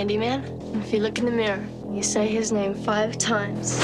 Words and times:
Candyman? 0.00 0.82
If 0.82 0.94
you 0.94 1.00
look 1.00 1.18
in 1.18 1.26
the 1.26 1.30
mirror, 1.30 1.62
you 1.92 2.02
say 2.02 2.26
his 2.26 2.52
name 2.52 2.72
five 2.72 3.18
times. 3.18 3.78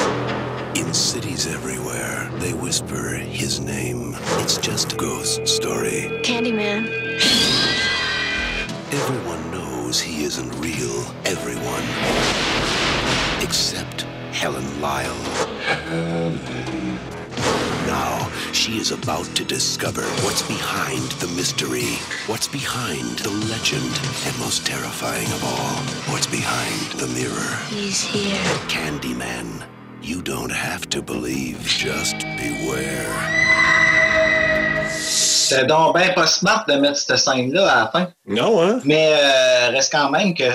In 0.74 0.94
cities 0.94 1.46
everywhere, 1.46 2.30
they 2.38 2.54
whisper 2.54 3.08
his 3.16 3.60
name. 3.60 4.16
It's 4.40 4.56
just 4.56 4.94
a 4.94 4.96
ghost 4.96 5.46
story. 5.46 6.08
Candyman. 6.24 6.88
Everyone 8.92 9.50
knows 9.50 10.00
he 10.00 10.24
isn't 10.24 10.50
real. 10.58 11.04
Everyone. 11.26 11.84
Except 13.44 14.06
Helen 14.32 14.80
Lyle. 14.80 15.22
Helen. 15.90 16.40
Now, 17.86 18.32
she 18.56 18.78
is 18.78 18.90
about 18.90 19.26
to 19.36 19.44
discover 19.44 20.02
what's 20.24 20.42
behind 20.42 21.02
the 21.20 21.28
mystery, 21.36 21.98
what's 22.26 22.48
behind 22.48 23.18
the 23.20 23.30
legend, 23.52 23.92
and 24.26 24.38
most 24.38 24.64
terrifying 24.66 25.26
of 25.36 25.44
all, 25.44 25.76
what's 26.12 26.26
behind 26.26 26.80
the 27.00 27.06
mirror. 27.08 27.52
He's 27.68 28.00
here. 28.02 28.36
Candyman. 28.68 29.62
You 30.02 30.22
don't 30.22 30.50
have 30.52 30.88
to 30.90 31.02
believe, 31.02 31.58
just 31.66 32.16
beware. 32.38 33.12
C'est 34.98 35.66
donc 35.66 35.96
bien 35.96 36.12
pas 36.14 36.26
smart 36.26 36.64
de 36.66 36.74
mettre 36.74 36.98
cette 36.98 37.18
scène-là 37.18 37.70
à 37.70 37.80
la 37.84 37.90
fin. 37.90 38.08
Non, 38.26 38.62
hein? 38.62 38.80
Mais 38.84 39.12
euh, 39.14 39.68
reste 39.70 39.92
quand 39.92 40.10
même 40.10 40.34
que 40.34 40.50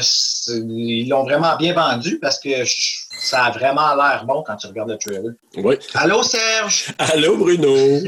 ils 0.68 1.08
l'ont 1.08 1.24
vraiment 1.24 1.56
bien 1.56 1.74
vendu 1.74 2.20
parce 2.20 2.40
que 2.40 2.64
je- 2.66 3.01
ça 3.22 3.46
a 3.46 3.52
vraiment 3.52 3.94
l'air 3.96 4.26
bon 4.26 4.44
quand 4.46 4.56
tu 4.56 4.66
regardes 4.68 4.90
le 4.90 4.98
trailer. 4.98 5.34
Oui. 5.56 5.76
Allô 5.94 6.24
Serge? 6.24 6.88
Allô, 6.98 7.38
Bruno! 7.38 7.76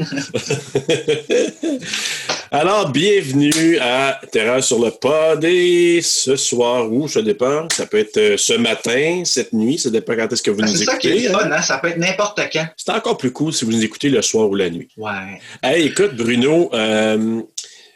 Alors, 2.50 2.90
bienvenue 2.90 3.78
à 3.78 4.20
Terreur 4.32 4.62
sur 4.62 4.80
le 4.80 4.90
pod. 4.90 5.44
Et 5.44 6.00
ce 6.02 6.34
soir, 6.34 6.92
ou 6.92 7.06
ça 7.06 7.22
dépend, 7.22 7.68
ça 7.72 7.86
peut 7.86 7.98
être 7.98 8.16
euh, 8.16 8.36
ce 8.36 8.54
matin, 8.54 9.22
cette 9.24 9.52
nuit, 9.52 9.78
ça 9.78 9.90
dépend 9.90 10.16
quand 10.16 10.32
est-ce 10.32 10.42
que 10.42 10.50
vous 10.50 10.58
Ben, 10.58 10.66
nous 10.66 10.76
c'est 10.76 10.84
ça 10.84 10.96
qui 10.96 11.08
est 11.08 11.10
écoutez. 11.12 11.28
le 11.28 11.34
hein. 11.34 11.38
fun, 11.38 11.52
hein? 11.52 11.62
Ça 11.62 11.78
peut 11.78 11.88
être 11.88 11.98
n'importe 11.98 12.40
quand. 12.52 12.66
C'est 12.76 12.90
encore 12.90 13.16
plus 13.16 13.32
cool 13.32 13.52
si 13.52 13.64
vous 13.64 13.72
nous 13.72 13.84
écoutez 13.84 14.08
le 14.08 14.20
soir 14.20 14.48
ou 14.48 14.56
la 14.56 14.68
nuit. 14.68 14.88
Ouais. 14.96 15.40
Hey, 15.62 15.86
écoute, 15.86 16.16
Bruno, 16.16 16.70
euh, 16.74 17.40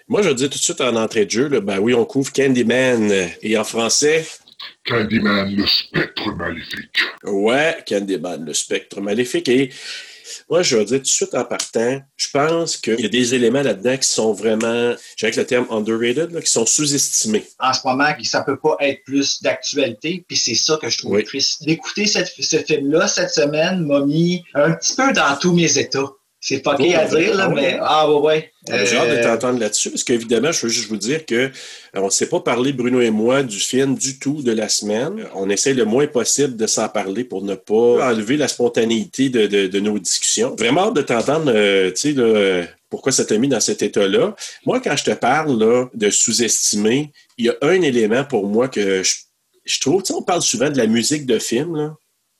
moi, 0.06 0.22
je 0.22 0.30
dis 0.30 0.48
tout 0.48 0.58
de 0.58 0.62
suite 0.62 0.80
en 0.80 0.94
entrée 0.94 1.24
de 1.26 1.30
jeu, 1.30 1.48
là, 1.48 1.60
ben 1.60 1.78
oui, 1.80 1.94
on 1.94 2.04
couvre 2.04 2.32
Candyman. 2.32 3.12
Et 3.42 3.58
en 3.58 3.64
français, 3.64 4.24
Candyman, 4.88 5.54
le 5.54 5.66
spectre 5.66 6.32
maléfique. 6.32 6.98
Ouais, 7.24 7.76
Candyman, 7.86 8.44
le 8.44 8.54
spectre 8.54 9.00
maléfique. 9.00 9.48
Et 9.48 9.70
moi, 10.50 10.62
je 10.62 10.76
vais 10.76 10.84
dire 10.84 10.96
tout 10.98 11.02
de 11.02 11.06
suite 11.08 11.34
en 11.34 11.44
partant, 11.44 12.00
je 12.16 12.28
pense 12.32 12.76
qu'il 12.76 13.00
y 13.00 13.04
a 13.04 13.08
des 13.08 13.34
éléments 13.34 13.62
là-dedans 13.62 13.96
qui 13.96 14.08
sont 14.08 14.32
vraiment, 14.32 14.94
j'ai 15.16 15.30
le 15.30 15.44
terme 15.44 15.66
underrated, 15.70 16.32
là, 16.32 16.40
qui 16.40 16.50
sont 16.50 16.66
sous-estimés. 16.66 17.44
En 17.58 17.72
ce 17.72 17.80
moment, 17.84 18.08
ça 18.24 18.42
peut 18.42 18.58
pas 18.58 18.76
être 18.80 19.02
plus 19.04 19.42
d'actualité, 19.42 20.24
puis 20.26 20.36
c'est 20.36 20.54
ça 20.54 20.78
que 20.80 20.88
je 20.88 20.98
trouve 20.98 21.12
Oui. 21.12 21.24
triste. 21.24 21.64
D'écouter 21.64 22.06
ce 22.06 22.56
film-là 22.58 23.08
cette 23.08 23.30
semaine 23.30 23.84
m'a 23.86 24.00
mis 24.04 24.42
un 24.54 24.72
petit 24.72 24.94
peu 24.96 25.12
dans 25.12 25.36
tous 25.38 25.52
mes 25.54 25.78
états. 25.78 26.10
C'est 26.48 26.62
fucké 26.64 26.94
à 26.94 27.04
dire, 27.06 27.34
là, 27.34 27.48
mais 27.48 27.78
ah 27.80 28.10
ouais, 28.10 28.20
ouais. 28.20 28.52
J'ai 28.86 28.96
hâte 28.96 29.08
de 29.10 29.14
Euh, 29.16 29.22
t'entendre 29.22 29.58
là-dessus, 29.60 29.90
parce 29.90 30.04
qu'évidemment, 30.04 30.50
je 30.52 30.62
veux 30.66 30.72
juste 30.72 30.88
vous 30.88 30.96
dire 30.96 31.26
que 31.26 31.34
euh, 31.34 31.50
on 31.94 32.06
ne 32.06 32.10
s'est 32.10 32.28
pas 32.28 32.40
parlé, 32.40 32.72
Bruno 32.72 33.00
et 33.00 33.10
moi, 33.10 33.42
du 33.42 33.58
film 33.58 33.96
du 33.96 34.18
tout 34.18 34.42
de 34.42 34.52
la 34.52 34.68
semaine. 34.68 35.26
On 35.34 35.50
essaie 35.50 35.74
le 35.74 35.84
moins 35.84 36.06
possible 36.06 36.56
de 36.56 36.66
s'en 36.66 36.88
parler 36.88 37.24
pour 37.24 37.42
ne 37.44 37.54
pas 37.54 38.08
enlever 38.10 38.36
la 38.36 38.48
spontanéité 38.48 39.28
de, 39.28 39.46
de- 39.46 39.66
de 39.66 39.80
nos 39.80 39.98
discussions. 39.98 40.54
Vraiment 40.58 40.88
hâte 40.88 40.96
de 40.96 41.02
t'entendre, 41.02 41.52
euh, 41.54 41.90
tu 41.90 41.96
sais, 41.96 42.12
là, 42.12 42.64
pourquoi 42.90 43.12
ça 43.12 43.24
t'a 43.26 43.36
mis 43.36 43.48
dans 43.48 43.60
cet 43.60 43.82
état-là. 43.82 44.34
Moi, 44.64 44.80
quand 44.80 44.96
je 44.96 45.04
te 45.04 45.10
parle 45.10 45.58
là, 45.58 45.86
de 45.92 46.08
sous-estimer, 46.08 47.12
il 47.36 47.44
y 47.46 47.48
a 47.50 47.56
un 47.62 47.80
élément 47.82 48.24
pour 48.24 48.46
moi 48.46 48.68
que 48.68 49.02
je, 49.02 49.14
je 49.66 49.80
trouve, 49.80 50.02
tu 50.02 50.08
sais, 50.08 50.14
on 50.14 50.22
parle 50.22 50.40
souvent 50.42 50.70
de 50.70 50.78
la 50.78 50.86
musique 50.86 51.26
de 51.26 51.38
film, 51.38 51.76
là. 51.76 51.94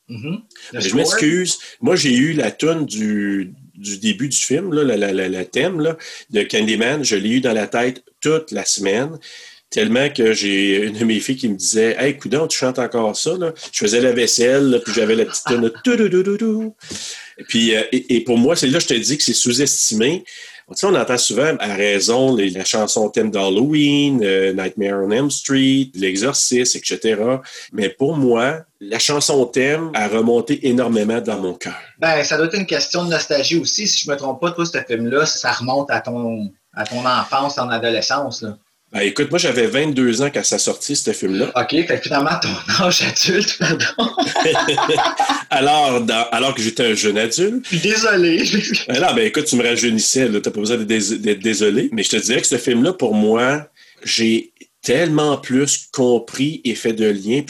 Mhm. 0.08 0.40
Mais 0.72 0.80
je 0.80 0.94
m'excuse. 0.96 1.58
Moi, 1.80 1.96
j'ai 1.96 2.14
eu 2.16 2.32
la 2.32 2.50
tune 2.50 2.86
du, 2.86 3.52
du 3.74 3.98
début 3.98 4.28
du 4.28 4.36
film, 4.36 4.72
là, 4.72 4.84
la, 4.84 4.96
la, 4.96 5.12
la- 5.12 5.28
la 5.28 5.44
thème 5.44 5.80
là, 5.80 5.96
de 6.30 6.42
Candyman. 6.42 7.04
Je 7.04 7.16
l'ai 7.16 7.30
eu 7.30 7.40
dans 7.40 7.52
la 7.52 7.66
tête 7.66 8.02
toute 8.20 8.50
la 8.52 8.64
semaine. 8.64 9.18
Tellement 9.70 10.08
que 10.08 10.32
j'ai 10.32 10.84
une 10.86 10.94
de 10.98 11.04
mes 11.04 11.20
filles 11.20 11.36
qui 11.36 11.48
me 11.48 11.54
disait 11.56 11.94
Hey, 11.98 12.16
coudon, 12.16 12.46
tu 12.46 12.56
chantes 12.56 12.78
encore 12.78 13.14
ça? 13.14 13.36
Là? 13.36 13.52
Je 13.70 13.78
faisais 13.80 14.00
la 14.00 14.12
vaisselle, 14.12 14.70
là, 14.70 14.78
puis 14.80 14.94
j'avais 14.94 15.14
la 15.14 15.26
petite. 15.26 15.44
Tududududou. 15.84 16.74
Puis, 17.48 17.76
euh, 17.76 17.82
et, 17.92 18.16
et 18.16 18.20
pour 18.22 18.38
moi, 18.38 18.56
c'est 18.56 18.66
là 18.66 18.78
que 18.78 18.84
je 18.84 18.88
te 18.88 18.94
dis 18.94 19.18
que 19.18 19.22
c'est 19.22 19.34
sous-estimé. 19.34 20.24
On 20.68 20.94
entend 20.94 21.16
souvent 21.16 21.56
à 21.60 21.74
raison 21.74 22.36
la 22.36 22.64
chanson 22.64 23.08
thème 23.08 23.30
d'Halloween, 23.30 24.22
euh, 24.22 24.52
Nightmare 24.52 25.02
on 25.02 25.10
Elm 25.10 25.30
Street, 25.30 25.90
L'Exorciste, 25.94 26.76
etc. 26.76 27.20
Mais 27.72 27.88
pour 27.88 28.16
moi, 28.16 28.60
la 28.80 28.98
chanson 28.98 29.46
thème 29.46 29.90
a 29.94 30.08
remonté 30.08 30.68
énormément 30.68 31.20
dans 31.20 31.38
mon 31.38 31.54
cœur. 31.54 31.78
Ben, 31.98 32.22
ça 32.22 32.36
doit 32.36 32.46
être 32.46 32.58
une 32.58 32.66
question 32.66 33.04
de 33.04 33.10
nostalgie 33.10 33.58
aussi. 33.58 33.88
Si 33.88 34.04
je 34.04 34.10
me 34.10 34.16
trompe 34.16 34.40
pas, 34.40 34.50
toi, 34.50 34.66
ce 34.66 34.78
film-là, 34.78 35.24
ça 35.24 35.52
remonte 35.52 35.90
à 35.90 36.00
ton, 36.00 36.52
à 36.74 36.84
ton 36.84 37.04
enfance, 37.04 37.58
adolescence. 37.70 38.42
Là. 38.42 38.58
Ben, 38.90 39.00
écoute, 39.00 39.28
moi, 39.30 39.38
j'avais 39.38 39.66
22 39.66 40.22
ans 40.22 40.30
quand 40.32 40.42
ça 40.44 40.58
sortit, 40.58 40.96
ce 40.96 41.12
film-là. 41.12 41.52
OK, 41.54 41.70
fait 41.86 42.00
finalement, 42.02 42.30
ton 42.40 42.48
âge 42.84 43.02
adulte, 43.02 43.58
pardon. 43.58 44.12
Alors, 45.50 46.00
dans- 46.00 46.26
alors 46.32 46.54
que 46.54 46.62
j'étais 46.62 46.84
un 46.86 46.94
jeune 46.94 47.18
adulte. 47.18 47.64
Je 47.70 47.76
suis 47.78 47.88
désolé. 47.88 48.42
Ben 48.88 48.98
là, 49.00 49.12
ben 49.12 49.26
écoute, 49.26 49.44
tu 49.44 49.56
me 49.56 49.62
rajeunissais, 49.62 50.28
là, 50.28 50.40
t'as 50.40 50.50
pas 50.50 50.60
besoin 50.60 50.78
d'être 50.78 50.86
dés- 50.88 51.18
d'être 51.18 51.40
désolé. 51.40 51.90
Mais 51.92 52.02
je 52.02 52.10
te 52.10 52.16
dirais 52.16 52.40
que 52.40 52.46
ce 52.46 52.56
film-là, 52.58 52.92
pour 52.94 53.14
moi, 53.14 53.68
j'ai 54.04 54.52
tellement 54.88 55.36
plus 55.36 55.86
compris 55.92 56.62
et 56.64 56.74
fait 56.74 56.94
de 56.94 57.04
liens. 57.10 57.42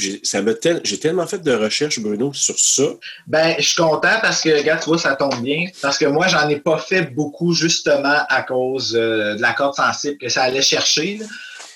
Tel- 0.60 0.80
j'ai 0.82 0.98
tellement 0.98 1.24
fait 1.24 1.38
de 1.38 1.52
recherches, 1.52 2.00
Bruno, 2.00 2.32
sur 2.34 2.58
ça. 2.58 2.82
Ben, 3.28 3.54
je 3.60 3.64
suis 3.64 3.76
content 3.76 4.18
parce 4.20 4.40
que, 4.40 4.48
regarde, 4.48 4.80
tu 4.82 4.86
vois, 4.88 4.98
ça 4.98 5.14
tombe 5.14 5.40
bien. 5.40 5.66
Parce 5.80 5.98
que 5.98 6.06
moi, 6.06 6.26
j'en 6.26 6.48
ai 6.48 6.56
pas 6.56 6.78
fait 6.78 7.02
beaucoup, 7.02 7.52
justement, 7.52 8.24
à 8.28 8.42
cause 8.42 8.92
euh, 8.98 9.36
de 9.36 9.40
la 9.40 9.52
corde 9.52 9.76
sensible 9.76 10.18
que 10.18 10.28
ça 10.28 10.42
allait 10.42 10.62
chercher. 10.62 11.20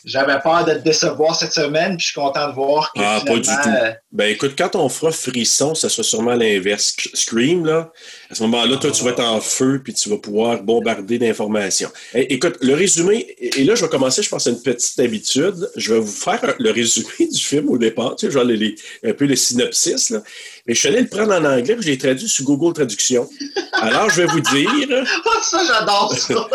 J'avais 0.04 0.38
peur 0.42 0.64
de 0.64 0.72
te 0.74 0.78
décevoir 0.78 1.34
cette 1.36 1.52
semaine, 1.52 1.96
puis 1.96 2.06
je 2.06 2.12
suis 2.12 2.20
content 2.20 2.48
de 2.48 2.54
voir 2.54 2.92
que 2.92 3.00
Ah, 3.02 3.22
pas 3.24 3.34
du 3.36 3.42
tout. 3.42 3.50
euh, 3.68 3.92
Ben 4.10 4.30
écoute, 4.30 4.54
quand 4.58 4.74
on 4.76 4.88
fera 4.88 5.12
frisson, 5.12 5.74
ça 5.74 5.88
sera 5.88 6.02
sûrement 6.02 6.34
l'inverse. 6.34 6.94
Sc- 6.96 7.10
Scream, 7.14 7.64
là, 7.64 7.92
à 8.30 8.34
ce 8.34 8.42
moment-là, 8.42 8.76
toi, 8.78 8.90
tu 8.90 9.04
vas 9.04 9.10
être 9.10 9.20
en 9.24 9.40
feu 9.40 9.80
puis 9.84 9.94
tu 9.94 10.08
vas 10.08 10.18
pouvoir 10.18 10.62
bombarder 10.62 11.18
d'informations. 11.18 11.90
Eh, 12.14 12.32
écoute, 12.34 12.56
le 12.60 12.74
résumé, 12.74 13.34
et 13.38 13.64
là, 13.64 13.74
je 13.74 13.82
vais 13.84 13.88
commencer, 13.90 14.22
je 14.22 14.28
pense, 14.28 14.46
à 14.46 14.50
une 14.50 14.60
petite 14.60 14.98
habitude. 14.98 15.70
Je 15.76 15.94
vais 15.94 16.00
vous 16.00 16.06
faire 16.12 16.54
le 16.58 16.70
résumé 16.70 17.06
du 17.30 17.40
film 17.40 17.68
au 17.70 17.78
départ, 17.78 18.16
tu 18.16 18.26
sais, 18.26 18.32
genre 18.32 18.44
les- 18.44 18.56
les- 18.56 18.74
un 19.04 19.12
peu 19.12 19.26
le 19.26 19.36
synopsis, 19.36 20.10
là. 20.10 20.20
Mais 20.66 20.74
je 20.74 20.78
suis 20.78 20.88
allé 20.88 21.00
le 21.00 21.08
prendre 21.08 21.32
en 21.32 21.44
anglais, 21.44 21.74
puis 21.74 21.84
je 21.84 21.90
l'ai 21.90 21.98
traduit 21.98 22.28
sur 22.28 22.44
Google 22.44 22.72
Traduction. 22.72 23.28
Alors, 23.72 24.08
je 24.10 24.22
vais 24.22 24.26
vous 24.26 24.40
dire. 24.40 25.04
Ah, 25.24 25.30
ça, 25.42 25.60
j'adore 25.66 26.14
ça! 26.16 26.48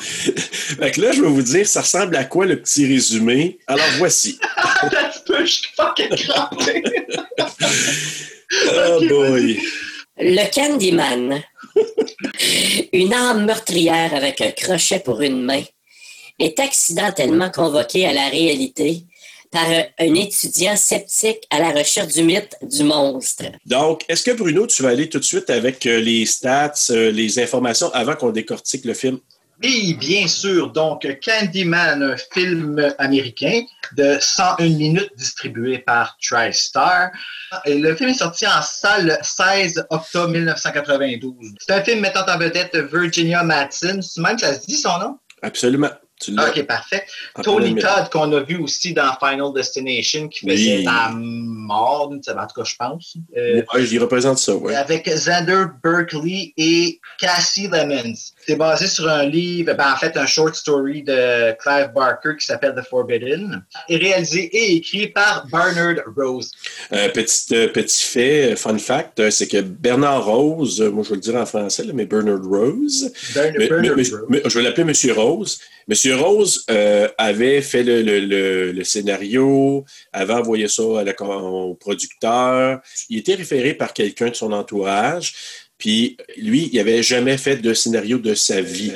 Fait 0.02 0.90
que 0.90 1.00
là, 1.00 1.12
je 1.12 1.22
vais 1.22 1.28
vous 1.28 1.42
dire, 1.42 1.66
ça 1.66 1.80
ressemble 1.80 2.14
à 2.16 2.24
quoi 2.24 2.44
le 2.44 2.60
petit 2.60 2.86
résumé? 2.86 3.58
Alors, 3.66 3.86
voici. 3.96 4.38
Attends 4.56 4.96
un 4.98 5.08
petit 5.08 5.20
peu, 5.24 5.44
je 5.46 5.52
suis 5.52 5.68
fucking 5.74 6.08
crampé. 6.08 6.82
Oh 8.52 9.00
boy! 9.08 9.58
Le 10.18 10.54
Candyman. 10.54 11.42
une 12.92 13.14
âme 13.14 13.46
meurtrière 13.46 14.14
avec 14.14 14.42
un 14.42 14.50
crochet 14.50 14.98
pour 14.98 15.22
une 15.22 15.42
main 15.42 15.62
est 16.38 16.60
accidentellement 16.60 17.50
convoqué 17.50 18.06
à 18.06 18.12
la 18.12 18.28
réalité 18.28 19.04
par 19.52 19.68
un, 19.68 20.14
étudiant 20.14 20.76
sceptique 20.76 21.46
à 21.50 21.60
la 21.60 21.70
recherche 21.70 22.14
du 22.14 22.22
mythe 22.22 22.56
du 22.62 22.82
monstre. 22.82 23.44
Donc, 23.66 24.02
est-ce 24.08 24.24
que 24.24 24.30
Bruno, 24.32 24.66
tu 24.66 24.82
vas 24.82 24.88
aller 24.88 25.08
tout 25.08 25.18
de 25.18 25.24
suite 25.24 25.50
avec 25.50 25.86
euh, 25.86 26.00
les 26.00 26.26
stats, 26.26 26.72
euh, 26.90 27.10
les 27.10 27.38
informations 27.38 27.92
avant 27.92 28.16
qu'on 28.16 28.30
décortique 28.30 28.84
le 28.86 28.94
film? 28.94 29.18
Oui, 29.62 29.94
bien 29.94 30.26
sûr. 30.26 30.72
Donc, 30.72 31.06
Candyman, 31.24 32.02
un 32.02 32.16
film 32.32 32.94
américain 32.98 33.60
de 33.96 34.16
101 34.18 34.70
minutes 34.70 35.12
distribué 35.16 35.78
par 35.78 36.16
TriStar. 36.20 37.10
Et 37.66 37.78
le 37.78 37.94
film 37.94 38.10
est 38.10 38.14
sorti 38.14 38.46
en 38.46 38.60
salle 38.62 39.06
le 39.06 39.16
16 39.22 39.86
octobre 39.90 40.32
1992. 40.32 41.34
C'est 41.60 41.72
un 41.72 41.84
film 41.84 42.00
mettant 42.00 42.24
en 42.26 42.38
vedette 42.38 42.76
Virginia 42.92 43.44
Madsen. 43.44 44.02
C'est 44.02 44.20
même 44.20 44.34
que 44.34 44.40
ça 44.40 44.58
se 44.58 44.66
dit 44.66 44.78
son 44.78 44.98
nom? 44.98 45.18
Absolument. 45.42 45.90
Ok, 46.28 46.62
parfait. 46.66 47.04
Tony. 47.42 47.74
Todd, 47.76 48.08
qu'on 48.12 48.32
a 48.32 48.40
vu 48.40 48.56
aussi 48.58 48.92
dans 48.94 49.12
Final 49.18 49.52
Destination, 49.54 50.28
qui 50.28 50.48
faisait 50.48 50.76
Oui. 50.78 50.84
la 50.84 51.10
mort, 51.14 52.10
en 52.12 52.18
tout 52.18 52.32
cas, 52.32 52.64
je 52.64 52.74
pense. 52.76 53.16
Euh, 53.36 53.62
j'y 53.80 53.98
représente 53.98 54.38
ça, 54.38 54.54
ouais. 54.54 54.74
avec 54.74 55.06
Xander 55.08 55.64
Berkeley 55.82 56.52
et 56.56 57.00
Cassie 57.18 57.68
Lemons. 57.68 58.14
C'est 58.46 58.56
basé 58.56 58.86
sur 58.86 59.08
un 59.08 59.24
livre, 59.24 59.72
ben, 59.74 59.92
en 59.92 59.96
fait, 59.96 60.16
un 60.16 60.26
short 60.26 60.54
story 60.54 61.02
de 61.02 61.52
Clive 61.58 61.92
Barker 61.94 62.36
qui 62.38 62.46
s'appelle 62.46 62.74
The 62.76 62.86
Forbidden, 62.88 63.64
et 63.88 63.96
réalisé 63.96 64.44
et 64.52 64.76
écrit 64.76 65.08
par 65.08 65.46
Bernard 65.50 66.04
Rose. 66.16 66.50
Euh, 66.92 67.08
petit, 67.10 67.54
euh, 67.54 67.68
petit 67.68 68.04
fait, 68.04 68.52
euh, 68.52 68.56
fun 68.56 68.78
fact, 68.78 69.30
c'est 69.30 69.46
que 69.48 69.60
Bernard 69.60 70.24
Rose, 70.24 70.80
moi 70.80 71.02
je 71.04 71.10
vais 71.10 71.14
le 71.16 71.20
dire 71.20 71.36
en 71.36 71.46
français, 71.46 71.84
là, 71.84 71.92
mais 71.94 72.04
Bernard 72.06 72.42
Rose, 72.44 73.12
Bernard, 73.34 73.52
mais- 73.58 73.68
Bernard 73.68 73.96
mais- 73.96 74.02
Rose. 74.02 74.24
mais- 74.28 74.42
je 74.44 74.58
vais 74.58 74.64
l'appeler 74.64 74.84
Monsieur 74.84 75.12
Rose. 75.12 75.58
Monsieur 75.88 76.16
Rose 76.16 76.64
euh, 76.70 77.08
avait 77.18 77.60
fait 77.62 77.82
le, 77.82 78.02
le- 78.02 78.20
le- 78.20 78.72
le 78.72 78.84
scénario, 78.84 79.84
avait 80.12 80.34
envoyé 80.34 80.68
ça 80.68 80.82
à 81.00 81.04
la- 81.04 81.14
au 81.22 81.74
producteur. 81.74 82.80
Il 83.08 83.18
était 83.18 83.34
référé 83.34 83.74
par 83.74 83.92
quelqu'un 83.92 84.28
de 84.30 84.34
son 84.34 84.52
entourage. 84.52 85.34
Puis 85.78 86.16
lui, 86.36 86.70
il 86.72 86.76
n'avait 86.76 87.02
jamais 87.02 87.36
fait 87.36 87.56
de 87.56 87.74
scénario 87.74 88.18
de 88.18 88.34
sa 88.34 88.60
vie. 88.60 88.92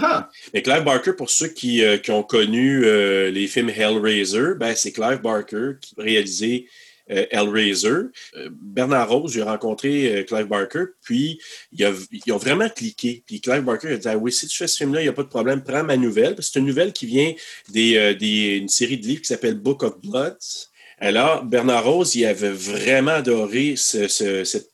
Huh. 0.00 0.22
Mais 0.54 0.62
Clive 0.62 0.82
Barker, 0.82 1.12
pour 1.12 1.28
ceux 1.30 1.48
qui, 1.48 1.84
euh, 1.84 1.98
qui 1.98 2.10
ont 2.10 2.22
connu 2.22 2.84
euh, 2.86 3.30
les 3.30 3.46
films 3.46 3.68
Hellraiser, 3.68 4.54
ben, 4.58 4.74
c'est 4.74 4.92
Clive 4.92 5.20
Barker 5.22 5.72
qui 5.80 5.94
a 5.98 6.02
réalisé 6.02 6.66
Hellraiser. 7.08 7.88
Euh, 8.36 8.48
Bernard 8.52 9.08
Rose, 9.10 9.32
j'ai 9.32 9.42
rencontré 9.42 10.16
euh, 10.16 10.22
Clive 10.24 10.46
Barker, 10.46 10.84
puis 11.02 11.38
ils 11.72 12.32
ont 12.32 12.36
vraiment 12.38 12.68
cliqué. 12.68 13.22
Puis 13.26 13.40
Clive 13.40 13.62
Barker 13.62 13.88
a 13.88 13.96
dit 13.96 14.08
ah, 14.08 14.16
Oui, 14.16 14.32
si 14.32 14.46
tu 14.46 14.56
fais 14.56 14.66
ce 14.66 14.76
film-là, 14.78 15.00
il 15.00 15.04
n'y 15.04 15.08
a 15.08 15.12
pas 15.12 15.22
de 15.22 15.28
problème, 15.28 15.62
prends 15.62 15.84
ma 15.84 15.96
nouvelle. 15.96 16.36
C'est 16.40 16.58
une 16.58 16.66
nouvelle 16.66 16.92
qui 16.92 17.06
vient 17.06 17.32
des, 17.70 17.96
euh, 17.96 18.14
des- 18.14 18.56
une 18.58 18.68
série 18.68 18.98
de 18.98 19.06
livres 19.06 19.20
qui 19.22 19.28
s'appelle 19.28 19.54
Book 19.58 19.82
of 19.82 20.00
Bloods. 20.00 20.68
Alors, 20.98 21.44
Bernard 21.44 21.84
Rose, 21.84 22.14
il 22.14 22.24
avait 22.24 22.50
vraiment 22.52 23.10
adoré 23.12 23.74
ce- 23.76 24.08
cette 24.44 24.70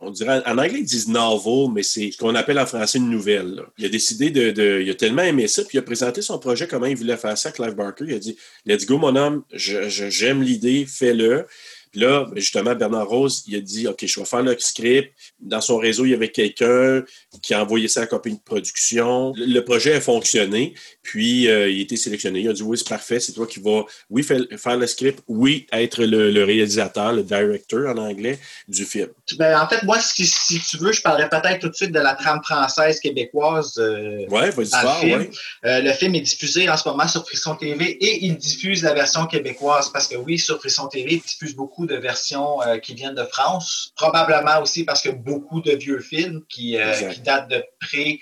on 0.00 0.10
dirait, 0.10 0.42
en 0.46 0.56
anglais, 0.58 0.78
ils 0.80 0.84
disent 0.84 1.08
novel, 1.08 1.72
mais 1.74 1.82
c'est 1.82 2.10
ce 2.10 2.16
qu'on 2.18 2.34
appelle 2.34 2.58
en 2.58 2.66
français 2.66 2.98
une 2.98 3.10
nouvelle. 3.10 3.62
Il 3.78 3.84
a 3.84 3.88
décidé 3.88 4.30
de, 4.30 4.50
de- 4.50 4.80
Il 4.82 4.88
a 4.90 4.94
tellement 4.94 5.22
aimé 5.22 5.46
ça, 5.46 5.62
puis 5.62 5.76
il 5.76 5.78
a 5.78 5.82
présenté 5.82 6.22
son 6.22 6.38
projet, 6.38 6.66
comment 6.66 6.86
il 6.86 6.96
voulait 6.96 7.16
faire 7.18 7.36
ça 7.36 7.52
Clive 7.52 7.74
Barker. 7.74 8.04
Il 8.08 8.14
a 8.14 8.18
dit 8.18 8.36
Let's 8.66 8.86
go, 8.86 8.98
mon 8.98 9.14
homme, 9.16 9.42
je- 9.52 9.88
je- 9.88 10.08
j'aime 10.10 10.42
l'idée, 10.42 10.86
fais-le. 10.86 11.46
Puis 11.90 12.00
là, 12.00 12.24
ben, 12.30 12.38
justement, 12.40 12.74
Bernard 12.74 13.08
Rose, 13.08 13.42
il 13.46 13.56
a 13.56 13.60
dit 13.60 13.88
OK, 13.88 14.04
je 14.06 14.20
vais 14.20 14.26
faire 14.26 14.42
le 14.42 14.56
script. 14.58 15.12
Dans 15.40 15.60
son 15.60 15.76
réseau, 15.78 16.04
il 16.04 16.10
y 16.10 16.14
avait 16.14 16.30
quelqu'un 16.30 17.02
qui 17.42 17.54
a 17.54 17.62
envoyé 17.62 17.88
ça 17.88 18.00
à 18.00 18.02
la 18.04 18.06
compagnie 18.06 18.36
de 18.36 18.42
production. 18.42 19.32
Le, 19.36 19.60
projet 19.60 19.94
a 19.94 20.00
fonctionné, 20.00 20.74
puis 21.02 21.48
euh, 21.48 21.68
il 21.68 21.78
a 21.78 21.82
été 21.82 21.96
sélectionné. 21.96 22.40
Il 22.40 22.48
a 22.48 22.52
dit 22.52 22.62
Oui, 22.62 22.78
c'est 22.78 22.88
parfait, 22.88 23.20
c'est 23.20 23.32
toi 23.32 23.46
qui 23.46 23.60
vas, 23.60 23.84
oui, 24.08 24.22
faire, 24.22 24.76
le 24.76 24.86
script, 24.86 25.22
oui, 25.28 25.66
être 25.72 26.04
le, 26.04 26.30
le 26.30 26.44
réalisateur, 26.44 27.12
le 27.12 27.22
director 27.22 27.88
en 27.88 27.96
anglais 27.98 28.38
du 28.68 28.84
film. 28.84 29.08
Ben, 29.36 29.60
en 29.60 29.68
fait, 29.68 29.82
moi, 29.82 29.98
si, 30.00 30.26
si 30.26 30.60
tu 30.60 30.76
veux, 30.78 30.92
je 30.92 31.02
parlerai 31.02 31.28
peut-être 31.28 31.60
tout 31.60 31.68
de 31.68 31.74
suite 31.74 31.92
de 31.92 31.98
la 32.00 32.14
trame 32.14 32.40
française 32.42 33.00
québécoise. 33.00 33.74
euh, 33.78 34.26
Ouais, 34.28 34.50
vas-y, 34.50 34.70
dans 34.70 34.80
le 34.80 34.86
fort, 34.86 35.00
film. 35.00 35.18
ouais. 35.20 35.30
Euh, 35.66 35.80
le 35.80 35.92
film 35.92 36.14
est 36.14 36.20
diffusé 36.20 36.68
en 36.68 36.76
ce 36.76 36.88
moment 36.88 37.08
sur 37.08 37.26
Frisson 37.26 37.54
TV 37.56 37.90
et 37.90 38.24
il 38.24 38.36
diffuse 38.36 38.82
la 38.82 38.94
version 38.94 39.26
québécoise 39.26 39.90
parce 39.92 40.06
que 40.06 40.16
oui, 40.16 40.38
sur 40.38 40.58
Frisson 40.58 40.86
TV, 40.88 41.14
il 41.14 41.20
diffuse 41.20 41.54
beaucoup 41.54 41.79
de 41.86 41.96
versions 41.96 42.60
euh, 42.62 42.78
qui 42.78 42.94
viennent 42.94 43.14
de 43.14 43.24
France. 43.24 43.92
Probablement 43.96 44.60
aussi 44.62 44.84
parce 44.84 45.02
que 45.02 45.10
beaucoup 45.10 45.60
de 45.60 45.72
vieux 45.72 46.00
films 46.00 46.42
qui, 46.48 46.76
euh, 46.76 46.92
qui 47.12 47.20
datent 47.20 47.48
de 47.50 47.64
près 47.80 48.20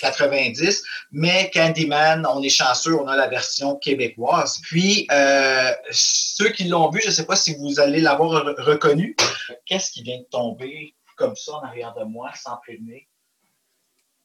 90. 0.00 0.82
Mais 1.12 1.50
Candyman, 1.54 2.26
on 2.26 2.42
est 2.42 2.50
chanceux, 2.50 2.94
on 3.00 3.08
a 3.08 3.16
la 3.16 3.28
version 3.28 3.76
québécoise. 3.76 4.60
Puis, 4.62 5.06
euh, 5.10 5.72
ceux 5.90 6.50
qui 6.50 6.64
l'ont 6.64 6.90
vu, 6.90 7.00
je 7.00 7.06
ne 7.08 7.12
sais 7.12 7.24
pas 7.24 7.36
si 7.36 7.54
vous 7.58 7.80
allez 7.80 8.00
l'avoir 8.00 8.44
re- 8.44 8.60
reconnu. 8.60 9.16
Qu'est-ce 9.64 9.90
qui 9.92 10.02
vient 10.02 10.18
de 10.18 10.26
tomber 10.30 10.94
comme 11.16 11.34
ça 11.34 11.52
en 11.54 11.62
arrière 11.62 11.94
de 11.98 12.04
moi 12.04 12.30
sans 12.34 12.56
prévenir? 12.58 13.00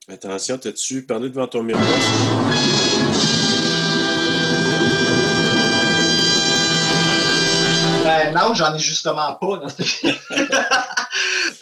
Attention, 0.09 0.57
t'as-tu 0.57 1.05
parlé 1.05 1.29
devant 1.29 1.47
ton 1.47 1.63
miroir? 1.63 1.85
Ben 8.11 8.33
non, 8.33 8.53
j'en 8.53 8.75
ai 8.75 8.79
justement 8.79 9.33
pas 9.35 9.57
dans 9.57 9.69
ce 9.69 9.81
film. 9.83 10.15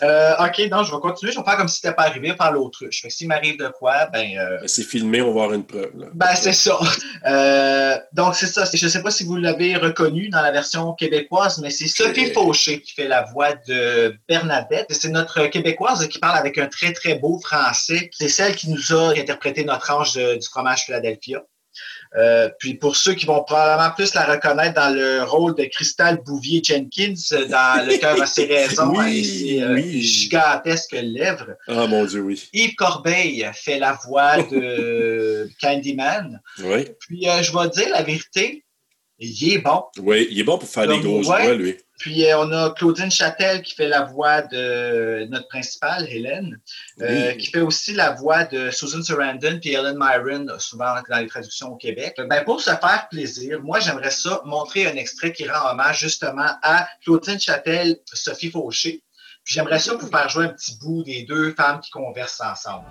Euh, 0.01 0.33
ok, 0.39 0.61
non, 0.71 0.83
je 0.83 0.93
vais 0.93 0.99
continuer. 1.01 1.31
Je 1.33 1.37
vais 1.39 1.43
faire 1.43 1.57
comme 1.57 1.67
si 1.67 1.77
c'était 1.77 1.93
pas 1.93 2.03
arrivé 2.03 2.33
par 2.33 2.51
l'autruche. 2.53 3.01
Fait 3.01 3.09
que 3.09 3.13
s'il 3.13 3.27
m'arrive 3.27 3.57
de 3.57 3.67
quoi, 3.67 4.05
ben, 4.05 4.37
euh, 4.37 4.59
Ben, 4.61 4.67
C'est 4.67 4.83
filmé, 4.83 5.21
on 5.21 5.33
va 5.33 5.41
avoir 5.43 5.53
une 5.53 5.65
preuve. 5.65 5.91
Là. 5.97 6.05
ben 6.13 6.35
c'est 6.35 6.53
ça. 6.53 6.79
Euh, 7.25 7.97
donc 8.13 8.35
c'est 8.35 8.47
ça. 8.47 8.63
Je 8.73 8.87
sais 8.87 9.01
pas 9.01 9.11
si 9.11 9.25
vous 9.25 9.35
l'avez 9.35 9.75
reconnu 9.75 10.29
dans 10.29 10.41
la 10.41 10.51
version 10.51 10.93
québécoise, 10.93 11.57
mais 11.59 11.69
c'est 11.69 11.87
Sophie. 11.87 12.31
Fauché 12.31 12.81
qui 12.81 12.93
fait 12.93 13.07
la 13.09 13.23
voix 13.33 13.53
de 13.67 14.15
Bernadette. 14.27 14.87
C'est 14.89 15.09
notre 15.09 15.47
québécoise 15.47 16.07
qui 16.07 16.19
parle 16.19 16.37
avec 16.37 16.57
un 16.57 16.67
très 16.67 16.93
très 16.93 17.15
beau 17.15 17.37
français. 17.39 18.09
C'est 18.13 18.29
celle 18.29 18.55
qui 18.55 18.69
nous 18.69 18.93
a 18.93 19.09
interprété 19.17 19.65
notre 19.65 19.91
ange 19.91 20.13
de- 20.13 20.35
du 20.35 20.47
fromage 20.47 20.83
Philadelphia. 20.85 21.41
Euh, 22.17 22.49
puis 22.57 22.73
pour 22.73 22.95
ceux 22.95 23.13
qui 23.13 23.27
vont 23.27 23.43
probablement 23.43 23.91
plus 23.95 24.15
la 24.15 24.25
reconnaître 24.25 24.73
dans 24.73 24.89
le 24.93 25.21
rôle 25.23 25.53
de 25.53 25.65
Crystal 25.65 26.17
Bouvier-Jenkins 26.25 27.13
euh, 27.33 27.45
dans 27.47 27.85
Le 27.87 27.97
cœur 27.99 28.19
a 28.19 28.25
ses 28.25 28.45
raisons 28.55 28.91
Oui, 28.95 29.19
et 29.19 29.23
ses 29.23 29.61
euh, 29.61 29.73
oui. 29.75 30.01
gigantesques 30.01 30.97
lèvres, 30.99 31.55
Ah, 31.67 31.85
mon 31.85 32.05
Dieu, 32.05 32.21
oui. 32.21 32.49
Yves 32.51 32.73
Corbeil 32.75 33.47
fait 33.53 33.77
la 33.77 33.93
voix 33.93 34.41
de 34.41 35.47
Candyman. 35.61 36.41
Oui, 36.63 36.87
Puis 36.99 37.29
euh, 37.29 37.43
je 37.43 37.51
vais 37.55 37.69
dire 37.69 37.89
la 37.91 38.01
vérité, 38.01 38.63
il 39.19 39.53
est 39.53 39.57
bon. 39.59 39.83
oui, 40.01 40.27
il 40.31 40.39
est 40.39 40.43
bon 40.43 40.57
pour 40.57 40.69
faire 40.69 40.87
des 40.87 40.99
grosses 40.99 41.27
ouais. 41.27 41.43
voix, 41.43 41.53
lui. 41.53 41.75
Puis 41.99 42.25
euh, 42.25 42.39
on 42.39 42.51
a 42.53 42.71
Claudine 42.71 43.11
Châtel 43.11 43.61
qui 43.61 43.75
fait 43.75 43.89
la 43.89 44.03
voix 44.03 44.41
de 44.41 45.27
notre 45.29 45.49
principale, 45.49 46.07
Hélène, 46.09 46.57
euh, 47.01 47.31
Oui. 47.31 47.37
qui 47.37 47.47
fait 47.47 47.59
aussi 47.59 47.93
la 47.93 48.11
voix 48.11 48.45
de 48.45 48.71
Susan 48.71 49.01
Sarandon 49.01 49.59
puis 49.59 49.73
Ellen 49.73 49.97
Myron, 49.99 50.45
souvent 50.59 50.95
dans 51.09 51.17
les 51.17 51.27
traductions 51.27 51.73
au 51.73 51.75
Québec. 51.75 52.15
Ben, 52.29 52.45
pour 52.45 52.61
se 52.61 52.69
faire 52.69 53.07
plaisir, 53.11 53.61
moi 53.61 53.81
j'aimerais 53.81 54.11
ça 54.11 54.41
montrer 54.45 54.87
un 54.87 54.95
extrait 54.95 55.33
qui 55.33 55.45
rend 55.45 55.71
hommage 55.71 55.99
justement 55.99 56.51
à 56.63 56.87
Claudine 57.03 57.39
Châtel, 57.39 57.97
Sophie 58.13 58.49
Fauché. 58.49 59.03
Puis 59.43 59.55
j'aimerais 59.55 59.79
ça 59.79 59.95
vous 59.95 60.07
faire 60.07 60.29
jouer 60.29 60.45
un 60.45 60.49
petit 60.49 60.77
bout 60.79 61.03
des 61.03 61.23
deux 61.23 61.53
femmes 61.53 61.81
qui 61.81 61.91
conversent 61.91 62.39
ensemble. 62.41 62.85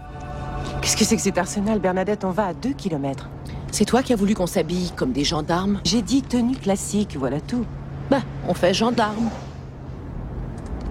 Qu'est-ce 0.82 0.96
que 0.96 1.04
c'est 1.04 1.16
que 1.16 1.22
cet 1.22 1.38
arsenal, 1.38 1.78
Bernadette? 1.78 2.24
On 2.24 2.30
va 2.30 2.48
à 2.48 2.54
deux 2.54 2.74
kilomètres. 2.74 3.26
C'est 3.70 3.84
toi 3.84 4.02
qui 4.02 4.12
as 4.12 4.16
voulu 4.16 4.34
qu'on 4.34 4.46
s'habille 4.46 4.90
comme 4.96 5.12
des 5.12 5.24
gendarmes 5.24 5.80
J'ai 5.84 6.02
dit 6.02 6.22
tenue 6.22 6.56
classique, 6.56 7.16
voilà 7.18 7.40
tout. 7.40 7.64
Ben, 8.10 8.22
on 8.48 8.54
fait 8.54 8.72
gendarme. 8.74 9.30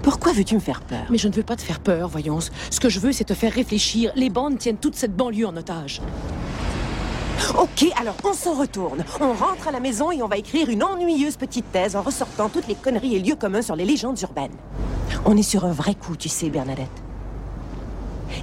Pourquoi 0.03 0.31
veux-tu 0.31 0.55
me 0.55 0.59
faire 0.59 0.81
peur? 0.81 1.05
Mais 1.09 1.17
je 1.17 1.27
ne 1.27 1.33
veux 1.33 1.43
pas 1.43 1.55
te 1.55 1.61
faire 1.61 1.79
peur, 1.79 2.07
voyons. 2.07 2.39
Ce 2.39 2.79
que 2.79 2.87
je 2.87 2.99
veux, 2.99 3.11
c'est 3.11 3.25
te 3.25 3.33
faire 3.33 3.51
réfléchir. 3.51 4.11
Les 4.15 4.29
bandes 4.29 4.57
tiennent 4.57 4.77
toute 4.77 4.95
cette 4.95 5.15
banlieue 5.15 5.47
en 5.47 5.57
otage. 5.57 6.01
Ok, 7.57 7.85
alors 7.99 8.15
on 8.23 8.33
s'en 8.33 8.53
retourne. 8.53 9.03
On 9.19 9.33
rentre 9.33 9.67
à 9.67 9.71
la 9.71 9.79
maison 9.79 10.11
et 10.11 10.21
on 10.21 10.27
va 10.27 10.37
écrire 10.37 10.69
une 10.69 10.83
ennuyeuse 10.83 11.37
petite 11.37 11.71
thèse 11.71 11.95
en 11.95 12.01
ressortant 12.01 12.49
toutes 12.49 12.67
les 12.67 12.75
conneries 12.75 13.15
et 13.15 13.19
lieux 13.19 13.35
communs 13.35 13.61
sur 13.61 13.75
les 13.75 13.85
légendes 13.85 14.19
urbaines. 14.21 14.55
On 15.25 15.35
est 15.35 15.43
sur 15.43 15.65
un 15.65 15.71
vrai 15.71 15.93
coup, 15.95 16.15
tu 16.15 16.29
sais, 16.29 16.49
Bernadette. 16.49 16.87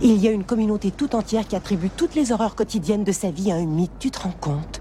Il 0.02 0.16
y 0.16 0.28
a 0.28 0.30
une 0.30 0.44
communauté 0.44 0.90
tout 0.90 1.14
entière 1.14 1.46
qui 1.46 1.56
attribue 1.56 1.90
toutes 1.90 2.14
les 2.14 2.32
horreurs 2.32 2.54
quotidiennes 2.54 3.04
de 3.04 3.12
sa 3.12 3.30
vie 3.30 3.52
à 3.52 3.56
un 3.56 3.66
mythe, 3.66 3.92
tu 3.98 4.10
te 4.10 4.20
rends 4.20 4.34
compte? 4.40 4.80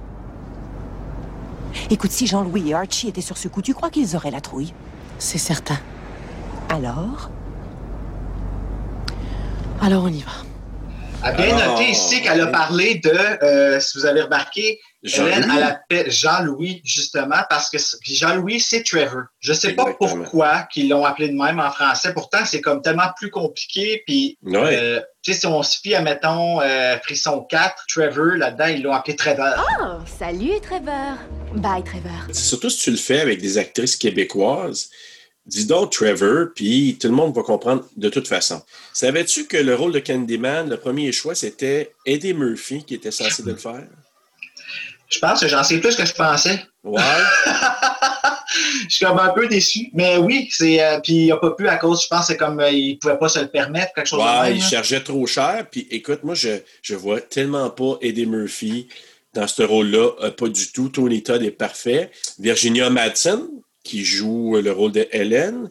Écoute, 1.89 2.11
si 2.11 2.27
Jean-Louis 2.27 2.69
et 2.69 2.73
Archie 2.73 3.07
étaient 3.09 3.21
sur 3.21 3.37
ce 3.37 3.47
coup, 3.47 3.61
tu 3.61 3.73
crois 3.73 3.89
qu'ils 3.89 4.15
auraient 4.15 4.31
la 4.31 4.41
trouille? 4.41 4.73
C'est 5.17 5.37
certain. 5.37 5.77
Alors? 6.69 7.29
Alors 9.81 10.03
on 10.03 10.07
y 10.07 10.21
va. 10.21 10.31
A 11.23 11.31
bien 11.31 11.55
Ah, 11.57 11.67
noté 11.69 11.89
ici 11.89 12.21
qu'elle 12.21 12.41
a 12.41 12.47
parlé 12.47 12.95
de, 13.03 13.09
euh, 13.09 13.79
si 13.79 13.97
vous 13.97 14.05
avez 14.05 14.21
remarqué, 14.21 14.79
Hélène, 15.03 15.41
Jean-Louis. 15.43 15.57
elle 15.57 15.63
appelle 15.63 16.11
Jean-Louis, 16.11 16.81
justement, 16.85 17.41
parce 17.49 17.69
que 17.69 17.77
Jean-Louis, 18.03 18.59
c'est 18.61 18.83
Trevor. 18.83 19.23
Je 19.41 19.51
sais 19.53 19.73
pas 19.73 19.93
pourquoi 19.93 20.63
qu'ils 20.71 20.87
l'ont 20.89 21.03
appelé 21.03 21.27
de 21.29 21.33
même 21.35 21.59
en 21.59 21.71
français. 21.71 22.13
Pourtant, 22.13 22.45
c'est 22.45 22.61
comme 22.61 22.81
tellement 22.81 23.09
plus 23.17 23.29
compliqué. 23.29 24.01
Puis, 24.07 24.37
Ouais. 24.43 24.77
euh, 24.79 25.01
tu 25.21 25.33
sais, 25.33 25.39
si 25.41 25.45
on 25.45 25.61
se 25.61 25.77
fie 25.81 25.93
à, 25.93 26.01
mettons, 26.01 26.61
euh, 26.61 26.97
Frisson 27.03 27.41
4, 27.49 27.83
Trevor, 27.89 28.37
là-dedans, 28.37 28.67
ils 28.67 28.81
l'ont 28.81 28.93
appelé 28.93 29.15
Trevor. 29.17 29.55
Oh, 29.81 29.99
salut 30.17 30.59
Trevor. 30.61 31.17
Bye 31.55 31.83
Trevor. 31.83 32.11
C'est 32.31 32.43
surtout 32.45 32.69
si 32.69 32.79
tu 32.79 32.91
le 32.91 32.97
fais 32.97 33.19
avec 33.19 33.41
des 33.41 33.57
actrices 33.57 33.95
québécoises. 33.97 34.89
Dis 35.45 35.65
donc 35.65 35.91
Trevor, 35.91 36.47
puis 36.55 36.97
tout 37.01 37.07
le 37.09 37.13
monde 37.13 37.35
va 37.35 37.41
comprendre 37.41 37.83
de 37.97 38.07
toute 38.07 38.29
façon. 38.29 38.61
Savais-tu 38.93 39.45
que 39.45 39.57
le 39.57 39.75
rôle 39.75 39.91
de 39.91 39.99
Candyman, 39.99 40.69
le 40.69 40.77
premier 40.77 41.11
choix, 41.11 41.35
c'était 41.35 41.91
Eddie 42.05 42.33
Murphy 42.33 42.85
qui 42.85 42.93
était 42.95 43.11
censé 43.11 43.43
de 43.43 43.51
le 43.51 43.57
faire? 43.57 43.83
Je 45.13 45.19
pense 45.19 45.39
que 45.41 45.47
j'en 45.47 45.63
sais 45.63 45.79
plus 45.79 45.95
que 45.95 46.05
je 46.05 46.13
pensais. 46.13 46.59
Ouais. 46.83 47.01
je 48.89 48.95
suis 48.95 49.05
comme 49.05 49.19
un 49.19 49.29
peu 49.29 49.47
déçu. 49.47 49.89
Mais 49.93 50.17
oui, 50.17 50.47
c'est. 50.51 50.83
euh, 50.83 50.99
puis 51.01 51.13
il 51.13 51.27
n'a 51.29 51.37
pas 51.37 51.51
pu 51.51 51.67
à 51.67 51.77
cause, 51.77 52.03
je 52.03 52.07
pense, 52.07 52.27
c'est 52.27 52.37
comme 52.37 52.59
euh, 52.59 52.69
il 52.71 52.97
pouvait 52.99 53.17
pas 53.17 53.29
se 53.29 53.39
le 53.39 53.47
permettre, 53.47 53.93
quelque 53.93 54.07
chose 54.07 54.19
de 54.19 54.25
Ouais, 54.25 54.43
même. 54.49 54.55
il 54.55 54.61
là. 54.61 54.69
chargeait 54.69 55.01
trop 55.03 55.25
cher. 55.27 55.65
Puis 55.71 55.87
écoute, 55.91 56.23
moi, 56.23 56.35
je, 56.35 56.59
je 56.81 56.95
vois 56.95 57.21
tellement 57.21 57.69
pas 57.69 57.97
Eddie 58.01 58.25
Murphy 58.25 58.87
dans 59.33 59.47
ce 59.47 59.63
rôle-là. 59.63 60.09
Euh, 60.21 60.31
pas 60.31 60.47
du 60.47 60.71
tout. 60.71 60.89
Tony 60.89 61.21
Todd 61.23 61.43
est 61.43 61.51
parfait. 61.51 62.11
Virginia 62.39 62.89
Madsen, 62.89 63.41
qui 63.83 64.03
joue 64.03 64.57
le 64.61 64.71
rôle 64.71 64.91
de 64.93 65.07
Hélène, 65.11 65.69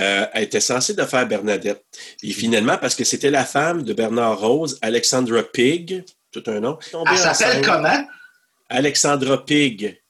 euh, 0.00 0.26
elle 0.32 0.42
était 0.44 0.60
censée 0.60 0.94
de 0.94 1.02
faire 1.04 1.26
Bernadette. 1.26 1.84
Et 2.22 2.32
finalement, 2.32 2.76
parce 2.78 2.94
que 2.94 3.04
c'était 3.04 3.30
la 3.30 3.44
femme 3.44 3.82
de 3.84 3.92
Bernard 3.92 4.40
Rose, 4.40 4.78
Alexandra 4.82 5.42
Pig, 5.42 6.04
tout 6.32 6.42
un 6.48 6.58
nom. 6.60 6.78
Elle 7.10 7.16
s'appelle 7.18 7.64
comment? 7.64 8.04
Alexandra 8.68 9.36
Pig. 9.44 10.03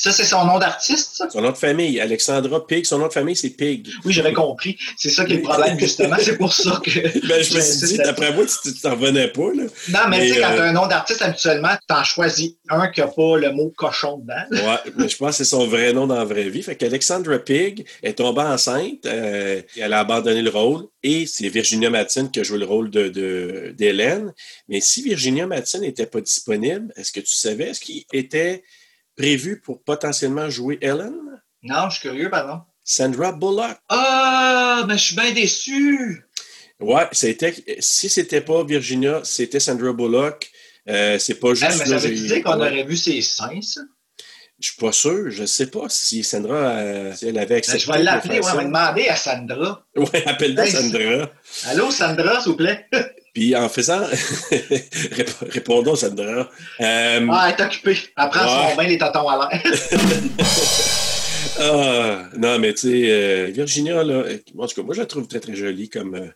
Ça, 0.00 0.12
c'est 0.12 0.24
son 0.24 0.46
nom 0.46 0.58
d'artiste, 0.58 1.10
ça? 1.12 1.28
Son 1.28 1.42
nom 1.42 1.50
de 1.50 1.58
famille, 1.58 2.00
Alexandra 2.00 2.66
Pig. 2.66 2.86
Son 2.86 2.96
nom 2.96 3.08
de 3.08 3.12
famille, 3.12 3.36
c'est 3.36 3.50
Pig. 3.50 3.86
Oui, 4.06 4.14
j'avais 4.14 4.32
compris. 4.32 4.78
C'est 4.96 5.10
ça 5.10 5.26
qui 5.26 5.34
est 5.34 5.36
le 5.36 5.42
problème, 5.42 5.78
justement. 5.78 6.16
C'est 6.18 6.38
pour 6.38 6.54
ça 6.54 6.80
que. 6.82 6.90
ben, 7.28 7.42
je 7.42 7.54
me 7.54 7.60
suis 7.60 7.86
dit, 7.86 7.96
d'après 7.98 8.32
moi, 8.32 8.46
tu 8.46 8.72
t'en 8.80 8.92
revenais 8.92 9.28
pas, 9.28 9.52
là. 9.54 9.64
Non, 9.90 10.08
mais, 10.08 10.26
tu 10.26 10.32
sais, 10.32 10.40
quand 10.40 10.54
tu 10.54 10.60
as 10.60 10.64
un 10.64 10.72
nom 10.72 10.86
d'artiste, 10.86 11.20
habituellement, 11.20 11.76
tu 11.86 11.94
en 11.94 12.02
choisis 12.02 12.54
un 12.70 12.88
qui 12.88 13.00
n'a 13.00 13.08
pas 13.08 13.36
le 13.36 13.52
mot 13.52 13.70
cochon 13.76 14.16
dedans. 14.16 14.46
ouais, 14.50 14.92
mais 14.96 15.06
je 15.06 15.18
pense 15.18 15.36
que 15.36 15.44
c'est 15.44 15.50
son 15.50 15.66
vrai 15.66 15.92
nom 15.92 16.06
dans 16.06 16.16
la 16.16 16.24
vraie 16.24 16.48
vie. 16.48 16.62
Fait 16.62 16.76
qu'Alexandra 16.76 17.38
Pig 17.38 17.84
est 18.02 18.14
tombée 18.14 18.40
enceinte. 18.40 19.04
Euh, 19.04 19.60
elle 19.76 19.92
a 19.92 19.98
abandonné 19.98 20.40
le 20.40 20.48
rôle. 20.48 20.86
Et 21.02 21.26
c'est 21.26 21.50
Virginia 21.50 21.90
Madsen 21.90 22.30
qui 22.30 22.40
a 22.40 22.42
joué 22.42 22.56
le 22.56 22.64
rôle 22.64 22.88
de, 22.88 23.74
d'Hélène. 23.76 24.32
mais 24.66 24.80
si 24.80 25.02
Virginia 25.02 25.46
Madsen 25.46 25.82
n'était 25.82 26.06
pas 26.06 26.22
disponible, 26.22 26.90
est-ce 26.96 27.12
que 27.12 27.20
tu 27.20 27.34
savais? 27.34 27.74
Ce 27.74 27.80
qui 27.80 28.06
était 28.14 28.62
prévu 29.20 29.60
pour 29.60 29.82
potentiellement 29.82 30.48
jouer 30.48 30.78
Ellen? 30.80 31.14
Non, 31.62 31.90
je 31.90 31.98
suis 31.98 32.08
curieux, 32.08 32.30
pardon. 32.30 32.62
Sandra 32.82 33.32
Bullock. 33.32 33.76
Ah, 33.88 34.84
mais 34.88 34.96
je 34.96 35.04
suis 35.04 35.14
bien 35.14 35.32
déçu. 35.32 36.24
Ouais, 36.80 37.06
c'était, 37.12 37.54
si 37.80 38.08
c'était 38.08 38.40
pas 38.40 38.64
Virginia, 38.64 39.20
c'était 39.24 39.60
Sandra 39.60 39.92
Bullock. 39.92 40.50
Euh, 40.88 41.18
c'est 41.18 41.34
pas 41.34 41.54
juste. 41.54 41.78
mais 41.78 41.86
ça 41.86 41.98
veut 41.98 42.14
dire 42.14 42.42
qu'on 42.42 42.56
aurait 42.58 42.84
vu 42.84 42.96
ses 42.96 43.20
seins, 43.20 43.60
ça? 43.60 43.82
Je 44.58 44.68
suis 44.68 44.76
pas 44.76 44.92
sûr. 44.92 45.30
Je 45.30 45.44
sais 45.44 45.66
pas 45.68 45.86
si 45.88 46.24
Sandra, 46.24 46.54
euh, 46.54 47.14
si 47.14 47.28
elle 47.28 47.38
avait 47.38 47.56
accepté. 47.56 47.86
Ben, 47.86 47.92
je 47.92 47.98
vais 47.98 48.04
l'appeler, 48.04 48.40
on 48.42 48.46
va 48.46 48.64
demander 48.64 49.08
à 49.08 49.16
Sandra. 49.16 49.86
Oui, 49.96 50.08
appelle-la 50.26 50.66
Sandra. 50.66 51.30
Allô, 51.66 51.90
Sandra, 51.90 52.40
s'il 52.40 52.52
vous 52.52 52.56
plaît? 52.56 52.86
Puis 53.32 53.54
en 53.56 53.68
faisant. 53.68 54.02
Répondons, 55.42 55.94
Sandra. 55.94 56.48
Euh... 56.80 57.26
Ah, 57.30 57.48
elle 57.48 57.60
est 57.60 57.66
occupée. 57.66 57.98
Elle 58.16 58.28
prend 58.28 58.70
son 58.70 58.76
bain, 58.76 58.84
les 58.84 58.98
tatons 58.98 59.28
à 59.28 59.48
l'air. 59.50 59.62
ah, 61.60 62.22
non, 62.36 62.58
mais 62.58 62.74
tu 62.74 62.88
sais, 62.88 63.10
euh, 63.10 63.50
Virginia, 63.52 64.02
là, 64.02 64.24
en 64.58 64.66
tout 64.66 64.74
cas, 64.74 64.82
moi, 64.82 64.94
je 64.94 65.00
la 65.00 65.06
trouve 65.06 65.28
très, 65.28 65.40
très 65.40 65.54
jolie 65.54 65.88
comme, 65.88 66.14
euh, 66.14 66.28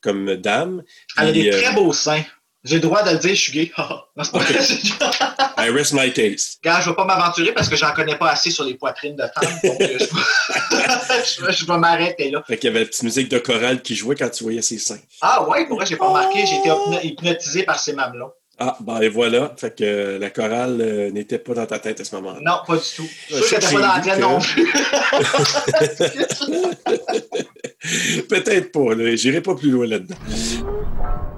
comme 0.00 0.36
dame. 0.36 0.82
Elle 1.16 1.28
a 1.28 1.32
des 1.32 1.50
très 1.50 1.72
beaux 1.74 1.92
seins. 1.92 2.24
J'ai 2.62 2.76
le 2.76 2.82
droit 2.82 3.02
de 3.02 3.10
le 3.10 3.18
dire, 3.18 3.30
je 3.30 3.40
suis 3.40 3.52
gay. 3.52 3.72
non, 3.78 4.22
c'est 4.22 4.32
pas 4.32 4.38
okay. 4.40 4.58
I 5.66 5.70
rest 5.70 5.94
my 5.94 6.12
case. 6.12 6.58
Gars, 6.62 6.80
je 6.82 6.90
vais 6.90 6.96
pas 6.96 7.06
m'aventurer 7.06 7.52
parce 7.52 7.68
que 7.68 7.76
j'en 7.76 7.92
connais 7.92 8.16
pas 8.16 8.30
assez 8.30 8.50
sur 8.50 8.64
les 8.64 8.74
poitrines 8.74 9.16
de 9.16 9.22
femmes. 9.22 9.58
Donc, 9.64 9.80
euh, 9.80 9.98
je, 9.98 11.52
je, 11.52 11.66
vais 11.66 11.78
m'arrêter 11.78 12.30
là. 12.30 12.42
Fait 12.46 12.58
qu'il 12.58 12.68
y 12.68 12.70
avait 12.70 12.80
la 12.80 12.86
petite 12.86 13.02
musique 13.02 13.30
de 13.30 13.38
chorale 13.38 13.80
qui 13.80 13.94
jouait 13.94 14.14
quand 14.14 14.28
tu 14.28 14.44
voyais 14.44 14.62
ses 14.62 14.78
seins. 14.78 14.98
Ah 15.22 15.48
ouais, 15.48 15.66
pour 15.66 15.76
vrai, 15.76 15.86
j'ai 15.86 15.96
pas 15.96 16.08
remarqué. 16.08 16.44
J'ai 16.46 16.56
été 16.56 17.06
hypnotisé 17.06 17.62
par 17.62 17.78
ces 17.80 17.94
mamelons. 17.94 18.30
Ah, 18.62 18.76
ben 18.80 19.00
et 19.00 19.08
voilà. 19.08 19.54
Fait 19.56 19.74
que 19.74 19.84
euh, 19.84 20.18
la 20.18 20.28
chorale 20.28 20.82
euh, 20.82 21.10
n'était 21.10 21.38
pas 21.38 21.54
dans 21.54 21.64
ta 21.64 21.78
tête 21.78 21.98
à 21.98 22.04
ce 22.04 22.14
moment-là. 22.16 22.40
Non, 22.42 22.58
pas 22.66 22.76
du 22.76 22.82
tout. 22.94 23.08
Je 23.30 23.36
suis 23.36 23.44
sûr 23.44 23.58
qu'elle 23.58 23.70
n'était 23.70 23.76
pas 23.76 23.80
dans 23.80 23.94
la 23.94 24.00
tienne 24.00 24.20
non 24.20 24.38
plus. 24.38 24.70
Peut-être 28.28 28.70
pas. 28.70 28.94
Là. 28.94 29.16
J'irai 29.16 29.40
pas 29.40 29.54
plus 29.54 29.70
loin 29.70 29.86
là-dedans. 29.86 30.14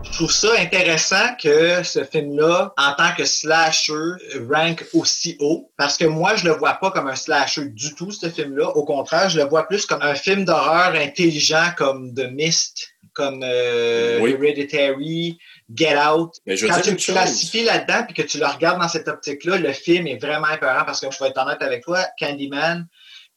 Je 0.03 0.11
trouve 0.11 0.33
ça 0.33 0.49
intéressant 0.59 1.37
que 1.41 1.85
ce 1.85 2.03
film-là, 2.03 2.75
en 2.77 2.95
tant 2.95 3.15
que 3.17 3.25
slasher, 3.25 4.17
rank 4.51 4.85
aussi 4.93 5.37
haut. 5.39 5.71
Parce 5.77 5.97
que 5.97 6.07
moi, 6.07 6.35
je 6.35 6.47
le 6.47 6.55
vois 6.55 6.75
pas 6.75 6.91
comme 6.91 7.07
un 7.07 7.15
slasher 7.15 7.67
du 7.67 7.95
tout, 7.95 8.11
ce 8.11 8.29
film-là. 8.29 8.71
Au 8.71 8.85
contraire, 8.85 9.29
je 9.29 9.39
le 9.39 9.45
vois 9.45 9.69
plus 9.69 9.87
comme 9.87 10.03
un 10.03 10.17
film 10.17 10.45
d'horreur 10.45 10.97
intelligent 10.97 11.71
comme 11.79 12.13
The 12.15 12.33
Mist, 12.33 12.89
comme 13.15 13.43
euh, 13.45 14.19
oui. 14.21 14.33
Hereditary, 14.33 15.39
Get 15.75 15.97
Out. 15.97 16.35
Mais 16.47 16.57
je 16.57 16.67
Quand 16.67 16.81
tu 16.81 16.91
le 16.91 16.97
classifies 16.97 17.65
là-dedans 17.65 18.07
et 18.09 18.13
que 18.13 18.23
tu 18.23 18.39
le 18.39 18.47
regardes 18.47 18.81
dans 18.81 18.89
cette 18.89 19.09
optique-là, 19.09 19.59
le 19.59 19.73
film 19.73 20.07
est 20.07 20.19
vraiment 20.19 20.51
épeurant 20.51 20.85
parce 20.85 21.01
que 21.01 21.11
je 21.11 21.19
vais 21.19 21.31
être 21.31 21.39
honnête 21.39 21.63
avec 21.63 21.85
toi, 21.85 22.05
Candyman, 22.19 22.87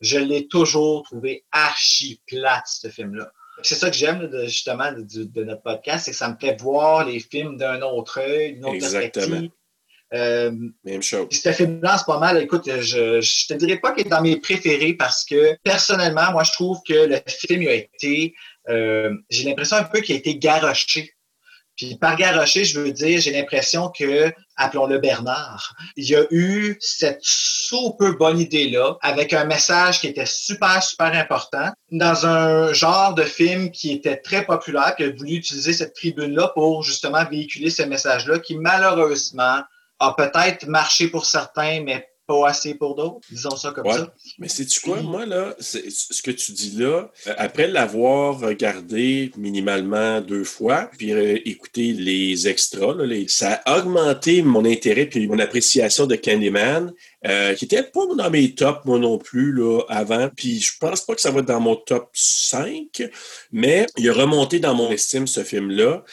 je 0.01 0.17
l'ai 0.17 0.47
toujours 0.47 1.03
trouvé 1.03 1.45
archi 1.51 2.21
plate, 2.27 2.65
ce 2.67 2.89
film-là. 2.89 3.31
C'est 3.61 3.75
ça 3.75 3.89
que 3.89 3.95
j'aime 3.95 4.29
justement 4.45 4.91
de, 4.91 5.23
de, 5.23 5.43
notre 5.43 5.61
podcast, 5.61 6.05
c'est 6.05 6.11
que 6.11 6.17
ça 6.17 6.29
me 6.29 6.35
fait 6.39 6.59
voir 6.61 7.05
les 7.05 7.19
films 7.19 7.57
d'un 7.57 7.81
autre 7.81 8.19
œil, 8.19 8.53
d'une 8.53 8.65
autre 8.65 8.75
Exactement. 8.75 9.25
perspective. 9.27 9.51
Euh, 10.13 10.51
Même 10.83 11.01
chose. 11.01 11.27
ce 11.31 11.51
film-là, 11.51 11.97
c'est 11.97 12.05
pas 12.05 12.19
mal. 12.19 12.41
Écoute, 12.41 12.69
je, 12.69 13.21
je 13.21 13.47
te 13.47 13.53
dirais 13.53 13.77
pas 13.77 13.91
qu'il 13.91 14.05
est 14.05 14.09
dans 14.09 14.21
mes 14.21 14.39
préférés 14.39 14.93
parce 14.93 15.25
que 15.25 15.57
personnellement, 15.63 16.31
moi, 16.31 16.43
je 16.43 16.51
trouve 16.51 16.79
que 16.87 16.93
le 16.93 17.17
film 17.27 17.63
il 17.63 17.67
a 17.69 17.73
été, 17.73 18.35
euh, 18.69 19.13
j'ai 19.29 19.45
l'impression 19.45 19.77
un 19.77 19.83
peu 19.83 20.01
qu'il 20.01 20.15
a 20.15 20.19
été 20.19 20.37
garoché. 20.37 21.14
Puis 21.75 21.95
par 21.95 22.15
garoché, 22.15 22.63
je 22.63 22.79
veux 22.79 22.91
dire, 22.91 23.19
j'ai 23.19 23.31
l'impression 23.31 23.89
que, 23.89 24.31
appelons-le 24.55 24.99
Bernard, 24.99 25.75
il 25.97 26.05
y 26.05 26.15
a 26.15 26.23
eu 26.31 26.77
cette 26.79 27.19
super 27.21 28.15
bonne 28.15 28.39
idée-là, 28.39 28.97
avec 29.01 29.33
un 29.33 29.45
message 29.45 29.99
qui 29.99 30.07
était 30.07 30.25
super, 30.25 30.81
super 30.81 31.13
important, 31.13 31.71
dans 31.91 32.25
un 32.25 32.71
genre 32.73 33.13
de 33.13 33.23
film 33.23 33.71
qui 33.71 33.91
était 33.91 34.17
très 34.17 34.45
populaire, 34.45 34.95
qui 34.95 35.03
a 35.03 35.11
voulu 35.11 35.33
utiliser 35.33 35.73
cette 35.73 35.93
tribune-là 35.95 36.51
pour 36.55 36.83
justement 36.83 37.25
véhiculer 37.25 37.69
ce 37.69 37.83
message-là, 37.83 38.39
qui 38.39 38.55
malheureusement 38.55 39.61
a 39.99 40.13
peut-être 40.13 40.67
marché 40.67 41.07
pour 41.07 41.25
certains, 41.25 41.81
mais 41.83 42.07
pas 42.27 42.47
assez 42.49 42.73
pour 42.75 42.95
d'autres, 42.95 43.19
disons 43.29 43.55
ça 43.55 43.71
comme 43.71 43.85
Ouais. 43.87 43.93
ça. 43.93 44.13
Mais 44.39 44.47
sais-tu 44.47 44.79
quoi, 44.79 45.01
moi, 45.01 45.25
là, 45.25 45.55
ce 45.59 46.21
que 46.21 46.31
tu 46.31 46.51
dis 46.53 46.71
là, 46.77 47.11
euh, 47.27 47.33
après 47.37 47.67
l'avoir 47.67 48.39
regardé 48.39 49.31
minimalement 49.37 50.21
deux 50.21 50.43
fois, 50.43 50.89
puis 50.97 51.11
euh, 51.13 51.37
écouter 51.45 51.93
les 51.93 52.47
extras, 52.47 52.93
là, 52.95 53.05
les- 53.05 53.27
ça 53.27 53.61
a 53.65 53.77
augmenté 53.79 54.41
mon 54.41 54.65
intérêt 54.65 55.05
puis 55.05 55.27
mon 55.27 55.39
appréciation 55.39 56.07
de 56.07 56.15
Candyman, 56.15 56.91
euh, 57.27 57.53
qui 57.55 57.65
était 57.65 57.83
pas 57.83 58.01
dans 58.17 58.29
mes 58.29 58.53
tops, 58.53 58.85
moi 58.85 58.99
non 58.99 59.17
plus, 59.17 59.51
là, 59.53 59.81
avant. 59.89 60.29
Puis 60.35 60.59
je 60.61 60.73
pense 60.79 61.01
pas 61.01 61.15
que 61.15 61.21
ça 61.21 61.31
va 61.31 61.39
être 61.41 61.47
dans 61.47 61.59
mon 61.59 61.75
top 61.75 62.09
5, 62.13 63.03
mais 63.51 63.85
il 63.97 64.09
a 64.09 64.13
remonté 64.13 64.59
dans 64.59 64.73
mon 64.75 64.89
estime, 64.91 65.27
ce 65.27 65.43
film-là, 65.43 66.03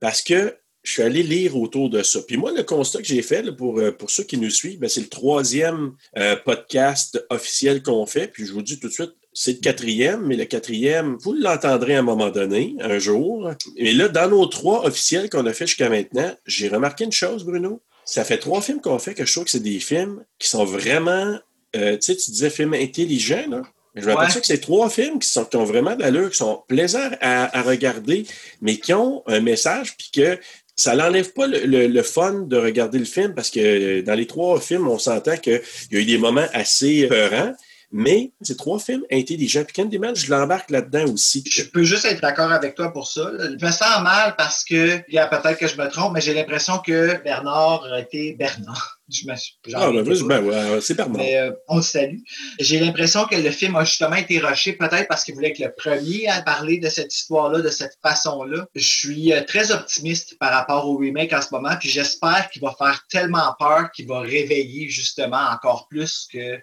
parce 0.00 0.22
que 0.22 0.56
je 0.82 0.92
suis 0.92 1.02
allé 1.02 1.22
lire 1.22 1.56
autour 1.56 1.90
de 1.90 2.02
ça. 2.02 2.20
Puis 2.26 2.36
moi, 2.36 2.52
le 2.52 2.62
constat 2.62 2.98
que 3.00 3.04
j'ai 3.06 3.22
fait, 3.22 3.42
là, 3.42 3.52
pour, 3.52 3.78
euh, 3.78 3.92
pour 3.92 4.10
ceux 4.10 4.24
qui 4.24 4.38
nous 4.38 4.50
suivent, 4.50 4.78
ben, 4.78 4.88
c'est 4.88 5.00
le 5.02 5.08
troisième 5.08 5.92
euh, 6.16 6.36
podcast 6.36 7.24
officiel 7.30 7.82
qu'on 7.82 8.06
fait. 8.06 8.28
Puis 8.28 8.46
je 8.46 8.52
vous 8.52 8.62
dis 8.62 8.78
tout 8.80 8.88
de 8.88 8.92
suite, 8.92 9.12
c'est 9.32 9.52
le 9.52 9.58
quatrième, 9.58 10.26
mais 10.26 10.36
le 10.36 10.44
quatrième, 10.44 11.16
vous 11.20 11.34
l'entendrez 11.34 11.94
à 11.94 12.00
un 12.00 12.02
moment 12.02 12.30
donné, 12.30 12.74
un 12.80 12.98
jour. 12.98 13.50
Mais 13.78 13.92
là, 13.92 14.08
dans 14.08 14.28
nos 14.28 14.46
trois 14.46 14.84
officiels 14.86 15.30
qu'on 15.30 15.46
a 15.46 15.52
fait 15.52 15.66
jusqu'à 15.66 15.88
maintenant, 15.88 16.34
j'ai 16.46 16.68
remarqué 16.68 17.04
une 17.04 17.12
chose, 17.12 17.44
Bruno. 17.44 17.80
Ça 18.04 18.24
fait 18.24 18.38
trois 18.38 18.60
films 18.60 18.80
qu'on 18.80 18.98
fait 18.98 19.14
que 19.14 19.24
je 19.24 19.32
trouve 19.32 19.44
que 19.44 19.50
c'est 19.50 19.60
des 19.60 19.78
films 19.78 20.24
qui 20.38 20.48
sont 20.48 20.64
vraiment, 20.64 21.38
euh, 21.76 21.92
tu 21.92 22.00
sais, 22.00 22.16
tu 22.16 22.30
disais 22.32 22.50
films 22.50 22.74
intelligents, 22.74 23.46
là. 23.48 23.62
Je 23.96 24.08
me 24.08 24.14
Ouais. 24.14 24.26
que 24.26 24.46
c'est 24.46 24.60
trois 24.60 24.88
films 24.88 25.18
qui, 25.18 25.28
sont, 25.28 25.44
qui 25.44 25.56
ont 25.56 25.64
vraiment 25.64 25.96
de 25.96 26.02
l'allure, 26.02 26.30
qui 26.30 26.36
sont 26.36 26.62
plaisants 26.68 27.10
à, 27.20 27.58
à 27.58 27.62
regarder, 27.62 28.24
mais 28.60 28.76
qui 28.76 28.92
ont 28.94 29.24
un 29.26 29.40
message, 29.40 29.96
puis 29.96 30.10
que 30.12 30.38
ça 30.82 30.96
n'enlève 30.96 31.30
pas 31.38 31.46
le, 31.46 31.86
le- 31.96 32.02
fun 32.02 32.34
de 32.52 32.56
regarder 32.56 32.98
le 32.98 33.04
film, 33.16 33.34
parce 33.34 33.50
que 33.54 33.60
euh, 33.60 34.02
dans 34.02 34.14
les 34.20 34.26
trois 34.26 34.58
films, 34.68 34.86
on 34.88 34.98
s'entend 34.98 35.36
qu'il 35.36 35.60
y 35.92 35.96
a 35.96 36.00
eu 36.00 36.04
des 36.06 36.16
moments 36.26 36.48
assez 36.62 37.06
peurants, 37.06 37.52
mais 37.92 38.32
c'est 38.40 38.56
trois 38.56 38.78
films 38.78 39.04
intelligents. 39.10 39.64
Puis 39.64 39.74
Candyman, 39.74 40.14
je 40.14 40.30
l'embarque 40.30 40.70
là-dedans 40.70 41.12
aussi. 41.12 41.44
Je 41.50 41.62
peux 41.62 41.82
juste 41.82 42.04
être 42.04 42.20
d'accord 42.20 42.52
avec 42.52 42.74
toi 42.74 42.92
pour 42.92 43.08
ça. 43.08 43.30
Je 43.38 43.64
me 43.64 43.70
sens 43.72 44.02
mal 44.02 44.34
parce 44.36 44.64
que, 44.64 45.00
il 45.08 45.14
y 45.14 45.18
a 45.18 45.26
peut-être 45.26 45.58
que 45.58 45.66
je 45.66 45.76
me 45.76 45.88
trompe, 45.88 46.14
mais 46.14 46.20
j'ai 46.20 46.34
l'impression 46.34 46.78
que 46.78 47.20
Bernard 47.22 47.84
a 47.92 48.00
été 48.00 48.34
Bernard. 48.34 48.96
Je 49.12 49.28
Ah, 49.74 49.90
ben, 49.90 50.04
ben, 50.04 50.44
ouais, 50.44 50.80
c'est 50.80 50.94
Bernard. 50.94 51.16
Mais 51.20 51.36
euh, 51.36 51.50
on 51.66 51.78
le 51.78 51.82
salue. 51.82 52.18
J'ai 52.60 52.78
l'impression 52.78 53.24
que 53.24 53.34
le 53.34 53.50
film 53.50 53.74
a 53.74 53.84
justement 53.84 54.14
été 54.14 54.38
rushé, 54.38 54.74
peut-être 54.74 55.08
parce 55.08 55.24
qu'il 55.24 55.34
voulait 55.34 55.50
être 55.50 55.58
le 55.58 55.72
premier 55.76 56.28
à 56.28 56.42
parler 56.42 56.78
de 56.78 56.88
cette 56.88 57.12
histoire-là, 57.12 57.60
de 57.60 57.70
cette 57.70 57.98
façon-là. 58.04 58.66
Je 58.76 58.86
suis 58.86 59.32
euh, 59.32 59.42
très 59.42 59.72
optimiste 59.72 60.38
par 60.38 60.52
rapport 60.52 60.88
au 60.88 60.96
remake 60.96 61.32
en 61.32 61.42
ce 61.42 61.48
moment, 61.50 61.74
puis 61.80 61.88
j'espère 61.88 62.50
qu'il 62.50 62.62
va 62.62 62.72
faire 62.78 63.04
tellement 63.10 63.52
peur 63.58 63.90
qu'il 63.90 64.06
va 64.06 64.20
réveiller 64.20 64.88
justement 64.88 65.44
encore 65.50 65.88
plus 65.88 66.28
que 66.32 66.60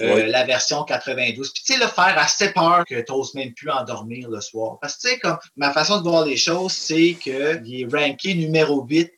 euh, 0.00 0.26
la 0.26 0.44
version 0.44 0.84
92. 0.84 1.52
Puis 1.52 1.62
tu 1.64 1.72
sais, 1.72 1.78
le 1.78 1.86
faire 1.86 2.14
assez 2.18 2.52
peur 2.52 2.84
que 2.88 2.94
tu 2.94 3.12
n'oses 3.12 3.34
même 3.34 3.52
plus 3.54 3.70
endormir 3.70 4.28
le 4.28 4.40
soir. 4.40 4.78
Parce 4.80 4.96
que 4.96 5.02
tu 5.02 5.08
sais, 5.08 5.18
comme 5.18 5.38
ma 5.56 5.72
façon 5.72 5.98
de 5.98 6.02
voir 6.02 6.24
les 6.24 6.36
choses, 6.36 6.72
c'est 6.72 7.14
qu'il 7.14 7.32
est 7.34 7.86
ranké 7.92 8.34
numéro 8.34 8.84
8 8.84 9.10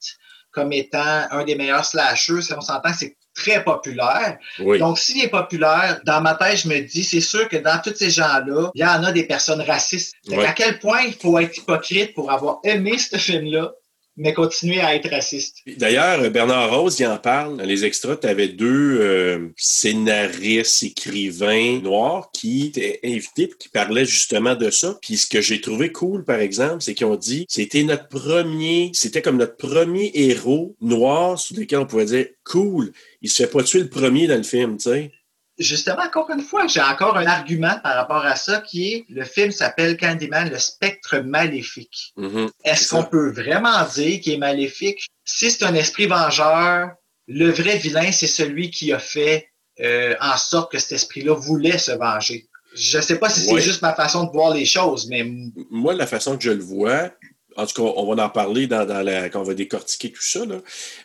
comme 0.51 0.73
étant 0.73 1.27
un 1.31 1.45
des 1.45 1.55
meilleurs 1.55 1.85
slashers. 1.85 2.53
On 2.57 2.61
s'entend 2.61 2.91
que 2.91 2.99
c'est 2.99 3.17
très 3.35 3.63
populaire. 3.63 4.39
Oui. 4.59 4.79
Donc, 4.79 4.99
s'il 4.99 5.23
est 5.23 5.29
populaire, 5.29 6.01
dans 6.05 6.21
ma 6.21 6.35
tête, 6.35 6.59
je 6.59 6.69
me 6.69 6.81
dis, 6.81 7.05
c'est 7.05 7.21
sûr 7.21 7.49
que 7.49 7.57
dans 7.57 7.81
tous 7.83 7.95
ces 7.95 8.11
gens-là, 8.11 8.71
il 8.75 8.81
y 8.81 8.85
en 8.85 9.05
a 9.05 9.13
des 9.13 9.25
personnes 9.25 9.61
racistes. 9.63 10.15
Ouais. 10.29 10.45
À 10.45 10.53
quel 10.53 10.79
point 10.79 11.03
il 11.03 11.15
faut 11.15 11.39
être 11.39 11.57
hypocrite 11.57 12.15
pour 12.15 12.31
avoir 12.31 12.59
aimé 12.65 12.99
ce 12.99 13.17
film-là, 13.17 13.73
mais 14.19 14.35
continuer 14.35 14.81
à 14.81 14.95
être 14.97 15.09
raciste. 15.09 15.59
D'ailleurs, 15.79 16.29
Bernard 16.31 16.71
Rose, 16.77 16.99
il 16.99 17.07
en 17.07 17.19
parle. 17.19 17.57
Dans 17.57 17.65
les 17.65 17.85
extras, 17.85 18.17
tu 18.17 18.49
deux 18.49 18.99
euh, 19.01 19.49
scénaristes, 19.57 20.83
écrivains 20.83 21.81
noirs 21.81 22.31
qui 22.33 22.67
étaient 22.67 23.01
invités 23.05 23.49
qui 23.59 23.69
parlaient 23.69 24.05
justement 24.05 24.57
de 24.57 24.71
ça. 24.71 24.99
Puis 25.01 25.17
ce 25.17 25.27
que 25.27 25.41
j'ai 25.41 25.61
trouvé 25.61 25.93
cool, 25.93 26.25
par 26.25 26.41
exemple, 26.41 26.83
c'est 26.83 26.95
qu'ils 26.95 27.07
ont 27.07 27.17
dit 27.17 27.47
c'était 27.49 27.85
notre 27.85 28.09
premier, 28.09 28.91
c'était 28.93 29.23
comme 29.23 29.37
notre 29.37 29.57
premier 29.57 30.11
héros 30.15 30.75
noir 30.81 31.39
sur 31.39 31.57
lequel 31.57 31.79
on 31.79 31.87
pouvait 31.87 32.07
dire 32.07 32.27
cool, 32.45 32.93
il 33.23 33.31
se 33.31 33.43
fait 33.43 33.51
pas 33.51 33.63
tuer 33.63 33.81
le 33.81 33.89
premier 33.89 34.27
dans 34.27 34.37
le 34.37 34.43
film, 34.43 34.77
tu 34.77 34.91
sais. 34.91 35.13
Justement, 35.59 36.03
encore 36.03 36.31
une 36.31 36.43
fois, 36.43 36.67
j'ai 36.69 36.81
encore 36.81 37.17
un 37.17 37.27
argument 37.27 37.79
par 37.83 37.97
rapport 37.97 38.25
à 38.25 38.37
ça 38.37 38.61
qui 38.61 38.93
est 38.93 39.05
le 39.09 39.25
film 39.25 39.51
s'appelle 39.51 39.97
Candyman, 39.97 40.49
le 40.51 40.59
spectre 40.59 41.19
maléfique. 41.19 42.13
Mhm. 42.17 42.49
Est-ce 42.65 42.91
qu'on 42.91 43.05
peut 43.05 43.31
vraiment 43.31 43.85
dire 43.95 44.21
qu'il 44.21 44.35
est 44.35 44.39
maléfique? 44.39 45.07
Si 45.25 45.51
c'est 45.51 45.65
un 45.65 45.75
esprit 45.75 46.07
vengeur, 46.07 46.91
le 47.27 47.51
vrai 47.51 47.77
vilain, 47.77 48.13
c'est 48.13 48.27
celui 48.29 48.71
qui 48.71 48.93
a 48.93 48.99
fait 48.99 49.49
euh, 49.81 50.15
en 50.21 50.37
sorte 50.37 50.73
que 50.73 50.79
cet 50.79 50.93
esprit-là 50.93 51.35
voulait 51.35 51.79
se 51.79 51.93
venger. 51.93 52.49
Je 52.75 52.99
ne 52.99 53.03
sais 53.03 53.19
pas 53.19 53.29
si 53.31 53.49
Ouais. 53.51 53.61
c'est 53.61 53.67
juste 53.67 53.83
ma 53.83 53.95
façon 53.95 54.25
de 54.25 54.31
voir 54.31 54.55
les 54.55 54.65
choses, 54.65 55.09
mais 55.09 55.27
Moi, 55.71 55.95
la 55.95 56.07
façon 56.07 56.37
que 56.37 56.45
je 56.45 56.51
le 56.51 56.63
vois, 56.63 57.11
en 57.57 57.67
tout 57.67 57.75
cas, 57.83 57.93
on 57.97 58.15
va 58.15 58.25
en 58.25 58.29
parler 58.31 58.67
dans, 58.67 58.85
dans 58.87 59.03
la, 59.03 59.29
quand 59.31 59.41
on 59.41 59.45
va 59.45 59.55
décortiquer 59.55 60.13
tout 60.13 60.23
ça. 60.23 60.45
là. 60.45 60.61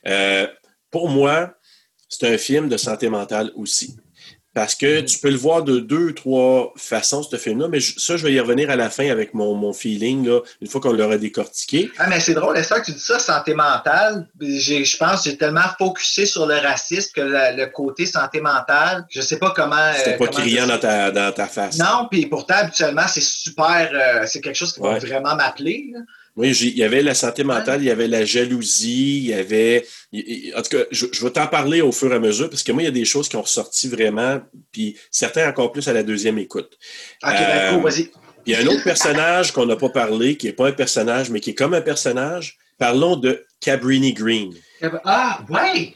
Euh, 0.08 0.48
pour 0.92 1.10
moi, 1.10 1.56
c'est 2.10 2.32
un 2.32 2.38
film 2.38 2.70
de 2.70 2.78
santé 2.78 3.10
mentale 3.10 3.52
aussi. 3.56 3.98
Parce 4.54 4.76
que 4.76 5.02
tu 5.02 5.18
peux 5.18 5.32
le 5.32 5.36
voir 5.38 5.64
de 5.64 5.80
deux, 5.80 6.14
trois 6.14 6.74
façons, 6.78 7.24
ce 7.24 7.38
film-là, 7.38 7.68
mais 7.70 7.80
je- 7.80 8.00
ça, 8.00 8.18
je 8.18 8.24
vais 8.28 8.34
y 8.34 8.40
revenir 8.40 8.70
à 8.70 8.76
la 8.76 8.92
fin 8.92 9.10
avec 9.10 9.34
mon, 9.34 9.56
mon 9.56 9.74
feeling, 9.74 10.28
là, 10.28 10.42
une 10.62 10.68
fois 10.68 10.80
qu'on 10.80 10.94
l'aura 10.94 11.18
décortiqué. 11.18 11.90
Ah, 11.98 12.08
mais 12.08 12.20
c'est 12.20 12.36
drôle, 12.36 12.64
ça 12.64 12.80
que 12.80 12.86
tu 12.86 12.92
dis 12.92 13.00
ça, 13.00 13.18
santé 13.18 13.56
mentale. 13.56 14.28
Je 14.40 14.98
pense 14.98 15.24
que 15.24 15.30
j'ai 15.32 15.38
tellement 15.38 15.62
focusé 15.80 16.28
sur 16.28 16.46
le 16.46 16.56
racisme 16.56 17.12
que 17.16 17.22
la- 17.22 17.52
le 17.52 17.66
côté 17.68 18.06
santé 18.06 18.42
mentale, 18.42 19.06
je 19.10 19.22
sais 19.22 19.38
pas 19.40 19.52
comment. 19.56 19.92
C'était 19.98 20.14
euh, 20.14 20.18
pas 20.18 20.28
comment 20.28 20.40
criant 20.40 20.68
dans 20.68 20.78
ta, 20.80 21.10
dans 21.12 21.32
ta 21.32 21.48
face. 21.48 21.80
Non, 21.80 22.08
puis 22.12 22.28
pourtant, 22.28 22.56
habituellement, 22.58 23.08
c'est 23.08 23.24
super. 23.24 23.90
euh, 23.92 24.26
c'est 24.28 24.40
quelque 24.42 24.56
chose 24.58 24.72
qui 24.74 24.80
va 24.82 25.00
vraiment 25.00 25.36
m'appeler. 25.36 25.94
J'ai- 26.42 26.68
il 26.68 26.78
y 26.78 26.84
avait 26.84 27.04
la 27.04 27.14
santé 27.14 27.44
mentale, 27.44 27.82
il 27.82 27.86
y 27.88 27.92
avait 27.92 28.08
la 28.08 28.26
jalousie, 28.26 29.18
il 29.20 29.26
y 29.28 29.34
avait. 29.34 29.86
En 30.58 30.62
tout 30.62 30.78
cas, 30.78 30.84
je, 30.92 31.06
je 31.12 31.24
vais 31.24 31.32
t'en 31.32 31.48
parler 31.48 31.82
au 31.82 31.92
fur 31.92 32.12
et 32.12 32.16
à 32.16 32.20
mesure, 32.20 32.50
parce 32.50 32.64
que 32.64 32.72
moi, 32.72 32.82
il 32.82 32.86
y 32.86 32.88
a 32.88 32.92
des 32.92 33.06
choses 33.06 33.30
qui 33.30 33.36
ont 33.36 33.42
ressorti 33.44 33.88
vraiment, 33.88 34.42
puis 34.72 34.96
certains 35.12 35.48
encore 35.48 35.72
plus 35.72 35.88
à 35.88 35.94
la 35.94 36.02
deuxième 36.04 36.38
écoute. 36.40 36.78
Ok, 37.24 37.30
ben 37.32 37.38
Euh, 37.40 37.72
cool, 37.74 37.84
vas-y. 37.84 38.10
Il 38.46 38.52
y 38.52 38.56
a 38.56 38.60
un 38.60 38.68
autre 38.68 38.84
personnage 38.84 39.52
qu'on 39.54 39.66
n'a 39.66 39.76
pas 39.78 39.90
parlé, 39.90 40.36
qui 40.36 40.48
n'est 40.48 40.54
pas 40.54 40.68
un 40.68 40.72
personnage, 40.74 41.30
mais 41.30 41.40
qui 41.40 41.52
est 41.52 41.56
comme 41.56 41.74
un 41.74 41.82
personnage. 41.82 42.58
Parlons 42.78 43.16
de 43.16 43.46
Cabrini 43.62 44.12
Green. 44.14 44.54
Ah, 45.06 45.40
ouais! 45.50 45.94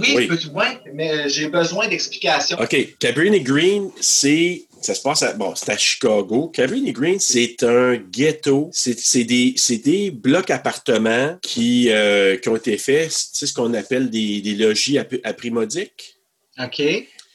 Oui, 0.00 0.28
Oui. 0.54 0.64
mais 0.94 1.28
j'ai 1.28 1.48
besoin 1.48 1.88
d'explications. 1.88 2.56
OK, 2.58 2.96
Cabrini 2.98 3.40
Green, 3.42 3.90
c'est. 4.00 4.62
Ça 4.80 4.94
se 4.94 5.02
passe 5.02 5.22
à, 5.22 5.34
bon, 5.34 5.54
c'est 5.54 5.70
à 5.70 5.76
Chicago. 5.76 6.48
Cabrini 6.48 6.92
Green, 6.92 7.20
c'est 7.20 7.62
un 7.62 7.96
ghetto. 7.96 8.70
C'est 8.72 9.24
des, 9.24 9.54
des 9.84 10.10
blocs 10.10 10.50
appartements 10.50 11.38
qui, 11.42 11.90
euh, 11.90 12.36
qui 12.38 12.48
ont 12.48 12.56
été 12.56 12.78
faits, 12.78 13.10
c'est 13.10 13.46
ce 13.46 13.52
qu'on 13.52 13.74
appelle 13.74 14.08
des, 14.10 14.40
des 14.40 14.54
logis 14.54 14.98
à, 14.98 15.06
à 15.24 15.32
prix 15.34 15.50
modique. 15.50 16.16
OK. 16.58 16.80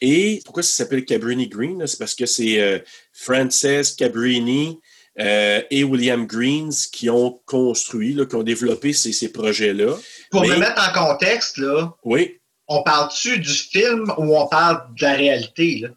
Et 0.02 0.40
pourquoi 0.44 0.62
ça 0.62 0.72
s'appelle 0.72 1.04
Cabrini 1.04 1.48
Green? 1.48 1.86
C'est 1.86 1.98
parce 1.98 2.14
que 2.14 2.26
c'est 2.26 2.60
euh, 2.60 2.78
Frances 3.12 3.94
Cabrini 3.96 4.78
euh, 5.18 5.62
et 5.70 5.84
William 5.84 6.26
Greens 6.26 6.88
qui 6.92 7.08
ont 7.08 7.40
construit, 7.46 8.12
là, 8.12 8.26
qui 8.26 8.34
ont 8.34 8.42
développé 8.42 8.92
ces, 8.92 9.12
ces 9.12 9.32
projets-là. 9.32 9.96
Pour 10.30 10.42
Mais- 10.42 10.48
me 10.48 10.56
mettre 10.58 10.82
en 10.90 10.92
contexte, 11.06 11.56
là, 11.58 11.94
Oui, 12.04 12.38
on 12.68 12.82
parle-tu 12.82 13.38
du 13.38 13.48
film 13.54 14.12
ou 14.18 14.36
on 14.36 14.48
parle 14.48 14.82
de 14.98 15.02
la 15.02 15.14
réalité? 15.14 15.78
Là? 15.82 15.88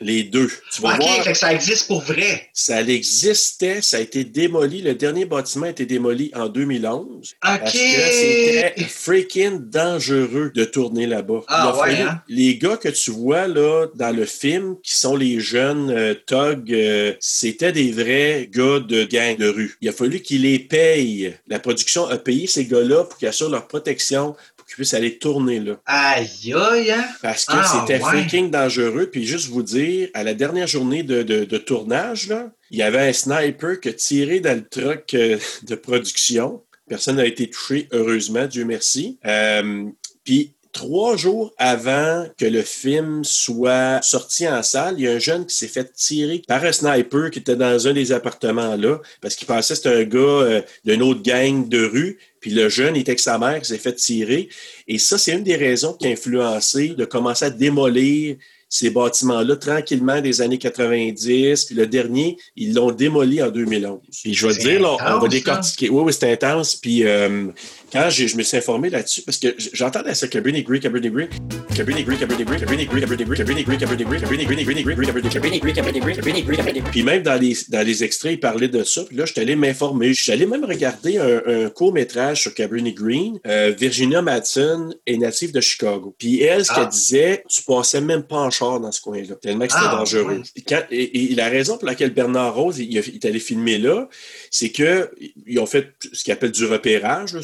Les 0.00 0.22
deux. 0.22 0.50
Tu 0.72 0.80
vas 0.82 0.94
OK, 0.94 1.00
voir, 1.00 1.22
fait 1.24 1.32
que 1.32 1.38
ça 1.38 1.52
existe 1.52 1.86
pour 1.88 2.02
vrai. 2.02 2.48
ça 2.52 2.80
existait, 2.82 3.82
ça 3.82 3.96
a 3.96 4.00
été 4.00 4.24
démoli. 4.24 4.80
Le 4.82 4.94
dernier 4.94 5.24
bâtiment 5.24 5.66
a 5.66 5.70
été 5.70 5.86
démoli 5.86 6.30
en 6.34 6.48
2011. 6.48 7.08
OK. 7.18 7.34
Parce 7.42 7.72
que 7.72 7.78
c'était 7.78 8.74
freaking 8.88 9.58
dangereux 9.70 10.52
de 10.54 10.64
tourner 10.64 11.06
là-bas. 11.06 11.40
Ah, 11.48 11.74
ouais, 11.76 11.94
fallu- 11.94 12.02
hein? 12.02 12.22
Les 12.28 12.56
gars 12.58 12.76
que 12.76 12.88
tu 12.88 13.10
vois 13.10 13.46
là 13.48 13.86
dans 13.94 14.14
le 14.14 14.24
film, 14.24 14.76
qui 14.82 14.96
sont 14.96 15.16
les 15.16 15.40
jeunes 15.40 15.90
euh, 15.90 16.14
thugs, 16.14 16.72
euh, 16.72 17.14
c'était 17.20 17.72
des 17.72 17.90
vrais 17.92 18.48
gars 18.52 18.80
de 18.80 19.04
gang 19.04 19.36
de 19.36 19.48
rue. 19.48 19.76
Il 19.80 19.88
a 19.88 19.92
fallu 19.92 20.20
qu'ils 20.20 20.42
les 20.42 20.58
payent. 20.58 21.34
La 21.48 21.58
production 21.58 22.06
a 22.06 22.18
payé 22.18 22.46
ces 22.46 22.64
gars-là 22.66 23.04
pour 23.04 23.18
qu'ils 23.18 23.28
assurent 23.28 23.50
leur 23.50 23.66
protection, 23.66 24.36
qu'ils 24.68 24.76
puissent 24.76 24.94
aller 24.94 25.18
tourner 25.18 25.58
là. 25.60 25.80
Aïe, 25.86 26.54
aïe, 26.54 26.90
hein? 26.92 27.04
Parce 27.22 27.44
que 27.46 27.54
Ah, 27.56 27.80
c'était 27.80 28.02
ouais. 28.04 28.10
freaking 28.10 28.50
dangereux. 28.50 29.08
Puis 29.10 29.26
juste 29.26 29.48
vous 29.48 29.62
dire, 29.62 30.08
à 30.14 30.22
la 30.22 30.34
dernière 30.34 30.66
journée 30.68 31.02
de, 31.02 31.22
de- 31.22 31.44
de 31.44 31.58
tournage, 31.58 32.28
là, 32.28 32.52
il 32.70 32.78
y 32.78 32.82
avait 32.82 33.08
un 33.08 33.12
sniper 33.12 33.80
qui 33.80 33.88
a 33.88 33.92
tiré 33.94 34.40
dans 34.40 34.56
le 34.56 34.68
truck 34.68 35.14
euh, 35.14 35.38
de 35.62 35.74
production. 35.74 36.62
Personne 36.88 37.16
n'a 37.16 37.26
été 37.26 37.48
touché, 37.50 37.88
heureusement, 37.92 38.46
Dieu 38.46 38.64
merci. 38.64 39.18
Euh, 39.26 39.84
puis 40.24 40.54
trois 40.78 41.16
jours 41.16 41.52
avant 41.58 42.24
que 42.38 42.46
le 42.46 42.62
film 42.62 43.24
soit 43.24 44.00
sorti 44.00 44.48
en 44.48 44.62
salle, 44.62 44.94
il 44.96 45.06
y 45.06 45.08
a 45.08 45.12
un 45.12 45.18
jeune 45.18 45.44
qui 45.44 45.56
s'est 45.56 45.66
fait 45.66 45.92
tirer 45.92 46.40
par 46.46 46.64
un 46.64 46.70
sniper 46.70 47.32
qui 47.32 47.40
était 47.40 47.56
dans 47.56 47.88
un 47.88 47.92
des 47.92 48.12
appartements 48.12 48.76
là, 48.76 49.00
parce 49.20 49.34
qu'il 49.34 49.48
pensait 49.48 49.74
que 49.74 49.78
c'était 49.78 49.96
un 49.96 50.04
gars 50.04 50.18
euh, 50.18 50.62
d'une 50.84 51.02
autre 51.02 51.20
gang 51.20 51.68
de 51.68 51.84
rue. 51.84 52.18
Puis 52.40 52.52
le 52.52 52.68
jeune 52.68 52.94
il 52.94 53.00
était 53.00 53.10
avec 53.10 53.18
sa 53.18 53.38
mère 53.38 53.60
qui 53.60 53.66
s'est 53.66 53.78
fait 53.78 53.94
tirer. 53.94 54.48
Et 54.86 54.98
ça, 54.98 55.18
c'est 55.18 55.32
une 55.32 55.42
des 55.42 55.56
raisons 55.56 55.94
qui 55.94 56.06
a 56.06 56.10
influencé 56.10 56.90
de 56.90 57.04
commencer 57.04 57.46
à 57.46 57.50
démolir 57.50 58.36
ces 58.68 58.90
bâtiments-là 58.90 59.56
tranquillement 59.56 60.20
des 60.20 60.40
années 60.42 60.58
90. 60.58 61.64
Puis 61.64 61.74
le 61.74 61.86
dernier, 61.86 62.36
ils 62.54 62.74
l'ont 62.74 62.92
démoli 62.92 63.42
en 63.42 63.50
2011. 63.50 63.98
Puis 64.22 64.34
je 64.34 64.46
vais 64.46 64.54
te 64.54 64.60
dire, 64.60 64.80
là, 64.80 64.96
on 65.16 65.18
va 65.18 65.28
décortiquer. 65.28 65.88
Oui, 65.88 66.02
oui, 66.04 66.12
c'est 66.12 66.30
intense. 66.30 66.76
Puis 66.76 67.04
euh, 67.04 67.46
quand 67.92 68.08
j'ai- 68.10 68.28
je 68.28 68.36
me 68.36 68.42
suis 68.42 68.56
informé 68.56 68.90
là-dessus, 68.90 69.22
parce 69.22 69.38
que 69.38 69.48
j'entendais 69.72 70.14
ça, 70.14 70.28
Cabrini 70.28 70.62
Green, 70.62 70.80
Cabrini 70.80 71.10
Green, 71.10 71.28
Cabrini 71.76 72.02
Green, 72.04 72.18
Cabrini 72.18 72.44
Green, 72.44 72.60
Cabrini 72.60 72.86
Green, 72.86 73.00
Cabrini 73.00 73.24
Green, 73.24 73.38
Cabrini 73.38 73.64
Green, 73.64 73.78
Cabrini 73.78 74.04
Green, 74.04 74.18
Cabrini 74.18 74.44
Green, 74.44 74.58
Cabrini 74.58 74.82
Green, 74.82 75.06
Cabrini 75.06 75.20
Green, 75.22 75.34
Cabrini 75.34 75.58
Green, 75.60 75.74
Cabrini 75.74 76.00
Green, 76.00 76.14
Cabrini 76.16 76.42
Green, 76.42 76.56
Cabrini 76.56 76.80
Green. 76.80 76.90
Puis 76.92 77.02
même 77.02 77.22
dans 77.22 77.40
les, 77.40 77.56
dans 77.68 77.86
les 77.86 78.04
extraits, 78.04 78.32
il 78.34 78.40
parlait 78.40 78.68
de 78.68 78.82
ça. 78.84 79.04
Puis 79.04 79.16
là, 79.16 79.24
je 79.26 79.32
suis 79.32 79.40
allé 79.40 79.56
m'informer. 79.56 80.12
Je 80.14 80.22
suis 80.22 80.32
allé 80.32 80.46
même 80.46 80.64
regarder 80.64 81.18
un, 81.18 81.40
un 81.66 81.70
court-métrage 81.70 82.42
sur 82.42 82.54
Cabrini 82.54 82.92
Green. 82.92 83.38
Euh, 83.46 83.72
Virginia 83.78 84.22
Madsen 84.22 84.94
est 85.06 85.16
native 85.16 85.52
de 85.52 85.60
Chicago. 85.60 86.14
Puis 86.18 86.42
elle, 86.42 86.64
ce 86.64 86.72
Ah. 86.72 86.80
qu'elle 86.80 86.88
disait, 86.88 87.44
tu 87.48 87.62
passais 87.62 88.00
même 88.00 88.22
pas 88.24 88.36
en 88.38 88.50
char 88.50 88.80
dans 88.80 88.92
ce 88.92 89.00
coin-là, 89.00 89.34
tellement 89.36 89.66
que 89.66 89.72
c'était 89.72 89.84
Ah, 89.88 89.96
dangereux. 89.96 90.24
ouais. 90.38 90.42
Puis 90.54 90.64
quand- 90.64 90.82
et, 90.90 91.32
et 91.32 91.34
la 91.34 91.48
raison 91.48 91.78
pour 91.78 91.86
laquelle 91.86 92.10
Bernard 92.12 92.54
Rose 92.54 92.78
il, 92.78 92.90
il 92.92 92.96
est 92.98 93.24
allé 93.24 93.38
filmer 93.40 93.78
là, 93.78 94.08
c'est 94.50 94.70
que 94.70 95.10
ils 95.46 95.58
ont 95.58 95.66
fait 95.66 95.92
ce 96.12 96.24
qu'ils 96.24 96.32
appellent 96.32 96.50
du 96.52 96.66
repérage, 96.66 97.32
le 97.34 97.42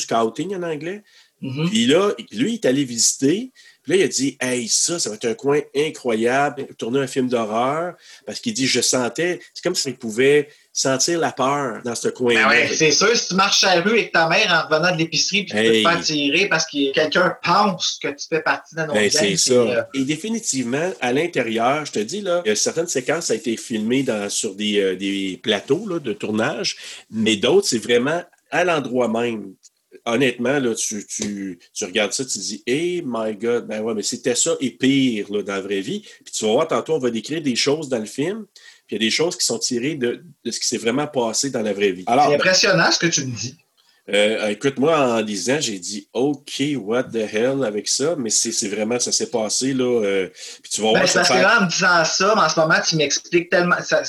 en 0.56 0.62
anglais. 0.62 1.02
Mhm. 1.40 1.68
Puis 1.68 1.86
là, 1.86 2.12
lui, 2.32 2.52
il 2.52 2.54
est 2.54 2.64
allé 2.64 2.84
visiter. 2.84 3.50
Puis 3.82 3.92
là, 3.92 3.96
il 3.98 4.02
a 4.02 4.08
dit 4.08 4.36
Hey, 4.40 4.66
ça, 4.68 4.98
ça 4.98 5.10
va 5.10 5.16
être 5.16 5.26
un 5.26 5.34
coin 5.34 5.60
incroyable, 5.76 6.66
tourner 6.78 7.00
un 7.00 7.06
film 7.06 7.28
d'horreur. 7.28 7.94
Parce 8.24 8.40
qu'il 8.40 8.54
dit 8.54 8.66
Je 8.66 8.80
sentais, 8.80 9.40
c'est 9.52 9.62
comme 9.62 9.74
s'il 9.74 9.96
pouvait 9.96 10.48
sentir 10.72 11.20
la 11.20 11.30
peur 11.32 11.82
dans 11.84 11.94
ce 11.94 12.08
coin 12.08 12.34
Ben 12.34 12.48
ouais, 12.48 12.68
c'est 12.72 12.90
sûr, 12.90 13.14
si 13.16 13.28
tu 13.28 13.34
marches 13.34 13.62
à 13.62 13.76
la 13.76 13.82
rue 13.82 13.90
avec 13.92 14.10
ta 14.12 14.28
mère 14.28 14.50
en 14.50 14.68
revenant 14.74 14.92
de 14.92 14.98
l'épicerie, 14.98 15.44
puis 15.44 15.54
tu 15.56 15.62
peux 15.64 15.72
te 15.72 15.88
faire 15.88 16.00
tirer 16.00 16.48
parce 16.48 16.64
que 16.64 16.92
quelqu'un 16.92 17.36
pense 17.44 17.98
que 18.02 18.08
tu 18.08 18.26
fais 18.28 18.40
partie 18.40 18.74
d'un 18.74 18.84
autre 18.86 18.94
Ben, 18.94 19.10
c'est 19.10 19.36
ça. 19.36 19.52
euh, 19.52 19.82
Et 19.94 20.04
définitivement, 20.04 20.92
à 21.00 21.12
l'intérieur, 21.12 21.84
je 21.84 21.92
te 21.92 21.98
dis, 22.00 22.22
là, 22.22 22.42
il 22.44 22.48
y 22.48 22.52
a 22.52 22.56
certaines 22.56 22.88
séquences, 22.88 23.26
ça 23.26 23.34
a 23.34 23.36
été 23.36 23.56
filmé 23.56 24.02
dans, 24.02 24.28
sur 24.30 24.54
des, 24.54 24.80
euh, 24.80 24.96
des 24.96 25.38
plateaux 25.42 25.86
là, 25.88 25.98
de 26.00 26.12
tournage, 26.12 26.76
mais 27.10 27.36
d'autres, 27.36 27.68
c'est 27.68 27.78
vraiment 27.78 28.22
à 28.50 28.64
l'endroit 28.64 29.08
même. 29.08 29.52
Honnêtement, 30.06 30.58
là, 30.58 30.74
tu, 30.74 31.06
tu, 31.06 31.58
tu 31.72 31.84
regardes 31.84 32.12
ça, 32.12 32.24
tu 32.24 32.32
te 32.34 32.38
dis, 32.38 32.62
hey 32.66 33.02
my 33.06 33.34
God, 33.34 33.66
ben 33.66 33.80
ouais, 33.80 33.94
mais 33.94 34.02
c'était 34.02 34.34
ça 34.34 34.54
et 34.60 34.70
pire 34.70 35.32
là, 35.32 35.42
dans 35.42 35.54
la 35.54 35.60
vraie 35.62 35.80
vie. 35.80 36.00
Puis 36.24 36.32
tu 36.32 36.44
vas 36.44 36.52
voir, 36.52 36.68
tantôt, 36.68 36.94
on 36.94 36.98
va 36.98 37.10
décrire 37.10 37.40
des 37.42 37.56
choses 37.56 37.88
dans 37.88 37.98
le 37.98 38.04
film, 38.04 38.44
puis 38.86 38.96
il 38.96 39.02
y 39.02 39.04
a 39.04 39.06
des 39.06 39.10
choses 39.10 39.36
qui 39.36 39.46
sont 39.46 39.58
tirées 39.58 39.94
de, 39.94 40.22
de 40.44 40.50
ce 40.50 40.60
qui 40.60 40.66
s'est 40.66 40.76
vraiment 40.78 41.06
passé 41.06 41.48
dans 41.50 41.62
la 41.62 41.72
vraie 41.72 41.92
vie. 41.92 42.04
Alors, 42.06 42.28
c'est 42.28 42.34
impressionnant 42.34 42.90
ce 42.92 42.98
que 42.98 43.06
tu 43.06 43.24
me 43.24 43.34
dis. 43.34 43.56
euh, 44.10 44.48
écoute, 44.48 44.78
moi, 44.78 44.98
en 45.16 45.20
lisant, 45.20 45.58
j'ai 45.58 45.78
dit 45.78 46.06
OK, 46.12 46.62
what 46.76 47.04
the 47.04 47.16
hell 47.32 47.64
avec 47.64 47.88
ça, 47.88 48.14
mais 48.18 48.28
c'est 48.28 48.52
c'est 48.52 48.68
vraiment, 48.68 48.98
ça 49.00 49.10
s'est 49.12 49.30
passé, 49.30 49.72
là. 49.72 49.84
euh, 50.04 50.28
puis 50.62 50.70
tu 50.70 50.82
vas 50.82 50.92
Ben, 50.92 50.98
voir 50.98 51.08
c'est 51.08 51.12
ça 51.14 51.18
parce 51.20 51.28
que 51.30 51.34
fait- 51.36 51.40
là, 51.42 51.60
en 51.60 51.64
me 51.64 51.70
disant 51.70 52.04
ça, 52.04 52.44
en 52.44 52.48
ce 52.50 52.60
moment, 52.60 52.80
tu 52.86 52.96
m'expliques 52.96 53.48
tellement. 53.48 53.80
ça- 53.82 54.02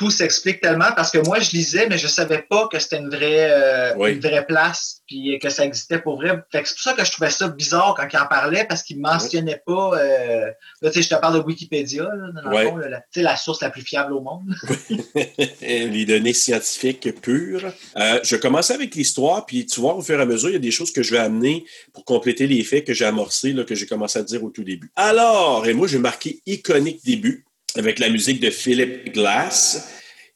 tout 0.00 0.10
s'explique 0.10 0.62
tellement 0.62 0.92
parce 0.96 1.10
que 1.10 1.18
moi, 1.18 1.40
je 1.40 1.50
lisais, 1.50 1.86
mais 1.86 1.98
je 1.98 2.06
savais 2.06 2.40
pas 2.48 2.68
que 2.68 2.78
c'était 2.78 2.96
une 2.96 3.10
vraie, 3.10 3.50
euh, 3.50 3.94
Oui. 3.98 4.12
une 4.12 4.20
vraie 4.20 4.46
place, 4.46 5.02
puis 5.06 5.38
que 5.38 5.50
ça 5.50 5.62
existait 5.66 5.98
pour 5.98 6.16
vrai. 6.16 6.42
Fait 6.50 6.62
que 6.62 6.68
c'est 6.68 6.74
pour 6.74 6.82
ça 6.82 6.94
que 6.94 7.04
je 7.04 7.12
trouvais 7.12 7.28
ça 7.28 7.48
bizarre 7.48 7.94
quand 7.94 8.06
il 8.10 8.16
en 8.18 8.24
parlait, 8.24 8.64
parce 8.66 8.82
qu'il 8.82 8.98
mentionnait 8.98 9.60
pas. 9.66 9.90
euh, 9.98 10.46
là, 10.80 10.88
tu 10.88 10.94
sais, 10.94 11.02
je 11.02 11.14
te 11.14 11.20
parle 11.20 11.34
de 11.34 11.40
Wikipédia, 11.40 12.04
là, 12.04 12.42
dans 12.42 12.48
le 12.50 12.66
fond, 12.66 12.76
là, 12.76 12.88
la, 12.88 13.00
tu 13.00 13.04
sais, 13.12 13.20
la 13.22 13.36
source 13.36 13.60
la 13.60 13.68
plus 13.68 13.82
fiable 13.82 14.14
au 14.14 14.22
monde. 14.22 14.54
les 15.60 16.06
données 16.06 16.32
scientifiques 16.32 17.20
pures. 17.20 17.70
Euh, 17.98 18.20
je 18.22 18.36
commençais 18.36 18.72
avec 18.72 18.94
l'histoire, 18.94 19.44
puis 19.44 19.66
tu 19.66 19.80
vois, 19.80 19.96
au 19.96 20.00
fur 20.00 20.18
et 20.18 20.22
à 20.22 20.24
mesure, 20.24 20.48
il 20.48 20.54
y 20.54 20.56
a 20.56 20.60
des 20.60 20.70
choses 20.70 20.94
que 20.94 21.02
je 21.02 21.10
vais 21.10 21.18
amener 21.18 21.66
pour 21.92 22.06
compléter 22.06 22.46
les 22.46 22.64
faits 22.64 22.86
que 22.86 22.94
j'ai 22.94 23.04
amorcés, 23.04 23.52
là, 23.52 23.64
que 23.64 23.74
j'ai 23.74 23.84
commencé 23.84 24.18
à 24.18 24.22
dire 24.22 24.42
au 24.42 24.48
tout 24.48 24.64
début. 24.64 24.90
Alors, 24.96 25.66
et 25.66 25.74
moi, 25.74 25.86
j'ai 25.86 25.98
marqué 25.98 26.40
iconique 26.46 27.04
début 27.04 27.44
avec 27.78 27.98
la 27.98 28.08
musique 28.08 28.40
de 28.40 28.50
Philip 28.50 29.12
Glass, 29.12 29.88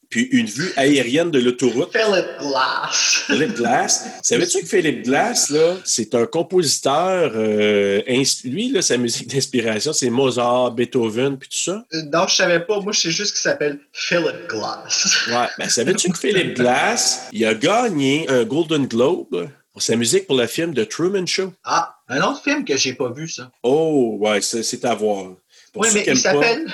puis 0.09 0.29
une 0.31 0.45
vue 0.45 0.71
aérienne 0.77 1.31
de 1.31 1.39
l'autoroute. 1.39 1.91
Philip 1.91 2.25
Glass. 2.39 3.23
Philip 3.27 3.53
Glass. 3.55 4.05
Savais-tu 4.21 4.61
que 4.61 4.67
Philip 4.67 5.03
Glass, 5.03 5.49
là, 5.49 5.75
c'est 5.83 6.13
un 6.15 6.25
compositeur, 6.25 7.31
euh, 7.35 8.01
lui, 8.45 8.69
là, 8.69 8.81
sa 8.81 8.97
musique 8.97 9.27
d'inspiration, 9.27 9.93
c'est 9.93 10.09
Mozart, 10.09 10.71
Beethoven, 10.71 11.37
puis 11.37 11.49
tout 11.49 11.57
ça? 11.57 11.83
Euh, 11.93 12.03
Non, 12.13 12.27
je 12.27 12.35
savais 12.35 12.59
pas. 12.61 12.79
Moi, 12.79 12.93
je 12.93 13.01
sais 13.01 13.11
juste 13.11 13.31
qu'il 13.31 13.41
s'appelle 13.41 13.79
Philip 13.91 14.47
Glass. 14.47 15.27
Ouais, 15.27 15.47
ben 15.57 15.69
savais-tu 15.69 16.11
que 16.11 16.17
Philip 16.19 16.55
Glass, 16.55 17.27
il 17.33 17.43
a 17.45 17.53
gagné 17.55 18.29
un 18.29 18.43
Golden 18.45 18.85
Globe 18.85 19.49
pour 19.73 19.81
sa 19.81 19.95
musique 19.95 20.27
pour 20.27 20.37
le 20.37 20.47
film 20.47 20.73
The 20.73 20.87
Truman 20.87 21.25
Show? 21.25 21.51
Ah, 21.65 21.95
un 22.07 22.21
autre 22.21 22.41
film 22.43 22.63
que 22.63 22.77
j'ai 22.77 22.93
pas 22.93 23.09
vu, 23.11 23.27
ça. 23.27 23.51
Oh, 23.63 24.17
ouais, 24.21 24.39
c'est 24.41 24.85
à 24.85 24.93
voir. 24.93 25.33
Pour 25.73 25.81
Oui, 25.81 25.89
mais 25.93 26.05
il 26.07 26.17
s'appelle 26.17 26.67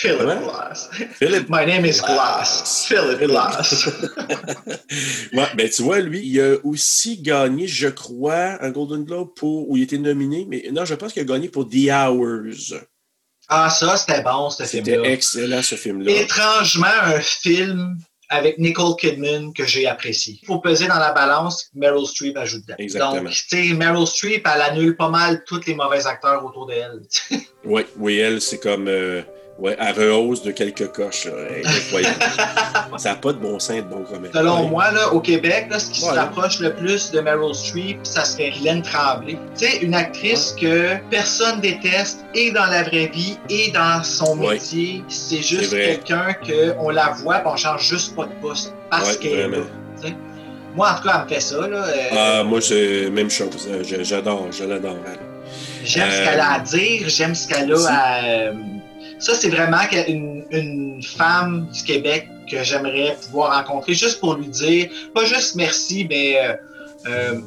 Philip? 0.00 0.40
Glass. 0.42 0.90
Philip? 1.14 1.46
My 1.48 1.64
name 1.64 1.84
is 1.86 2.00
Glass. 2.00 2.86
Philip 2.88 3.20
Glass. 3.20 3.88
Ouais, 5.32 5.46
ben 5.56 5.68
tu 5.70 5.82
vois, 5.82 6.00
lui, 6.00 6.20
il 6.24 6.40
a 6.40 6.56
aussi 6.64 7.20
gagné, 7.20 7.66
je 7.66 7.88
crois, 7.88 8.62
un 8.62 8.70
Golden 8.70 9.04
Globe 9.04 9.30
pour 9.36 9.68
où 9.70 9.76
il 9.76 9.82
était 9.84 9.98
nominé, 9.98 10.46
mais 10.48 10.64
non, 10.72 10.84
je 10.84 10.94
pense 10.94 11.12
qu'il 11.12 11.22
a 11.22 11.24
gagné 11.24 11.48
pour 11.48 11.68
The 11.68 11.90
Hours. 11.90 12.74
Ah, 13.48 13.68
ça, 13.70 13.96
c'était 13.96 14.22
bon, 14.22 14.50
ce 14.50 14.64
C'était 14.64 14.92
film-là. 14.92 15.10
excellent, 15.10 15.62
ce 15.62 15.74
film-là. 15.74 16.10
Étrangement, 16.12 16.86
un 17.02 17.20
film 17.20 17.96
avec 18.30 18.58
Nicole 18.58 18.96
Kidman 18.96 19.52
que 19.52 19.64
j'ai 19.66 19.86
apprécié. 19.86 20.38
Il 20.42 20.46
faut 20.46 20.58
peser 20.58 20.86
dans 20.88 20.98
la 20.98 21.12
balance, 21.12 21.68
Meryl 21.74 22.06
Streep 22.06 22.36
ajoute 22.36 22.62
dedans. 22.62 22.76
Exactement. 22.78 23.22
Donc, 23.22 23.30
tu 23.32 23.68
sais, 23.68 23.74
Meryl 23.74 24.06
Streep, 24.06 24.46
elle 24.52 24.62
annule 24.62 24.96
pas 24.96 25.10
mal 25.10 25.44
tous 25.46 25.60
les 25.66 25.74
mauvais 25.74 26.06
acteurs 26.06 26.44
autour 26.44 26.66
d'elle. 26.66 27.00
Oui, 27.64 27.82
oui, 27.96 28.18
elle, 28.18 28.40
c'est 28.42 28.58
comme. 28.58 28.88
euh, 28.88 29.22
ouais, 29.58 29.76
elle 29.78 29.94
rehausse 29.94 30.42
de 30.42 30.50
quelques 30.50 30.88
coches. 30.92 31.26
incroyable. 31.64 32.16
ça 32.98 33.10
n'a 33.10 33.14
pas 33.16 33.32
de 33.32 33.38
bon 33.38 33.58
sens 33.58 33.76
de 33.76 33.82
bon 33.82 34.02
commun. 34.04 34.28
Selon 34.32 34.68
moi, 34.68 34.90
là, 34.90 35.12
au 35.12 35.20
Québec, 35.20 35.66
là, 35.70 35.78
ce 35.78 35.90
qui 35.90 36.02
Ouais. 36.04 36.10
se 36.10 36.14
rapproche 36.14 36.60
le 36.60 36.72
plus 36.74 37.10
de 37.10 37.20
Meryl 37.20 37.54
Streep, 37.54 37.98
ça 38.04 38.24
serait 38.24 38.50
Glenn 38.50 38.82
Tremblay. 38.82 39.38
Tu 39.58 39.66
sais, 39.66 39.76
une 39.78 39.94
actrice 39.94 40.54
que 40.60 40.96
personne 41.10 41.60
déteste, 41.60 42.24
et 42.34 42.50
dans 42.52 42.66
la 42.66 42.82
vraie 42.82 43.06
vie, 43.12 43.38
et 43.48 43.70
dans 43.70 44.02
son 44.02 44.36
métier. 44.36 45.02
C'est 45.08 45.36
C'est 45.36 45.42
juste 45.42 45.70
quelqu'un 45.70 46.34
qu'on 46.46 46.90
la 46.90 47.10
voit, 47.10 47.38
puis 47.38 47.48
on 47.52 47.56
change 47.56 47.88
juste 47.88 48.14
pas 48.16 48.26
de 48.26 48.32
poste. 48.40 48.74
Parce 48.90 49.16
qu'elle 49.16 49.54
est. 49.54 50.14
Moi, 50.76 50.90
en 50.90 50.96
tout 51.00 51.06
cas, 51.08 51.18
elle 51.18 51.24
me 51.24 51.28
fait 51.28 51.40
ça. 51.40 51.68
Là. 51.68 51.84
Euh, 51.86 51.92
Ah, 52.16 52.42
moi, 52.44 52.60
c'est 52.60 53.04
la 53.04 53.10
même 53.10 53.30
chose. 53.30 53.68
Euh, 53.70 53.84
J'adore, 54.02 54.48
je 54.50 54.64
l'adore. 54.64 54.96
J'aime 55.84 56.10
ce 56.10 56.16
Euh, 56.16 56.24
qu'elle 56.24 56.40
a 56.40 56.52
à 56.54 56.58
dire, 56.60 57.02
j'aime 57.08 57.34
ce 57.34 57.46
qu'elle 57.46 57.72
a 57.72 57.76
à. 57.88 58.20
Ça, 59.24 59.34
c'est 59.34 59.48
vraiment 59.48 59.78
une, 60.06 60.44
une 60.50 61.02
femme 61.02 61.66
du 61.72 61.82
Québec 61.82 62.28
que 62.46 62.62
j'aimerais 62.62 63.16
pouvoir 63.24 63.56
rencontrer 63.56 63.94
juste 63.94 64.20
pour 64.20 64.34
lui 64.34 64.48
dire, 64.48 64.90
pas 65.14 65.24
juste 65.24 65.54
merci, 65.54 66.06
mais 66.10 66.36
euh, 66.38 66.52
euh, 67.06 67.40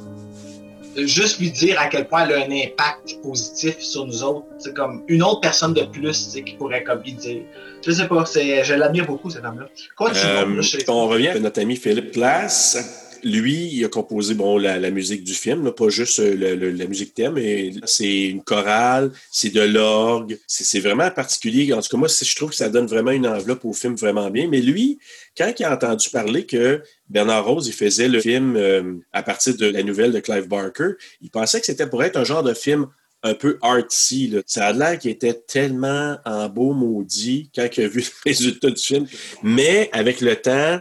juste 1.06 1.40
lui 1.40 1.52
dire 1.52 1.80
à 1.80 1.86
quel 1.86 2.08
point 2.08 2.26
elle 2.28 2.34
a 2.34 2.46
un 2.46 2.52
impact 2.52 3.22
positif 3.22 3.78
sur 3.78 4.08
nous 4.08 4.24
autres. 4.24 4.48
C'est 4.58 4.74
comme 4.74 5.04
une 5.08 5.22
autre 5.22 5.42
personne 5.42 5.76
de 5.76 5.84
plus 5.84 6.36
qui 6.44 6.56
pourrait 6.56 6.84
comme 6.84 7.04
lui 7.04 7.14
dire. 7.14 7.44
Je 7.86 7.92
sais 7.92 8.08
pas, 8.08 8.26
c'est, 8.26 8.64
je 8.64 8.74
l'admire 8.74 9.06
beaucoup, 9.06 9.30
cette 9.30 9.44
femme-là. 9.44 9.68
Euh, 10.02 10.62
on 10.88 11.08
revient 11.08 11.28
à 11.28 11.40
notre 11.40 11.62
ami 11.62 11.76
Philippe 11.76 12.14
Glass. 12.14 13.07
Lui, 13.24 13.70
il 13.74 13.86
a 13.86 13.90
composé 13.90 14.36
la, 14.36 14.92
musique 14.92 15.24
du 15.24 15.34
film, 15.34 15.72
pas 15.72 15.90
juste 15.90 16.20
euh, 16.20 16.74
la 16.76 16.86
musique 16.86 17.14
thème, 17.14 17.34
mais 17.34 17.72
c'est 17.86 18.26
une 18.26 18.44
chorale, 18.44 19.12
c'est 19.32 19.50
de 19.50 19.62
l'orgue, 19.62 20.38
c'est 20.48 20.80
vraiment 20.80 21.10
particulier. 21.12 21.74
En 21.74 21.82
tout 21.82 21.90
cas, 21.90 21.98
moi, 21.98 22.08
je 22.08 22.36
trouve 22.36 22.52
que 22.52 22.56
ça 22.56 22.70
donne 22.70 22.88
vraiment 22.88 23.12
une 23.12 23.28
enveloppe 23.28 23.66
au 23.66 23.74
film 23.74 23.96
vraiment 23.96 24.30
bien. 24.30 24.48
Mais 24.48 24.62
lui, 24.62 25.00
quand 25.38 25.54
il 25.58 25.64
a 25.66 25.74
entendu 25.74 26.10
parler 26.10 26.46
que 26.46 26.82
Bernard 27.10 27.46
Rose, 27.46 27.68
il 27.68 27.74
faisait 27.74 28.08
le 28.08 28.20
film 28.20 28.56
euh, 28.56 28.94
à 29.14 29.24
partir 29.24 29.56
de 29.56 29.68
la 29.68 29.84
nouvelle 29.84 30.12
de 30.12 30.20
Clive 30.20 30.48
Barker, 30.48 30.92
il 31.22 31.30
pensait 31.30 31.60
que 31.60 31.66
c'était 31.66 31.88
pour 31.88 32.04
être 32.04 32.18
un 32.18 32.24
genre 32.24 32.44
de 32.44 32.54
film 32.54 32.88
un 33.24 33.34
peu 33.34 33.58
artsy. 33.62 34.28
Là. 34.28 34.42
Ça 34.46 34.68
a 34.68 34.74
l'air 34.74 35.00
qu'il 35.00 35.12
était 35.12 35.34
tellement 35.34 36.18
en 36.26 36.50
beau 36.50 36.74
maudit 36.74 37.50
quand 37.56 37.68
il 37.78 37.84
a 37.84 37.88
vu 37.88 38.00
le 38.26 38.30
résultat 38.30 38.70
du 38.70 38.82
film. 38.82 39.08
Mais 39.44 39.90
avec 39.92 40.22
le 40.22 40.36
temps, 40.36 40.80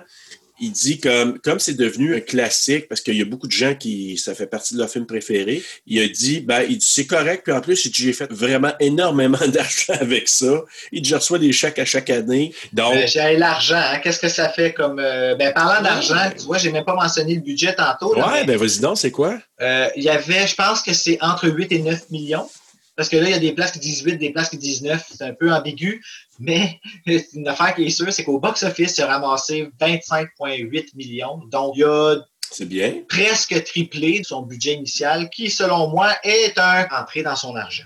il 0.61 0.73
dit 0.73 0.99
comme 1.01 1.39
comme 1.41 1.59
c'est 1.59 1.75
devenu 1.75 2.17
un 2.17 2.21
classique 2.21 2.89
parce 2.89 3.01
qu'il 3.01 3.17
y 3.17 3.23
a 3.23 3.25
beaucoup 3.25 3.47
de 3.47 3.53
gens 3.53 3.75
qui 3.75 4.17
ça 4.19 4.35
fait 4.35 4.47
partie 4.47 4.75
de 4.75 4.79
leur 4.79 4.89
film 4.89 5.07
préféré. 5.07 5.63
Il 5.87 6.01
a 6.01 6.09
dit 6.09 6.41
ben 6.41 6.63
il 6.69 6.79
dit 6.79 6.87
c'est 6.89 7.07
correct 7.07 7.43
puis 7.45 7.53
en 7.53 7.61
plus 7.61 7.85
il 7.85 7.91
dit, 7.91 8.03
j'ai 8.05 8.13
fait 8.13 8.31
vraiment 8.33 8.73
énormément 8.81 9.39
d'argent 9.49 9.95
avec 10.01 10.29
ça. 10.29 10.63
Il 10.93 11.03
dit 11.03 11.11
je 11.11 11.15
reçois 11.17 11.39
des 11.39 11.53
chèques 11.53 11.79
à 11.79 11.85
chaque 11.85 12.11
année. 12.11 12.55
Donc 12.73 12.95
Euh, 12.95 13.07
j'ai 13.07 13.37
l'argent, 13.37 13.77
hein. 13.77 13.99
qu'est-ce 14.03 14.21
que 14.21 14.29
ça 14.29 14.49
fait 14.49 14.73
comme. 14.73 14.99
euh, 14.99 15.35
ben, 15.35 15.53
parlant 15.53 15.83
d'argent, 15.83 16.31
tu 16.39 16.45
vois, 16.45 16.59
j'ai 16.59 16.71
même 16.73 16.85
pas 16.85 16.95
mentionné 16.95 17.35
le 17.35 17.41
budget 17.41 17.75
tantôt. 17.75 18.15
là, 18.15 18.27
ouais 18.29 18.41
mais- 18.41 18.47
ben 18.47 18.57
vas-y 18.59 18.81
donc 18.81 18.99
c'est 18.99 19.11
quoi? 19.11 19.39
Euh, 19.61 19.89
il 19.97 20.05
y 20.05 20.09
avait, 20.09 20.47
je 20.47 20.55
pense 20.55 20.83
que 20.83 20.93
c'est 20.93 21.19
entre 21.21 21.49
8 21.49 21.73
et 21.73 21.79
9 21.81 22.11
millions. 22.11 22.49
Parce 22.97 23.09
que 23.09 23.17
là, 23.17 23.29
il 23.29 23.33
y 23.33 23.35
a 23.35 23.39
des 23.39 23.53
places 23.53 23.73
qui 23.73 23.79
disent 23.79 24.03
8, 24.03 24.17
des 24.17 24.31
places 24.31 24.49
qui 24.49 24.59
disent 24.59 24.83
9. 24.83 25.05
C'est 25.17 25.25
un 25.25 25.35
peu 25.35 25.53
ambigu. 25.53 26.03
Mais 26.39 26.81
une 27.35 27.47
affaire 27.49 27.75
qui 27.75 27.85
est 27.85 27.91
sûre, 27.91 28.13
c'est 28.13 28.25
qu'au 28.25 28.39
box-office, 28.41 28.97
il 28.99 29.03
a 29.03 29.19
ramassé 29.19 29.69
25,8 29.81 30.97
millions. 30.97 31.41
Donc, 31.51 31.75
il 31.77 31.85
a 31.85 32.17
C'est 32.51 32.65
bien. 32.67 33.03
presque 33.09 33.63
triplé 33.65 34.23
son 34.25 34.43
budget 34.43 34.75
initial, 34.75 35.29
qui, 35.31 35.51
selon 35.51 35.89
moi, 35.89 36.15
est 36.25 36.57
un 36.59 36.87
entrée 36.91 37.23
dans 37.23 37.37
son 37.37 37.55
argent. 37.57 37.85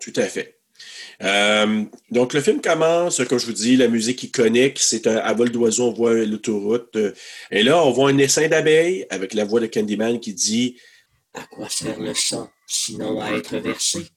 Tout 0.00 0.12
à 0.16 0.24
fait. 0.24 0.58
Euh, 1.22 1.84
donc, 2.10 2.32
le 2.34 2.40
film 2.40 2.60
commence, 2.60 3.22
comme 3.28 3.38
je 3.38 3.46
vous 3.46 3.52
dis, 3.52 3.76
la 3.76 3.86
musique 3.86 4.22
iconique, 4.24 4.78
c'est 4.80 5.06
un 5.06 5.16
à 5.18 5.32
vol 5.34 5.50
d'oiseau, 5.50 5.88
on 5.88 5.92
voit 5.92 6.14
l'autoroute. 6.14 6.96
euh, 6.96 7.14
et 7.52 7.62
là, 7.62 7.82
on 7.84 7.92
voit 7.92 8.10
un 8.10 8.18
essaim 8.18 8.48
d'abeilles 8.48 9.06
avec 9.08 9.32
la 9.34 9.44
voix 9.44 9.60
de 9.60 9.66
Candyman 9.66 10.18
qui 10.18 10.34
dit 10.34 10.76
À 11.34 11.42
quoi 11.44 11.68
sert 11.68 12.00
le 12.00 12.12
sang, 12.14 12.50
sinon 12.66 13.20
à 13.20 13.30
être 13.32 13.56
versé? 13.58 14.08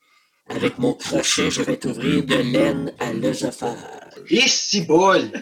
Avec 0.50 0.78
mon 0.78 0.94
crochet, 0.94 1.50
je 1.50 1.62
vais 1.64 1.78
t'ouvrir 1.78 2.24
de 2.24 2.36
laine 2.36 2.92
à 3.00 3.12
l'œsophage. 3.12 3.78
Et 4.30 4.42
si! 4.48 4.86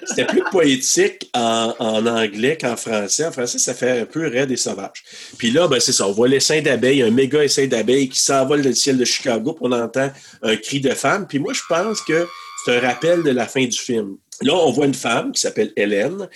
C'était 0.06 0.26
plus 0.26 0.44
poétique 0.52 1.30
en, 1.34 1.74
en 1.80 2.06
anglais 2.06 2.58
qu'en 2.60 2.76
français. 2.76 3.26
En 3.26 3.32
français, 3.32 3.60
ça 3.60 3.74
fait 3.74 4.02
un 4.02 4.06
peu 4.06 4.28
raide 4.28 4.52
et 4.52 4.58
sauvage. 4.58 5.04
Puis 5.38 5.52
là, 5.52 5.68
ben, 5.68 5.80
c'est 5.80 5.92
ça. 5.92 6.08
On 6.08 6.12
voit 6.12 6.28
l'essaim 6.28 6.62
d'abeilles, 6.62 7.02
un 7.02 7.12
méga 7.12 7.44
essaim 7.44 7.68
d'abeilles 7.68 8.10
qui 8.10 8.20
s'envole 8.20 8.62
dans 8.62 8.70
le 8.70 8.76
ciel 8.76 8.98
de 8.98 9.06
Chicago, 9.06 9.54
puis 9.54 9.66
on 9.66 9.72
entend 9.72 10.10
un 10.42 10.56
cri 10.56 10.80
de 10.80 10.92
femme. 10.92 11.28
Puis 11.28 11.40
moi, 11.40 11.54
je 11.54 11.62
pense 11.68 12.02
que 12.02 12.28
c'est 12.64 12.78
un 12.78 12.80
rappel 12.80 13.24
de 13.24 13.32
la 13.32 13.46
fin 13.46 13.66
du 13.66 13.78
film. 13.78 14.18
Là, 14.42 14.56
on 14.56 14.72
voit 14.72 14.86
une 14.86 14.94
femme 14.94 15.32
qui 15.32 15.42
s'appelle 15.42 15.72
Hélène, 15.76 16.28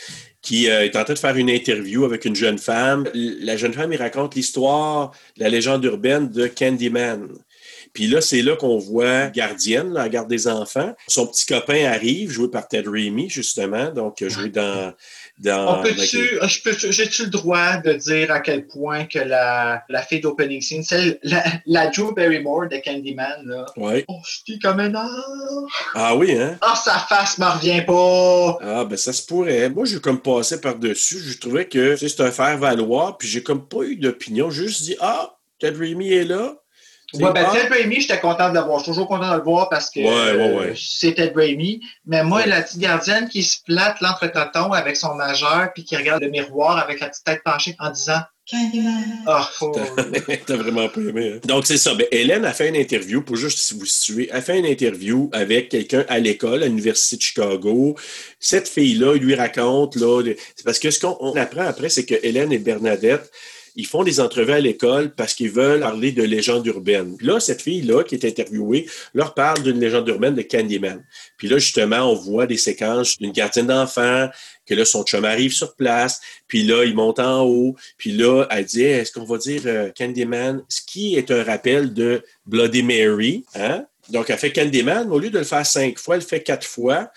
qui 0.41 0.69
euh, 0.69 0.85
est 0.85 0.95
en 0.95 1.03
train 1.03 1.13
de 1.13 1.19
faire 1.19 1.35
une 1.35 1.49
interview 1.49 2.05
avec 2.05 2.25
une 2.25 2.35
jeune 2.35 2.57
femme. 2.57 3.05
La 3.13 3.57
jeune 3.57 3.73
femme, 3.73 3.91
il 3.91 3.97
raconte 3.97 4.35
l'histoire, 4.35 5.11
la 5.37 5.49
légende 5.49 5.83
urbaine 5.83 6.29
de 6.29 6.47
Candyman. 6.47 7.27
Puis 7.93 8.07
là, 8.07 8.21
c'est 8.21 8.41
là 8.41 8.55
qu'on 8.55 8.77
voit 8.77 9.27
Gardienne, 9.27 9.93
la 9.93 10.09
garde 10.09 10.29
des 10.29 10.47
enfants. 10.47 10.93
Son 11.07 11.27
petit 11.27 11.45
copain 11.45 11.85
arrive, 11.85 12.29
joué 12.31 12.49
par 12.49 12.67
Ted 12.67 12.87
Raimi, 12.89 13.29
justement, 13.29 13.89
donc 13.91 14.21
euh, 14.21 14.29
joué 14.29 14.49
dans... 14.49 14.93
dans 15.39 15.79
On 15.79 15.83
peut-tu, 15.83 16.39
je 16.47 16.61
peux- 16.63 16.91
j'ai-tu 16.91 17.23
le 17.25 17.29
droit 17.29 17.77
de 17.77 17.93
dire 17.93 18.31
à 18.31 18.39
quel 18.39 18.67
point 18.67 19.05
que 19.05 19.19
la, 19.19 19.83
la 19.89 20.01
fille 20.01 20.21
d'opening 20.21 20.61
scene, 20.61 20.83
celle, 20.83 21.19
la, 21.23 21.43
la 21.65 21.87
Drew 21.87 22.13
Barrymore 22.13 22.67
de 22.69 22.77
Candyman, 22.77 23.45
là, 23.45 23.65
Ouais. 23.77 24.05
oh, 24.07 24.19
je 24.27 24.53
dis 24.53 24.59
comme 24.59 24.79
un 24.79 24.93
or? 24.95 25.67
Ah 25.95 26.15
oui, 26.15 26.31
hein? 26.37 26.57
Ah, 26.61 26.75
sa 26.75 26.99
face 26.99 27.37
me 27.37 27.45
revient 27.45 27.81
pas! 27.85 28.57
Ah, 28.61 28.85
ben 28.85 28.97
ça 28.97 29.13
se 29.13 29.25
pourrait. 29.25 29.69
Moi, 29.69 29.85
j'ai 29.85 29.99
comme 29.99 30.19
passé 30.21 30.59
par-dessus. 30.61 31.19
Je 31.19 31.37
trouvais 31.37 31.65
que 31.67 31.93
tu 31.93 31.97
sais, 31.99 32.09
c'est 32.09 32.23
un 32.23 32.31
faire-valoir, 32.31 33.17
puis 33.17 33.27
j'ai 33.27 33.43
comme 33.43 33.67
pas 33.67 33.83
eu 33.83 33.95
d'opinion. 33.95 34.49
J'ai 34.49 34.67
juste 34.67 34.83
dit, 34.83 34.95
ah, 34.99 35.37
Ted 35.59 35.77
Raimi 35.77 36.11
est 36.13 36.23
là. 36.23 36.55
Ouais, 37.13 37.31
ben, 37.31 37.45
Ted 37.53 37.67
Raimi, 37.69 38.01
j'étais 38.01 38.19
content 38.19 38.49
de 38.49 38.55
le 38.55 38.61
voir. 38.65 38.79
Je 38.79 38.83
suis 38.83 38.91
toujours 38.91 39.07
content 39.07 39.31
de 39.31 39.37
le 39.37 39.43
voir 39.43 39.69
parce 39.69 39.89
que 39.89 39.99
Ouais, 40.01 40.05
ouais, 40.37 40.55
ouais. 40.59 40.65
euh, 40.71 40.73
c'est 40.75 41.13
Ted 41.13 41.31
Raimi. 41.35 41.79
Mais 42.05 42.23
moi, 42.23 42.39
Ouais. 42.41 42.47
la 42.47 42.61
petite 42.61 42.79
gardienne 42.79 43.29
qui 43.29 43.43
se 43.43 43.57
plate 43.65 44.01
l'entrecoton 44.01 44.73
avec 44.73 44.97
son 44.97 45.15
majeur 45.15 45.71
puis 45.73 45.85
qui 45.85 45.95
regarde 45.95 46.21
le 46.23 46.29
miroir 46.29 46.77
avec 46.77 46.99
la 46.99 47.07
petite 47.07 47.23
tête 47.23 47.41
penchée 47.45 47.75
en 47.79 47.91
disant 47.91 48.19
Candyman. 48.51 49.03
Ah, 49.25 49.49
oh, 49.61 49.71
T'as 50.45 50.55
vraiment 50.57 50.89
pas 50.89 50.99
aimé. 51.01 51.33
Hein? 51.35 51.39
Donc, 51.45 51.65
c'est 51.65 51.77
ça. 51.77 51.95
Ben, 51.95 52.07
Hélène 52.11 52.43
a 52.43 52.51
fait 52.51 52.67
une 52.67 52.75
interview, 52.75 53.21
pour 53.21 53.37
juste 53.37 53.73
vous 53.73 53.85
situer, 53.85 54.29
a 54.31 54.41
fait 54.41 54.59
une 54.59 54.65
interview 54.65 55.29
avec 55.33 55.69
quelqu'un 55.69 56.03
à 56.09 56.19
l'école, 56.19 56.61
à 56.63 56.65
l'Université 56.67 57.15
de 57.17 57.21
Chicago. 57.21 57.95
Cette 58.39 58.67
fille-là, 58.67 59.15
il 59.15 59.21
lui 59.23 59.35
raconte, 59.35 59.95
là, 59.95 60.21
c'est 60.55 60.65
parce 60.65 60.79
que 60.79 60.91
ce 60.91 60.99
qu'on 60.99 61.35
apprend 61.37 61.65
après, 61.67 61.87
c'est 61.89 62.05
que 62.05 62.15
Hélène 62.23 62.51
et 62.51 62.57
Bernadette, 62.57 63.31
ils 63.77 63.85
font 63.85 64.03
des 64.03 64.19
entrevues 64.19 64.53
à 64.53 64.59
l'école 64.59 65.13
parce 65.13 65.35
qu'ils 65.35 65.51
veulent 65.51 65.81
parler 65.81 66.11
de 66.11 66.23
légendes 66.23 66.65
urbaines. 66.65 67.15
Puis 67.15 67.27
là, 67.27 67.39
cette 67.39 67.61
fille-là 67.61 68.03
qui 68.03 68.15
est 68.15 68.25
interviewée 68.25 68.89
leur 69.13 69.35
parle 69.35 69.61
d'une 69.61 69.79
légende 69.79 70.07
urbaine 70.09 70.33
de 70.33 70.41
Candyman. 70.41 71.05
Puis 71.37 71.47
là, 71.47 71.59
justement, 71.59 72.11
on 72.11 72.15
voit 72.15 72.47
des 72.47 72.57
séquences 72.57 73.19
d'une 73.19 73.31
gardienne 73.31 73.67
d'enfants, 73.67 74.29
que 74.65 74.73
là, 74.73 74.83
son 74.83 75.03
chum 75.03 75.23
arrive 75.25 75.53
sur 75.53 75.75
place, 75.75 76.19
puis 76.47 76.63
là, 76.63 76.83
il 76.85 76.95
monte 76.95 77.19
en 77.19 77.43
haut, 77.43 77.75
puis 77.97 78.11
là, 78.11 78.45
elle 78.49 78.65
dit, 78.65 78.81
est-ce 78.81 79.11
qu'on 79.11 79.25
va 79.25 79.37
dire 79.37 79.61
euh, 79.65 79.91
Candyman, 79.95 80.63
ce 80.67 80.81
qui 80.85 81.15
est 81.15 81.29
un 81.29 81.43
rappel 81.43 81.93
de 81.93 82.23
Bloody 82.47 82.81
Mary, 82.81 83.45
hein? 83.55 83.85
Donc, 84.09 84.29
elle 84.29 84.37
fait 84.37 84.51
Candyman, 84.51 85.11
au 85.11 85.19
lieu 85.19 85.29
de 85.29 85.37
le 85.37 85.43
faire 85.43 85.65
cinq 85.65 85.99
fois, 85.99 86.15
elle 86.15 86.21
le 86.21 86.27
fait 86.27 86.41
quatre 86.41 86.65
fois. 86.65 87.11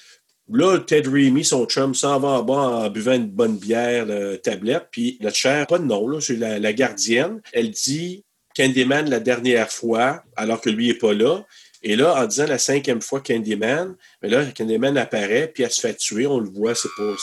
Là, 0.52 0.78
Ted 0.78 1.08
Remy, 1.08 1.44
son 1.44 1.64
chum, 1.66 1.94
s'en 1.94 2.18
va 2.18 2.28
en 2.28 2.42
bas 2.42 2.54
en 2.54 2.90
buvant 2.90 3.12
une 3.12 3.28
bonne 3.28 3.56
bière, 3.56 4.06
tablette. 4.42 4.88
Puis 4.90 5.16
notre 5.20 5.36
chère, 5.36 5.66
pas 5.66 5.78
de 5.78 5.84
nom, 5.84 6.20
c'est 6.20 6.36
la, 6.36 6.72
gardienne. 6.72 7.40
Elle 7.52 7.70
dit 7.70 8.24
Candyman 8.56 9.08
la 9.08 9.20
dernière 9.20 9.70
fois, 9.70 10.24
alors 10.36 10.60
que 10.60 10.70
lui 10.70 10.88
n'est 10.88 10.94
pas 10.94 11.14
là. 11.14 11.44
Et 11.82 11.96
là, 11.96 12.20
en 12.20 12.26
disant 12.26 12.46
la 12.46 12.58
cinquième 12.58 13.00
fois 13.00 13.20
Candyman, 13.20 13.94
mais 14.22 14.28
là, 14.28 14.44
Candyman 14.46 14.98
apparaît, 14.98 15.50
puis 15.54 15.62
elle 15.62 15.70
se 15.70 15.80
fait 15.80 15.94
tuer. 15.94 16.26
On 16.26 16.40
le 16.40 16.50
voit, 16.50 16.74
c'est 16.74 16.90
pas 16.96 17.14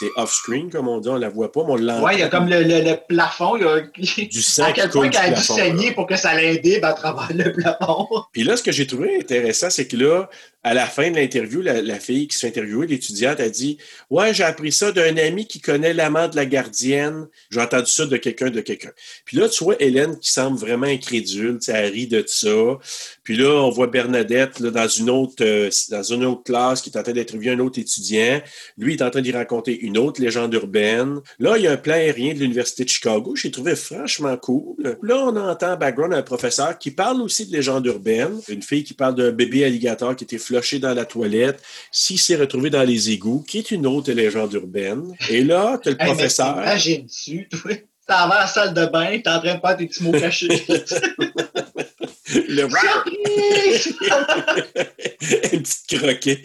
c'est 0.00 0.10
off-screen, 0.16 0.70
comme 0.70 0.88
on 0.88 0.98
dit, 0.98 1.10
on 1.10 1.16
la 1.16 1.28
voit 1.28 1.52
pas, 1.52 1.62
mais 1.62 1.72
on 1.72 1.76
l'entend. 1.76 2.06
Oui, 2.06 2.12
il 2.14 2.20
y 2.20 2.22
a 2.22 2.28
comme 2.28 2.48
le, 2.48 2.62
le, 2.62 2.96
plafond, 3.06 3.56
il 3.56 3.62
y 3.62 3.66
a 3.66 3.80
du 4.26 4.42
sang 4.42 4.64
à 4.64 4.72
quel 4.72 4.88
point 4.88 5.10
qu'elle 5.10 5.34
a 5.34 5.36
dû 5.36 5.42
saigner 5.42 5.92
pour 5.92 6.06
que 6.06 6.16
ça 6.16 6.34
l'aide 6.34 6.82
à 6.82 6.94
travers 6.94 7.28
le 7.34 7.52
plafond. 7.52 8.08
Puis 8.32 8.42
là, 8.42 8.56
ce 8.56 8.62
que 8.62 8.72
j'ai 8.72 8.86
trouvé 8.86 9.18
intéressant, 9.18 9.68
c'est 9.68 9.86
que 9.86 9.96
là, 9.98 10.30
à 10.62 10.74
la 10.74 10.86
fin 10.86 11.10
de 11.10 11.16
l'interview, 11.16 11.62
la, 11.62 11.98
fille 11.98 12.28
qui 12.28 12.36
s'est 12.36 12.48
interviewée, 12.48 12.86
l'étudiante, 12.86 13.40
a 13.40 13.48
dit 13.48 13.78
Ouais, 14.10 14.34
j'ai 14.34 14.44
appris 14.44 14.72
ça 14.72 14.92
d'un 14.92 15.16
ami 15.16 15.46
qui 15.46 15.60
connaît 15.60 15.94
l'amant 15.94 16.28
de 16.28 16.36
la 16.36 16.46
gardienne. 16.46 17.28
J'ai 17.50 17.60
entendu 17.60 17.90
ça 17.90 18.06
de 18.06 18.16
quelqu'un 18.16 18.50
de 18.50 18.60
quelqu'un. 18.60 18.90
Puis 19.24 19.36
là, 19.36 19.48
tu 19.48 19.64
vois 19.64 19.76
Hélène 19.80 20.18
qui 20.18 20.30
semble 20.30 20.58
vraiment 20.58 20.86
incrédule, 20.86 21.58
elle 21.68 21.92
rit 21.92 22.06
de 22.06 22.24
ça. 22.26 22.78
Puis 23.30 23.38
là, 23.38 23.62
on 23.62 23.70
voit 23.70 23.86
Bernadette 23.86 24.58
là, 24.58 24.72
dans, 24.72 24.88
une 24.88 25.08
autre, 25.08 25.44
euh, 25.44 25.70
dans 25.90 26.02
une 26.02 26.24
autre 26.24 26.42
classe 26.42 26.82
qui 26.82 26.90
est 26.90 26.98
en 26.98 27.02
train 27.04 27.12
d'interviewer 27.12 27.54
un 27.54 27.60
autre 27.60 27.78
étudiant. 27.78 28.40
Lui, 28.76 28.94
il 28.94 28.96
est 28.98 29.04
en 29.04 29.10
train 29.10 29.20
d'y 29.20 29.30
raconter 29.30 29.78
une 29.78 29.98
autre 29.98 30.20
légende 30.20 30.52
urbaine. 30.52 31.20
Là, 31.38 31.56
il 31.56 31.62
y 31.62 31.68
a 31.68 31.70
un 31.70 31.76
plan 31.76 31.94
aérien 31.94 32.34
de 32.34 32.40
l'Université 32.40 32.82
de 32.82 32.88
Chicago. 32.88 33.36
J'ai 33.36 33.52
trouvé 33.52 33.76
franchement 33.76 34.36
cool. 34.36 34.98
Là, 35.00 35.18
on 35.18 35.36
entend 35.36 35.74
en 35.74 35.76
background 35.76 36.12
un 36.12 36.24
professeur 36.24 36.76
qui 36.76 36.90
parle 36.90 37.22
aussi 37.22 37.46
de 37.46 37.52
légende 37.52 37.86
urbaine. 37.86 38.32
Une 38.48 38.62
fille 38.62 38.82
qui 38.82 38.94
parle 38.94 39.14
d'un 39.14 39.30
bébé 39.30 39.64
alligator 39.64 40.16
qui 40.16 40.24
était 40.24 40.38
floché 40.38 40.80
dans 40.80 40.92
la 40.92 41.04
toilette, 41.04 41.62
s'il 41.92 42.18
s'est 42.18 42.34
retrouvé 42.34 42.68
dans 42.68 42.82
les 42.82 43.12
égouts, 43.12 43.44
qui 43.46 43.58
est 43.58 43.70
une 43.70 43.86
autre 43.86 44.10
légende 44.10 44.52
urbaine. 44.54 45.14
Et 45.28 45.44
là, 45.44 45.78
tu 45.80 45.88
as 45.88 45.92
le 45.92 45.98
professeur. 45.98 46.56
Dessus, 46.64 47.48
toi. 47.48 47.70
T'es 48.10 48.16
en 48.16 48.26
la 48.26 48.48
salle 48.48 48.74
de 48.74 48.86
bain, 48.86 49.20
t'es 49.22 49.30
en 49.30 49.38
train 49.38 49.54
de 49.54 49.60
faire 49.60 49.76
tes 49.76 49.86
petits 49.86 50.02
mots 50.02 50.10
cachés. 50.10 50.48
le 52.34 52.62
Une 55.52 55.62
petite 55.62 55.86
croquet. 55.86 56.42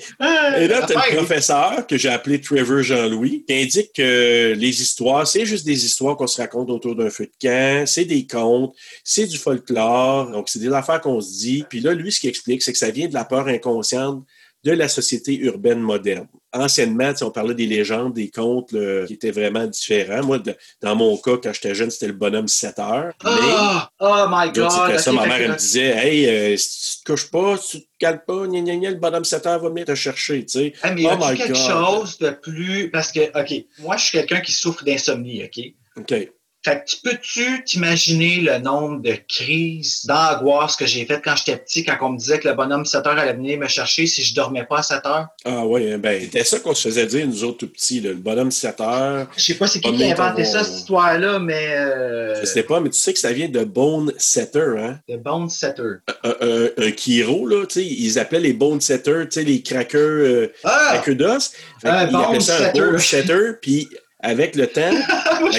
Et 0.60 0.67
là, 0.67 0.86
tu 0.86 0.95
as 0.95 1.10
le 1.10 1.15
professeur 1.15 1.88
que 1.88 1.97
j'ai 1.97 2.10
appelé 2.10 2.39
Trevor 2.39 2.84
Jean-Louis 2.84 3.45
qui 3.47 3.54
indique 3.56 3.93
que 3.95 4.54
les 4.56 4.80
histoires, 4.80 5.25
c'est 5.25 5.47
juste 5.47 5.65
des 5.65 5.86
histoires 5.86 6.15
qu'on 6.15 6.28
se 6.28 6.39
raconte 6.39 6.69
autour 6.69 6.95
d'un 6.95 7.10
feu 7.10 7.25
de 7.25 7.32
camp, 7.41 7.88
c'est 7.88 8.06
des 8.06 8.28
contes, 8.28 8.75
c'est 9.04 9.25
du 9.25 9.39
folklore, 9.39 10.30
donc 10.30 10.49
c'est 10.49 10.60
des 10.60 10.71
affaires 10.71 11.01
qu'on 11.01 11.19
se 11.19 11.39
dit. 11.39 11.65
Puis 11.67 11.80
là, 11.80 11.95
lui, 11.95 12.12
ce 12.12 12.19
qu'il 12.19 12.30
explique, 12.30 12.62
c'est 12.62 12.73
que 12.73 12.78
ça 12.78 12.91
vient 12.91 13.08
de 13.08 13.15
la 13.15 13.25
peur 13.25 13.47
inconsciente 13.47 14.23
de 14.65 14.71
la 14.71 14.89
société 14.89 15.38
urbaine 15.38 15.80
moderne. 15.80 16.28
Anciennement, 16.51 17.12
on 17.21 17.30
parlait 17.30 17.54
des 17.54 17.67
légendes, 17.67 18.13
des 18.13 18.32
contes 18.32 18.73
qui 19.06 19.13
étaient 19.13 19.30
vraiment 19.32 19.67
différents. 19.67 20.23
Moi, 20.23 20.39
dans 20.82 20.95
mon 20.95 21.15
cas, 21.17 21.38
quand 21.41 21.54
j'étais 21.54 21.75
jeune, 21.75 21.91
c'était 21.91 22.08
le 22.08 22.13
bonhomme 22.13 22.47
7 22.47 22.80
heures. 22.80 23.13
Ah! 23.23 23.89
oh 23.99 24.25
my 24.28 24.51
God! 24.51 24.97
Ça, 24.97 25.12
ma 25.12 25.28
mère, 25.28 25.41
elle 25.41 25.51
me 25.51 25.56
disait 25.56 25.95
Hey, 25.95 26.28
euh, 26.28 26.58
si 26.58 26.97
tu 26.97 27.04
te 27.04 27.12
couches 27.12 27.30
pas, 27.30 27.58
si 27.58 27.82
tu 27.82 27.86
te 27.86 27.91
cales 27.99 28.25
pas, 28.25 28.47
gna, 28.47 28.62
gna, 28.62 28.75
gna, 28.75 28.89
le 28.89 28.95
bonhomme 28.95 29.25
7 29.25 29.45
heures 29.45 29.62
va 29.62 29.69
venir 29.69 29.86
te 29.86 29.93
chercher. 29.93 30.43
Tu 30.45 30.60
sais. 30.60 30.73
mais 30.95 31.04
y 31.04 31.08
a 31.08 31.36
quelque 31.36 31.54
chose 31.54 32.17
de 32.17 32.32
plus. 32.32 32.89
Parce 32.89 33.12
que, 33.12 33.19
OK, 33.39 33.65
moi, 33.80 33.97
je 33.97 34.06
suis 34.06 34.17
quelqu'un 34.17 34.41
qui 34.41 34.51
souffre 34.51 34.84
d'insomnie, 34.84 35.43
OK? 35.43 35.63
OK. 35.97 36.32
Fait 36.65 36.84
que 36.84 37.10
peux-tu 37.12 37.63
t'imaginer 37.63 38.38
le 38.38 38.58
nombre 38.58 38.99
de 38.99 39.13
crises, 39.30 40.04
d'angoisse 40.08 40.75
que 40.75 40.88
j'ai 40.88 41.06
faites 41.06 41.23
quand 41.23 41.36
j'étais 41.36 41.58
petit, 41.58 41.84
quand 41.84 41.95
on 42.01 42.13
me 42.13 42.17
disait 42.17 42.39
que 42.39 42.47
le 42.47 42.56
bonhomme 42.56 42.86
7 42.86 43.06
heures 43.06 43.19
allait 43.19 43.34
venir 43.34 43.60
me 43.60 43.67
chercher 43.67 44.08
si 44.08 44.23
je 44.23 44.34
dormais 44.34 44.63
pas 44.63 44.80
à 44.80 44.82
7 44.82 45.06
heures? 45.06 45.28
Ah 45.45 45.63
oui, 45.63 45.95
ben, 45.97 46.19
c'était 46.19 46.43
ça 46.43 46.58
qu'on 46.58 46.73
se 46.73 46.88
faisait 46.88 47.06
dire, 47.06 47.28
nous 47.28 47.43
autres 47.43 47.60
tout 47.60 47.67
petits, 47.67 48.01
le 48.01 48.15
bonhomme 48.15 48.49
7 48.49 48.82
heures. 48.82 49.28
Je 49.38 49.43
sais 49.43 49.54
pas 49.54 49.67
c'est 49.67 49.80
qui 49.80 49.95
qui 49.95 50.04
a 50.06 50.13
inventé 50.13 50.43
ça, 50.43 50.63
cette 50.63 50.78
histoire-là, 50.78 51.38
mais. 51.38 51.75
Euh... 51.78 52.41
Je 52.41 52.47
sais 52.47 52.63
pas, 52.63 52.80
mais 52.80 52.89
tu 52.89 52.97
sais 52.97 53.13
que 53.13 53.19
ça 53.19 53.32
vient 53.32 53.47
de 53.47 53.63
Bone 53.63 54.12
Setter, 54.17 54.73
hein? 54.80 54.99
De 55.08 55.17
Bone 55.17 55.51
Setter. 55.51 55.97
Un, 56.23 56.36
un, 56.41 56.69
un 56.78 56.91
Kiro, 56.91 57.45
là, 57.45 57.67
tu 57.67 57.75
sais, 57.75 57.86
ils 57.86 58.17
appelaient 58.17 58.39
les 58.39 58.54
Bone 58.54 58.82
Setters, 58.82 59.30
tu 59.30 59.39
sais, 59.39 59.43
les 59.43 59.62
crackers, 59.62 59.99
euh, 60.01 60.51
ah! 60.63 60.99
d'os. 61.08 61.51
Un 61.84 62.08
bone 62.08 62.41
ça 62.41 62.58
un 62.58 62.71
Bone 62.71 62.97
Setter, 62.97 63.51
puis 63.62 63.88
avec 64.25 64.55
le 64.55 64.67
temps, 64.67 64.81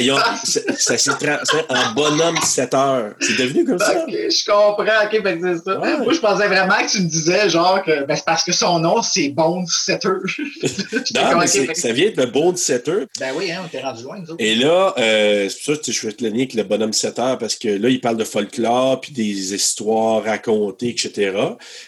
ça, 0.76 0.98
s'est 0.98 1.10
transformé 1.10 1.64
en 1.68 1.94
bonhomme 1.94 2.36
7 2.42 2.74
heures. 2.74 3.14
C'est 3.20 3.38
devenu 3.38 3.64
comme 3.64 3.78
ça. 3.78 4.04
Je 4.08 4.44
comprends. 4.44 4.82
OK, 4.82 5.22
ben 5.22 5.40
c'est 5.40 5.64
ça. 5.64 5.78
Moi, 5.78 6.12
je 6.12 6.18
pensais 6.18 6.48
vraiment 6.48 6.74
que 6.74 6.90
tu 6.90 7.02
me 7.02 7.08
disais, 7.08 7.48
genre, 7.48 7.82
que 7.82 8.04
ben, 8.04 8.16
c'est 8.16 8.24
parce 8.24 8.42
que 8.42 8.52
son 8.52 8.80
nom, 8.80 9.02
c'est 9.02 9.34
Setter. 9.68 10.08
non, 11.14 11.38
mais 11.38 11.46
ça 11.46 11.92
vient 11.92 12.10
de 12.10 12.24
Bone 12.26 12.56
Setter. 12.56 13.04
Ben 13.20 13.32
oui, 13.36 13.52
hein, 13.52 13.62
on 13.64 13.68
t'est 13.68 13.80
rendu 13.80 14.02
loin, 14.02 14.18
nous 14.18 14.32
autres. 14.32 14.42
Et 14.42 14.56
là, 14.56 14.94
euh, 14.98 15.48
c'est 15.48 15.56
pour 15.64 15.76
ça 15.76 15.82
que 15.82 15.92
je 15.92 16.00
fais 16.00 16.16
le 16.20 16.28
lien 16.28 16.36
avec 16.38 16.54
le 16.54 16.64
bonhomme 16.64 16.92
7 16.92 17.18
heures, 17.20 17.38
parce 17.38 17.54
que 17.54 17.68
là, 17.68 17.88
il 17.88 18.00
parle 18.00 18.16
de 18.16 18.24
folklore, 18.24 19.00
puis 19.00 19.12
des 19.12 19.54
histoires 19.54 20.24
racontées, 20.24 20.88
etc. 20.88 21.36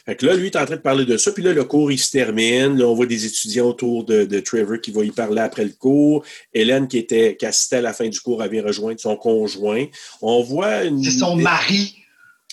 Fait 0.07 0.15
que 0.15 0.27
là, 0.27 0.35
lui, 0.35 0.45
il 0.45 0.47
est 0.47 0.57
en 0.57 0.65
train 0.65 0.77
de 0.77 0.81
parler 0.81 1.05
de 1.05 1.17
ça. 1.17 1.33
Puis 1.33 1.43
là, 1.43 1.53
le 1.53 1.65
cours, 1.65 1.91
il 1.91 1.99
se 1.99 2.13
termine. 2.13 2.79
Là, 2.79 2.87
on 2.87 2.95
voit 2.95 3.07
des 3.07 3.27
étudiants 3.27 3.67
autour 3.67 4.05
de, 4.05 4.25
de 4.25 4.41
Trevor 4.41 4.81
qui 4.81 4.93
vont 4.93 5.03
y 5.03 5.11
parler 5.11 5.41
après 5.41 5.65
le 5.65 5.73
cours. 5.77 6.25
Et 6.55 6.65
Hélène, 6.69 6.89
qui, 6.89 6.99
était, 6.99 7.37
qui 7.37 7.47
assistait 7.47 7.77
à 7.77 7.81
la 7.81 7.93
fin 7.93 8.09
du 8.09 8.21
cours, 8.21 8.43
avait 8.43 8.61
rejoint 8.61 8.95
son 8.97 9.17
conjoint. 9.17 9.87
On 10.21 10.43
voit 10.43 10.85
une... 10.85 11.03
C'est 11.03 11.19
son 11.19 11.37
mari. 11.37 11.95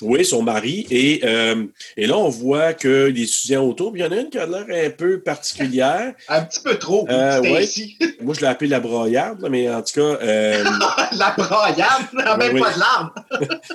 Oui, 0.01 0.25
son 0.25 0.43
mari? 0.43 0.85
Et, 0.91 1.21
euh, 1.23 1.63
et 1.95 2.05
là, 2.05 2.17
on 2.17 2.27
voit 2.27 2.73
que 2.73 3.05
les 3.05 3.23
étudiants 3.23 3.63
autour, 3.63 3.95
il 3.95 4.01
y 4.01 4.03
en 4.03 4.11
a 4.11 4.17
une 4.17 4.29
qui 4.29 4.37
a 4.37 4.45
l'air 4.45 4.65
un 4.69 4.89
peu 4.89 5.21
particulière. 5.21 6.13
Un 6.27 6.41
petit 6.43 6.59
peu 6.59 6.77
trop. 6.77 7.07
Euh, 7.09 7.41
Moi, 8.21 8.33
je 8.33 8.41
l'ai 8.41 8.47
appelée 8.47 8.69
la 8.69 8.81
broyarde, 8.81 9.47
mais 9.49 9.69
en 9.69 9.81
tout 9.81 9.93
cas. 9.93 10.17
Euh... 10.21 10.63
la 11.13 11.33
broyarde, 11.37 12.07
même 12.13 12.59
pas 12.59 12.73
de 12.73 12.79
larmes. 12.79 13.11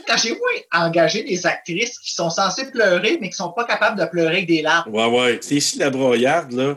Quand 0.07 0.17
j'ai 0.23 0.37
engagé 0.73 1.23
des 1.23 1.47
actrices 1.47 1.99
qui 1.99 2.13
sont 2.13 2.29
censées 2.29 2.71
pleurer, 2.71 3.19
mais 3.21 3.29
qui 3.29 3.35
ne 3.35 3.47
sont 3.47 3.53
pas 3.53 3.65
capables 3.65 3.99
de 3.99 4.05
pleurer 4.05 4.37
avec 4.37 4.47
des 4.47 4.61
larmes. 4.61 4.91
Oui, 4.93 5.05
oui. 5.11 5.39
C'est 5.41 5.55
ici 5.55 5.79
la 5.79 5.89
broyarde, 5.89 6.53
là. 6.53 6.77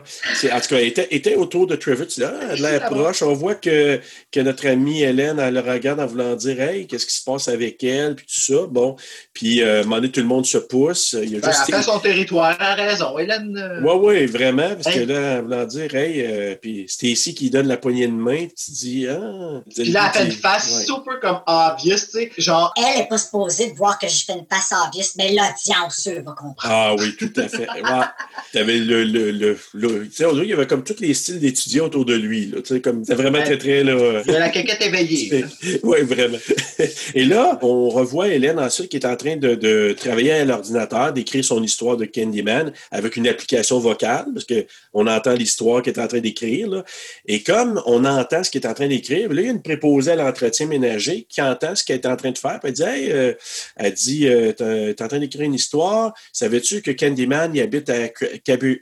En 0.52 0.60
tout 0.60 0.68
cas, 0.68 0.76
elle 0.76 0.86
était, 0.86 1.08
était 1.10 1.34
autour 1.34 1.66
de 1.66 1.76
Trevor. 1.76 2.06
Elle 2.50 2.62
l'air 2.62 2.86
proche. 2.86 3.22
On 3.22 3.34
voit 3.34 3.56
que, 3.56 4.00
que 4.32 4.40
notre 4.40 4.66
amie 4.66 5.02
Hélène, 5.02 5.38
elle 5.38 5.54
le 5.54 5.60
regarde 5.60 6.00
en 6.00 6.06
voulant 6.06 6.34
dire, 6.34 6.60
hey, 6.60 6.86
qu'est-ce 6.86 7.06
qui 7.06 7.14
se 7.14 7.24
passe 7.24 7.48
avec 7.48 7.82
elle, 7.84 8.14
puis 8.14 8.26
tout 8.26 8.40
ça. 8.40 8.66
Bon. 8.68 8.96
Puis, 9.34 9.62
euh, 9.62 9.78
à 9.78 9.80
un 9.80 9.82
moment 9.82 9.96
donné, 9.96 10.12
tout 10.12 10.20
le 10.20 10.26
monde 10.26 10.46
se 10.46 10.58
pousse. 10.58 11.16
Il 11.20 11.32
y 11.32 11.36
a 11.36 11.40
ben, 11.40 11.50
juste... 11.50 11.64
Elle 11.68 11.74
fait 11.74 11.82
son 11.82 11.98
territoire, 11.98 12.56
elle 12.60 12.66
a 12.66 12.74
raison. 12.74 13.18
Hélène. 13.18 13.80
Oui, 13.82 13.90
euh, 13.90 13.96
oui, 13.96 14.26
vraiment. 14.26 14.76
Parce 14.80 14.94
que 14.94 15.00
là, 15.00 15.42
voulant 15.42 15.64
dire, 15.64 15.92
hey, 15.92 16.24
euh, 16.24 16.54
puis 16.54 16.86
c'était 16.88 17.08
ici 17.08 17.34
qui 17.34 17.50
donne 17.50 17.66
la 17.66 17.76
poignée 17.76 18.06
de 18.06 18.12
main. 18.12 18.46
Tu 18.46 18.54
te 18.54 18.70
dis, 18.70 19.08
ah. 19.08 19.60
Puis 19.74 19.86
là, 19.86 20.12
elle 20.14 20.20
fait 20.20 20.26
une 20.26 20.32
face 20.32 20.86
super 20.86 21.18
comme 21.20 21.40
obvious, 21.48 21.96
tu 21.96 22.10
sais. 22.12 22.30
Genre. 22.38 22.72
Elle 22.76 23.00
n'est 23.00 23.08
pas 23.08 23.18
supposée 23.18 23.72
de 23.72 23.76
voir 23.76 23.98
que 23.98 24.06
je 24.06 24.24
fais 24.24 24.34
une 24.34 24.46
face 24.48 24.72
obvious, 24.86 25.08
mais 25.18 25.30
l'audience, 25.30 26.06
va 26.06 26.32
comprendre. 26.32 26.56
Ah 26.62 26.94
oui, 26.96 27.16
tout 27.18 27.32
à 27.36 27.48
fait. 27.48 27.68
ouais. 27.68 28.04
Tu 28.52 28.58
avais 28.58 28.78
le. 28.78 29.02
le, 29.02 29.32
le, 29.32 30.08
tu 30.08 30.12
sais, 30.12 30.26
il 30.32 30.44
y 30.44 30.52
avait 30.52 30.68
comme 30.68 30.84
tous 30.84 31.00
les 31.00 31.12
styles 31.12 31.40
d'étudiants 31.40 31.86
autour 31.86 32.04
de 32.04 32.14
lui. 32.14 32.46
Là, 32.46 32.62
tu 32.62 32.74
sais, 32.74 32.80
comme, 32.80 33.04
c'était 33.04 33.20
vraiment 33.20 33.42
très, 33.42 33.58
très. 33.58 33.82
Là, 33.82 34.22
il 34.24 34.32
y 34.32 34.36
a 34.36 34.38
la 34.38 34.50
caquette 34.50 34.80
éveillée. 34.80 35.44
oui, 35.82 36.02
vraiment. 36.02 36.38
Et 37.14 37.24
là, 37.24 37.58
on 37.62 37.88
revoit 37.88 38.28
Hélène 38.28 38.60
ensuite 38.60 38.90
qui 38.90 38.96
est 38.96 39.06
en 39.06 39.16
train 39.16 39.23
de, 39.24 39.92
travailler 39.92 40.32
à 40.32 40.44
l'ordinateur, 40.44 41.12
d'écrire 41.12 41.44
son 41.44 41.62
histoire 41.62 41.96
de 41.96 42.04
Candyman 42.04 42.72
avec 42.90 43.16
une 43.16 43.26
application 43.26 43.78
vocale, 43.78 44.26
parce 44.32 44.46
qu'on 44.46 45.06
entend 45.06 45.32
l'histoire 45.32 45.82
qu'elle 45.82 45.94
est 45.94 46.00
en 46.00 46.06
train 46.06 46.20
d'écrire. 46.20 46.84
Et 47.26 47.42
comme 47.42 47.82
on 47.86 48.04
entend 48.04 48.44
ce 48.44 48.50
qu'elle 48.50 48.62
est 48.62 48.68
en 48.68 48.74
train 48.74 48.88
d'écrire, 48.88 49.32
là, 49.32 49.40
il 49.40 49.46
y 49.46 49.48
a 49.48 49.52
une 49.52 49.62
préposée 49.62 50.12
à 50.12 50.16
l'entretien 50.16 50.66
ménager 50.66 51.26
qui 51.28 51.42
entend 51.42 51.74
ce 51.74 51.84
qu'elle 51.84 52.00
est 52.00 52.06
en 52.06 52.16
train 52.16 52.30
de 52.30 52.38
faire. 52.38 52.60
elle 52.62 52.72
dit 52.72 52.82
Hey, 52.82 53.12
euh, 53.12 53.32
elle 53.76 53.94
dit 53.94 54.28
euh, 54.28 54.94
en 55.00 55.08
train 55.08 55.18
d'écrire 55.18 55.42
une 55.42 55.54
histoire. 55.54 56.14
Savais-tu 56.32 56.82
que 56.82 56.90
Candyman 56.90 57.54
il 57.54 57.60
habite 57.60 57.90
à 57.90 58.08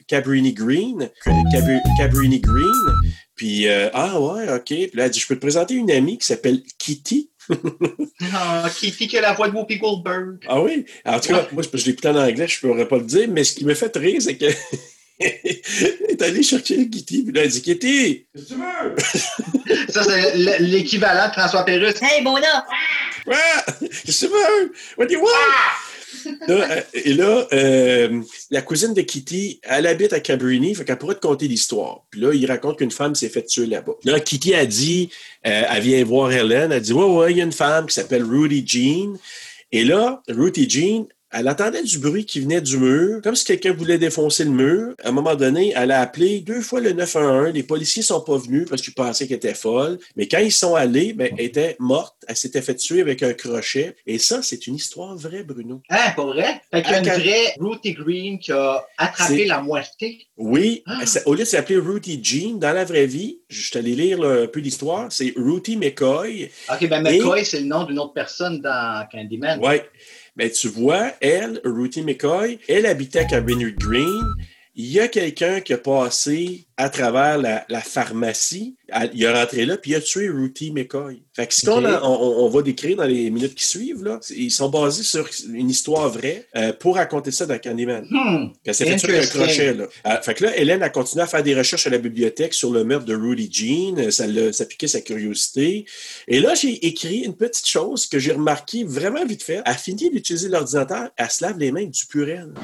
Cabrini 0.06 0.52
Green? 0.52 1.10
Cabrini 1.98 2.40
Green. 2.40 2.92
Puis, 3.34 3.66
euh, 3.66 3.88
ah 3.92 4.20
ouais, 4.20 4.48
OK. 4.54 4.66
Puis 4.66 4.90
là, 4.94 5.06
elle 5.06 5.10
dit, 5.10 5.18
je 5.18 5.26
peux 5.26 5.34
te 5.34 5.40
présenter 5.40 5.74
une 5.74 5.90
amie 5.90 6.18
qui 6.18 6.26
s'appelle 6.26 6.62
Kitty. 6.78 7.31
Ah, 8.34 8.68
Kitty 8.74 9.08
qui 9.08 9.18
a 9.18 9.20
la 9.20 9.32
voix 9.32 9.48
de 9.48 9.54
Whoopi 9.54 9.78
Goldberg? 9.78 10.38
Ah 10.48 10.60
oui? 10.62 10.86
En 11.04 11.18
tout 11.18 11.28
cas, 11.28 11.46
moi, 11.52 11.62
je, 11.62 11.76
je 11.76 11.86
l'écoutais 11.86 12.08
en 12.08 12.16
anglais, 12.16 12.46
je 12.48 12.66
ne 12.66 12.72
pourrais 12.72 12.88
pas 12.88 12.98
le 12.98 13.04
dire, 13.04 13.28
mais 13.28 13.44
ce 13.44 13.54
qui 13.54 13.64
me 13.64 13.74
fait 13.74 13.94
rire, 13.96 14.20
c'est 14.22 14.36
que. 14.36 14.46
Elle 15.20 16.10
est 16.10 16.22
allé 16.22 16.42
chercher 16.42 16.88
Kitty, 16.88 17.22
puis 17.22 17.32
là, 17.32 17.44
elle 17.44 17.50
dit 17.50 17.62
Kitty, 17.62 18.26
qu'est-ce 18.34 18.44
que 18.44 18.54
tu 18.54 18.54
veux? 18.54 19.86
Ça, 19.92 20.02
c'est 20.02 20.58
l'équivalent 20.58 21.28
de 21.28 21.32
François 21.32 21.64
Pérusse. 21.64 22.02
Hey, 22.02 22.22
Mona! 22.22 22.66
Quoi? 23.24 23.36
Qu'est-ce 24.04 24.26
que 24.26 24.26
tu 24.26 24.32
veux? 24.32 24.72
What 24.98 25.06
do 25.06 25.12
you 25.12 25.20
want? 25.20 25.28
Euh, 26.48 26.80
et 26.92 27.14
là, 27.14 27.46
euh, 27.52 28.20
la 28.50 28.62
cousine 28.62 28.94
de 28.94 29.02
Kitty, 29.02 29.60
elle 29.62 29.86
habite 29.86 30.12
à 30.12 30.20
Cabrini, 30.20 30.74
fait 30.74 30.84
qu'elle 30.84 30.98
pourrait 30.98 31.14
te 31.14 31.26
conter 31.26 31.46
l'histoire. 31.46 32.04
Puis 32.10 32.20
là, 32.20 32.32
il 32.34 32.44
raconte 32.46 32.78
qu'une 32.78 32.90
femme 32.90 33.14
s'est 33.14 33.28
fait 33.28 33.44
tuer 33.44 33.66
là-bas. 33.66 33.92
Là, 34.04 34.20
Kitty 34.20 34.54
a 34.54 34.66
dit, 34.66 35.10
euh, 35.46 35.62
elle 35.68 35.82
vient 35.82 36.04
voir 36.04 36.32
Hélène, 36.32 36.72
elle 36.72 36.82
dit, 36.82 36.92
ouais, 36.92 37.04
ouais, 37.04 37.30
il 37.30 37.38
y 37.38 37.40
a 37.40 37.44
une 37.44 37.52
femme 37.52 37.86
qui 37.86 37.94
s'appelle 37.94 38.24
Rudy 38.24 38.64
Jean. 38.66 39.18
Et 39.70 39.84
là, 39.84 40.22
Rudy 40.28 40.68
Jean, 40.68 41.06
elle 41.32 41.48
entendait 41.48 41.82
du 41.82 41.98
bruit 41.98 42.24
qui 42.26 42.40
venait 42.40 42.60
du 42.60 42.78
mur, 42.78 43.20
comme 43.22 43.34
si 43.34 43.44
quelqu'un 43.44 43.72
voulait 43.72 43.98
défoncer 43.98 44.44
le 44.44 44.50
mur. 44.50 44.94
À 45.02 45.08
un 45.08 45.12
moment 45.12 45.34
donné, 45.34 45.72
elle 45.76 45.90
a 45.90 46.00
appelé 46.00 46.40
deux 46.40 46.60
fois 46.60 46.80
le 46.80 46.92
911. 46.92 47.52
Les 47.54 47.62
policiers 47.62 48.02
sont 48.02 48.20
pas 48.20 48.36
venus 48.36 48.66
parce 48.68 48.82
qu'ils 48.82 48.94
pensaient 48.94 49.26
qu'elle 49.26 49.36
était 49.38 49.54
folle. 49.54 49.98
Mais 50.16 50.28
quand 50.28 50.38
ils 50.38 50.52
sont 50.52 50.74
allés, 50.74 51.12
ben, 51.12 51.32
elle 51.38 51.44
était 51.44 51.76
morte. 51.78 52.16
Elle 52.28 52.36
s'était 52.36 52.62
fait 52.62 52.74
tuer 52.76 53.00
avec 53.00 53.22
un 53.22 53.32
crochet. 53.32 53.96
Et 54.06 54.18
ça, 54.18 54.42
c'est 54.42 54.66
une 54.66 54.74
histoire 54.76 55.16
vraie, 55.16 55.42
Bruno. 55.42 55.80
Hein, 55.90 56.12
pas 56.16 56.24
vrai? 56.24 56.60
Fait 56.72 56.82
qu'il 56.82 56.92
y 56.92 56.94
a 56.94 56.98
une 56.98 57.08
Ah, 57.08 57.14
quand- 57.14 57.20
vraie 57.20 57.54
Ruthie 57.58 57.92
Green 57.94 58.38
qui 58.38 58.52
a 58.52 58.84
attrapé 58.98 59.44
la 59.46 59.60
moitié. 59.60 60.26
Oui, 60.36 60.82
Ah. 60.86 61.00
au 61.26 61.34
lieu 61.34 61.40
de 61.40 61.44
s'appeler 61.44 61.78
Ruthie 61.78 62.20
Jean, 62.22 62.58
dans 62.58 62.72
la 62.72 62.84
vraie 62.84 63.06
vie, 63.06 63.38
je 63.48 63.68
suis 63.68 63.78
allé 63.78 63.94
lire 63.94 64.18
là, 64.20 64.42
un 64.42 64.46
peu 64.46 64.60
l'histoire, 64.60 65.10
c'est 65.10 65.32
Ruthie 65.36 65.76
McCoy. 65.76 66.50
OK, 66.72 66.88
ben 66.88 67.06
Et- 67.06 67.18
McCoy, 67.18 67.44
c'est 67.44 67.60
le 67.60 67.66
nom 67.66 67.84
d'une 67.84 67.98
autre 67.98 68.12
personne 68.12 68.60
dans 68.60 69.06
Candyman. 69.10 69.60
Ouais. 69.60 69.84
Mais 70.36 70.50
tu 70.50 70.68
vois, 70.68 71.12
elle, 71.20 71.60
Ruthie 71.64 72.02
McCoy, 72.02 72.58
elle 72.68 72.86
habitait 72.86 73.20
à 73.20 73.24
Cabrini 73.24 73.72
Green. 73.72 74.24
Il 74.74 74.90
y 74.90 75.00
a 75.00 75.08
quelqu'un 75.08 75.60
qui 75.60 75.74
a 75.74 75.78
passé 75.78 76.66
à 76.78 76.88
travers 76.88 77.36
la, 77.36 77.64
la 77.68 77.82
pharmacie. 77.82 78.74
Il 79.12 79.22
est 79.22 79.30
rentré 79.30 79.66
là, 79.66 79.76
puis 79.76 79.90
il 79.90 79.94
a 79.96 80.00
tué 80.00 80.30
Ruthie 80.30 80.70
McCoy. 80.72 81.22
Fait 81.34 81.46
que 81.46 81.54
ce 81.54 81.66
qu'on 81.66 81.84
on, 81.84 82.44
on 82.44 82.48
va 82.48 82.62
décrire 82.62 82.96
dans 82.96 83.04
les 83.04 83.30
minutes 83.30 83.54
qui 83.54 83.66
suivent, 83.66 84.02
là, 84.02 84.18
ils 84.30 84.50
sont 84.50 84.70
basés 84.70 85.02
sur 85.02 85.28
une 85.52 85.68
histoire 85.68 86.08
vraie 86.08 86.46
euh, 86.56 86.72
pour 86.72 86.96
raconter 86.96 87.30
ça 87.30 87.44
dans 87.44 87.58
Candyman. 87.58 88.06
Hmm. 88.08 88.48
Puis 88.48 88.60
Elle 88.64 88.74
s'est 88.74 88.86
fait 88.86 88.96
tuer 88.96 89.18
un 89.18 89.26
crochet. 89.26 89.74
Là. 89.74 89.86
Euh, 90.06 90.22
fait 90.22 90.34
que 90.34 90.44
là, 90.44 90.56
Hélène 90.56 90.82
a 90.82 90.88
continué 90.88 91.22
à 91.22 91.26
faire 91.26 91.42
des 91.42 91.54
recherches 91.54 91.86
à 91.86 91.90
la 91.90 91.98
bibliothèque 91.98 92.54
sur 92.54 92.72
le 92.72 92.82
meurtre 92.82 93.04
de 93.04 93.14
Rudy 93.14 93.50
Jean. 93.52 93.98
Euh, 93.98 94.10
Ça, 94.10 94.24
ça 94.52 94.64
piquait 94.64 94.88
sa 94.88 95.02
curiosité. 95.02 95.84
Et 96.28 96.40
là, 96.40 96.54
j'ai 96.54 96.86
écrit 96.86 97.18
une 97.20 97.34
petite 97.34 97.66
chose 97.66 98.06
que 98.06 98.18
j'ai 98.18 98.32
remarqué 98.32 98.84
vraiment 98.84 99.24
vite 99.26 99.42
fait. 99.42 99.60
Elle 99.66 99.74
finit 99.74 100.10
d'utiliser 100.10 100.48
l'ordinateur, 100.48 101.10
elle 101.16 101.30
se 101.30 101.44
lave 101.44 101.58
les 101.58 101.70
mains 101.72 101.80
avec 101.80 101.90
du 101.90 102.06
purel. 102.06 102.54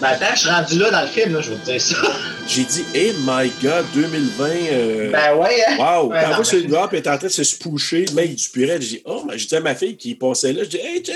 Ben 0.00 0.08
attends, 0.08 0.34
je 0.34 0.40
suis 0.40 0.48
rendu 0.50 0.78
là 0.78 0.90
dans 0.90 1.00
le 1.02 1.06
film, 1.06 1.32
là, 1.34 1.40
je 1.40 1.50
vais 1.50 1.56
te 1.56 1.64
dire 1.64 1.80
ça. 1.80 1.96
J'ai 2.48 2.64
dit, 2.64 2.84
hey 2.94 3.14
my 3.26 3.50
God, 3.62 3.84
2020. 3.94 4.44
euh, 4.72 5.10
Ben 5.10 5.34
ouais, 5.36 5.56
hein? 5.68 5.76
Wow! 5.78 6.10
Ouais, 6.10 6.20
Quand 6.22 6.28
moi, 6.36 6.42
mais- 6.52 6.58
le 6.60 6.68
gars, 6.68 6.86
puis 6.88 6.96
est 6.98 7.08
en 7.08 7.16
train 7.18 7.26
de 7.26 7.32
se 7.32 7.42
spoucher, 7.44 8.04
le 8.06 8.12
mec 8.14 8.34
du 8.36 8.48
purel, 8.50 8.80
j'ai 8.82 8.88
dit, 8.98 9.02
oh, 9.06 9.24
j'ai 9.34 9.46
dit 9.46 9.56
à 9.56 9.60
ma 9.60 9.74
fille 9.74 9.96
qui 9.96 10.14
passait 10.14 10.52
là, 10.52 10.64
je 10.64 10.68
dis, 10.68 10.76
hey, 10.78 11.02
Jay! 11.04 11.14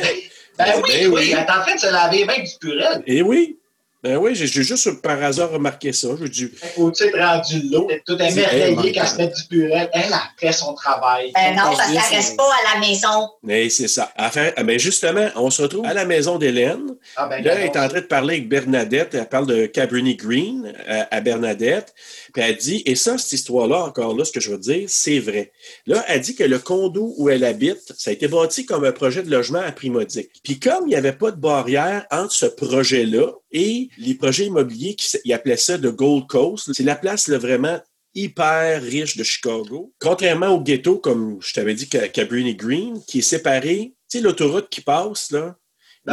Ben 0.58 0.64
dit, 0.64 0.80
oui, 0.82 1.06
oui, 1.06 1.30
elle 1.32 1.38
est 1.38 1.42
en 1.50 1.60
train 1.62 1.74
de 1.74 1.80
se 1.80 1.86
laver 1.92 2.18
les 2.18 2.24
mains 2.24 2.32
avec 2.34 2.46
du 2.46 2.54
purel. 2.58 3.02
Et 3.06 3.22
oui! 3.22 3.58
Ben 4.02 4.16
oui, 4.16 4.34
j'ai 4.34 4.46
j'ai 4.46 4.62
juste 4.62 5.02
par 5.02 5.22
hasard 5.22 5.50
remarqué 5.50 5.92
ça. 5.92 6.08
Je 6.18 6.26
dis, 6.26 6.50
Faut 6.74 6.90
tu 6.90 7.04
être 7.04 7.18
rendu 7.18 7.70
t'es 7.86 8.02
tout 8.06 8.14
émerveillé 8.14 8.74
quand 8.74 8.82
God. 8.82 8.96
elle 8.96 9.06
se 9.08 9.16
met 9.16 9.28
du 9.28 9.42
purel. 9.44 9.90
Elle 9.92 10.12
a 10.12 10.22
fait 10.38 10.52
son 10.52 10.72
travail. 10.74 11.32
Ben 11.34 11.54
non, 11.54 11.76
parce 11.76 11.88
je 11.88 11.92
qu'elle 11.92 12.16
reste 12.16 12.36
pas 12.36 12.44
à 12.44 12.74
la 12.74 12.80
maison. 12.80 13.28
Mais 13.42 13.68
c'est 13.68 13.88
ça. 13.88 14.10
Enfin, 14.18 14.50
ah 14.56 14.62
ben 14.62 14.78
justement, 14.78 15.28
on 15.36 15.50
se 15.50 15.60
retrouve 15.62 15.84
à 15.84 15.92
la 15.92 16.06
maison 16.06 16.38
d'Hélène. 16.38 16.96
Ah 17.16 17.26
ben, 17.26 17.44
Là, 17.44 17.54
elle 17.56 17.64
est 17.64 17.76
en 17.76 17.88
train 17.88 18.00
de 18.00 18.06
parler 18.06 18.36
avec 18.36 18.48
Bernadette. 18.48 19.14
Elle 19.14 19.28
parle 19.28 19.46
de 19.46 19.66
Cabrini 19.66 20.16
Green 20.16 20.72
euh, 20.88 21.02
à 21.10 21.20
Bernadette. 21.20 21.94
Puis 22.32 22.42
elle 22.42 22.56
dit, 22.56 22.82
et 22.86 22.94
ça, 22.94 23.18
cette 23.18 23.32
histoire-là, 23.32 23.84
encore 23.84 24.16
là, 24.16 24.24
ce 24.24 24.32
que 24.32 24.40
je 24.40 24.50
veux 24.50 24.58
dire, 24.58 24.84
c'est 24.88 25.18
vrai. 25.18 25.52
Là, 25.86 26.04
elle 26.08 26.20
dit 26.20 26.34
que 26.34 26.44
le 26.44 26.58
condo 26.58 27.14
où 27.18 27.28
elle 27.28 27.44
habite, 27.44 27.92
ça 27.98 28.10
a 28.10 28.14
été 28.14 28.28
bâti 28.28 28.64
comme 28.64 28.84
un 28.84 28.92
projet 28.92 29.22
de 29.22 29.30
logement 29.30 29.60
à 29.60 29.72
prix 29.72 29.90
modique. 29.90 30.30
Puis 30.42 30.58
comme 30.58 30.84
il 30.86 30.90
n'y 30.90 30.96
avait 30.96 31.12
pas 31.12 31.30
de 31.32 31.40
barrière 31.40 32.06
entre 32.10 32.32
ce 32.32 32.46
projet-là 32.46 33.32
et 33.52 33.88
les 33.98 34.14
projets 34.14 34.46
immobiliers 34.46 34.94
qui 34.94 35.16
ils 35.24 35.32
appelaient 35.32 35.56
ça 35.56 35.78
de 35.78 35.90
Gold 35.90 36.26
Coast, 36.26 36.72
c'est 36.72 36.82
la 36.82 36.96
place 36.96 37.28
là, 37.28 37.38
vraiment 37.38 37.80
hyper 38.14 38.82
riche 38.82 39.16
de 39.16 39.22
Chicago. 39.22 39.92
Contrairement 40.00 40.48
au 40.48 40.60
ghetto, 40.60 40.98
comme 40.98 41.38
je 41.40 41.52
t'avais 41.52 41.74
dit, 41.74 41.88
Ca- 41.90 42.08
Cabrini 42.08 42.54
Green, 42.56 43.00
qui 43.06 43.18
est 43.18 43.22
séparé, 43.22 43.94
tu 44.10 44.18
sais, 44.18 44.20
l'autoroute 44.20 44.68
qui 44.68 44.80
passe, 44.80 45.30
là. 45.30 45.56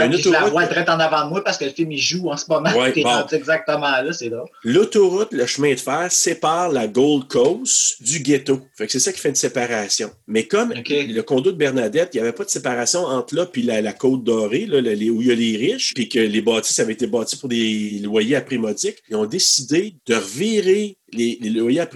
Donc, 0.05 0.19
je 0.19 0.29
la 0.29 0.45
vois 0.45 0.65
direct 0.65 0.89
en 0.89 0.99
avant 0.99 1.25
de 1.25 1.29
moi 1.29 1.43
parce 1.43 1.57
que 1.57 1.65
le 1.65 1.71
film 1.71 1.91
il 1.91 1.99
joue 1.99 2.29
en 2.29 2.37
ce 2.37 2.45
moment. 2.49 2.69
Ouais, 2.75 2.91
bon. 3.03 3.25
exactement 3.31 3.79
là, 3.79 4.13
c'est 4.13 4.29
drôle. 4.29 4.47
L'autoroute, 4.63 5.31
le 5.31 5.45
chemin 5.45 5.73
de 5.73 5.79
fer, 5.79 6.07
sépare 6.11 6.69
la 6.69 6.87
Gold 6.87 7.27
Coast 7.27 8.01
du 8.03 8.19
ghetto. 8.19 8.61
Fait 8.75 8.85
que 8.85 8.91
c'est 8.91 8.99
ça 8.99 9.11
qui 9.11 9.19
fait 9.19 9.29
une 9.29 9.35
séparation. 9.35 10.11
Mais 10.27 10.45
comme 10.45 10.73
le 10.73 11.21
condo 11.21 11.51
de 11.51 11.57
Bernadette, 11.57 12.09
il 12.13 12.17
n'y 12.17 12.21
avait 12.21 12.33
pas 12.35 12.45
de 12.45 12.49
séparation 12.49 13.01
entre 13.05 13.35
là 13.35 13.45
puis 13.45 13.63
la, 13.63 13.81
la 13.81 13.93
côte 13.93 14.23
dorée, 14.23 14.65
là, 14.65 14.81
le- 14.81 14.93
les- 14.93 15.09
où 15.09 15.21
il 15.21 15.27
y 15.27 15.31
a 15.31 15.35
les 15.35 15.57
riches, 15.57 15.93
puis 15.93 16.09
que 16.09 16.19
les 16.19 16.41
bâtisses 16.41 16.79
avaient 16.79 16.93
été 16.93 17.07
bâtis 17.07 17.37
pour 17.37 17.49
des 17.49 17.99
loyers 18.03 18.35
à 18.35 18.41
prix 18.41 18.57
modique, 18.57 18.97
ils 19.09 19.15
ont 19.15 19.25
décidé 19.25 19.95
de 20.05 20.15
revirer 20.15 20.97
les, 21.13 21.37
les 21.41 21.49
loyers 21.49 21.79
à 21.79 21.87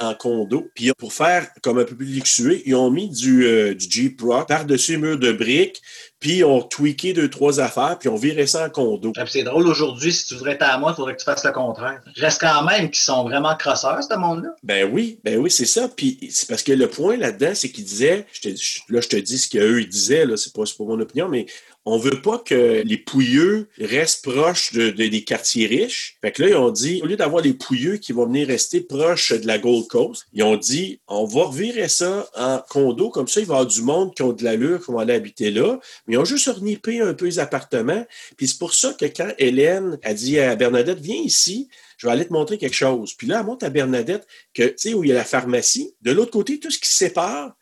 en 0.00 0.14
condo. 0.14 0.68
Puis 0.74 0.90
pour 0.98 1.12
faire 1.12 1.48
comme 1.62 1.78
un 1.78 1.84
peu 1.84 1.96
plus 1.96 2.06
luxueux, 2.06 2.60
ils 2.66 2.74
ont 2.74 2.90
mis 2.90 3.08
du, 3.08 3.46
euh, 3.46 3.74
du 3.74 3.86
Jeep 3.88 4.20
Rock 4.20 4.48
par-dessus 4.48 4.92
les 4.92 4.98
murs 4.98 5.18
de 5.18 5.32
briques, 5.32 5.80
puis 6.20 6.44
ont 6.44 6.62
tweaké 6.62 7.14
deux, 7.14 7.30
trois 7.30 7.60
affaires, 7.60 7.98
puis 7.98 8.10
ont 8.10 8.16
viré 8.16 8.46
ça 8.46 8.66
en 8.66 8.70
condo. 8.70 9.12
Ah, 9.16 9.24
C'est 9.26 9.42
drôle 9.42 9.66
aujourd'hui, 9.66 10.12
si 10.12 10.26
tu 10.26 10.34
voudrais 10.34 10.52
être 10.52 10.62
à 10.62 10.78
moi, 10.78 10.92
il 10.92 10.96
faudrait 10.96 11.14
que 11.14 11.18
tu 11.18 11.24
fasses 11.24 11.44
le 11.44 11.52
contraire. 11.52 12.00
Je 12.14 12.20
reste 12.20 12.40
quand 12.40 12.62
même 12.62 12.90
qu'ils 12.90 13.00
sont 13.02 13.24
vraiment 13.24 13.56
crosseurs, 13.56 14.02
ce 14.02 14.14
monde-là. 14.14 14.50
Ben 14.62 14.88
oui, 14.92 15.18
ben 15.24 15.38
oui, 15.38 15.50
c'est 15.50 15.66
ça. 15.66 15.88
Puis 15.88 16.18
c'est 16.30 16.46
parce 16.48 16.62
que 16.62 16.72
le 16.72 16.88
point 16.88 17.16
là-dedans, 17.16 17.52
c'est 17.54 17.70
qu'ils 17.70 17.84
disaient, 17.84 18.26
je 18.32 18.40
te, 18.42 18.48
là, 18.90 19.00
je 19.00 19.08
te 19.08 19.16
dis 19.16 19.38
ce 19.38 19.48
qu'eux 19.48 19.80
ils 19.80 19.88
disaient, 19.88 20.26
là, 20.26 20.36
c'est 20.36 20.52
pas, 20.52 20.66
c'est 20.66 20.76
pas 20.76 20.84
mon 20.84 21.00
opinion, 21.00 21.28
mais 21.28 21.46
on 21.86 21.96
veut 21.98 22.20
pas 22.20 22.38
que 22.38 22.82
les 22.84 22.98
pouilleux 22.98 23.68
restent 23.80 24.24
proches 24.24 24.72
de, 24.72 24.90
de- 24.90 25.06
des 25.06 25.24
quartiers 25.24 25.66
riches. 25.66 26.16
Fait 26.20 26.30
que 26.30 26.42
là, 26.42 26.48
ils 26.50 26.56
ont 26.56 26.70
dit, 26.70 27.00
au 27.02 27.06
lieu 27.06 27.16
d'avoir 27.16 27.42
les 27.42 27.54
pouilleux 27.54 27.96
qui 27.96 28.12
vont 28.12 28.26
venir 28.26 28.48
rester 28.48 28.80
proches 28.80 29.32
de 29.32 29.46
la 29.46 29.58
Gold 29.58 29.88
Coast, 29.88 30.26
ils 30.32 30.42
ont 30.42 30.56
dit, 30.56 31.00
on 31.08 31.24
va 31.24 31.44
revirer 31.44 31.88
ça 31.88 32.28
en 32.36 32.60
condo, 32.68 33.08
comme 33.10 33.28
ça, 33.28 33.40
il 33.40 33.46
va 33.46 33.54
y 33.54 33.56
avoir 33.58 33.66
du 33.66 33.82
monde 33.82 34.14
qui 34.14 34.22
ont 34.22 34.32
de 34.32 34.44
l'allure, 34.44 34.84
qui 34.84 34.92
vont 34.92 34.98
aller 34.98 35.14
habiter 35.14 35.50
là. 35.50 35.80
Mais 36.06 36.14
ils 36.14 36.18
ont 36.18 36.24
juste 36.24 36.48
renippé 36.48 37.00
un 37.00 37.14
peu 37.14 37.24
les 37.24 37.38
appartements. 37.38 38.06
Puis 38.36 38.48
c'est 38.48 38.58
pour 38.58 38.74
ça 38.74 38.92
que 38.92 39.06
quand 39.06 39.32
Hélène 39.38 39.98
a 40.02 40.12
dit 40.14 40.38
à 40.38 40.54
Bernadette, 40.56 41.00
viens 41.00 41.20
ici, 41.22 41.68
je 41.96 42.06
vais 42.06 42.12
aller 42.12 42.26
te 42.26 42.32
montrer 42.32 42.56
quelque 42.58 42.76
chose. 42.76 43.14
Puis 43.14 43.26
là, 43.26 43.40
elle 43.40 43.46
montre 43.46 43.64
à 43.66 43.70
Bernadette 43.70 44.26
que, 44.54 44.62
tu 44.62 44.74
sais, 44.76 44.94
où 44.94 45.04
il 45.04 45.08
y 45.08 45.12
a 45.12 45.16
la 45.16 45.24
pharmacie, 45.24 45.94
de 46.02 46.12
l'autre 46.12 46.30
côté, 46.30 46.58
tout 46.58 46.70
ce 46.70 46.78
qui 46.78 46.92
sépare, 46.92 47.54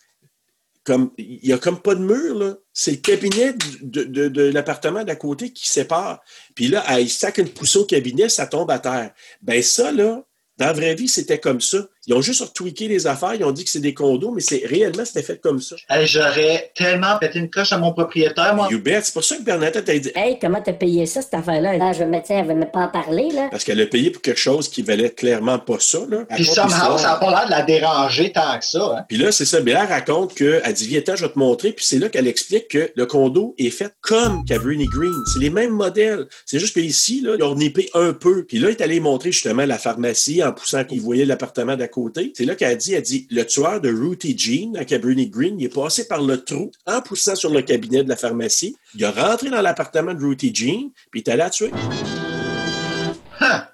il 1.19 1.41
n'y 1.43 1.53
a 1.53 1.59
comme 1.59 1.81
pas 1.81 1.95
de 1.95 2.01
mur, 2.01 2.35
là. 2.35 2.55
C'est 2.73 2.93
le 2.93 2.97
cabinet 2.99 3.55
de 3.83 4.51
l'appartement 4.51 5.05
d'à 5.05 5.17
côté 5.17 5.53
qui 5.53 5.69
sépare. 5.69 6.21
Puis 6.55 6.69
là, 6.69 6.85
elle 6.89 7.09
sac 7.09 7.39
une 7.39 7.49
poussée 7.49 7.79
au 7.79 7.85
cabinet, 7.85 8.29
ça 8.29 8.47
tombe 8.47 8.71
à 8.71 8.79
terre. 8.79 9.13
Ben 9.43 9.63
ça, 9.63 9.91
là, 9.93 10.25
dans 10.59 10.67
la 10.67 10.73
vraie 10.73 10.95
vie, 10.95 11.09
c'était 11.09 11.39
comme 11.39 11.61
ça. 11.61 11.79
Ils 12.09 12.15
ont 12.15 12.23
juste 12.23 12.41
retweaké 12.41 12.89
les 12.89 13.07
affaires, 13.07 13.35
ils 13.35 13.45
ont 13.45 13.53
dit 13.53 13.65
que 13.65 13.71
c'est 13.71 13.81
des 13.81 13.93
condos, 13.93 14.31
mais 14.31 14.41
c'est 14.41 14.63
réellement, 14.65 15.05
c'était 15.05 15.23
fait 15.23 15.39
comme 15.43 15.61
ça. 15.61 15.77
Hey, 15.91 16.07
J'aurais 16.07 16.73
tellement 16.75 17.19
pété 17.19 17.39
une 17.39 17.51
coche 17.51 17.71
à 17.71 17.77
mon 17.77 17.93
propriétaire, 17.93 18.55
moi. 18.55 18.69
You 18.71 18.81
bet. 18.81 19.03
C'est 19.03 19.13
pour 19.13 19.25
ça 19.25 19.37
que 19.37 19.43
Bernadette 19.43 19.87
a 19.87 19.99
dit, 19.99 20.11
Hey, 20.15 20.39
comment 20.41 20.63
t'as 20.63 20.73
payé 20.73 21.05
ça, 21.05 21.21
cette 21.21 21.35
affaire-là? 21.35 21.75
Ah, 21.79 21.93
je 21.93 22.05
me 22.05 22.19
tiens, 22.23 22.39
elle 22.39 22.47
veut 22.47 22.55
même 22.55 22.71
pas 22.71 22.87
en 22.87 22.89
parler, 22.89 23.29
là. 23.35 23.49
parce 23.51 23.63
qu'elle 23.63 23.79
a 23.83 23.85
payé 23.85 24.11
pour 24.11 24.23
quelque 24.23 24.41
chose 24.41 24.71
qui 24.71 24.81
valait 24.81 25.11
clairement 25.11 25.59
pas 25.59 25.77
ça, 25.81 25.99
là. 26.09 26.25
Puis 26.35 26.47
somehow, 26.47 26.97
ça 26.97 27.09
n'a 27.09 27.17
pas 27.17 27.29
l'air 27.29 27.45
de 27.45 27.51
la 27.51 27.63
déranger 27.63 28.33
tant 28.33 28.59
que 28.59 28.65
ça. 28.65 28.97
Hein. 28.97 29.05
Puis 29.07 29.19
là, 29.19 29.31
c'est 29.31 29.45
ça. 29.45 29.61
Mais 29.61 29.73
elle 29.73 29.87
raconte 29.87 30.35
qu'elle 30.35 30.63
dit, 30.73 30.87
viens, 30.87 31.03
je 31.15 31.27
vais 31.27 31.31
te 31.31 31.39
montrer. 31.39 31.73
Puis 31.73 31.85
c'est 31.85 31.99
là 31.99 32.09
qu'elle 32.09 32.27
explique 32.27 32.69
que 32.69 32.91
le 32.95 33.05
condo 33.05 33.55
est 33.59 33.69
fait 33.69 33.93
comme 34.01 34.47
Cabrini 34.47 34.87
Green. 34.87 35.13
C'est 35.35 35.41
les 35.41 35.51
mêmes 35.51 35.73
modèles. 35.73 36.27
C'est 36.47 36.59
juste 36.59 36.73
qu'ici, 36.73 37.21
là, 37.21 37.35
ils 37.37 37.45
ont 37.45 37.55
nippé 37.55 37.91
un 37.93 38.15
peu. 38.15 38.47
Puis 38.47 38.59
là, 38.61 38.71
il 38.71 38.73
est 38.73 38.81
allé 38.81 38.99
montrer 38.99 39.31
justement 39.31 39.67
la 39.67 39.77
pharmacie 39.77 40.43
en 40.43 40.53
poussant 40.53 40.85
qu'il 40.85 41.03
voyait 41.03 41.27
l'appartement 41.27 41.77
d'à 41.77 41.87
côté. 41.87 41.98
C'est 42.35 42.45
là 42.45 42.55
qu'elle 42.55 42.73
a 42.73 42.77
dit, 42.77 42.95
elle 42.95 43.03
dit, 43.03 43.27
le 43.31 43.45
tueur 43.45 43.81
de 43.81 43.91
Ruthie 43.91 44.37
Jean 44.39 44.75
à 44.77 44.85
Cabrini 44.85 45.29
Green, 45.29 45.59
il 45.59 45.67
est 45.67 45.75
passé 45.75 46.07
par 46.07 46.23
le 46.23 46.43
trou 46.43 46.71
en 46.87 47.01
poussant 47.03 47.35
sur 47.35 47.51
le 47.51 47.63
cabinet 47.63 48.05
de 48.05 48.09
la 48.09 48.17
pharmacie. 48.17 48.77
Il 48.95 49.05
a 49.05 49.11
rentré 49.11 49.51
dans 49.51 49.63
l'appartement 49.63 50.15
de 50.15 50.21
Ruthie 50.25 50.55
Jean, 50.55 50.91
puis 51.11 51.21
il 51.21 51.29
est 51.29 51.29
allé 51.29 51.39
la 51.39 51.51
tuer. 51.51 51.71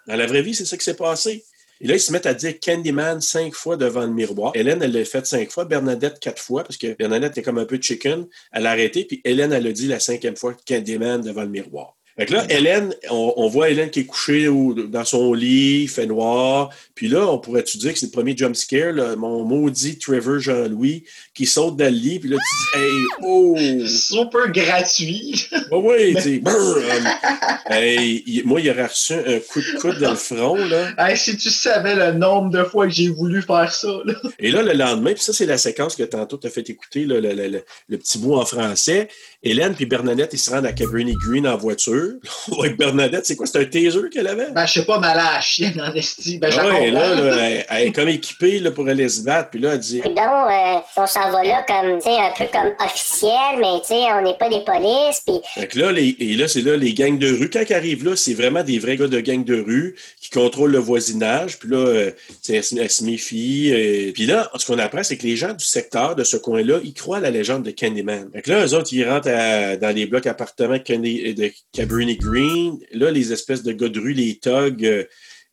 Dans 0.06 0.16
la 0.16 0.26
vraie 0.26 0.42
vie, 0.42 0.54
c'est 0.54 0.66
ça 0.66 0.76
qui 0.76 0.84
s'est 0.84 0.94
passé. 0.96 1.44
Et 1.80 1.88
là, 1.88 1.94
ils 1.94 2.00
se 2.00 2.12
mettent 2.12 2.26
à 2.26 2.34
dire 2.34 2.54
Candyman 2.60 3.20
cinq 3.20 3.54
fois 3.54 3.76
devant 3.76 4.02
le 4.02 4.12
miroir. 4.12 4.52
Hélène, 4.54 4.82
elle 4.82 4.92
l'a 4.92 5.04
fait 5.04 5.26
cinq 5.26 5.50
fois. 5.50 5.64
Bernadette, 5.64 6.20
quatre 6.20 6.40
fois, 6.40 6.62
parce 6.62 6.76
que 6.76 6.94
Bernadette 6.94 7.36
est 7.38 7.42
comme 7.42 7.58
un 7.58 7.64
peu 7.64 7.78
chicken. 7.80 8.26
Elle 8.52 8.66
a 8.66 8.70
arrêté, 8.70 9.04
puis 9.04 9.20
Hélène, 9.24 9.52
elle 9.52 9.66
a 9.66 9.72
dit 9.72 9.88
la 9.88 10.00
cinquième 10.00 10.36
fois 10.36 10.54
Candyman 10.66 11.20
devant 11.20 11.42
le 11.42 11.48
miroir. 11.48 11.96
Fait 12.16 12.26
que 12.26 12.32
là, 12.34 12.44
Hélène, 12.48 12.94
on, 13.10 13.32
on 13.36 13.48
voit 13.48 13.70
Hélène 13.70 13.90
qui 13.90 14.00
est 14.00 14.04
couchée 14.06 14.46
au- 14.46 14.72
dans 14.72 15.04
son 15.04 15.32
lit, 15.34 15.82
il 15.82 15.88
fait 15.88 16.06
noir. 16.06 16.70
Puis 16.94 17.08
là, 17.08 17.26
on 17.26 17.38
pourrait-tu 17.38 17.76
dire 17.78 17.92
que 17.92 17.98
c'est 17.98 18.06
le 18.06 18.12
premier 18.12 18.36
jump 18.36 18.54
scare, 18.54 18.92
là, 18.92 19.16
mon 19.16 19.42
maudit 19.44 19.98
Trevor 19.98 20.38
Jean-Louis 20.38 21.02
qui 21.34 21.44
saute 21.46 21.76
dans 21.76 21.86
le 21.92 21.98
lit. 21.98 22.20
Puis 22.20 22.28
là, 22.30 22.36
tu 22.36 22.78
dis, 22.78 22.84
hey, 22.84 22.92
oh! 23.22 23.56
Super 23.88 24.50
gratuit. 24.52 25.46
Oh 25.72 25.82
oui, 25.84 26.14
tu 26.14 26.22
sais, 26.22 26.40
hey, 27.70 28.42
moi, 28.44 28.60
il 28.60 28.70
aurait 28.70 28.86
reçu 28.86 29.14
un 29.14 29.38
coup 29.40 29.60
de 29.60 29.78
coude 29.80 29.98
dans 29.98 30.10
le 30.10 30.16
front, 30.16 30.54
là. 30.56 30.90
Hey, 30.98 31.16
si 31.16 31.36
tu 31.36 31.50
savais 31.50 31.94
le 31.94 32.16
nombre 32.16 32.50
de 32.50 32.62
fois 32.64 32.86
que 32.86 32.92
j'ai 32.92 33.08
voulu 33.08 33.42
faire 33.42 33.72
ça, 33.72 33.88
là. 34.04 34.14
Et 34.38 34.50
là, 34.50 34.62
le 34.62 34.72
lendemain, 34.72 35.12
puis 35.14 35.22
ça, 35.22 35.32
c'est 35.32 35.46
la 35.46 35.58
séquence 35.58 35.96
que 35.96 36.02
tantôt 36.04 36.36
tu 36.38 36.46
as 36.46 36.50
fait 36.50 36.68
écouter, 36.70 37.04
là, 37.06 37.20
le, 37.20 37.32
le- 37.32 37.48
le- 37.48 37.64
le 37.88 37.98
petit 37.98 38.18
bout 38.18 38.34
en 38.34 38.44
français. 38.44 39.08
Hélène 39.42 39.74
puis 39.74 39.86
Bernadette, 39.86 40.30
ils 40.32 40.38
se 40.38 40.50
rendent 40.50 40.66
à 40.66 40.72
Cabrini 40.72 41.14
Green 41.26 41.46
en 41.46 41.56
voiture. 41.56 42.03
On 42.50 42.54
voit 42.56 42.68
que 42.68 42.74
Bernadette, 42.76 43.26
c'est 43.26 43.36
quoi? 43.36 43.46
C'est 43.46 43.58
un 43.60 43.64
taser 43.64 44.08
qu'elle 44.12 44.26
avait? 44.28 44.50
Ben, 44.50 44.66
je 44.66 44.72
sais 44.74 44.84
pas, 44.84 44.98
mal 44.98 45.18
à 45.18 45.34
la 45.34 45.40
chienne 45.40 45.80
en 45.80 45.92
esti. 45.94 46.38
Ben, 46.38 46.50
Ah 46.52 46.56
la 46.56 46.68
ouais, 46.68 46.90
comprends. 46.90 47.00
là, 47.00 47.14
là, 47.14 47.48
elle, 47.50 47.66
elle 47.68 47.88
est 47.88 47.92
comme 47.92 48.08
équipée 48.08 48.58
là, 48.60 48.70
pour 48.70 48.86
aller 48.88 49.08
se 49.08 49.22
battre. 49.22 49.50
Puis 49.50 49.60
là, 49.60 49.72
elle 49.74 49.78
dit 49.80 50.00
Donc, 50.00 50.18
euh, 50.18 50.78
on 50.96 51.06
s'en 51.06 51.30
va 51.30 51.42
là 51.44 51.64
comme, 51.66 51.98
tu 51.98 52.04
sais, 52.04 52.16
un 52.18 52.32
peu 52.36 52.44
comme 52.52 52.72
officiel, 52.86 53.58
mais 53.60 53.80
tu 53.80 53.88
sais, 53.88 54.02
on 54.12 54.22
n'est 54.22 54.36
pas 54.38 54.48
des 54.48 54.60
polices, 54.64 55.20
puis 55.26 55.40
Fait 55.54 55.66
que 55.66 55.78
là, 55.78 55.92
les, 55.92 56.16
et 56.18 56.34
là, 56.36 56.48
c'est 56.48 56.62
là 56.62 56.76
les 56.76 56.94
gangs 56.94 57.18
de 57.18 57.30
rue. 57.30 57.50
Quand 57.50 57.62
ils 57.68 57.74
arrivent 57.74 58.04
là, 58.04 58.16
c'est 58.16 58.34
vraiment 58.34 58.62
des 58.62 58.78
vrais 58.78 58.96
gars 58.96 59.06
de 59.08 59.20
gangs 59.20 59.44
de 59.44 59.60
rue 59.60 59.96
qui 60.20 60.30
contrôlent 60.30 60.72
le 60.72 60.78
voisinage. 60.78 61.58
Puis 61.58 61.68
là, 61.70 61.76
euh, 61.78 62.10
tu 62.10 62.34
sais, 62.42 62.56
elle, 62.56 62.64
se- 62.64 62.76
elle 62.78 62.90
se 62.90 63.04
méfie. 63.04 63.70
euh, 63.72 64.12
puis 64.12 64.26
là, 64.26 64.50
ce 64.56 64.66
qu'on 64.66 64.78
apprend, 64.78 65.02
c'est 65.02 65.16
que 65.16 65.24
les 65.24 65.36
gens 65.36 65.52
du 65.52 65.64
secteur, 65.64 66.14
de 66.16 66.24
ce 66.24 66.36
coin-là, 66.36 66.78
ils 66.84 66.94
croient 66.94 67.18
à 67.18 67.20
la 67.20 67.30
légende 67.30 67.62
de 67.62 67.70
Candyman. 67.70 68.28
Fait 68.32 68.42
que 68.42 68.50
là, 68.50 68.64
eux 68.66 68.74
autres, 68.74 68.88
ils 68.92 69.08
rentrent 69.08 69.28
à- 69.28 69.76
dans 69.76 69.94
les 69.94 70.06
blocs 70.06 70.26
appartements 70.26 70.78
Candy- 70.78 71.34
de 71.34 71.52
Cabrini 71.94 72.16
Green. 72.16 72.78
Là, 72.92 73.10
les 73.10 73.32
espèces 73.32 73.62
de 73.62 73.72
gars 73.72 73.88
de 73.88 74.00
rue, 74.00 74.12
les 74.12 74.36
thugs, 74.36 74.84
euh, 74.84 75.04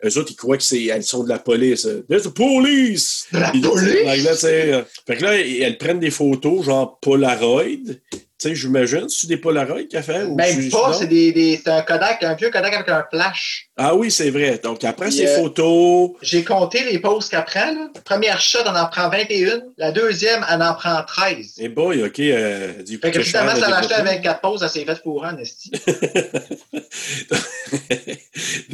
eux 0.04 0.18
autres, 0.18 0.32
ils 0.32 0.36
croient 0.36 0.58
que 0.58 0.64
c'est, 0.64 0.86
elles 0.86 1.04
sont 1.04 1.24
de 1.24 1.30
la 1.30 1.40
police. 1.40 1.88
There's 2.10 2.24
the 2.24 2.34
police! 2.34 3.28
De 3.32 3.40
la 3.40 3.52
police? 3.52 4.44
Là, 4.44 4.50
euh, 4.50 4.84
fait 5.06 5.18
que 5.18 5.24
là, 5.24 5.40
elles 5.40 5.78
prennent 5.78 6.00
des 6.00 6.10
photos, 6.10 6.66
genre 6.66 7.00
Polaroid. 7.00 7.94
Tu 8.42 8.50
sais, 8.50 8.56
j'imagine, 8.56 9.08
c'est 9.08 9.28
des 9.28 9.38
Polaroid 9.38 9.84
qu'elle 9.88 10.02
fait? 10.02 10.24
ou 10.24 10.34
Même 10.36 10.60
je- 10.62 10.72
pas, 10.72 10.94
c'est 10.94 11.06
des, 11.06 11.62
un 11.68 11.82
Kodak, 11.84 12.24
un 12.24 12.34
vieux 12.34 12.50
Kodak 12.50 12.74
avec 12.74 12.90
un 12.90 13.06
flash. 13.12 13.68
Ah 13.78 13.94
oui, 13.96 14.10
c'est 14.10 14.32
vrai. 14.32 14.60
Donc, 14.64 14.84
après 14.84 15.10
Puis, 15.10 15.18
ces 15.18 15.28
euh, 15.28 15.36
photos. 15.38 16.12
J'ai 16.24 16.44
compté 16.44 16.84
les 16.84 16.98
poses 16.98 17.30
qu'elle 17.30 17.46
prend. 17.46 17.72
Là. 17.72 17.90
Première 18.04 18.42
shot, 18.42 18.60
elle 18.66 18.76
en 18.76 18.88
prend 18.88 19.10
21. 19.10 19.62
La 19.78 19.92
deuxième, 19.92 20.44
elle 20.52 20.62
en 20.64 20.74
prend 20.74 21.04
13. 21.06 21.54
Eh 21.60 21.70
boy, 21.70 22.04
OK. 22.04 22.20
Euh, 22.20 22.82
dis 22.82 22.98
Fait 22.98 23.12
que 23.12 23.18
que 23.20 23.24
finalement, 23.24 23.52
cher, 23.52 23.60
ça 23.60 23.70
l'a 23.70 23.78
acheté 23.78 23.90
développement. 23.90 24.10
avec 24.12 24.24
4 24.24 24.42
poses, 24.42 24.64
elle 24.64 24.70
s'est 24.70 24.86
fait 24.86 25.02
fourrer 25.04 25.28
en 25.30 25.38
esti. 25.38 25.72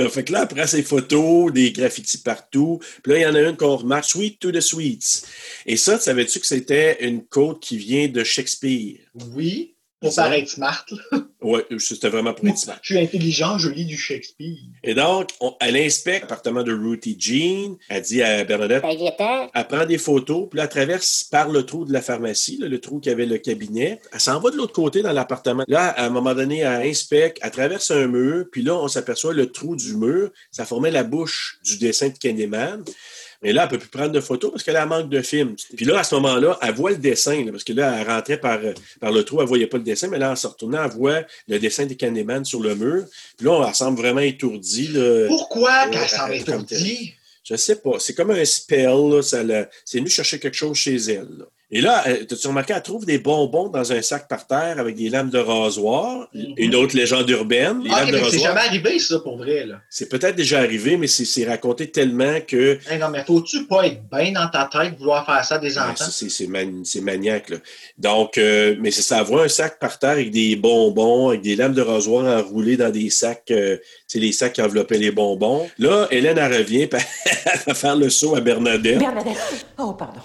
Fait 0.09 0.23
que 0.23 0.31
là, 0.31 0.41
après 0.41 0.67
ces 0.67 0.83
photos, 0.83 1.51
des 1.51 1.71
graffitis 1.71 2.19
partout. 2.19 2.79
Puis 3.03 3.11
là, 3.13 3.19
il 3.19 3.21
y 3.23 3.25
en 3.25 3.35
a 3.35 3.41
une 3.41 3.57
qu'on 3.57 3.75
remarque, 3.75 4.05
Sweet 4.05 4.39
to 4.39 4.51
the 4.51 4.61
Sweets. 4.61 5.23
Et 5.65 5.75
ça, 5.77 5.99
savais-tu 5.99 6.39
que 6.39 6.45
c'était 6.47 6.97
une 7.05 7.25
côte 7.25 7.59
qui 7.61 7.77
vient 7.77 8.07
de 8.07 8.23
Shakespeare? 8.23 8.95
Oui, 9.33 9.75
pour 9.99 10.11
Ça. 10.13 10.23
paraître 10.23 10.51
smart. 10.51 10.85
là. 11.11 11.19
Oui, 11.41 11.61
c'était 11.79 12.09
vraiment 12.09 12.33
pour 12.33 12.47
être 12.47 12.57
smart. 12.57 12.77
Je 12.81 12.93
suis 12.95 13.01
intelligent, 13.03 13.57
je 13.57 13.69
lis 13.69 13.85
du 13.85 13.95
Shakespeare. 13.97 14.57
Et 14.83 14.93
donc, 14.93 15.29
on- 15.39 15.55
elle 15.59 15.77
inspecte 15.77 16.21
l'appartement 16.21 16.61
de 16.63 16.73
Ruthie 16.73 17.15
Jean. 17.17 17.77
Elle 17.89 18.01
dit 18.01 18.21
à 18.21 18.43
Bernadette, 18.43 18.81
ben. 18.83 19.49
Elle 19.53 19.67
prend 19.67 19.85
des 19.85 19.97
photos, 19.97 20.47
puis 20.49 20.57
là, 20.57 20.63
elle 20.63 20.69
traverse 20.69 21.23
par 21.31 21.49
le 21.49 21.63
trou 21.63 21.85
de 21.85 21.93
la 21.93 22.01
pharmacie, 22.01 22.57
là, 22.57 22.67
le 22.67 22.79
trou 22.79 22.99
qui 22.99 23.09
avait 23.09 23.25
le 23.27 23.37
cabinet. 23.37 24.01
Elle 24.11 24.19
s'en 24.19 24.39
va 24.39 24.49
de 24.51 24.57
l'autre 24.57 24.73
côté 24.73 25.01
dans 25.01 25.13
l'appartement. 25.13 25.63
Là, 25.67 25.89
à 25.89 26.05
un 26.05 26.09
moment 26.09 26.33
donné, 26.35 26.59
elle 26.59 26.87
inspecte, 26.87 27.37
elle 27.41 27.51
traverse 27.51 27.89
un 27.91 28.07
mur, 28.07 28.45
puis 28.51 28.61
là, 28.63 28.75
on 28.75 28.87
s'aperçoit 28.87 29.33
le 29.33 29.51
trou 29.51 29.75
du 29.75 29.95
mur. 29.95 30.31
Ça 30.51 30.65
formait 30.65 30.91
la 30.91 31.03
bouche 31.03 31.59
du 31.63 31.77
dessin 31.77 32.09
de 32.09 32.17
Candyman. 32.17 32.83
Mais 33.43 33.53
là, 33.53 33.63
elle 33.63 33.67
ne 33.67 33.71
peut 33.71 33.77
plus 33.79 33.89
prendre 33.89 34.11
de 34.11 34.19
photos 34.19 34.51
parce 34.51 34.63
qu'elle 34.63 34.75
a 34.77 34.85
manque 34.85 35.09
de 35.09 35.21
film. 35.21 35.55
Puis 35.75 35.85
là, 35.85 35.99
à 35.99 36.03
ce 36.03 36.15
moment-là, 36.15 36.57
elle 36.61 36.73
voit 36.73 36.91
le 36.91 36.97
dessin, 36.97 37.43
là, 37.45 37.51
parce 37.51 37.63
que 37.63 37.73
là, 37.73 37.97
elle 38.01 38.07
rentrait 38.07 38.39
par, 38.39 38.59
par 38.99 39.11
le 39.11 39.23
trou, 39.23 39.37
elle 39.37 39.43
ne 39.43 39.47
voyait 39.47 39.67
pas 39.67 39.77
le 39.77 39.83
dessin, 39.83 40.07
mais 40.07 40.17
là, 40.17 40.31
en 40.31 40.35
se 40.35 40.47
retournant, 40.47 40.83
elle 40.83 40.91
voit 40.91 41.21
le 41.47 41.59
dessin 41.59 41.85
de 41.85 41.93
Candyman 41.93 42.43
sur 42.45 42.61
le 42.61 42.75
mur. 42.75 43.05
Puis 43.37 43.45
là, 43.45 43.63
elle 43.67 43.75
semble 43.75 43.99
vraiment 43.99 44.21
étourdie. 44.21 44.87
là. 44.87 45.27
Pourquoi 45.27 45.85
Euh, 45.87 45.91
qu'elle 45.91 46.01
euh, 46.01 46.17
comme 46.17 46.31
étourdie? 46.33 47.13
Je 47.43 47.55
sais 47.55 47.75
pas. 47.77 47.99
C'est 47.99 48.13
comme 48.13 48.31
un 48.31 48.43
spell. 48.43 49.21
C'est 49.23 49.99
venu 49.99 50.09
chercher 50.09 50.39
quelque 50.39 50.57
chose 50.57 50.75
chez 50.75 50.95
elle. 50.95 51.27
là. 51.39 51.45
Et 51.69 51.81
là, 51.81 52.01
euh, 52.07 52.23
t'as-tu 52.25 52.47
remarqué, 52.47 52.71
elle 52.73 52.81
trouve 52.81 53.05
des 53.05 53.17
bonbons 53.17 53.67
dans 53.67 53.91
un 53.91 54.01
sac 54.01 54.29
par 54.29 54.47
terre 54.47 54.79
avec 54.79 54.95
des 54.95 55.09
lames 55.09 55.29
de 55.29 55.37
rasoir. 55.37 56.29
Une 56.33 56.73
autre 56.75 56.95
légende 56.95 57.29
urbaine. 57.29 57.81
Les 57.83 57.89
Ah, 57.93 58.05
lames 58.05 58.11
de 58.11 58.17
mais 58.19 58.29
c'est 58.31 58.39
jamais 58.39 58.61
arrivé, 58.61 58.97
ça, 58.99 59.19
pour 59.19 59.37
vrai. 59.37 59.65
Là. 59.65 59.81
C'est 59.89 60.07
peut-être 60.07 60.37
déjà 60.37 60.59
arrivé, 60.59 60.95
mais 60.95 61.07
c'est, 61.07 61.45
raconté 61.45 61.91
tellement 61.91 62.39
que 62.47 62.79
Hey, 62.89 62.97
non, 62.99 63.09
mais 63.09 63.23
faut-tu 63.25 63.65
pas 63.65 63.85
être 63.85 63.99
bien 64.09 64.31
dans 64.31 64.47
ta 64.47 64.69
tête 64.71 64.97
vouloir 64.97 65.25
faire 65.25 65.43
ça 65.43 65.55
à 65.55 65.59
des 65.59 65.73
Ouais, 65.77 65.83
enfants? 65.83 65.95
c'est, 66.09 66.11
c'est, 66.11 66.29
c'est 66.29 66.47
mani- 66.47 66.85
c'est 66.85 67.01
maniaque. 67.01 67.49
Là. 67.49 67.57
Donc, 67.97 68.37
euh, 68.37 68.75
mais 68.79 68.91
c'est 68.91 69.01
ça, 69.01 69.21
voir 69.23 69.43
un 69.43 69.49
sac 69.49 69.77
par 69.77 69.99
terre 69.99 70.11
avec 70.11 70.31
des 70.31 70.55
bonbons, 70.55 71.29
avec 71.29 71.41
des 71.41 71.57
lames 71.57 71.73
de 71.73 71.81
rasoir 71.81 72.25
enroulées 72.39 72.77
dans 72.77 72.91
des 72.91 73.09
sacs, 73.09 73.43
euh, 73.51 73.75
c'est 74.07 74.19
les 74.19 74.31
sacs 74.31 74.53
qui 74.53 74.61
enveloppaient 74.61 74.97
les 74.97 75.11
bonbons. 75.11 75.69
Là, 75.79 76.07
Hélène, 76.11 76.37
elle 76.37 76.53
revient, 76.59 76.87
elle 76.93 77.59
va 77.67 77.73
faire 77.73 77.97
le 77.97 78.09
saut 78.09 78.35
à 78.37 78.39
Bernadette. 78.39 78.99
Bernadette. 78.99 79.65
Oh, 79.77 79.91
pardon. 79.91 80.21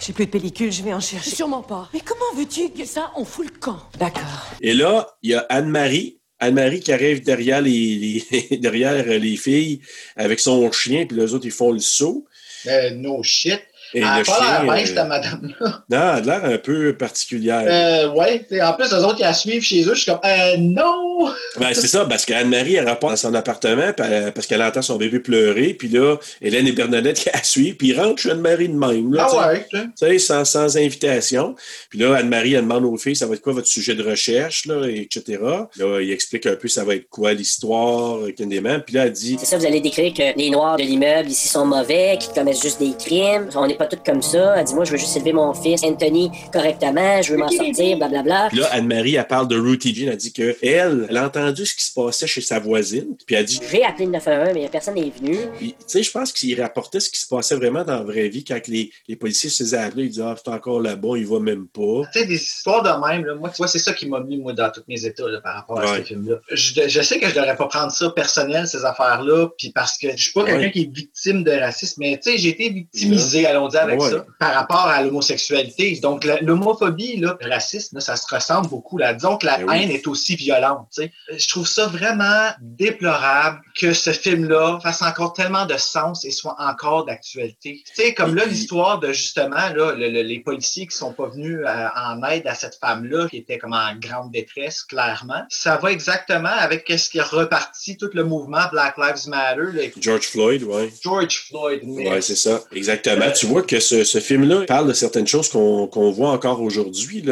J'ai 0.00 0.12
plus 0.12 0.26
de 0.26 0.30
pellicule, 0.30 0.72
je 0.72 0.82
vais 0.82 0.92
en 0.92 1.00
chercher. 1.00 1.30
Sûrement 1.30 1.62
pas. 1.62 1.88
Mais 1.94 2.00
comment 2.00 2.34
veux-tu 2.36 2.70
que... 2.70 2.84
Ça, 2.84 3.12
on 3.16 3.24
fout 3.24 3.46
le 3.52 3.58
camp? 3.58 3.78
D'accord. 3.98 4.22
Et 4.60 4.74
là, 4.74 5.08
il 5.22 5.30
y 5.30 5.34
a 5.34 5.46
Anne-Marie. 5.48 6.18
Anne-Marie 6.40 6.80
qui 6.80 6.92
arrive 6.92 7.22
derrière 7.22 7.60
les, 7.62 8.24
les- 8.30 8.56
derrière 8.58 9.04
les 9.06 9.36
filles 9.36 9.80
avec 10.16 10.40
son 10.40 10.70
chien, 10.72 11.06
puis 11.06 11.16
les 11.16 11.32
autres, 11.34 11.46
ils 11.46 11.52
font 11.52 11.70
le 11.70 11.78
saut. 11.78 12.26
Euh, 12.66 12.90
no 12.90 13.22
shit. 13.22 13.60
Et 13.94 13.98
elle 14.00 14.04
a 14.04 14.18
le 14.18 14.24
pas 14.24 14.38
l'air 14.40 14.48
chien, 14.60 14.64
bien, 14.64 14.82
euh, 14.82 14.86
cette 14.86 15.08
madame-là. 15.08 15.82
Non, 15.90 15.98
elle 16.22 16.30
a 16.30 16.38
l'air 16.38 16.44
un 16.44 16.58
peu 16.58 16.92
particulière. 16.96 17.64
Euh, 17.66 18.08
ouais, 18.14 18.44
t'sais, 18.44 18.62
en 18.62 18.72
plus, 18.74 18.92
eux 18.92 19.04
autres, 19.04 19.16
qui 19.16 19.22
la 19.22 19.34
suivent 19.34 19.62
chez 19.62 19.82
eux, 19.84 19.94
je 19.94 20.02
suis 20.02 20.10
comme, 20.10 20.20
euh, 20.24 20.56
non! 20.58 21.30
Ben, 21.60 21.72
c'est 21.74 21.86
ça, 21.86 22.06
parce 22.06 22.24
qu'Anne-Marie, 22.24 22.74
elle 22.76 22.88
rapporte 22.88 23.12
dans 23.12 23.16
son 23.16 23.34
appartement 23.34 23.92
elle- 23.98 24.32
parce 24.32 24.46
qu'elle 24.46 24.62
entend 24.62 24.82
son 24.82 24.96
bébé 24.96 25.20
pleurer. 25.20 25.74
Puis 25.74 25.88
là, 25.88 26.16
Hélène 26.40 26.66
et 26.66 26.72
Bernadette 26.72 27.18
qui 27.20 27.28
la 27.34 27.42
suivent, 27.42 27.76
puis 27.76 27.88
ils 27.88 28.00
rentrent 28.00 28.20
chez 28.22 28.30
Anne-Marie 28.30 28.68
de 28.70 28.74
même. 28.74 29.12
Là, 29.14 29.28
Ah 29.28 29.30
tu 29.30 29.36
sais. 29.36 29.76
ouais. 29.76 29.84
Tu 29.98 30.06
sais, 30.06 30.18
sans, 30.18 30.44
sans 30.44 30.76
invitation. 30.76 31.54
Puis 31.90 31.98
là, 31.98 32.16
Anne-Marie, 32.16 32.54
elle 32.54 32.62
demande 32.62 32.84
aux 32.86 32.96
filles, 32.96 33.14
ça 33.16 33.26
va 33.26 33.34
être 33.34 33.42
quoi 33.42 33.52
votre 33.52 33.66
sujet 33.68 33.94
de 33.94 34.02
recherche, 34.02 34.66
là, 34.66 34.86
etc. 34.88 35.38
Là, 35.76 36.00
il 36.00 36.10
explique 36.10 36.46
un 36.46 36.56
peu 36.56 36.68
ça 36.68 36.84
va 36.84 36.94
être 36.96 37.08
quoi 37.08 37.32
l'histoire, 37.34 38.16
euh. 38.22 38.32
Puis 38.34 38.94
là, 38.94 39.04
elle 39.06 39.12
dit, 39.12 39.36
C'est 39.38 39.46
ça, 39.46 39.58
vous 39.58 39.66
allez 39.66 39.80
décrire 39.80 40.12
que 40.14 40.36
les 40.38 40.50
Noirs 40.50 40.76
de 40.76 40.82
l'immeuble 40.82 41.28
ici 41.28 41.48
sont 41.48 41.66
mauvais, 41.66 42.18
qu'ils 42.18 42.32
commettent 42.32 42.62
juste 42.62 42.80
des 42.80 42.92
crimes. 42.98 43.48
On 43.54 43.66
n'est 43.66 43.74
pas 43.82 43.96
tous 43.96 44.02
comme 44.04 44.22
ça. 44.22 44.54
Elle 44.56 44.64
dit, 44.64 44.74
moi, 44.74 44.84
je 44.84 44.92
veux 44.92 44.98
juste 44.98 45.16
élever 45.16 45.32
mon 45.32 45.52
fils 45.54 45.82
Anthony 45.82 46.30
correctement, 46.52 47.20
je 47.22 47.32
veux 47.32 47.38
m'en 47.38 47.48
sortir, 47.48 47.96
blablabla. 47.96 48.48
Puis 48.48 48.58
là, 48.58 48.68
Anne-Marie, 48.72 49.16
elle 49.16 49.26
parle 49.26 49.48
de 49.48 49.58
Ruthie 49.58 49.94
Jean. 49.94 50.10
Elle 50.10 50.16
dit 50.16 50.32
que 50.32 50.56
elle, 50.62 51.16
a 51.16 51.26
entendu 51.26 51.66
ce 51.66 51.74
qui 51.74 51.84
se 51.84 51.92
passait 51.92 52.26
chez 52.26 52.40
sa 52.40 52.58
voisine. 52.58 53.16
Puis 53.26 53.34
elle 53.34 53.44
dit, 53.44 53.60
J'ai 53.70 53.84
appelé 53.84 54.06
le 54.06 54.12
911, 54.12 54.50
mais 54.54 54.68
personne 54.68 54.94
n'est 54.94 55.10
venu. 55.10 55.36
Puis, 55.58 55.70
tu 55.70 55.76
sais, 55.86 56.02
je 56.02 56.10
pense 56.10 56.32
qu'il 56.32 56.60
rapportait 56.60 57.00
ce 57.00 57.10
qui 57.10 57.18
se 57.20 57.26
passait 57.28 57.56
vraiment 57.56 57.84
dans 57.84 57.96
la 57.98 58.02
vraie 58.04 58.28
vie 58.28 58.44
quand 58.44 58.60
les, 58.68 58.90
les 59.08 59.16
policiers 59.16 59.50
se 59.50 59.62
faisaient 59.64 59.78
appeler. 59.78 60.04
Ils 60.04 60.10
disaient, 60.10 60.22
ah, 60.24 60.34
c'est 60.42 60.50
encore 60.50 60.80
là-bas, 60.80 61.16
il 61.16 61.26
va 61.26 61.40
même 61.40 61.66
pas. 61.66 62.02
Tu 62.12 62.20
sais, 62.20 62.26
des 62.26 62.34
histoires 62.42 62.82
de 62.82 63.08
même, 63.08 63.24
là, 63.24 63.34
moi, 63.34 63.50
tu 63.50 63.56
vois, 63.56 63.68
c'est 63.68 63.78
ça 63.78 63.92
qui 63.92 64.06
m'a 64.06 64.20
mis, 64.20 64.36
moi, 64.38 64.52
dans 64.52 64.70
tous 64.70 64.82
mes 64.88 65.04
états, 65.04 65.28
là, 65.28 65.40
par 65.40 65.54
rapport 65.56 65.80
à 65.80 65.82
Ouais. 65.92 65.98
ce 65.98 66.02
film-là. 66.04 66.36
Je, 66.52 66.88
je 66.88 67.02
sais 67.02 67.18
que 67.18 67.28
je 67.28 67.34
devrais 67.34 67.56
pas 67.56 67.66
prendre 67.66 67.90
ça 67.92 68.10
personnel, 68.10 68.66
ces 68.68 68.84
affaires-là, 68.84 69.48
puis 69.58 69.70
parce 69.70 69.98
que 69.98 70.08
je 70.16 70.22
suis 70.22 70.32
pas 70.32 70.44
quelqu'un 70.44 70.70
qui 70.70 70.82
est 70.82 70.94
victime 70.94 71.42
de 71.44 71.50
racisme, 71.50 71.96
mais 72.00 72.18
tu 72.22 72.30
sais, 72.30 72.38
j'ai 72.38 72.50
été 72.50 72.70
victimisé, 72.70 73.46
allons 73.46 73.68
avec 73.80 74.00
Ouais. 74.00 74.10
ça, 74.10 74.24
par 74.38 74.54
rapport 74.54 74.86
à 74.86 75.02
l'homosexualité. 75.02 75.98
Donc, 76.02 76.24
l'homophobie, 76.40 77.16
le 77.16 77.36
racisme, 77.42 77.96
là, 77.96 78.00
ça 78.00 78.16
se 78.16 78.32
ressemble 78.32 78.68
beaucoup, 78.68 78.98
là. 78.98 79.14
Disons 79.14 79.36
que 79.36 79.46
la 79.46 79.58
Ben 79.58 79.68
oui. 79.68 79.82
haine 79.82 79.90
est 79.90 80.06
aussi 80.06 80.36
violente, 80.36 80.88
tu 80.94 81.02
sais. 81.02 81.12
Je 81.36 81.48
trouve 81.48 81.66
ça 81.66 81.86
vraiment 81.86 82.50
déplorable 82.60 83.60
que 83.78 83.92
ce 83.92 84.10
film-là 84.10 84.78
fasse 84.82 85.02
encore 85.02 85.32
tellement 85.32 85.66
de 85.66 85.76
sens 85.76 86.24
et 86.24 86.30
soit 86.30 86.56
encore 86.58 87.04
d'actualité. 87.04 87.82
Tu 87.86 87.92
sais, 87.94 88.14
comme 88.14 88.34
là, 88.34 88.44
l'histoire 88.44 88.98
de, 89.00 89.12
justement, 89.12 89.56
là, 89.74 89.92
le- 89.92 90.08
le- 90.08 90.22
les 90.22 90.40
policiers 90.40 90.86
qui 90.86 90.96
sont 90.96 91.12
pas 91.12 91.28
venus 91.28 91.60
euh, 91.66 91.86
en 91.96 92.22
aide 92.24 92.46
à 92.46 92.54
cette 92.54 92.76
femme-là, 92.80 93.28
qui 93.28 93.38
était 93.38 93.58
comme 93.58 93.72
en 93.72 93.94
grande 93.98 94.30
détresse, 94.30 94.82
clairement. 94.82 95.42
Ça 95.48 95.76
va 95.76 95.92
exactement 95.92 96.48
avec 96.48 96.90
ce 96.96 97.08
qui 97.08 97.20
a 97.20 97.24
reparti 97.24 97.96
tout 97.96 98.10
le 98.14 98.24
mouvement 98.24 98.62
Black 98.70 98.96
Lives 98.98 99.28
Matter, 99.28 99.72
là, 99.72 99.82
George 100.00 100.26
Floyd, 100.26 100.62
ouais. 100.64 100.92
George 101.02 101.44
Floyd. 101.48 101.80
mais- 101.84 102.10
Ouais, 102.10 102.20
c'est 102.20 102.36
ça. 102.36 102.60
Exactement. 102.72 103.30
Tu 103.32 103.46
vois 103.46 103.51
que 103.60 103.78
ce, 103.78 104.18
film-là 104.18 104.64
parle 104.66 104.88
de 104.88 104.94
certaines 104.94 105.26
choses 105.26 105.50
qu'on 105.50 106.10
voit 106.10 106.30
encore 106.30 106.62
aujourd'hui, 106.62 107.22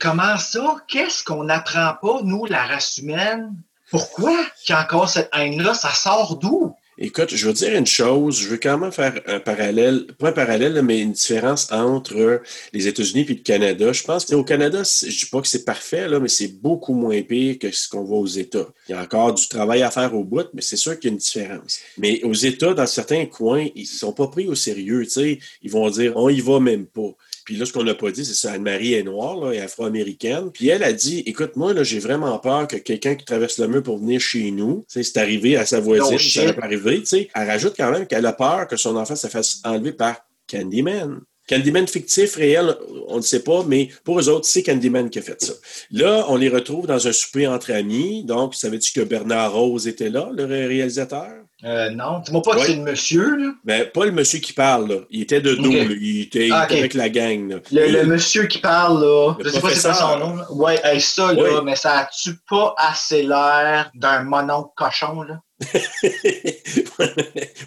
comment 0.00 0.36
ça? 0.36 0.76
Qu'est-ce 0.88 1.22
qu'on 1.22 1.44
n'apprend 1.44 1.94
pas, 2.02 2.20
nous, 2.24 2.44
la 2.46 2.64
race 2.64 2.98
humaine? 2.98 3.54
Pourquoi 3.90 4.36
qu'il 4.62 4.74
y 4.74 4.76
a 4.76 4.82
encore 4.82 5.08
cette 5.08 5.30
haine-là? 5.32 5.74
Ça 5.74 5.90
sort 5.90 6.36
d'où? 6.36 6.74
Écoute, 7.00 7.32
je 7.32 7.46
veux 7.46 7.52
dire 7.52 7.76
une 7.76 7.86
chose, 7.86 8.40
je 8.40 8.48
veux 8.48 8.56
quand 8.56 8.76
même 8.76 8.90
faire 8.90 9.20
un 9.26 9.38
parallèle, 9.38 10.08
pas 10.18 10.30
un 10.30 10.32
parallèle, 10.32 10.82
mais 10.82 10.98
une 10.98 11.12
différence 11.12 11.70
entre 11.70 12.42
les 12.72 12.88
États-Unis 12.88 13.24
et 13.28 13.34
le 13.34 13.42
Canada. 13.42 13.92
Je 13.92 14.02
pense 14.02 14.24
qu'au 14.24 14.42
Canada, 14.42 14.82
je 14.82 15.06
dis 15.06 15.26
pas 15.30 15.40
que 15.40 15.46
c'est 15.46 15.64
parfait, 15.64 16.08
là, 16.08 16.18
mais 16.18 16.26
c'est 16.26 16.60
beaucoup 16.60 16.94
moins 16.94 17.22
pire 17.22 17.60
que 17.60 17.70
ce 17.70 17.88
qu'on 17.88 18.02
voit 18.02 18.18
aux 18.18 18.26
États. 18.26 18.66
Il 18.88 18.92
y 18.92 18.94
a 18.96 19.02
encore 19.02 19.32
du 19.32 19.46
travail 19.46 19.82
à 19.82 19.92
faire 19.92 20.12
au 20.12 20.24
bout, 20.24 20.48
mais 20.54 20.60
c'est 20.60 20.76
sûr 20.76 20.98
qu'il 20.98 21.10
y 21.10 21.12
a 21.12 21.14
une 21.14 21.18
différence. 21.18 21.78
Mais 21.98 22.20
aux 22.24 22.34
États, 22.34 22.74
dans 22.74 22.86
certains 22.86 23.26
coins, 23.26 23.68
ils 23.76 23.86
sont 23.86 24.12
pas 24.12 24.26
pris 24.26 24.48
au 24.48 24.56
sérieux. 24.56 25.06
Ils 25.16 25.70
vont 25.70 25.88
dire, 25.90 26.14
on 26.16 26.28
y 26.28 26.40
va 26.40 26.58
même 26.58 26.86
pas. 26.86 27.14
Puis 27.48 27.56
là, 27.56 27.64
ce 27.64 27.72
qu'on 27.72 27.82
n'a 27.82 27.94
pas 27.94 28.10
dit, 28.10 28.26
c'est 28.26 28.34
ça. 28.34 28.52
Anne-Marie 28.52 28.92
est 28.92 29.02
noire, 29.02 29.40
là, 29.42 29.52
est 29.54 29.60
afro-américaine. 29.60 30.50
Puis 30.52 30.68
elle 30.68 30.82
a 30.82 30.92
dit 30.92 31.22
Écoute, 31.24 31.56
moi, 31.56 31.72
là, 31.72 31.82
j'ai 31.82 31.98
vraiment 31.98 32.38
peur 32.38 32.68
que 32.68 32.76
quelqu'un 32.76 33.14
qui 33.14 33.24
traverse 33.24 33.56
le 33.56 33.68
mur 33.68 33.82
pour 33.82 33.96
venir 33.96 34.20
chez 34.20 34.50
nous, 34.50 34.84
c'est 34.86 35.16
arrivé 35.16 35.56
à 35.56 35.64
sa 35.64 35.80
voisine, 35.80 36.18
ça 36.18 36.18
shit. 36.18 36.44
n'est 36.44 36.52
pas 36.52 36.64
arrivé. 36.66 37.00
tu 37.00 37.06
sais. 37.06 37.28
Elle 37.34 37.46
rajoute 37.48 37.72
quand 37.74 37.90
même 37.90 38.06
qu'elle 38.06 38.26
a 38.26 38.34
peur 38.34 38.68
que 38.68 38.76
son 38.76 38.94
enfant 38.96 39.16
se 39.16 39.28
fasse 39.28 39.62
enlever 39.64 39.92
par 39.92 40.16
Candyman. 40.46 41.20
Candyman 41.48 41.86
fictif, 41.88 42.34
réel, 42.36 42.76
on 43.06 43.16
ne 43.16 43.22
sait 43.22 43.40
pas, 43.42 43.64
mais 43.66 43.88
pour 44.04 44.20
eux 44.20 44.28
autres, 44.28 44.44
c'est 44.46 44.62
Candyman 44.62 45.08
qui 45.08 45.18
a 45.18 45.22
fait 45.22 45.40
ça. 45.40 45.54
Là, 45.90 46.26
on 46.28 46.36
les 46.36 46.50
retrouve 46.50 46.86
dans 46.86 47.08
un 47.08 47.12
souper 47.12 47.46
entre 47.46 47.72
amis. 47.72 48.24
Donc, 48.24 48.54
savais-tu 48.54 48.92
que 48.92 49.00
Bernard 49.00 49.54
Rose 49.54 49.88
était 49.88 50.10
là, 50.10 50.28
le 50.36 50.44
ré- 50.44 50.66
réalisateur? 50.66 51.30
Euh, 51.64 51.90
non, 51.90 52.20
dis-moi 52.20 52.40
pas 52.42 52.54
que 52.54 52.60
c'est 52.60 52.74
le 52.76 52.82
monsieur, 52.82 53.36
là. 53.36 53.50
Ben, 53.64 53.84
pas 53.90 54.04
le 54.04 54.12
monsieur 54.12 54.38
qui 54.38 54.52
parle, 54.52 54.88
là. 54.88 54.96
Il 55.10 55.22
était 55.22 55.40
de 55.40 55.54
dos. 55.54 55.70
Il 55.72 56.20
était, 56.22 56.48
Ah, 56.52 56.60
avec 56.70 56.94
la 56.94 57.08
gang, 57.08 57.50
là. 57.50 57.56
Le, 57.72 57.80
Et- 57.84 57.90
le 57.90 58.04
monsieur 58.04 58.46
qui 58.46 58.58
parle, 58.58 59.00
là, 59.02 59.34
Le 59.40 59.44
je 59.44 59.50
sais 59.50 59.60
pas 59.60 59.70
c'est 59.70 59.82
quoi 59.88 59.94
son 59.94 60.18
nom. 60.18 60.36
Ouais, 60.50 60.78
hey, 60.84 61.00
ça, 61.00 61.32
là, 61.32 61.42
Oui. 61.42 61.60
mais 61.64 61.74
ça 61.74 61.98
a-tu 61.98 62.34
pas 62.48 62.74
assez 62.78 63.24
l'air 63.24 63.90
d'un 63.94 64.22
mononcle 64.22 64.70
cochon, 64.76 65.22
là? 65.22 65.40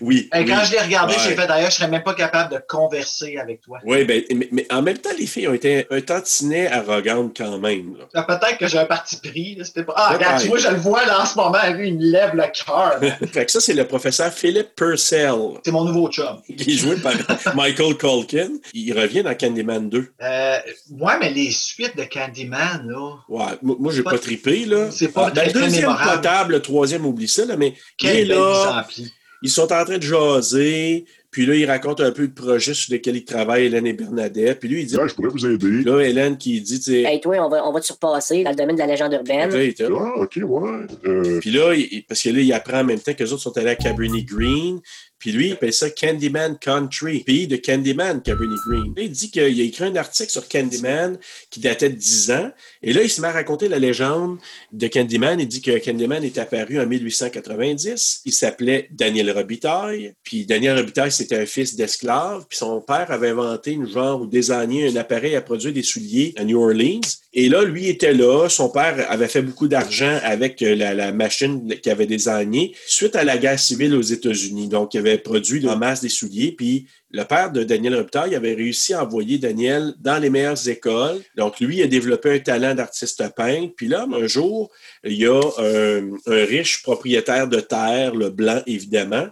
oui. 0.02 0.30
Hey, 0.32 0.46
quand 0.46 0.60
oui. 0.60 0.66
je 0.66 0.72
l'ai 0.72 0.80
regardé, 0.80 1.14
Ouais. 1.14 1.20
j'ai 1.24 1.36
fait 1.36 1.48
d'ailleurs, 1.48 1.70
je 1.72 1.76
serais 1.76 1.90
même 1.90 2.04
pas 2.04 2.14
capable 2.14 2.54
de 2.54 2.62
converser 2.68 3.38
avec 3.38 3.62
toi. 3.62 3.80
Oui, 3.86 4.04
ben, 4.06 4.24
mais, 4.34 4.48
mais 4.52 4.66
en 4.72 4.82
même 4.82 4.98
temps, 4.98 5.10
les 5.18 5.26
filles 5.28 5.48
ont 5.50 5.54
été 5.54 5.86
un 5.90 6.02
tantinet 6.02 6.68
arrogantes 6.72 7.36
quand 7.36 7.58
même. 7.60 7.96
Ah, 8.14 8.24
Peut-être 8.24 8.58
que 8.58 8.68
j'ai 8.68 8.80
un 8.80 8.86
parti 8.86 9.18
pris, 9.18 9.56
là, 9.56 9.66
c'était 9.66 9.84
pas. 9.84 9.94
Ah, 9.98 10.14
regarde, 10.14 10.42
tu 10.42 10.48
vois, 10.48 10.58
je 10.58 10.70
le 10.70 10.78
vois 10.78 11.06
là 11.06 11.22
en 11.22 11.26
ce 11.26 11.36
moment, 11.36 11.58
lui, 11.74 11.90
il 11.90 11.98
me 11.98 12.04
lève 12.06 12.34
le 12.34 12.44
cœur. 12.44 13.00
fait 13.34 13.46
que 13.46 13.52
ça, 13.52 13.60
c'est 13.60 13.74
le 13.82 13.88
professeur 13.88 14.32
Philip 14.34 14.68
Purcell, 14.76 15.34
C'est 15.66 15.72
mon 15.72 15.84
nouveau 15.86 16.10
chum. 16.10 16.42
qui 16.58 16.72
est 16.74 16.78
joué 16.78 16.96
par 16.98 17.14
Michael 17.56 17.96
Culkin. 17.98 18.50
Il 18.74 18.94
revient 18.98 19.24
dans 19.24 19.36
Candyman 19.36 19.90
2. 19.90 20.08
Euh, 20.22 20.58
ouais, 21.00 21.14
mais 21.20 21.32
les 21.32 21.52
suites 21.52 21.98
de 21.98 22.04
Candyman, 22.04 22.88
là. 22.88 23.16
Ouais, 23.30 23.46
moi, 23.62 23.92
j'ai 23.94 24.04
Pas- 24.04 24.12
pas 24.12 24.20
trippé, 24.20 24.66
là. 24.66 24.90
c'est 24.92 25.10
pas 25.10 25.28
Ah, 25.28 25.32
ben, 25.32 25.48
le 25.48 25.54
deuxième 25.54 25.96
potable, 25.96 26.54
le 26.54 26.62
troisième, 26.62 27.06
oublie 27.06 27.28
ça, 27.28 27.46
là, 27.46 27.56
mais 27.58 27.74
il 28.02 28.10
est 28.10 28.26
là, 28.26 28.80
en 28.80 28.84
pli. 28.88 29.12
ils 29.42 29.50
sont 29.50 29.72
en 29.74 29.84
train 29.86 29.98
de 29.98 30.04
jaser, 30.04 31.06
puis 31.32 31.46
là, 31.46 31.56
il 31.56 31.66
raconte 31.66 32.02
un 32.02 32.12
peu 32.12 32.24
le 32.24 32.34
projet 32.34 32.74
sur 32.74 32.94
lequel 32.94 33.16
ils 33.16 33.24
travaillent, 33.26 33.66
Hélène 33.66 33.88
et 33.88 33.94
Bernadette, 33.94 34.60
puis 34.60 34.68
lui, 34.70 34.82
il 34.82 34.86
dit, 34.88 34.96
Là, 34.96 35.08
je 35.08 35.14
pourrais 35.16 35.30
vous 35.30 35.46
aider. 35.46 35.82
là, 35.84 36.00
Hélène 36.02 36.38
qui 36.38 36.60
dit, 36.62 36.78
tu 36.80 36.92
sais, 36.92 37.02
Hey, 37.04 37.22
toi, 37.22 37.38
on 37.46 37.50
va, 37.50 37.66
on 37.66 37.72
va 37.72 37.80
te 37.80 37.86
surpasser 37.86 38.44
dans 38.44 38.50
le 38.52 38.56
domaine 38.56 38.76
de 38.76 38.82
la 38.82 38.88
légende 38.88 39.14
urbaine. 39.14 39.50
Là, 39.50 39.64
il 39.64 39.70
était 39.70 39.90
là. 39.90 39.98
Ah, 40.16 40.20
ok, 40.22 40.40
ouais. 40.44 40.70
Euh, 41.06 41.40
Puis 41.40 41.52
là, 41.52 41.74
il- 41.74 42.04
parce 42.08 42.22
que 42.22 42.30
là, 42.30 42.40
il 42.42 42.54
apprend 42.54 42.82
en 42.82 42.84
même 42.84 43.00
temps 43.00 43.14
que 43.14 43.24
les 43.24 43.32
autres 43.34 43.42
sont 43.44 43.58
allés 43.58 43.70
à 43.70 43.76
Cabrini 43.76 44.24
Green. 44.24 44.80
Puis 45.18 45.32
lui, 45.32 45.48
il 45.50 45.52
appelle 45.54 45.72
ça 45.72 45.90
Candyman 45.92 46.58
Country, 46.60 47.20
pays 47.24 47.48
de 47.48 47.56
Candyman, 47.56 48.22
Cabrini 48.24 48.56
Green. 48.68 48.92
Il 48.98 49.12
dit 49.12 49.30
qu'il 49.30 49.44
a 49.44 49.48
écrit 49.48 49.84
un 49.86 49.96
article 49.96 50.32
sur 50.32 50.50
Candyman 50.50 51.18
qui 51.52 51.60
datait 51.60 51.90
de 51.90 51.96
10 51.96 52.32
ans. 52.32 52.52
Et 52.84 52.94
là, 52.94 53.04
il 53.04 53.10
se 53.10 53.22
met 53.22 53.28
à 53.28 53.32
raconter 53.32 53.68
la 53.68 53.78
légende 53.78 54.38
de 54.72 54.88
Candyman. 54.88 55.40
Il 55.40 55.48
dit 55.48 55.62
que 55.62 55.78
Candyman 55.78 56.24
est 56.24 56.38
apparu 56.40 56.80
en 56.80 56.88
1890. 56.88 58.22
Il 58.26 58.34
s'appelait 58.34 58.88
Daniel 58.92 59.32
Robitaille. 59.32 60.14
Puis 60.24 60.46
Daniel 60.46 60.78
Robitaille, 60.78 61.12
c'était 61.12 61.38
un 61.38 61.46
fils 61.46 61.76
d'esclave. 61.76 62.46
Puis 62.50 62.58
son 62.58 62.82
père 62.82 63.12
avait 63.12 63.30
inventé 63.30 63.72
une 63.72 63.88
genre 63.88 64.22
ou 64.22 64.26
désigné 64.26 64.88
un 64.88 64.96
appareil 64.96 65.36
à 65.36 65.42
produire 65.42 65.74
des 65.74 65.84
souliers 65.84 66.34
à 66.38 66.44
New 66.44 66.60
Orleans. 66.60 67.02
Et 67.34 67.50
là, 67.50 67.64
lui 67.64 67.88
était 67.88 68.14
là. 68.14 68.50
Son 68.50 68.70
père 68.70 69.06
avait 69.10 69.28
fait 69.28 69.42
beaucoup 69.42 69.68
d'argent 69.68 70.20
avec 70.24 70.62
euh, 70.62 70.76
la, 70.76 71.12
machine 71.12 71.68
qu'il 71.82 71.92
avait 71.92 72.08
désignée 72.08 72.76
suite 72.88 73.16
à 73.16 73.24
la 73.24 73.38
guerre 73.38 73.60
civile 73.60 73.96
aux 73.96 74.02
États-Unis. 74.02 74.68
Donc, 74.68 74.94
il 74.94 74.98
avait 75.00 75.18
produit 75.18 75.66
en 75.68 75.78
masse 75.78 76.02
des 76.02 76.10
souliers. 76.10 76.52
Puis, 76.52 76.88
le 77.14 77.24
père 77.24 77.52
de 77.52 77.64
Daniel 77.64 77.96
Robitaille 77.96 78.36
avait 78.36 78.54
réussi 78.54 78.94
à 78.94 79.04
envoyer 79.04 79.38
Daniel 79.38 79.94
dans 80.00 80.18
les 80.18 80.30
meilleures 80.30 80.68
écoles. 80.68 81.22
Donc, 81.36 81.60
lui, 81.60 81.82
a 81.82 81.88
développé 81.88 82.32
un 82.36 82.40
talent 82.40 82.74
d'artiste 82.74 83.24
peintre. 83.36 83.74
Puis 83.76 83.88
là, 83.88 84.08
un 84.12 84.28
jour, 84.28 84.72
il 85.04 85.14
y 85.14 85.26
a 85.26 85.42
un, 85.60 86.12
un 86.26 86.46
riche 86.46 86.82
propriétaire 86.84 87.48
de 87.48 87.60
terre, 87.60 88.16
le 88.16 88.30
blanc 88.30 88.62
évidemment, 88.66 89.28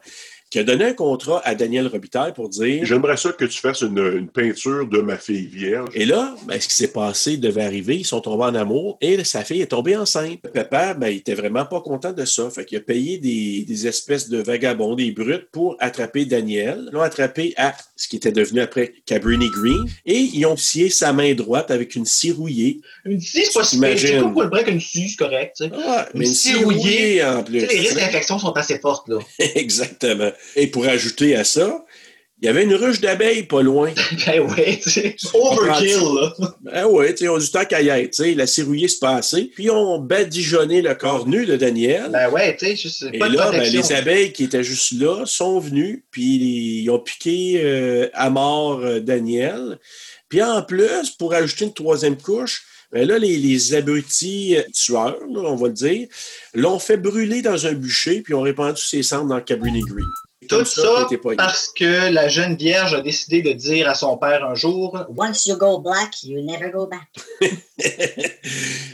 qui 0.49 0.59
a 0.59 0.63
donné 0.63 0.85
un 0.85 0.93
contrat 0.93 1.41
à 1.45 1.53
Daniel 1.53 1.87
Robitaille 1.87 2.33
pour 2.33 2.49
dire 2.49 2.83
J'aimerais 2.85 3.17
ça 3.17 3.31
que 3.31 3.45
tu 3.45 3.59
fasses 3.59 3.81
une, 3.81 3.99
une 3.99 4.29
peinture 4.29 4.87
de 4.87 4.99
ma 4.99 5.17
fille 5.17 5.47
vierge. 5.47 5.89
et 5.93 6.05
là, 6.05 6.35
ben, 6.47 6.59
ce 6.59 6.67
qui 6.67 6.73
s'est 6.73 6.91
passé 6.91 7.37
devait 7.37 7.63
arriver. 7.63 7.97
Ils 7.97 8.05
sont 8.05 8.21
tombés 8.21 8.45
en 8.45 8.55
amour 8.55 8.97
et 9.01 9.23
sa 9.23 9.43
fille 9.43 9.61
est 9.61 9.67
tombée 9.67 9.95
enceinte. 9.95 10.39
Papa, 10.53 10.93
ben, 10.95 11.09
il 11.09 11.17
était 11.17 11.35
vraiment 11.35 11.65
pas 11.65 11.81
content 11.81 12.13
de 12.13 12.25
ça. 12.25 12.49
Fait 12.49 12.65
qu'il 12.65 12.77
a 12.77 12.81
payé 12.81 13.19
des, 13.19 13.63
des 13.67 13.87
espèces 13.87 14.29
de 14.29 14.41
vagabonds, 14.41 14.95
des 14.95 15.11
brutes 15.11 15.49
pour 15.51 15.75
attraper 15.79 16.25
Daniel. 16.25 16.89
L'ont 16.91 17.01
attrapé 17.01 17.53
à 17.57 17.75
ce 18.01 18.07
qui 18.07 18.15
était 18.15 18.31
devenu 18.31 18.61
après 18.61 18.93
Cabrini 19.05 19.49
Green 19.49 19.85
et 20.05 20.17
ils 20.17 20.45
ont 20.45 20.55
scié 20.55 20.89
sa 20.89 21.11
main 21.11 21.33
droite 21.33 21.69
avec 21.69 21.95
une 21.95 22.05
scie 22.05 22.31
rouillée. 22.31 22.79
Une 23.03 23.19
scie, 23.19 23.43
c'est 23.43 23.53
pas 23.53 23.65
si. 23.65 23.77
Je 23.77 24.07
sais 24.07 24.15
pas 24.15 24.21
pourquoi 24.23 24.45
le 24.45 24.49
break 24.49 24.67
une 24.69 24.79
scie, 24.79 25.09
c'est 25.09 25.17
correct, 25.17 25.55
tu 25.57 25.65
sais. 25.65 25.71
Ah, 25.85 26.07
Une 26.13 26.19
mais 26.21 26.25
une 26.27 26.33
scie 26.33 26.53
scie 26.53 26.63
rouillée. 26.63 26.77
rouillée 26.79 27.23
en 27.25 27.43
Tu 27.43 27.51
plus. 27.51 27.59
sais, 27.59 27.67
les 27.67 27.79
risques 27.81 27.95
d'infection 27.95 28.39
sont 28.39 28.51
assez 28.53 28.79
fortes, 28.79 29.09
là. 29.09 29.19
Exactement. 29.55 30.31
Et 30.55 30.67
pour 30.67 30.85
ajouter 30.87 31.35
à 31.35 31.43
ça, 31.43 31.83
il 32.41 32.45
y 32.45 32.47
avait 32.49 32.63
une 32.63 32.73
ruche 32.73 33.01
d'abeilles 33.01 33.43
pas 33.43 33.61
loin. 33.61 33.91
ben 34.25 34.39
ouais, 34.39 34.79
tu 34.81 34.89
sais. 34.89 35.15
Overkill, 35.33 35.99
là. 36.15 36.33
Ben 36.61 36.85
ouais, 36.85 37.13
tu 37.13 37.25
sais, 37.25 37.27
on 37.27 37.35
a 37.35 37.39
du 37.39 37.51
temps 37.51 37.65
qu'à 37.65 37.81
y 37.81 37.89
être, 37.89 38.11
tu 38.11 38.23
sais, 38.23 38.33
la 38.33 38.47
cirouillée 38.47 38.87
se 38.87 38.99
passée. 38.99 39.51
Puis 39.53 39.69
on 39.69 39.99
badigeonné 39.99 40.81
le 40.81 40.95
corps 40.95 41.27
nu 41.27 41.45
de 41.45 41.57
Daniel. 41.57 42.11
Ben 42.11 42.29
ouais, 42.29 42.55
tu 42.55 42.65
sais, 42.65 42.75
juste 42.77 43.05
Et 43.11 43.19
pas 43.19 43.27
de 43.27 43.35
là, 43.35 43.51
ben, 43.51 43.69
les 43.69 43.91
abeilles 43.91 44.31
qui 44.31 44.45
étaient 44.45 44.63
juste 44.63 44.93
là 44.93 45.25
sont 45.25 45.59
venues, 45.59 46.05
puis 46.11 46.81
ils 46.83 46.89
ont 46.89 46.99
piqué 46.99 47.61
euh, 47.61 48.09
à 48.13 48.29
mort 48.29 48.79
euh, 48.79 49.01
Daniel. 49.01 49.77
Puis 50.29 50.41
en 50.41 50.61
plus, 50.61 51.09
pour 51.17 51.33
ajouter 51.33 51.65
une 51.65 51.73
troisième 51.73 52.15
couche, 52.15 52.63
ben 52.91 53.07
là, 53.07 53.17
les, 53.17 53.35
les 53.37 53.75
abrutis 53.75 54.55
euh, 54.55 54.63
tueurs, 54.73 55.19
là, 55.29 55.41
on 55.41 55.55
va 55.55 55.67
le 55.67 55.73
dire, 55.73 56.07
l'ont 56.53 56.79
fait 56.79 56.97
brûler 56.97 57.41
dans 57.41 57.67
un 57.67 57.73
bûcher, 57.73 58.21
puis 58.21 58.33
ont 58.33 58.41
répandu 58.41 58.81
ses 58.81 59.03
cendres 59.03 59.29
dans 59.29 59.41
Cabrini 59.41 59.81
Green. 59.81 60.07
Tout 60.49 60.65
ça 60.65 61.07
parce 61.37 61.69
que 61.69 62.11
la 62.11 62.27
jeune 62.27 62.55
vierge 62.55 62.93
a 62.93 63.01
décidé 63.01 63.41
de 63.41 63.53
dire 63.53 63.87
à 63.87 63.93
son 63.93 64.17
père 64.17 64.43
un 64.43 64.55
jour 64.55 64.97
Once 65.15 65.45
you 65.45 65.55
go 65.55 65.79
black, 65.79 66.23
you 66.23 66.41
never 66.41 66.71
go 66.71 66.87
back. 66.87 67.07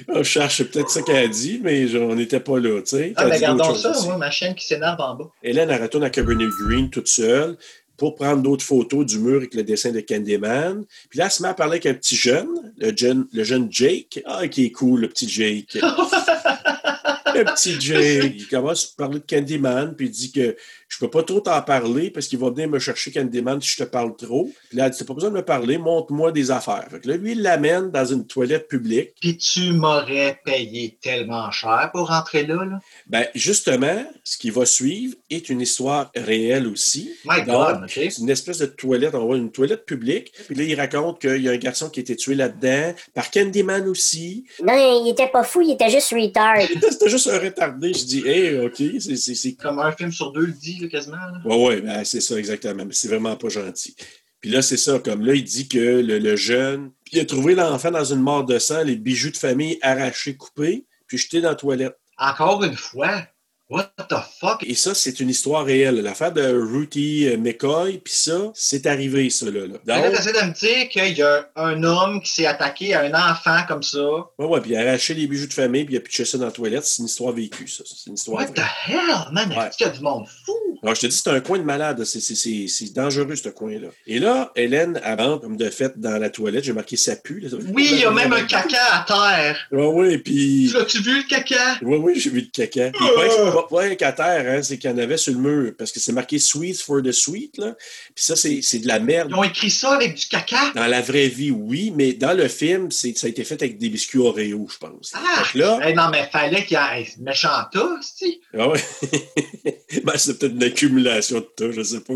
Ah, 0.08 0.20
je 0.20 0.24
cherche 0.24 0.64
peut-être 0.64 0.90
ça 0.90 1.02
qu'elle 1.02 1.26
a 1.26 1.28
dit, 1.28 1.60
mais 1.64 1.94
on 1.96 2.16
n'était 2.16 2.40
pas 2.40 2.60
là, 2.60 2.80
tu 2.82 2.98
sais. 2.98 3.14
Ah, 3.16 3.26
ben 3.26 3.32
dit 3.32 3.46
d'autres 3.46 3.58
gardons 3.58 3.74
choses 3.74 3.82
ça, 3.82 4.06
moi, 4.06 4.18
ma 4.18 4.30
chaîne 4.30 4.54
qui 4.54 4.66
s'énerve 4.66 5.02
en 5.02 5.16
bas. 5.16 5.32
Hélène, 5.42 5.70
elle 5.70 5.82
retourne 5.82 6.04
à 6.04 6.10
Cabernet 6.10 6.48
Green 6.62 6.90
toute 6.90 7.08
seule 7.08 7.58
pour 7.98 8.16
prendre 8.16 8.42
d'autres 8.42 8.64
photos 8.64 9.06
du 9.06 9.20
mur 9.20 9.38
avec 9.38 9.54
le 9.54 9.64
dessin 9.64 9.92
de 9.92 10.00
Candyman. 10.02 10.86
Puis 11.10 11.20
là, 11.20 11.26
elle 11.26 11.32
se 11.32 11.42
met 11.42 11.50
à 11.50 11.54
parler 11.54 11.74
avec 11.74 11.86
un 11.86 11.94
petit 11.94 12.16
jeune, 12.16 12.50
le 12.78 12.96
jeune, 12.96 13.28
le 13.34 13.44
jeune 13.44 13.68
Jake. 13.72 14.22
Ah, 14.26 14.48
qui 14.48 14.66
est 14.66 14.72
cool, 14.72 15.02
le 15.02 15.10
petit 15.10 15.30
Jake. 15.30 15.74
le 17.36 17.44
petit 17.46 17.80
Jake. 17.80 18.34
Il 18.36 18.48
commence 18.48 18.94
à 18.94 19.04
parler 19.04 19.20
de 19.20 19.26
Candyman, 19.26 19.96
puis 19.96 20.08
il 20.08 20.12
dit 20.12 20.32
que 20.32 20.56
je 20.88 21.00
peux 21.00 21.10
pas 21.10 21.24
trop 21.24 21.40
t'en 21.40 21.62
parler 21.62 22.10
parce 22.10 22.28
qu'il 22.28 22.40
va 22.40 22.50
venir 22.50 22.70
me 22.70 22.80
chercher 22.80 23.12
Candyman 23.12 23.60
si 23.62 23.72
je 23.72 23.84
te 23.84 23.84
parle 23.84 24.16
trop. 24.16 24.50
Puis 24.70 24.78
là, 24.78 24.90
dit, 24.90 24.98
t'as 24.98 25.06
pas 25.06 25.14
besoin 25.14 25.30
de 25.30 25.36
me 25.36 25.42
parler, 25.42 25.78
montre-moi 25.78 26.32
des 26.32 26.52
affaires. 26.52 26.86
Fait 26.90 27.00
que 27.00 27.08
là, 27.08 27.18
lui, 27.18 27.34
il 27.34 27.42
l'amène 27.42 27.92
dans 27.92 28.06
une 28.06 28.26
toilette 28.26 28.68
publique. 28.68 29.14
Puis 29.20 29.38
tu 29.38 29.74
m'aurais 29.74 30.40
payé 30.46 30.98
tellement 31.02 31.52
cher 31.52 31.90
pour 31.94 32.10
rentrer 32.10 32.46
là, 32.46 32.66
là. 32.66 32.80
Ben, 33.08 33.26
justement, 33.36 34.06
ce 34.24 34.38
qui 34.38 34.50
va 34.50 34.66
suivre 34.66 35.16
est 35.30 35.50
une 35.50 35.62
histoire 35.62 36.12
réelle 36.16 36.68
aussi. 36.68 37.12
My 37.26 37.44
Donc, 37.46 37.48
God, 37.48 37.84
OK. 37.84 37.92
C'est 37.94 38.18
une 38.20 38.30
espèce 38.30 38.60
de 38.60 38.66
toilette, 38.66 39.16
on 39.16 39.26
voit 39.26 39.38
une 39.38 39.52
toilette 39.52 39.86
publique. 39.86 40.32
Puis 40.48 40.56
là, 40.56 40.64
il 40.64 40.76
raconte 40.76 41.20
qu'il 41.20 41.42
y 41.42 41.50
a 41.50 41.52
un 41.52 41.58
garçon 41.58 41.90
qui 41.90 42.00
a 42.00 42.02
été 42.02 42.16
tué 42.16 42.36
là-dedans, 42.36 42.94
par 43.14 43.32
Candyman 43.32 43.88
aussi. 43.88 44.46
Non, 44.64 44.74
il 45.04 45.10
était 45.10 45.28
pas 45.28 45.44
fou, 45.44 45.62
il 45.62 45.72
était 45.72 45.90
juste 45.90 46.12
retard. 46.12 46.58
C'était 46.92 47.10
juste 47.10 47.28
un 47.28 47.40
retardé. 47.40 47.94
Je 47.94 48.06
dis, 48.06 48.24
hey, 48.26 48.60
OK, 48.60 48.82
c'est 49.00 49.54
Comme 49.54 49.80
un 49.80 49.92
film 49.92 50.12
sur 50.12 50.32
deux 50.32 50.46
le 50.46 50.54
dit, 50.54 50.75
là, 50.80 50.88
quasiment. 50.88 51.18
là. 51.18 51.42
Ouais, 51.46 51.66
ouais, 51.66 51.82
ben, 51.82 52.04
c'est 52.04 52.22
ça 52.22 52.38
exactement. 52.38 52.86
Mais 52.86 52.94
c'est 52.94 53.08
vraiment 53.08 53.36
pas 53.36 53.50
gentil. 53.50 53.96
Puis 54.42 54.50
là, 54.50 54.62
c'est 54.62 54.78
ça. 54.78 55.00
Comme 55.00 55.26
là, 55.26 55.34
il 55.34 55.44
dit 55.44 55.68
que 55.68 55.78
le, 55.78 56.20
le 56.20 56.36
jeune, 56.36 56.92
il 57.12 57.20
a 57.20 57.26
trouvé 57.26 57.56
l'enfant 57.56 57.92
dans 57.92 58.04
une 58.04 58.22
mort 58.22 58.46
de 58.46 58.60
sang, 58.60 58.84
les 58.84 58.96
bijoux 58.96 59.32
de 59.32 59.38
famille 59.38 59.80
arrachés, 59.82 60.38
coupés, 60.38 60.86
puis 61.08 61.18
jetés 61.18 61.42
dans 61.42 61.50
la 61.50 61.56
toilette. 61.56 61.98
Encore 62.18 62.64
une 62.64 62.76
fois, 62.76 63.28
What 63.70 63.92
the 64.10 64.16
fuck? 64.40 64.64
Et 64.64 64.76
ça, 64.76 64.94
c'est 64.94 65.20
une 65.20 65.30
histoire 65.30 65.66
réelle. 65.66 65.96
L'affaire 66.02 66.32
de 66.32 66.44
Ruthie 66.56 67.28
euh, 67.28 67.38
McCoy, 67.38 67.98
puis 68.04 68.14
ça, 68.14 68.52
c'est 68.54 68.86
arrivé, 68.86 69.30
ça, 69.32 69.48
là. 69.48 69.62
là. 69.66 69.78
Là, 69.86 70.02
Donc, 70.04 70.16
t'essaies 70.16 70.34
de 70.34 70.48
me 70.48 70.54
dire 70.54 70.88
qu'il 70.90 71.18
y 71.18 71.22
a 71.24 71.50
un 71.56 71.82
homme 71.84 72.22
qui 72.22 72.30
s'est 72.32 72.46
attaqué 72.46 72.94
à 72.94 73.02
un 73.02 73.14
enfant 73.32 73.62
comme 73.68 73.82
ça. 73.82 74.04
ouais, 74.38 74.46
ouais, 74.46 74.62
puis 74.62 74.72
il 74.72 74.76
a 74.78 74.82
arraché 74.82 75.16
les 75.16 75.26
bijoux 75.26 75.48
de 75.48 75.54
famille, 75.54 75.84
puis 75.86 75.96
il 75.96 75.98
a 75.98 76.02
pitché 76.02 76.26
ça 76.26 76.38
dans 76.38 76.46
la 76.46 76.52
toilette. 76.52 76.86
C'est 76.86 77.00
une 77.00 77.06
histoire 77.08 77.34
vécue, 77.34 77.68
ça. 77.68 77.84
C'est 77.88 78.06
une 78.08 78.14
histoire 78.16 78.38
What 78.42 78.50
the 78.54 78.60
hell, 78.88 79.32
man? 79.32 79.50
Ouais. 79.50 79.68
Est-ce 79.68 79.78
qu'il 79.78 79.88
y 79.88 79.90
a 79.90 79.94
du 79.94 80.02
monde 80.02 80.28
fou? 80.46 80.54
Alors, 80.84 80.94
je 80.94 81.02
te 81.02 81.08
dis, 81.08 81.16
c'est 81.16 81.30
un 81.32 81.40
coin 81.40 81.58
de 81.58 81.64
malade. 81.64 82.04
C'est- 82.04 82.94
dangereux, 82.94 83.36
ce 83.36 83.50
coin-là. 83.50 83.88
Et 84.06 84.20
là, 84.20 84.52
Hélène, 84.56 85.02
avant, 85.04 85.40
comme 85.40 85.58
de 85.58 85.70
fait, 85.72 86.00
dans 86.00 86.18
la 86.20 86.30
toilette, 86.30 86.64
j'ai 86.66 86.74
marqué 86.74 86.96
ça 86.98 87.16
pue. 87.16 87.40
là. 87.40 87.50
Oui, 87.74 87.90
il 87.94 88.00
y 88.02 88.06
a 88.06 88.12
même 88.12 88.32
un 88.32 88.44
caca 88.44 88.78
à 88.94 89.04
terre. 89.08 89.58
Ouais, 89.72 89.88
ouais, 89.88 90.18
puis... 90.20 90.72
As-tu 90.80 91.02
vu 91.02 91.18
le 91.24 91.28
caca? 91.28 91.78
Oui, 91.82 91.98
oui, 91.98 92.20
j'ai 92.20 92.30
vu 92.30 92.42
le 92.42 92.48
caca. 92.54 92.92
Pas, 93.56 93.68
pas, 93.70 93.96
qu'à 93.96 94.12
terre, 94.12 94.46
hein, 94.48 94.62
c'est 94.62 94.78
qu'il 94.78 94.90
y 94.90 94.94
en 94.94 94.98
avait 94.98 95.16
sur 95.16 95.32
le 95.32 95.40
mur. 95.40 95.72
Parce 95.78 95.94
que 95.94 96.00
c'est 96.02 96.12
marqué 96.12 96.40
Sweet 96.40 96.82
for 96.82 97.02
the 97.02 97.14
Sweet, 97.14 97.58
là. 97.58 97.76
Puis 98.14 98.26
ça, 98.26 98.36
c'est 98.36 98.80
de 98.80 98.88
la 98.88 99.00
merde. 99.00 99.30
Ils 99.32 99.36
ont 99.36 99.44
écrit 99.44 99.70
ça 99.70 99.94
avec 99.94 100.16
du 100.16 100.28
caca? 100.28 100.72
Dans 100.76 100.88
la 100.88 101.02
vraie 101.02 101.30
vie, 101.30 101.52
oui, 101.52 101.94
mais 101.96 102.12
dans 102.12 102.34
le 102.34 102.50
film, 102.50 102.92
ça 102.92 103.08
a 103.08 103.30
été 103.30 103.46
fait 103.46 103.62
avec 103.62 103.78
des 103.78 103.88
biscuits 103.88 104.20
Oreo, 104.20 104.68
je 104.70 104.78
pense. 104.78 105.14
Ah! 105.14 105.44
Là, 105.54 105.80
Eh 105.88 105.94
non, 105.94 106.10
mais 106.12 106.28
fallait 106.32 106.66
qu'il 106.66 106.78
y 106.78 107.00
ait 107.00 107.08
méchant 107.20 107.48
tas, 107.72 107.98
si. 108.02 108.42
ah 108.58 108.68
ouais. 108.68 108.84
ben, 110.04 110.14
c'est 110.18 110.38
peut-être 110.38 110.54
une 110.54 110.64
accumulation 110.64 111.40
de 111.40 111.48
tout, 111.56 111.72
je 111.72 111.82
sais 111.82 112.02
pas. 112.02 112.14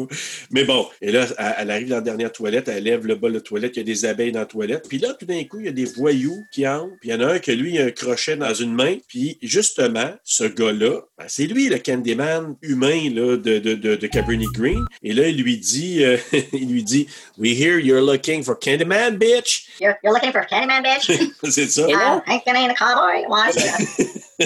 Mais 0.52 0.66
bon, 0.66 0.90
et 1.02 1.14
là, 1.14 1.26
elle, 1.38 1.56
elle 1.60 1.72
arrive 1.72 1.88
dans 1.88 1.96
la 1.96 2.02
dernière 2.02 2.34
toilette, 2.34 2.68
elle 2.68 2.84
lève 2.84 3.06
le 3.08 3.16
bas 3.16 3.30
de 3.30 3.40
toilette, 3.40 3.78
il 3.78 3.80
y 3.80 3.82
a 3.82 3.86
des 3.86 4.06
abeilles 4.06 4.34
dans 4.34 4.40
la 4.40 4.46
toilette. 4.46 4.88
Puis 4.90 4.98
là, 4.98 5.14
tout 5.14 5.26
d'un 5.26 5.44
coup, 5.46 5.60
il 5.60 5.68
y 5.68 5.70
a 5.70 5.72
des 5.72 5.86
voyous 5.86 6.44
qui 6.52 6.68
entrent. 6.68 6.98
Puis 7.00 7.10
il 7.10 7.14
y 7.14 7.16
en 7.16 7.22
a 7.22 7.34
un 7.34 7.40
que 7.40 7.52
lui, 7.54 7.76
il 7.76 7.80
a 7.80 7.86
un 7.86 7.92
crochet 7.92 8.36
dans 8.36 8.54
une 8.54 8.74
main. 8.74 8.98
Puis 9.08 9.38
justement, 9.42 10.14
ce 10.26 10.44
gars-là, 10.44 11.02
ben, 11.18 11.29
c'est 11.30 11.46
lui, 11.46 11.70
le 11.70 11.78
Candyman 11.78 12.56
humain 12.62 13.10
là, 13.14 13.38
de, 13.38 13.60
de, 13.60 13.76
de, 13.76 13.96
de 13.96 14.08
Cabrini 14.08 14.48
Green. 14.54 14.84
Et 15.04 15.14
là, 15.14 15.28
il 15.28 15.42
lui 15.42 15.58
dit, 15.58 16.04
euh, 16.04 16.18
il 16.54 16.72
lui 16.72 16.84
dit, 16.84 17.08
We 17.38 17.52
hear 17.52 17.80
you're 17.80 18.02
looking 18.02 18.44
for 18.44 18.56
Candyman, 18.56 19.18
bitch. 19.18 19.68
You're, 19.80 19.98
you're 20.04 20.14
looking 20.14 20.32
for 20.32 20.46
Candyman, 20.46 20.84
bitch? 20.84 21.10
c'est 21.50 21.68
ça. 21.68 21.88
Hank 22.26 22.44
the 22.46 22.54
Man, 22.54 22.70
the 22.70 22.76
cowboy. 22.76 23.24
That? 23.54 24.24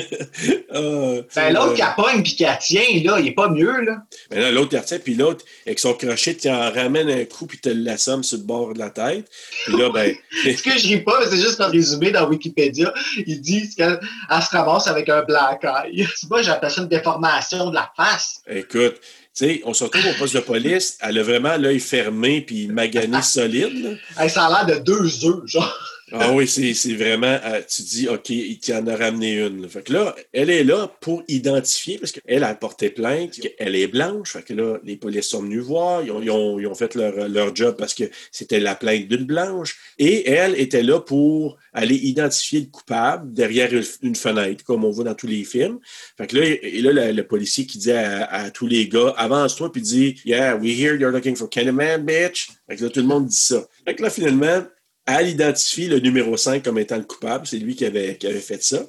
Ah, 0.75 1.21
Ben, 1.35 1.53
l'autre 1.53 1.71
euh, 1.71 1.75
qui 1.75 1.81
a 1.83 1.91
pogne 1.91 2.23
pis 2.23 2.35
qui 2.35 2.43
la 2.43 2.55
tient, 2.55 2.81
là, 3.03 3.19
il 3.19 3.27
est 3.27 3.33
pas 3.33 3.47
mieux, 3.47 3.81
là. 3.81 3.97
Ben 4.31 4.39
là, 4.39 4.51
l'autre, 4.51 4.69
il 4.73 4.79
retient, 4.79 4.97
puis 4.97 5.13
l'autre, 5.13 5.45
avec 5.67 5.77
son 5.77 5.93
crochet, 5.93 6.35
tu 6.35 6.49
en 6.49 6.71
ramènes 6.71 7.09
un 7.09 7.25
coup, 7.25 7.45
puis 7.45 7.59
te 7.59 7.69
l'assomme 7.69 8.23
sur 8.23 8.37
le 8.37 8.43
bord 8.43 8.73
de 8.73 8.79
la 8.79 8.89
tête. 8.89 9.29
Puis 9.65 9.77
là, 9.77 9.89
ben, 9.91 10.15
Ce 10.43 10.63
que 10.63 10.77
je 10.77 10.87
ris 10.87 11.01
pas, 11.01 11.19
mais 11.19 11.27
c'est 11.27 11.37
juste 11.41 11.61
un 11.61 11.67
résumé 11.67 12.11
dans 12.11 12.27
Wikipédia. 12.27 12.91
Ils 13.27 13.39
disent 13.39 13.75
qu'elle 13.75 13.99
elle 14.29 14.41
se 14.41 14.49
ramasse 14.49 14.87
avec 14.87 15.09
un 15.09 15.21
black 15.21 15.63
eye. 15.63 16.07
C'est 16.15 16.29
pas, 16.29 16.41
j'appelle 16.41 16.71
ça 16.71 16.81
une 16.81 16.87
déformation 16.87 17.69
de 17.69 17.75
la 17.75 17.91
face. 17.95 18.41
écoute, 18.49 18.95
tu 19.35 19.45
sais, 19.45 19.61
on 19.65 19.73
se 19.73 19.83
retrouve 19.83 20.05
au 20.05 20.13
poste 20.19 20.35
de 20.35 20.39
police, 20.41 20.97
elle 21.01 21.17
a 21.17 21.23
vraiment 21.23 21.55
l'œil 21.57 21.79
fermé, 21.79 22.41
puis 22.41 22.67
magané 22.67 23.21
solide. 23.21 23.83
là. 23.83 24.23
Hey, 24.23 24.29
ça 24.29 24.45
a 24.45 24.65
l'air 24.65 24.77
de 24.77 24.83
deux 24.83 25.25
œufs, 25.25 25.41
genre. 25.45 25.92
Ah 26.15 26.31
oui, 26.31 26.47
c'est 26.47 26.93
vraiment, 26.93 27.39
euh, 27.43 27.59
tu 27.67 27.81
dis, 27.81 28.07
OK, 28.07 28.29
il 28.29 28.59
t'en 28.59 28.85
a 28.85 28.95
ramené 28.95 29.39
une. 29.39 29.67
Fait 29.67 29.81
que 29.81 29.93
là, 29.93 30.15
elle 30.31 30.51
est 30.51 30.63
là 30.63 30.87
pour 31.01 31.23
identifier, 31.27 31.97
parce 31.97 32.11
qu'elle 32.11 32.43
a 32.43 32.53
porté 32.53 32.91
plainte, 32.91 33.39
elle 33.57 33.75
est 33.75 33.87
blanche. 33.87 34.33
Fait 34.33 34.43
que 34.43 34.53
là, 34.53 34.77
les 34.83 34.95
polices 34.95 35.29
sont 35.29 35.41
venus 35.41 35.63
voir, 35.63 36.03
ils 36.03 36.11
ont, 36.11 36.21
ils 36.21 36.29
ont- 36.29 36.59
ils 36.59 36.67
ont 36.67 36.75
fait 36.75 36.93
leur, 36.93 37.27
leur 37.27 37.55
job 37.55 37.75
parce 37.79 37.95
que 37.95 38.03
c'était 38.31 38.59
la 38.59 38.75
plainte 38.75 39.07
d'une 39.07 39.23
blanche. 39.23 39.75
Et 39.97 40.29
elle 40.29 40.53
était 40.59 40.83
là 40.83 40.99
pour 40.99 41.57
aller 41.73 41.95
identifier 41.95 42.59
le 42.59 42.67
coupable 42.67 43.33
derrière 43.33 43.71
une, 44.03 44.15
fenêtre, 44.15 44.63
comme 44.63 44.85
on 44.85 44.91
voit 44.91 45.05
dans 45.05 45.15
tous 45.15 45.25
les 45.27 45.43
films. 45.43 45.79
Fait 46.15 46.27
que 46.27 46.37
là, 46.37 46.45
et 46.45 46.81
là, 46.81 47.11
le, 47.11 47.23
policier 47.23 47.65
qui 47.65 47.79
dit 47.79 47.91
à, 47.91 48.25
à 48.25 48.51
tous 48.51 48.67
les 48.67 48.87
gars, 48.87 49.15
avance-toi, 49.17 49.71
puis 49.71 49.81
dit, 49.81 50.21
Yeah, 50.25 50.55
we 50.57 50.79
hear 50.79 50.95
you're 50.95 51.11
looking 51.11 51.35
for 51.35 51.49
Candyman, 51.49 52.03
bitch. 52.05 52.49
Fait 52.69 52.75
que 52.75 52.83
là, 52.83 52.89
tout 52.91 52.99
le 52.99 53.07
monde 53.07 53.25
dit 53.25 53.35
ça. 53.35 53.65
Fait 53.83 53.95
que 53.95 54.03
là, 54.03 54.11
finalement, 54.11 54.63
elle 55.05 55.29
identifie 55.29 55.87
le 55.87 55.99
numéro 55.99 56.37
5 56.37 56.63
comme 56.63 56.79
étant 56.79 56.97
le 56.97 57.03
coupable. 57.03 57.45
C'est 57.47 57.57
lui 57.57 57.75
qui 57.75 57.85
avait, 57.85 58.17
qui 58.17 58.27
avait 58.27 58.39
fait 58.39 58.63
ça. 58.63 58.79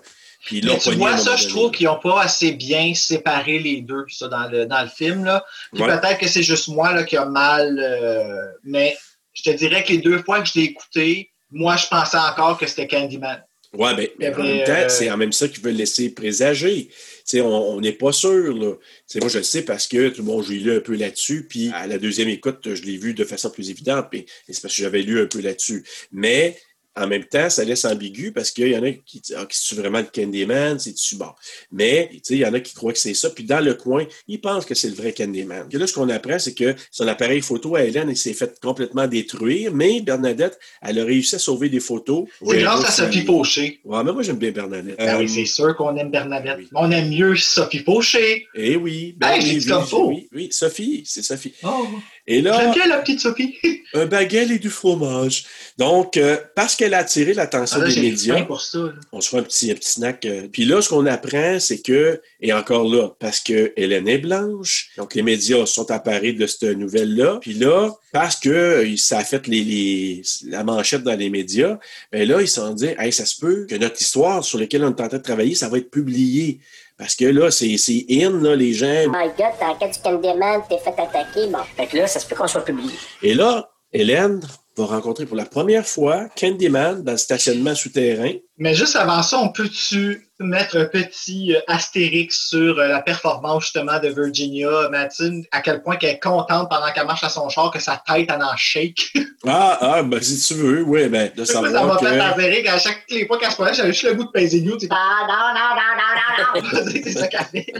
Puis 0.45 0.59
ils 0.59 0.67
l'ont 0.67 0.75
Mais 0.75 0.79
tu 0.79 0.91
pogné 0.91 1.07
à 1.07 1.09
un 1.09 1.17
vois, 1.17 1.25
ça, 1.25 1.37
je 1.37 1.49
trouve 1.49 1.71
qu'ils 1.71 1.87
n'ont 1.87 1.99
pas 1.99 2.21
assez 2.23 2.53
bien 2.53 2.93
séparé 2.95 3.59
les 3.59 3.81
deux, 3.81 4.05
ça, 4.09 4.29
dans 4.29 4.47
le, 4.49 4.67
dans 4.67 4.83
le 4.83 4.89
film, 4.89 5.25
là. 5.25 5.45
Puis 5.73 5.83
Ouais. 5.83 5.99
peut-être 5.99 6.19
que 6.19 6.29
c'est 6.29 6.43
juste 6.43 6.69
moi, 6.69 6.93
là, 6.93 7.05
qui 7.05 7.17
a 7.17 7.25
mal, 7.25 7.79
euh, 7.79 8.43
mais 8.63 8.97
je 9.33 9.43
te 9.43 9.51
dirais 9.57 9.83
que 9.83 9.93
les 9.93 9.99
deux 9.99 10.23
fois 10.23 10.41
que 10.43 10.49
je 10.49 10.59
l'ai 10.59 10.67
écouté, 10.67 11.31
moi, 11.51 11.77
je 11.77 11.87
pensais 11.87 12.19
encore 12.19 12.59
que 12.59 12.67
c'était 12.67 12.87
Candyman. 12.87 13.43
Ouais, 13.73 13.95
ben, 13.95 14.09
mais 14.19 14.35
en 14.35 14.43
même 14.43 14.65
temps, 14.65 14.73
euh, 14.73 14.89
c'est 14.89 15.11
en 15.11 15.17
même 15.17 15.33
ça 15.33 15.49
qu'ils 15.49 15.63
veulent 15.63 15.75
laisser 15.75 16.11
présager. 16.15 16.91
On 17.35 17.81
n'est 17.81 17.93
pas 17.93 18.13
sûr. 18.13 18.57
Là. 18.57 18.75
Moi, 19.17 19.29
je 19.29 19.39
le 19.39 19.45
sais 19.45 19.63
parce 19.63 19.87
que 19.87 20.09
tout 20.11 20.23
le 20.23 20.27
monde, 20.27 20.45
j'ai 20.47 20.59
lu 20.59 20.77
un 20.77 20.81
peu 20.81 20.95
là-dessus. 20.95 21.47
Puis 21.49 21.71
à 21.73 21.87
la 21.87 21.99
deuxième 21.99 22.29
écoute, 22.29 22.75
je 22.75 22.83
l'ai 22.83 22.97
vu 22.97 23.15
de 23.15 23.25
façon 23.25 23.51
plus 23.51 23.71
évidente. 23.71 24.07
Et 24.13 24.27
c'est 24.49 24.61
parce 24.63 24.75
que 24.75 24.83
j'avais 24.83 25.03
lu 25.03 25.21
un 25.21 25.27
peu 25.27 25.41
là-dessus. 25.41 25.85
Mais 26.13 26.57
en 26.97 27.07
même 27.09 27.25
temps, 27.25 27.51
ça 27.51 27.65
laisse 27.65 27.85
ambigu 27.85 28.31
parce 28.33 28.51
qu'il 28.51 28.69
y 28.69 28.77
en 28.77 28.83
a 28.85 28.93
qui 28.93 29.21
disent 29.21 29.37
Ah, 29.37 29.47
vraiment 29.75 29.99
le 29.99 30.07
Candyman? 30.13 30.79
C'est-tu 30.79 31.17
bon? 31.17 31.31
Mais 31.73 32.09
tu 32.13 32.21
sais, 32.23 32.35
il 32.35 32.41
y 32.41 32.47
en 32.47 32.55
a 32.55 32.61
qui 32.61 32.75
croient 32.75 32.93
que 32.93 32.99
c'est 32.99 33.15
ça. 33.15 33.31
Puis 33.31 33.45
dans 33.45 33.61
le 33.61 33.75
coin, 33.75 34.05
ils 34.29 34.41
pensent 34.41 34.65
que 34.65 34.75
c'est 34.75 34.89
le 34.89 34.95
vrai 34.95 35.13
Candyman. 35.13 35.67
Et 35.73 35.77
là, 35.79 35.87
ce 35.87 35.93
qu'on 35.95 36.09
apprend, 36.09 36.39
c'est 36.39 36.55
que 36.55 36.75
son 36.91 37.09
appareil 37.09 37.41
photo 37.41 37.75
à 37.77 37.83
Hélène, 37.83 38.11
il 38.11 38.17
s'est 38.17 38.33
fait 38.35 38.59
complètement 38.61 39.07
détruire. 39.09 39.73
Mais 39.75 40.01
Bernadette, 40.01 40.59
elle 40.83 40.99
a 41.01 41.05
réussi 41.05 41.35
à 41.35 41.39
sauver 41.39 41.69
des 41.69 41.81
photos. 41.81 42.27
C'est 42.41 42.47
Ouais, 42.47 42.63
grâce 42.63 42.85
à 42.85 42.91
Sophie 42.91 43.21
c'est- 43.21 43.25
Fauché. 43.27 43.81
Ouais, 43.85 44.05
mais 44.05 44.13
moi, 44.13 44.23
j'aime 44.23 44.39
bien 44.39 44.53
Bernadette. 44.53 44.97
Ben 44.99 45.19
oui, 45.19 45.25
Euh, 45.25 45.29
c'est 45.29 45.47
sûr 45.47 45.75
qu'on 45.77 45.97
aime 45.97 46.11
Bernadette. 46.11 46.57
oui. 46.59 46.69
Mais 46.73 46.79
On 46.81 46.91
aime 46.91 47.09
mieux 47.11 47.35
Sophie 47.37 47.81
Fauché. 47.81 48.47
Eh 48.55 48.77
oui. 48.77 49.17
Hey, 49.21 49.41
oui, 49.43 49.59
oui, 49.61 49.67
comme 49.67 49.83
oui, 49.83 49.89
faux. 49.89 50.09
Oui, 50.11 50.29
oui, 50.33 50.49
Sophie, 50.53 51.03
c'est 51.07 51.23
Sophie. 51.23 51.55
Oh, 51.65 51.87
Et 52.27 52.37
j'aime 52.37 52.45
là, 52.45 52.73
bien 52.73 52.87
la 52.87 52.99
petite 52.99 53.21
Sophie. 53.21 53.55
un 53.95 54.07
baguette 54.07 54.51
et 54.51 54.59
du 54.59 54.71
fromage. 54.71 55.45
Donc, 55.79 56.17
euh, 56.17 56.37
parce 56.57 56.75
qu'elle 56.75 56.95
a 56.95 56.99
attiré 56.99 57.35
l'attention 57.35 57.81
Ah, 57.83 57.87
des 57.89 58.01
médias, 58.01 58.43
pour 58.45 58.61
ça. 58.61 58.93
on 59.13 59.21
se 59.21 59.29
fait 59.29 59.39
un 59.39 59.43
petit, 59.43 59.71
un 59.71 59.75
petit 59.75 59.91
snack. 59.91 60.25
euh. 60.25 60.49
Puis 60.51 60.65
là, 60.65 60.81
ce 60.81 60.89
qu'on 60.89 61.05
apprend, 61.07 61.61
c'est 61.61 61.83
que, 61.83 62.21
et 62.41 62.53
encore 62.53 62.89
là, 62.89 63.11
parce 63.19 63.41
que 63.41 63.73
Hélène 63.77 64.09
est 64.09 64.19
blanche, 64.19 64.91
donc 64.97 65.15
les 65.15 65.23
médias 65.23 65.67
sont 65.67 65.91
apparus 65.91 66.35
de 66.37 66.47
cette 66.47 66.63
nouvelle-là. 66.79 67.39
Puis 67.43 67.55
là, 67.55 67.93
parce 68.13 68.37
que 68.37 68.49
euh, 68.49 68.97
ça 68.97 69.19
a 69.19 69.25
fait 69.25 69.47
les, 69.47 69.63
les- 69.63 70.23
la 70.47 70.65
manchette 70.65 71.03
dans 71.03 71.17
les 71.19 71.29
médias, 71.31 71.79
ben 72.11 72.27
là, 72.27 72.41
ils 72.41 72.49
se 72.49 72.55
sont 72.55 72.73
dit, 72.73 72.89
hey, 72.99 73.13
ça 73.13 73.27
se 73.27 73.39
peut 73.39 73.67
que 73.69 73.75
notre 73.75 74.01
histoire 74.01 74.43
sur 74.45 74.59
laquelle 74.59 74.83
on 74.85 74.89
est 74.95 75.01
en 75.01 75.09
train 75.09 75.19
de 75.19 75.23
travailler, 75.23 75.55
ça 75.55 75.69
va 75.69 75.79
être 75.79 75.91
publié. 75.91 76.59
Parce 76.97 77.17
que 77.17 77.25
là, 77.25 77.51
c'est 77.51 77.77
c'est 77.77 78.07
in, 78.09 78.41
là, 78.41 78.55
les 78.55 78.73
gens. 78.73 79.09
My 79.09 79.29
God, 79.37 79.53
t'as 79.59 79.71
un 79.71 79.75
cas 79.75 79.89
du 79.89 79.99
Candyman, 79.99 80.63
t'es 80.69 80.79
fait 80.79 80.91
attaquer, 80.91 81.49
bon. 81.49 81.59
fait 81.77 81.87
que 81.87 81.97
là, 81.97 82.07
ça 82.07 82.21
se 82.21 82.27
peut 82.27 82.37
qu'on 82.37 82.47
soit 82.47 82.65
publié. 82.65 82.93
Et 83.23 83.35
là, 83.35 83.69
Hélène 83.93 84.41
va 84.77 84.87
rencontrer 84.87 85.27
pour 85.27 85.37
la 85.37 85.45
première 85.45 85.87
fois 85.87 86.29
Candyman 86.37 87.03
dans 87.03 87.13
le 87.13 87.19
stationnement 87.19 87.75
souterrain. 87.75 88.33
Mais 88.57 88.75
juste 88.75 88.95
avant 88.95 89.23
ça, 89.23 89.39
on 89.39 89.49
peut-tu 89.49 90.29
mettre 90.39 90.77
un 90.77 90.85
petit 90.85 91.55
euh, 91.57 91.61
astérix 91.67 92.49
sur 92.49 92.79
euh, 92.79 92.87
la 92.87 93.03
performance 93.03 93.65
justement 93.65 93.99
de 93.99 94.09
Virginia 94.09 94.89
Madsen, 94.91 95.45
à 95.51 95.61
quel 95.61 95.83
point 95.83 95.97
qu'elle 95.97 96.11
est 96.11 96.21
contente 96.21 96.69
pendant 96.71 96.93
qu'elle 96.93 97.07
marche 97.07 97.25
à 97.25 97.29
son 97.29 97.49
char 97.49 97.73
que 97.73 97.81
sa 97.81 98.01
tête 98.07 98.31
en 98.31 98.41
en 98.41 98.57
shake? 98.57 99.13
Ah, 99.47 99.77
ah, 99.79 100.03
ben, 100.03 100.23
si 100.23 100.41
tu 100.41 100.55
veux, 100.55 100.83
oui, 100.85 101.07
ben, 101.09 101.31
de 101.37 101.45
ça 101.45 101.61
m'a 101.61 101.71
savoir 101.71 102.01
fait 102.01 102.07
que... 102.07 102.19
astérix 102.19 102.67
à 102.71 102.79
chaque 102.79 103.05
les 103.11 103.27
fois 103.27 103.39
qu'elle 103.39 103.51
se 103.51 103.57
prenait, 103.57 103.75
j'avais 103.75 103.93
juste 103.93 104.05
le 104.05 104.15
goût 104.15 104.25
de 104.25 104.31
peser 104.31 104.63
nous. 104.63 104.79
Ah, 104.89 105.27
non, 105.29 105.53
non, 105.55 105.75
non, 105.77 106.63
non, 106.63 106.73
non, 106.73 106.83
non. 106.83 106.91
c'est 106.91 107.11
ça 107.11 107.29
qu'elle 107.29 107.45
fait. 107.45 107.73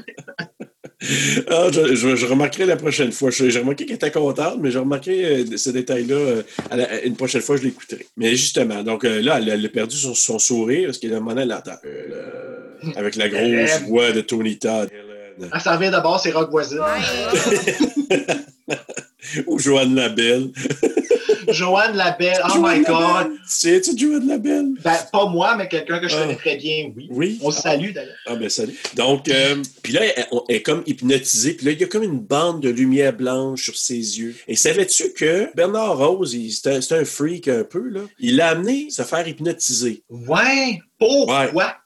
Ah, 1.51 1.69
je, 1.73 1.95
je- 1.95 2.17
je 2.17 2.27
remarquerai 2.27 2.67
la 2.67 2.77
prochaine 2.77 3.13
fois. 3.13 3.31
Je- 3.31 3.49
J'ai 3.51 3.59
remarqué 3.61 3.87
qu'elle 3.87 3.97
était 3.97 4.11
contente, 4.11 4.59
mais 4.61 4.71
j'ai 4.71 4.79
remarqué 4.79 5.25
euh, 5.25 5.57
ce 5.57 5.71
détail-là. 5.71 6.15
euh, 6.17 6.43
une 7.05 7.17
prochaine 7.17 7.41
fois, 7.43 7.57
je 7.57 7.63
l'écouterai. 7.63 8.07
Mais 8.17 8.35
justement, 8.37 8.83
donc 8.83 9.05
euh, 9.05 9.21
là, 9.21 9.39
elle, 9.39 9.49
elle 9.49 9.65
a 9.65 9.69
perdu 9.69 9.97
son, 9.97 10.15
son 10.15 10.39
sourire 10.39 10.87
parce 10.87 10.99
qu'elle 10.99 11.13
a 11.13 11.17
demandé 11.17 11.43
à 11.43 11.47
l'entendre. 11.47 11.79
Euh, 11.85 12.93
avec 12.97 13.17
la 13.17 13.29
grosse 13.29 13.83
voix 13.89 14.13
de 14.13 14.21
Tony 14.21 14.59
Todd. 14.59 14.89
Elle 15.53 15.61
servait 15.61 15.91
d'abord 15.91 16.21
ses 16.21 16.31
rocs 16.33 16.51
voisines. 16.51 16.81
Ou 19.47 19.59
Joanne 19.59 19.95
Labelle. 19.95 20.51
Joanne 21.49 21.97
Labelle, 21.97 22.39
oh 22.45 22.49
Joanne 22.55 22.79
my 22.81 22.85
god. 22.85 23.33
Sais-tu 23.47 23.97
Joanne 23.97 24.27
Labelle? 24.27 24.69
Ben, 24.83 24.97
pas 25.13 25.27
moi, 25.27 25.57
mais 25.57 25.69
quelqu'un 25.69 25.99
que 25.99 26.09
je 26.09 26.17
Ah. 26.17 26.21
connais 26.23 26.37
très 26.37 26.57
bien, 26.57 26.91
oui. 26.97 27.09
Oui. 27.11 27.39
On 27.43 27.51
se 27.51 27.61
salue 27.63 27.93
d'ailleurs. 27.93 28.15
Ah 28.27 28.37
ben 28.37 28.49
salut. 28.49 28.75
Donc, 28.97 29.29
euh, 29.29 29.57
puis 29.83 29.93
là, 29.93 30.01
elle, 30.05 30.27
est 30.49 30.63
comme 30.63 30.83
hypnotisée. 30.87 31.55
Puis 31.55 31.67
là, 31.67 31.73
il 31.73 31.81
y 31.81 31.85
a 31.85 31.87
comme 31.87 32.03
une 32.03 32.21
bande 32.21 32.61
de 32.63 32.69
lumière 32.71 33.13
blanche 33.13 33.65
sur 33.65 33.77
ses 33.77 33.95
yeux. 34.19 34.35
Et 34.49 34.57
savais-tu 34.57 35.13
que 35.13 35.49
Bernard 35.55 35.99
Rose, 35.99 36.37
c'est 36.51 36.71
un, 36.77 36.81
c'est 36.81 36.97
un 36.99 37.05
freak 37.05 37.49
un 37.49 37.65
peu, 37.65 37.89
là. 37.89 38.01
Il 38.19 38.37
l'a 38.37 38.49
amené 38.51 38.89
se 38.91 39.03
faire 39.03 39.27
hypnotiser. 39.27 40.03
Ouais, 40.09 40.79
pourquoi? 40.99 41.77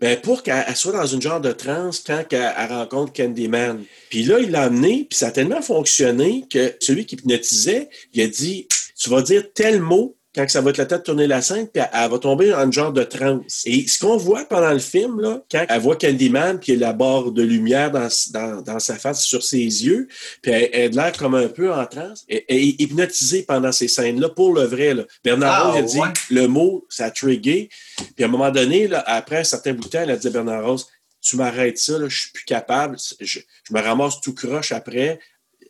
Ben, 0.00 0.16
pour 0.20 0.44
qu'elle 0.44 0.64
elle 0.68 0.76
soit 0.76 0.92
dans 0.92 1.06
une 1.06 1.20
genre 1.20 1.40
de 1.40 1.50
transe 1.50 2.04
quand 2.06 2.22
qu'elle- 2.28 2.52
elle 2.56 2.68
rencontre 2.68 3.12
Candyman. 3.12 3.82
Puis 4.10 4.22
là, 4.22 4.38
il 4.38 4.52
l'a 4.52 4.62
amené, 4.62 5.06
puis 5.10 5.18
ça 5.18 5.26
a 5.26 5.30
tellement 5.32 5.60
fonctionné 5.60 6.44
que 6.48 6.72
celui 6.78 7.04
qui 7.04 7.16
hypnotisait, 7.16 7.88
il 8.14 8.22
a 8.22 8.28
dit 8.28 8.68
Tu 8.98 9.10
vas 9.10 9.22
dire 9.22 9.44
tel 9.54 9.80
mot, 9.80 10.16
quand 10.34 10.48
ça 10.48 10.60
va 10.60 10.70
être 10.70 10.78
le 10.78 10.86
temps 10.86 10.98
de 10.98 11.02
tourner 11.02 11.26
la 11.26 11.40
scène, 11.40 11.66
puis 11.68 11.82
elle, 11.82 11.88
elle 11.92 12.10
va 12.10 12.18
tomber 12.18 12.52
en 12.54 12.70
genre 12.70 12.92
de 12.92 13.02
transe. 13.02 13.62
Et 13.64 13.88
ce 13.88 13.98
qu'on 13.98 14.16
voit 14.18 14.44
pendant 14.44 14.72
le 14.72 14.78
film, 14.78 15.20
là, 15.20 15.42
quand 15.50 15.64
elle 15.68 15.80
voit 15.80 15.96
Candyman, 15.96 16.60
puis 16.60 16.72
il 16.72 16.78
y 16.78 16.84
a 16.84 16.88
la 16.88 16.92
barre 16.92 17.32
de 17.32 17.42
lumière 17.42 17.90
dans, 17.90 18.08
dans, 18.30 18.60
dans 18.60 18.78
sa 18.78 18.96
face, 18.96 19.22
sur 19.24 19.42
ses 19.42 19.58
yeux, 19.58 20.06
puis 20.42 20.52
elle, 20.52 20.68
elle 20.72 20.98
a 20.98 21.04
l'air 21.04 21.16
comme 21.16 21.34
un 21.34 21.48
peu 21.48 21.72
en 21.72 21.86
transe, 21.86 22.24
et, 22.28 22.44
et 22.48 22.82
hypnotisée 22.82 23.42
pendant 23.42 23.72
ces 23.72 23.88
scènes-là, 23.88 24.28
pour 24.28 24.52
le 24.52 24.62
vrai. 24.64 24.94
Là. 24.94 25.04
Bernard 25.24 25.66
Ah, 25.66 25.70
Rose 25.70 25.78
a 25.78 26.08
dit 26.12 26.20
le 26.30 26.46
mot, 26.46 26.86
ça 26.90 27.06
a 27.06 27.10
trigué. 27.10 27.70
Puis 28.14 28.24
à 28.24 28.26
un 28.26 28.30
moment 28.30 28.50
donné, 28.50 28.86
là, 28.86 29.02
après 29.06 29.38
un 29.38 29.44
certain 29.44 29.72
bout 29.72 29.84
de 29.84 29.88
temps, 29.88 30.02
elle 30.02 30.10
a 30.10 30.16
dit 30.16 30.26
à 30.26 30.30
Bernard 30.30 30.64
Rose, 30.64 30.86
tu 31.20 31.36
m'arrêtes 31.36 31.78
ça, 31.78 31.98
là, 31.98 32.08
je 32.08 32.20
suis 32.20 32.30
plus 32.32 32.44
capable, 32.44 32.96
je, 33.20 33.40
je 33.40 33.72
me 33.72 33.80
ramasse 33.80 34.20
tout 34.20 34.34
croche 34.34 34.72
après, 34.72 35.18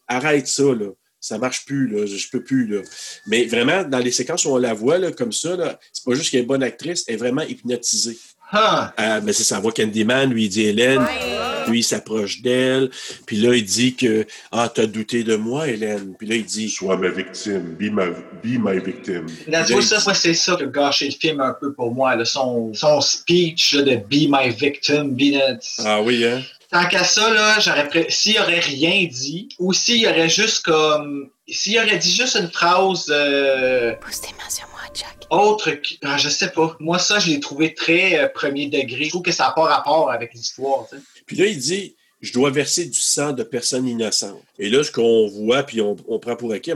arrête 0.08 0.48
ça, 0.48 0.64
là. 0.64 0.88
Ça 1.20 1.36
marche 1.38 1.64
plus, 1.66 1.88
là. 1.88 2.06
Je, 2.06 2.16
je 2.16 2.30
peux 2.30 2.42
plus, 2.42 2.66
là. 2.66 2.80
Mais 3.26 3.44
vraiment, 3.46 3.82
dans 3.84 3.98
les 3.98 4.12
séquences 4.12 4.44
où 4.44 4.50
on 4.50 4.56
la 4.58 4.74
voit, 4.74 4.98
là, 4.98 5.10
comme 5.10 5.32
ça, 5.32 5.78
c'est 5.92 6.04
pas 6.04 6.14
juste 6.14 6.30
qu'elle 6.30 6.40
est 6.40 6.46
bonne 6.46 6.62
actrice, 6.62 7.04
elle 7.08 7.14
est 7.14 7.18
vraiment 7.18 7.42
hypnotisée. 7.42 8.16
Ah, 8.50 8.94
Euh, 8.98 9.20
ben, 9.20 9.32
c'est 9.34 9.42
ça, 9.44 9.58
on 9.58 9.60
voit 9.60 9.72
Candyman, 9.72 10.30
lui, 10.30 10.44
il 10.44 10.48
dit 10.48 10.62
Hélène, 10.62 11.04
lui, 11.68 11.80
il 11.80 11.82
s'approche 11.84 12.40
d'elle, 12.40 12.88
puis 13.26 13.36
là, 13.36 13.54
il 13.54 13.62
dit 13.64 13.94
que, 13.94 14.24
ah, 14.52 14.70
t'as 14.74 14.86
douté 14.86 15.22
de 15.22 15.36
moi, 15.36 15.68
Hélène. 15.68 16.14
Puis 16.18 16.26
là, 16.26 16.36
il 16.36 16.46
dit, 16.46 16.70
Sois 16.70 16.96
ma 16.96 17.08
victime. 17.10 17.74
Be 17.78 17.90
my, 17.92 18.06
be 18.42 18.58
my 18.58 18.78
victim. 18.82 19.26
Là, 19.48 19.66
ça, 19.66 20.14
c'est 20.14 20.32
ça 20.32 20.56
qui 20.56 20.62
a 20.62 20.66
gâché 20.66 21.06
le 21.06 21.10
film 21.20 21.40
un 21.40 21.54
peu 21.60 21.74
pour 21.74 21.92
moi. 21.92 22.16
là. 22.16 22.24
Son, 22.24 22.72
son 22.72 23.02
speech 23.02 23.74
là, 23.74 23.82
de 23.82 23.96
Be 23.96 24.30
my 24.30 24.48
victim, 24.50 25.14
be 25.14 25.32
the- 25.34 25.60
ah 25.84 26.00
oui, 26.00 26.24
hein? 26.24 26.40
Tant 26.70 26.86
qu'à 26.86 27.02
ça, 27.02 27.32
là, 27.32 27.58
j'aurais 27.60 27.88
pré- 27.88 28.06
s'il 28.10 28.38
aurait 28.38 28.60
rien 28.60 29.06
dit, 29.10 29.48
ou 29.58 29.72
s'il 29.72 30.06
aurait 30.06 30.28
juste 30.28 30.64
comme. 30.64 31.30
S'il 31.48 31.78
aurait 31.78 31.96
dit 31.96 32.12
juste 32.12 32.36
une 32.36 32.50
phrase 32.50 33.06
euh, 33.08 33.94
Pousse 33.94 34.20
tes 34.20 34.32
mains 34.34 34.50
sur 34.50 34.66
moi, 34.68 34.80
Jack. 34.92 35.26
autre 35.30 35.70
que. 35.70 35.88
Ah, 36.04 36.18
je 36.18 36.28
sais 36.28 36.50
pas. 36.50 36.76
Moi, 36.78 36.98
ça, 36.98 37.18
je 37.20 37.30
l'ai 37.30 37.40
trouvé 37.40 37.72
très 37.72 38.18
euh, 38.18 38.28
premier 38.28 38.66
degré. 38.66 39.04
Je 39.04 39.08
trouve 39.08 39.22
que 39.22 39.32
ça 39.32 39.44
n'a 39.44 39.52
pas 39.52 39.64
rapport 39.64 40.10
avec 40.10 40.34
l'histoire. 40.34 40.86
Puis 41.24 41.36
là, 41.36 41.46
il 41.46 41.58
dit 41.58 41.96
Je 42.20 42.32
dois 42.34 42.50
verser 42.50 42.84
du 42.84 42.98
sang 43.00 43.32
de 43.32 43.44
personnes 43.44 43.88
innocentes. 43.88 44.42
Et 44.58 44.68
là, 44.68 44.84
ce 44.84 44.92
qu'on 44.92 45.26
voit, 45.26 45.62
puis 45.62 45.80
on, 45.80 45.96
on 46.06 46.18
prend 46.18 46.36
pour 46.36 46.52
acquis, 46.52 46.72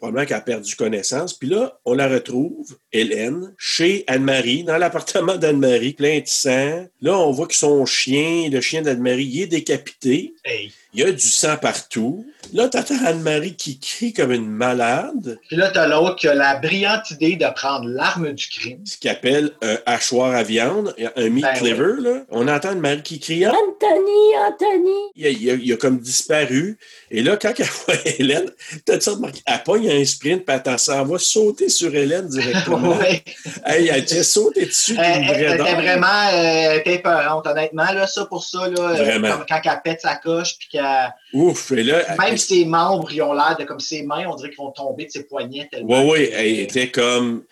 probablement 0.00 0.26
qu'elle 0.26 0.36
a 0.38 0.40
perdu 0.40 0.74
connaissance. 0.76 1.34
Puis 1.34 1.48
là, 1.48 1.78
on 1.84 1.92
la 1.92 2.08
retrouve, 2.08 2.78
Hélène, 2.90 3.54
chez 3.58 4.04
Anne-Marie, 4.06 4.64
dans 4.64 4.78
l'appartement 4.78 5.36
d'Anne-Marie, 5.36 5.92
plein 5.92 6.20
de 6.20 6.26
sang. 6.26 6.86
Là, 7.02 7.18
on 7.18 7.30
voit 7.30 7.46
que 7.46 7.54
son 7.54 7.84
chien, 7.84 8.48
le 8.50 8.62
chien 8.62 8.80
d'Anne-Marie, 8.80 9.42
est 9.42 9.46
décapité. 9.46 10.34
Hey. 10.44 10.72
Il 10.92 11.00
y 11.00 11.04
a 11.04 11.12
du 11.12 11.20
sang 11.20 11.56
partout. 11.56 12.26
Là, 12.52 12.68
t'entends 12.68 12.96
Anne-Marie 13.04 13.54
qui 13.54 13.78
crie 13.78 14.12
comme 14.12 14.32
une 14.32 14.48
malade, 14.48 15.38
Puis 15.46 15.56
là, 15.56 15.70
t'as 15.70 15.86
l'autre 15.86 16.16
qui 16.16 16.26
a 16.26 16.34
la 16.34 16.56
brillante 16.56 17.10
idée 17.12 17.36
de 17.36 17.46
prendre 17.54 17.86
l'arme 17.88 18.32
du 18.32 18.48
crime. 18.48 18.80
ce 18.84 18.96
qu'il 18.96 19.10
appelle 19.10 19.52
un 19.62 19.76
hachoir 19.86 20.34
à 20.34 20.42
viande, 20.42 20.94
un 21.16 21.28
meat 21.28 21.44
Ben 21.44 21.54
cleaver. 21.54 21.92
Là. 22.00 22.22
On 22.30 22.48
entend 22.48 22.70
Anne-Marie 22.70 23.02
qui 23.02 23.20
crie 23.20 23.44
Ah, 23.44 23.50
Anthony, 23.52 24.34
Anthony. 24.48 24.96
il 25.14 25.26
a, 25.26 25.28
il 25.30 25.50
a- 25.50 25.54
il 25.54 25.72
a 25.72 25.76
comme 25.76 25.98
disparu. 26.00 26.76
Et 27.10 27.22
là, 27.22 27.36
quand 27.36 27.52
elle 27.58 27.66
voit 27.66 27.94
Hélène, 28.18 28.50
t'as-tu 28.84 29.10
remarqué, 29.10 29.40
elle 29.46 29.62
pogne 29.62 29.90
un 29.90 30.04
sprint, 30.04 30.44
puis 30.44 30.56
elle 30.64 30.78
s'en 30.78 31.04
va 31.04 31.18
sauter 31.18 31.68
sur 31.68 31.94
Hélène 31.94 32.26
directement. 32.28 32.96
Ouais. 33.00 33.22
hey, 33.66 33.88
elle 33.88 33.90
a 33.90 34.00
déjà 34.00 34.24
sauté 34.24 34.66
dessus 34.66 34.96
Elle, 34.98 35.22
elle- 35.22 35.24
vraie 35.28 35.42
elle 35.44 35.60
était 35.60 35.74
vraiment 35.74 36.28
euh, 36.32 36.78
épeurante, 36.84 37.46
honnêtement, 37.46 37.92
là, 37.92 38.06
ça 38.08 38.24
pour 38.24 38.42
ça, 38.44 38.68
là, 38.68 38.94
Vraiment. 38.94 39.30
comme 39.32 39.44
quand 39.48 39.60
elle 39.64 39.80
pète 39.84 40.00
sa 40.00 40.16
coche, 40.38 40.56
puis 40.58 40.68
qu'elle- 40.72 41.12
Ouf, 41.32 41.72
et 41.72 41.82
là, 41.82 41.98
même 42.10 42.18
elle- 42.32 42.38
ses 42.38 42.64
membres, 42.64 43.10
ils 43.12 43.22
ont 43.22 43.32
l'air 43.32 43.56
de 43.58 43.64
comme 43.64 43.80
ses 43.80 44.02
mains, 44.02 44.26
on 44.28 44.34
dirait 44.36 44.50
qu'ils 44.50 44.58
vont 44.58 44.70
tomber 44.72 45.06
de 45.06 45.10
ses 45.10 45.24
poignets 45.24 45.68
tellement. 45.70 46.06
Ouais, 46.08 46.28
que- 46.28 46.34
elle 46.34 46.58
était 46.60 46.90
comme. 46.90 47.44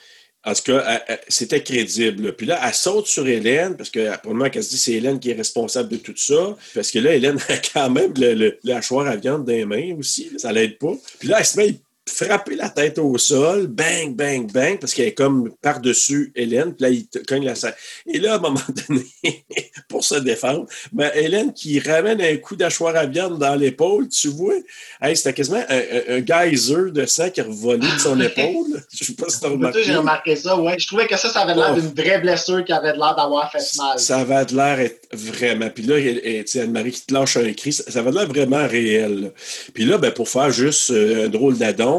En 0.45 0.55
tout 0.55 0.63
cas, 0.73 1.03
c'était 1.29 1.63
crédible. 1.63 2.33
Puis 2.35 2.47
là, 2.47 2.59
elle 2.65 2.73
saute 2.73 3.07
sur 3.07 3.27
Hélène, 3.27 3.77
parce 3.77 3.91
que 3.91 4.17
probablement 4.19 4.49
qu'elle 4.49 4.63
se 4.63 4.71
dit 4.71 4.79
c'est 4.79 4.93
Hélène 4.93 5.19
qui 5.19 5.31
est 5.31 5.35
responsable 5.35 5.89
de 5.91 5.97
tout 5.97 6.15
ça. 6.17 6.57
Parce 6.75 6.91
que 6.91 7.01
là, 7.01 7.13
Hélène 7.15 7.39
a 7.49 7.57
quand 7.75 7.91
même 7.91 8.15
le, 8.17 8.33
le, 8.35 8.59
le 8.63 8.73
hachoir 8.73 9.07
à 9.09 9.17
viande 9.17 9.45
dans 9.45 9.53
les 9.53 9.67
mains 9.67 9.95
aussi. 9.99 10.31
là. 10.33 10.39
ça 10.39 10.53
l'aide 10.53 10.79
pas. 10.79 10.93
Puis 11.19 11.29
là, 11.29 11.39
elle 11.41 11.45
se 11.45 11.59
met 11.59 11.69
à 11.69 11.73
frapper 12.09 12.55
la 12.55 12.69
tête 12.71 12.99
au 12.99 13.17
sol, 13.19 13.67
bang, 13.67 14.15
bang, 14.15 14.51
bang, 14.51 14.79
parce 14.79 14.95
qu'elle 14.95 15.09
est 15.09 15.15
comme 15.15 15.51
par-dessus 15.63 16.33
Hélène. 16.35 16.75
Puis 16.75 16.83
là, 16.83 16.91
il 16.91 17.07
te 17.07 17.19
cogne 17.19 17.45
la 17.45 17.55
serre. 17.55 17.75
Et 18.07 18.19
là, 18.19 18.35
à 18.35 18.37
un 18.37 18.41
moment 18.41 18.61
donné, 18.89 19.07
pour 19.89 20.05
se 20.05 20.17
défendre, 20.17 20.67
ben, 20.93 21.11
Hélène 21.15 21.53
qui 21.53 21.79
ramène 21.81 22.21
un 22.21 22.37
coup 22.37 22.57
d'hachoir 22.57 22.97
à 22.97 23.07
viande 23.07 23.39
dans 23.39 23.55
l'épaule, 23.55 24.09
tu 24.09 24.29
vois, 24.29 24.55
hey, 25.03 25.17
c'était 25.17 25.33
quasiment 25.33 25.63
un, 25.69 25.77
un, 25.77 26.17
un 26.17 26.25
geyser 26.25 26.91
de 26.91 27.07
sang 27.07 27.31
qui 27.31 27.41
a 27.41 27.45
revolé 27.45 27.87
de 27.87 27.99
son 27.99 28.21
épaule. 28.21 28.83
Je 28.93 29.05
sais 29.05 29.15
pas 29.15 29.29
si 29.29 29.41
t'as 29.41 29.49
remarqué. 29.49 29.83
j'ai 29.85 29.97
remarqué 29.97 30.37
ça, 30.37 30.57
ouais. 30.59 30.79
Je 30.79 30.87
trouvais 30.87 31.07
que 31.07 31.17
ça, 31.17 31.29
ça 31.29 31.41
avait 31.41 31.55
l'air 31.55 31.75
d'une 31.75 31.93
vraie 31.95 32.21
blessure 32.21 32.65
qui 32.65 32.73
avait 32.73 32.93
l'air 32.93 33.15
d'avoir 33.17 33.51
fait 33.51 33.65
mal. 33.77 33.99
Ça 33.99 34.19
avait 34.19 34.45
de 34.45 34.57
l'air 34.57 34.81
être 34.81 35.09
vraiment. 35.13 35.71
Puis 35.71 35.85
là, 35.85 35.97
Anne-Marie 36.63 36.93
qui 36.93 37.07
te 37.07 37.15
lâche 37.15 37.37
un 37.37 37.53
cri, 37.53 37.73
ça, 37.73 37.99
avait 37.99 38.11
de 38.11 38.17
l'air 38.17 38.29
vraiment 38.29 38.67
réel. 38.67 39.33
Puis 39.75 39.85
là, 39.85 39.99
ben, 39.99 40.11
pour 40.11 40.29
faire 40.29 40.51
juste 40.51 40.91
euh, 40.91 41.27
un 41.27 41.29
drôle 41.29 41.57
d'adon, 41.57 41.98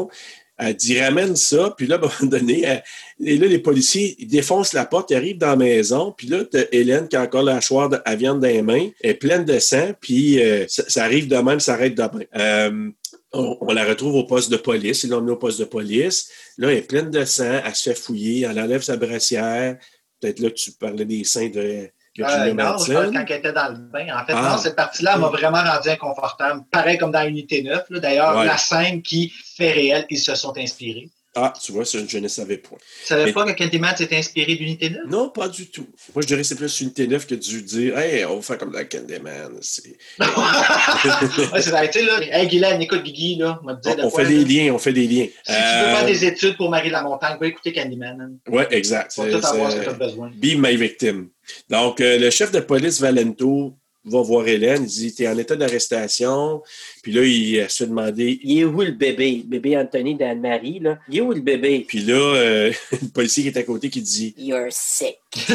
elle 0.62 0.76
dit 0.76 1.00
ramène 1.00 1.36
ça. 1.36 1.74
Puis 1.76 1.86
là, 1.86 1.96
à 1.96 1.98
un 1.98 2.02
moment 2.02 2.30
donné, 2.30 2.80
et 3.24 3.38
là, 3.38 3.46
les 3.46 3.58
policiers 3.58 4.16
défoncent 4.20 4.74
la 4.74 4.84
porte, 4.84 5.10
ils 5.10 5.16
arrivent 5.16 5.38
dans 5.38 5.48
la 5.48 5.56
maison. 5.56 6.12
Puis 6.16 6.26
là, 6.26 6.44
t'as 6.44 6.64
Hélène 6.70 7.08
qui 7.08 7.16
a 7.16 7.22
encore 7.22 7.42
la 7.42 7.56
hachoir 7.56 7.88
de- 7.88 8.00
à 8.04 8.14
viande 8.14 8.40
dans 8.40 8.48
les 8.48 8.62
mains, 8.62 8.90
elle 9.00 9.10
est 9.10 9.14
pleine 9.14 9.44
de 9.44 9.58
sang. 9.58 9.92
Puis 10.00 10.42
euh, 10.42 10.66
ça, 10.68 11.02
arrive 11.02 11.28
de 11.28 11.36
même, 11.36 11.60
ça 11.60 11.74
arrête 11.74 11.94
de. 11.94 12.02
Euh, 12.36 12.90
on, 13.32 13.72
la 13.72 13.84
retrouve 13.84 14.16
au 14.16 14.24
poste 14.24 14.50
de 14.50 14.56
police. 14.56 15.04
Ils 15.04 15.10
l'ont 15.10 15.18
emmenée 15.18 15.32
au 15.32 15.36
poste 15.36 15.60
de 15.60 15.64
police. 15.64 16.30
Là, 16.58 16.70
elle 16.70 16.78
est 16.78 16.82
pleine 16.82 17.10
de 17.10 17.24
sang. 17.24 17.60
Elle 17.64 17.74
se 17.74 17.90
fait 17.90 17.96
fouiller. 17.96 18.46
Elle 18.50 18.58
enlève 18.60 18.82
sa 18.82 18.96
brassière. 18.96 19.78
Peut-être 20.20 20.40
là 20.40 20.50
tu 20.50 20.72
parlais 20.72 21.06
des 21.06 21.24
seins 21.24 21.48
de 21.48 21.88
Virginia 22.24 22.44
Euh, 22.46 22.48
non, 22.54 22.54
je 22.54 22.92
Madsen. 22.92 22.94
pense 22.94 23.12
quand 23.14 23.24
elle 23.28 23.38
était 23.38 23.52
dans 23.52 23.68
le 23.68 23.78
bain. 23.78 24.06
En 24.14 24.24
fait, 24.26 24.32
Ah. 24.34 24.50
non, 24.52 24.58
cette 24.58 24.76
partie-là 24.76 25.16
m'a 25.18 25.28
vraiment 25.28 25.62
rendu 25.62 25.88
inconfortable. 25.88 26.62
Pareil 26.70 26.98
comme 26.98 27.12
dans 27.12 27.26
Unité 27.26 27.62
9. 27.62 27.84
là. 27.90 28.00
D'ailleurs, 28.00 28.36
Ouais. 28.36 28.46
la 28.46 28.58
scène 28.58 29.02
qui 29.02 29.32
fait 29.56 29.72
réel, 29.72 30.06
ils 30.10 30.18
se 30.18 30.34
sont 30.34 30.56
inspirés. 30.58 31.08
Ah, 31.36 31.52
tu 31.62 31.70
vois, 31.70 31.84
je 31.84 32.18
ne 32.18 32.26
savais 32.26 32.56
pas. 32.56 32.70
Tu 32.70 33.06
savais 33.06 33.26
Mais- 33.26 33.32
pas 33.32 33.44
que 33.44 33.52
Candyman 33.56 33.96
s'est 33.96 34.12
inspiré 34.16 34.56
d'Unité 34.56 34.90
9? 34.90 35.02
Non, 35.08 35.28
pas 35.28 35.46
du 35.48 35.70
tout. 35.70 35.86
Moi, 36.12 36.22
je 36.22 36.26
dirais 36.26 36.40
que 36.42 36.46
c'est 36.48 36.56
plus 36.56 36.80
une 36.80 36.90
T9 36.90 37.24
que 37.24 37.36
de 37.36 37.60
dire 37.60 37.96
Hey, 37.96 38.24
on 38.24 38.34
va 38.36 38.42
faire 38.42 38.58
comme 38.58 38.72
dans 38.72 38.84
Candyman. 38.84 39.52
C'est- 39.60 39.96
ouais, 40.18 41.60
c'est. 41.62 41.90
Tu 41.90 41.98
sais, 42.00 42.04
là, 42.04 42.20
hey, 42.20 42.48
Guylaine, 42.48 42.82
écoute, 42.82 43.04
Guigui, 43.04 43.36
là, 43.36 43.60
on 43.64 43.70
on 43.72 44.10
quoi, 44.10 44.24
fait 44.24 44.28
des 44.28 44.44
liens, 44.44 44.74
on 44.74 44.78
fait 44.78 44.92
des 44.92 45.06
liens. 45.06 45.26
Si 45.44 45.52
tu 45.52 45.58
veux 45.58 45.94
faire 45.96 46.06
des 46.06 46.24
études 46.24 46.56
pour 46.56 46.68
Marie 46.68 46.88
de 46.88 46.92
la 46.94 47.02
Montagne, 47.02 47.36
va 47.40 47.46
écouter 47.46 47.72
Candyman. 47.72 48.20
hein. 48.20 48.30
Oui, 48.48 48.64
exact. 48.72 49.14
Pour 49.14 49.26
tout 49.28 49.46
avoir 49.46 49.70
ce 49.70 49.76
que 49.76 49.82
tu 49.84 49.88
as 49.88 49.92
besoin. 49.92 50.30
Be 50.34 50.56
my 50.56 50.76
victim. 50.76 51.28
Donc, 51.68 52.00
euh, 52.00 52.18
le 52.18 52.30
chef 52.30 52.52
de 52.52 52.60
police, 52.60 53.00
Valento, 53.00 53.76
va 54.04 54.22
voir 54.22 54.46
Hélène. 54.48 54.84
Il 54.84 54.88
dit 54.88 55.14
T'es 55.14 55.28
en 55.28 55.36
état 55.38 55.56
d'arrestation. 55.56 56.62
Puis 57.02 57.12
là, 57.12 57.22
il 57.24 57.70
se 57.70 57.84
fait 57.84 57.86
demander 57.86 58.40
Il 58.42 58.58
est 58.60 58.64
où 58.64 58.80
le 58.82 58.90
bébé? 58.92 59.42
Bébé 59.46 59.76
Anthony 59.76 60.14
d'Anne-Marie, 60.16 60.80
là. 60.80 60.98
Il 61.08 61.18
est 61.18 61.20
où 61.20 61.32
le 61.32 61.40
bébé? 61.40 61.84
Puis 61.88 62.00
là, 62.00 62.14
euh, 62.14 62.72
le 62.92 63.08
policier 63.08 63.42
qui 63.42 63.48
est 63.48 63.58
à 63.58 63.62
côté 63.62 63.88
qui 63.90 64.02
dit 64.02 64.34
You're 64.36 64.66
sick. 64.70 65.16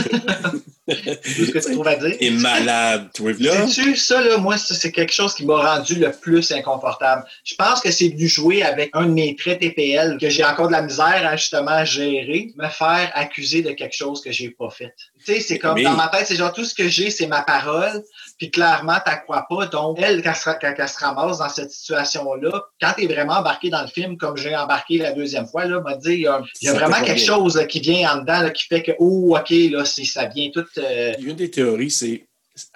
Tout 0.88 1.46
ce 1.46 1.52
que 1.52 1.60
tu 1.60 1.72
trouves 1.74 1.88
à 1.88 1.96
dire? 1.96 2.16
Est 2.20 2.30
malade, 2.30 3.10
toi. 3.14 3.34
Puis 3.34 3.44
Là, 3.44 3.68
Sais-tu, 3.68 3.96
ça, 3.96 4.22
là, 4.22 4.38
moi, 4.38 4.58
c'est 4.58 4.92
quelque 4.92 5.12
chose 5.12 5.34
qui 5.34 5.46
m'a 5.46 5.76
rendu 5.76 5.96
le 5.96 6.12
plus 6.12 6.52
inconfortable. 6.52 7.24
Je 7.44 7.56
pense 7.56 7.82
que 7.82 7.90
c'est 7.92 8.10
venu 8.10 8.28
jouer 8.28 8.62
avec 8.64 8.92
un 8.94 9.06
de 9.08 9.12
mes 9.12 9.36
traits 9.36 9.60
TPL 9.60 10.18
que 10.20 10.30
j'ai 10.30 10.44
encore 10.46 10.68
de 10.68 10.74
la 10.74 10.84
misère 10.84 11.28
à 11.28 11.36
justement 11.38 11.84
gérer, 11.86 12.52
me 12.56 12.68
faire 12.70 13.12
accuser 13.16 13.64
de 13.64 13.72
quelque 13.72 13.96
chose 13.96 14.22
que 14.22 14.32
j'ai 14.32 14.50
pas 14.52 14.70
fait. 14.70 14.94
Tu 15.26 15.34
sais, 15.34 15.40
c'est 15.40 15.60
comme 15.60 15.76
Mais- 15.76 15.84
dans 15.84 15.96
ma 15.96 16.08
tête, 16.08 16.28
c'est 16.28 16.36
genre 16.36 16.54
tout 16.54 16.66
ce 16.66 16.76
que 16.76 16.88
j'ai, 16.88 17.10
c'est 17.10 17.28
ma 17.28 17.42
parole, 17.42 18.04
puis 18.38 18.52
clairement, 18.52 18.98
t'as 19.04 19.18
crois 19.18 19.46
pas. 19.50 19.66
Donc, 19.66 19.98
elle, 20.02 20.22
quand, 20.22 20.34
elle 20.62 20.76
elle 20.78 20.88
se 20.90 21.00
ramasse 21.00 21.35
dans 21.40 21.50
cette 21.50 21.72
situation-là, 21.72 22.64
quand 22.82 22.94
t'es 22.98 23.08
vraiment 23.08 23.36
embarqué 23.36 23.70
dans 23.70 23.82
le 23.82 23.88
film, 23.88 24.18
comme 24.18 24.38
j'ai 24.38 24.56
embarqué 24.56 24.98
la 24.98 25.12
deuxième 25.12 25.48
fois, 25.48 25.66
là, 25.66 25.82
m'a 25.82 25.96
dit, 25.96 26.14
il 26.14 26.22
y 26.22 26.28
a, 26.28 26.42
il 26.62 26.66
y 26.66 26.70
a 26.70 26.74
vraiment 26.74 27.02
quelque 27.04 27.22
chose 27.22 27.56
là, 27.58 27.66
qui 27.66 27.80
vient 27.80 28.14
en 28.14 28.22
dedans, 28.22 28.42
là, 28.42 28.50
qui 28.50 28.66
fait 28.66 28.84
que, 28.84 28.92
oh, 29.00 29.38
OK, 29.38 29.50
là, 29.50 29.86
ça 29.86 30.26
vient 30.28 30.50
tout. 30.54 30.66
euh, 30.78 31.14
une 31.20 31.36
des 31.36 31.52
théories, 31.52 31.92
c'est 31.92 32.26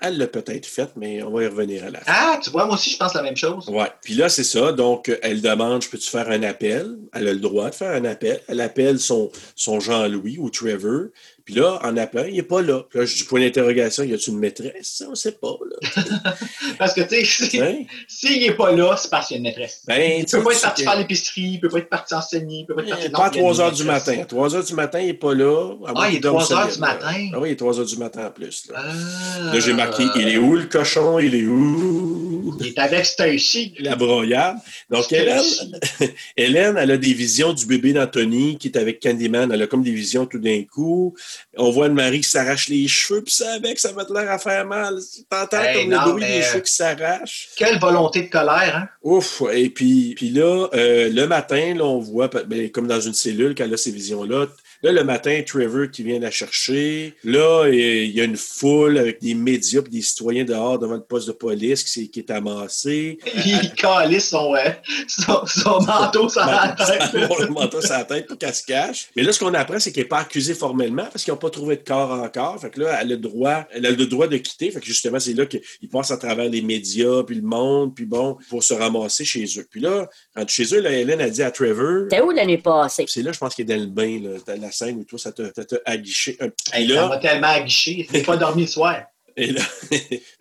elle 0.01 0.17
l'a 0.17 0.27
peut-être 0.27 0.65
faite, 0.65 0.91
mais 0.97 1.23
on 1.23 1.31
va 1.31 1.43
y 1.43 1.47
revenir 1.47 1.85
à 1.85 1.89
la 1.89 1.99
fin. 1.99 2.11
Ah, 2.13 2.39
tu 2.43 2.49
vois, 2.49 2.65
moi 2.65 2.75
aussi, 2.75 2.91
je 2.91 2.97
pense 2.97 3.13
la 3.13 3.21
même 3.21 3.37
chose. 3.37 3.67
Ouais. 3.69 3.89
Puis 4.03 4.13
là, 4.13 4.27
c'est 4.27 4.43
ça. 4.43 4.73
Donc, 4.73 5.11
elle 5.21 5.41
demande, 5.41 5.81
je 5.81 5.89
peux-tu 5.89 6.09
faire 6.09 6.29
un 6.29 6.43
appel? 6.43 6.97
Elle 7.13 7.27
a 7.27 7.33
le 7.33 7.39
droit 7.39 7.69
de 7.69 7.75
faire 7.75 7.91
un 7.91 8.05
appel. 8.05 8.41
Elle 8.47 8.59
appelle 8.61 8.99
son, 8.99 9.31
son 9.55 9.79
Jean-Louis 9.79 10.37
ou 10.37 10.49
Trevor. 10.49 11.07
Puis 11.49 11.59
là, 11.59 11.79
en 11.83 11.97
appelant, 11.97 12.25
il 12.27 12.35
n'est 12.35 12.43
pas 12.43 12.61
là. 12.61 12.83
Puis 12.87 12.99
là, 12.99 13.05
je 13.05 13.15
dis 13.15 13.23
point 13.23 13.39
d'interrogation, 13.39 14.03
y 14.03 14.13
a-tu 14.13 14.29
une 14.29 14.37
maîtresse? 14.37 14.71
Ça, 14.83 15.05
on 15.07 15.11
ne 15.11 15.15
sait 15.15 15.31
pas. 15.31 15.57
Là. 15.67 16.03
Parce 16.77 16.93
que, 16.93 17.01
tu 17.01 17.25
sais, 17.25 17.59
Hein? 17.59 17.85
s'il 18.07 18.39
n'est 18.41 18.53
pas 18.53 18.71
là, 18.71 18.95
c'est 18.97 19.09
parce 19.09 19.27
qu'il 19.27 19.35
y 19.35 19.37
a 19.37 19.39
une 19.39 19.43
maîtresse. 19.45 19.81
Ben, 19.87 20.19
Il 20.19 20.25
tu 20.25 20.37
peut 20.37 20.43
pas 20.43 20.51
être 20.53 20.61
parti 20.61 20.83
faire 20.83 20.97
l'épicerie, 20.97 21.41
il 21.53 21.59
peut 21.59 21.69
pas 21.69 21.79
être 21.79 21.89
parti 21.89 22.13
enseigner, 22.13 22.59
il 22.59 22.65
peut 22.67 22.75
pas 22.75 22.83
être 22.83 22.89
parti... 22.89 23.09
Pas 23.09 23.25
à 23.25 23.29
Non, 23.29 23.31
il 23.33 23.35
y 23.35 23.39
a 23.39 23.41
3 23.41 23.53
une 23.55 23.61
heures 23.61 23.71
du 23.71 23.83
matin. 23.83 24.17
À 24.21 24.25
3 24.25 24.55
heures 24.55 24.63
du 24.63 24.73
matin, 24.75 24.99
il 24.99 25.07
n'est 25.07 25.13
pas 25.15 25.33
là. 25.33 25.73
Moins 25.79 26.07
il 26.07 26.09
est 26.09 26.11
qu'il 26.11 26.21
dorme 26.21 26.43
3 26.43 26.53
heures 26.53 26.59
solide, 26.61 26.73
du 26.75 26.79
matin. 26.81 27.29
Ah 27.33 27.39
oui, 27.39 27.49
il 27.49 27.51
est 27.53 27.55
3 27.55 27.79
heures 27.79 27.85
du 27.85 27.97
matin 27.97 28.27
en 28.27 28.31
plus. 28.31 28.67
Là, 28.69 28.75
Ah. 28.77 29.53
Là, 29.53 29.59
j'ai 29.59 29.73
marqué 29.73 30.03
il 30.15 30.27
est 30.27 30.37
où 30.37 30.55
le 30.55 30.65
cochon? 30.65 31.17
Il 31.19 31.33
est 31.35 31.45
où 31.45 32.55
Il 32.61 32.67
est 32.67 32.77
avec 32.79 33.05
Stacy. 33.05 33.73
La 33.79 33.95
broyade. 33.95 34.57
Donc, 34.89 35.11
Hélène, 35.11 35.41
Hélène, 36.37 36.77
elle 36.77 36.91
a 36.91 36.97
des 36.97 37.13
visions 37.13 37.53
du 37.53 37.65
bébé 37.65 37.93
d'Anthony 37.93 38.57
qui 38.57 38.67
est 38.69 38.77
avec 38.77 38.99
Candyman. 39.01 39.51
Elle 39.51 39.61
a 39.63 39.67
comme 39.67 39.83
des 39.83 39.91
visions 39.91 40.25
tout 40.25 40.39
d'un 40.39 40.63
coup. 40.63 41.15
On 41.57 41.71
voit 41.71 41.87
Anne-Marie 41.87 42.21
qui 42.21 42.29
s'arrache 42.29 42.69
les 42.69 42.87
cheveux, 42.87 43.23
puis 43.23 43.33
ça 43.33 43.53
avec, 43.53 43.79
ça 43.79 43.91
va 43.91 44.05
te 44.05 44.13
l'air 44.13 44.29
à 44.31 44.39
faire 44.39 44.65
mal. 44.65 44.97
T'entends 45.29 45.61
Hey, 45.61 45.81
comme 45.81 45.93
non, 45.93 46.05
le 46.05 46.11
bruit 46.11 46.25
des 46.25 46.41
cheveux 46.41 46.61
qui 46.61 46.73
s'arrachent. 46.73 47.49
Quelle 47.55 47.79
volonté 47.79 48.23
de 48.23 48.29
colère, 48.29 48.75
hein? 48.75 48.89
Ouf! 49.01 49.41
Et 49.53 49.69
puis, 49.69 50.13
puis 50.15 50.29
là, 50.29 50.67
euh, 50.73 51.09
le 51.09 51.27
matin, 51.27 51.73
là, 51.75 51.83
on 51.85 51.99
voit, 51.99 52.27
ben, 52.27 52.69
comme 52.71 52.87
dans 52.87 53.01
une 53.01 53.13
cellule, 53.13 53.55
qu'elle 53.55 53.73
a 53.73 53.77
ces 53.77 53.91
visions-là. 53.91 54.47
Là, 54.81 54.91
le 54.93 55.03
matin, 55.03 55.41
Trevor 55.45 55.91
qui 55.91 56.03
vient 56.03 56.19
la 56.19 56.31
chercher. 56.31 57.15
Là, 57.23 57.67
il 57.67 58.11
y 58.11 58.21
a 58.21 58.23
une 58.23 58.37
foule 58.37 58.97
avec 58.97 59.21
des 59.21 59.33
médias 59.33 59.81
et 59.85 59.89
des 59.89 60.01
citoyens 60.01 60.45
dehors 60.45 60.79
devant 60.79 60.93
le 60.95 61.01
poste 61.03 61.27
de 61.27 61.33
police 61.33 61.83
qui, 61.83 61.91
s'est- 61.91 62.07
qui 62.07 62.19
est 62.19 62.31
amassé. 62.31 63.17
Il 63.45 63.73
calisse 63.75 64.29
son, 64.29 64.55
euh, 64.55 64.69
son, 65.07 65.45
son 65.45 65.81
manteau 65.81 66.29
sur 66.29 66.45
la 66.45 66.69
tête. 66.77 67.13
le 67.13 67.47
manteau 67.47 67.81
sur 67.81 67.91
la 67.91 68.05
tête 68.05 68.27
pour 68.27 68.37
qu'elle 68.37 68.53
se 68.55 68.63
cache. 68.65 69.09
Mais 69.15 69.23
là, 69.23 69.31
ce 69.33 69.39
qu'on 69.39 69.53
apprend, 69.53 69.79
c'est 69.79 69.91
qu'elle 69.91 70.03
n'est 70.03 70.09
pas 70.09 70.19
accusée 70.19 70.53
formellement 70.53 71.07
parce 71.11 71.23
qu'ils 71.23 71.33
n'ont 71.33 71.39
pas 71.39 71.49
trouvé 71.49 71.75
de 71.75 71.83
corps 71.83 72.11
encore. 72.11 72.59
Fait 72.61 72.69
que 72.69 72.79
là, 72.81 72.99
elle 73.01 73.07
a 73.07 73.15
le 73.15 73.17
droit, 73.17 73.67
elle 73.71 73.85
a 73.85 73.91
le 73.91 74.05
droit 74.05 74.27
de 74.27 74.37
quitter. 74.37 74.71
Fait 74.71 74.79
que 74.79 74.85
justement, 74.85 75.19
c'est 75.19 75.33
là 75.33 75.45
qu'il 75.45 75.61
passe 75.91 76.11
à 76.11 76.17
travers 76.17 76.49
les 76.49 76.61
médias, 76.61 77.23
puis 77.23 77.35
le 77.35 77.41
monde, 77.41 77.93
puis 77.95 78.05
bon, 78.05 78.37
pour 78.49 78.63
se 78.63 78.73
ramasser 78.73 79.25
chez 79.25 79.45
eux. 79.57 79.67
Puis 79.69 79.81
là, 79.81 80.09
quand 80.35 80.47
chez 80.47 80.73
eux, 80.73 80.79
là, 80.81 80.91
Hélène 80.91 81.21
a 81.21 81.29
dit 81.29 81.43
à 81.43 81.51
Trevor. 81.51 82.07
T'es 82.09 82.21
où 82.21 82.31
l'année 82.31 82.57
passée? 82.59 83.05
C'est 83.07 83.21
là, 83.23 83.31
je 83.33 83.37
pense 83.39 83.55
qu'il 83.55 83.69
est 83.69 83.75
dans 83.75 83.81
le 83.81 83.87
bain, 83.87 84.19
là, 84.23 84.68
la 84.69 84.71
scène 84.71 84.97
où 84.97 85.03
toi, 85.03 85.17
ça 85.19 85.31
t'a 85.31 85.43
aguiché 85.85 86.37
un 86.39 86.49
petit 86.49 86.71
Hey, 86.73 86.87
peu. 86.87 86.93
ça 86.95 87.01
là. 87.01 87.07
m'a 87.09 87.17
tellement 87.17 87.47
aguiché. 87.47 88.07
Il 88.13 88.19
n'a 88.19 88.25
pas 88.25 88.37
dormi 88.45 88.61
le 88.63 88.67
soir. 88.67 89.01
Et 89.37 89.51
là, 89.51 89.61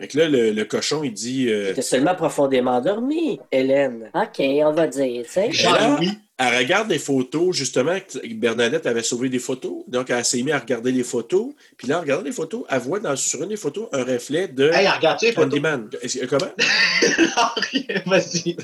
fait 0.00 0.08
que 0.08 0.18
là, 0.18 0.28
le, 0.28 0.50
le 0.50 0.64
cochon, 0.64 1.04
il 1.04 1.12
dit. 1.12 1.48
euh, 1.48 1.72
T'es 1.74 1.82
seulement 1.82 2.14
profondément 2.14 2.72
endormi, 2.72 3.38
Hélène. 3.52 4.10
OK, 4.14 4.40
on 4.40 4.72
va 4.72 4.86
dire, 4.88 5.24
tu 5.24 5.30
sais. 5.30 5.48
Là, 5.64 5.98
elle 6.38 6.56
regarde 6.56 6.86
des 6.88 7.00
photos, 7.00 7.56
justement, 7.56 7.98
que 7.98 8.34
Bernadette 8.34 8.86
avait 8.86 9.02
sauvé 9.02 9.28
des 9.28 9.40
photos. 9.40 9.82
Donc, 9.88 10.10
elle 10.10 10.24
s'est 10.24 10.40
mise 10.42 10.54
à 10.54 10.60
regarder 10.60 10.92
les 10.92 11.02
photos. 11.02 11.48
Puis 11.76 11.88
là, 11.88 11.98
en 11.98 12.00
regardant 12.00 12.24
les 12.24 12.32
photos, 12.32 12.62
elle 12.70 12.78
voit 12.78 13.00
dans, 13.00 13.16
sur 13.16 13.42
une 13.42 13.48
des 13.48 13.56
photos 13.56 13.88
un 13.92 14.04
reflet 14.04 14.46
de 14.46 14.70
Hey, 14.72 14.88
les? 15.20 15.34
Candyman. 15.34 15.90
Comment? 16.28 16.46
Vas-y. 18.06 18.56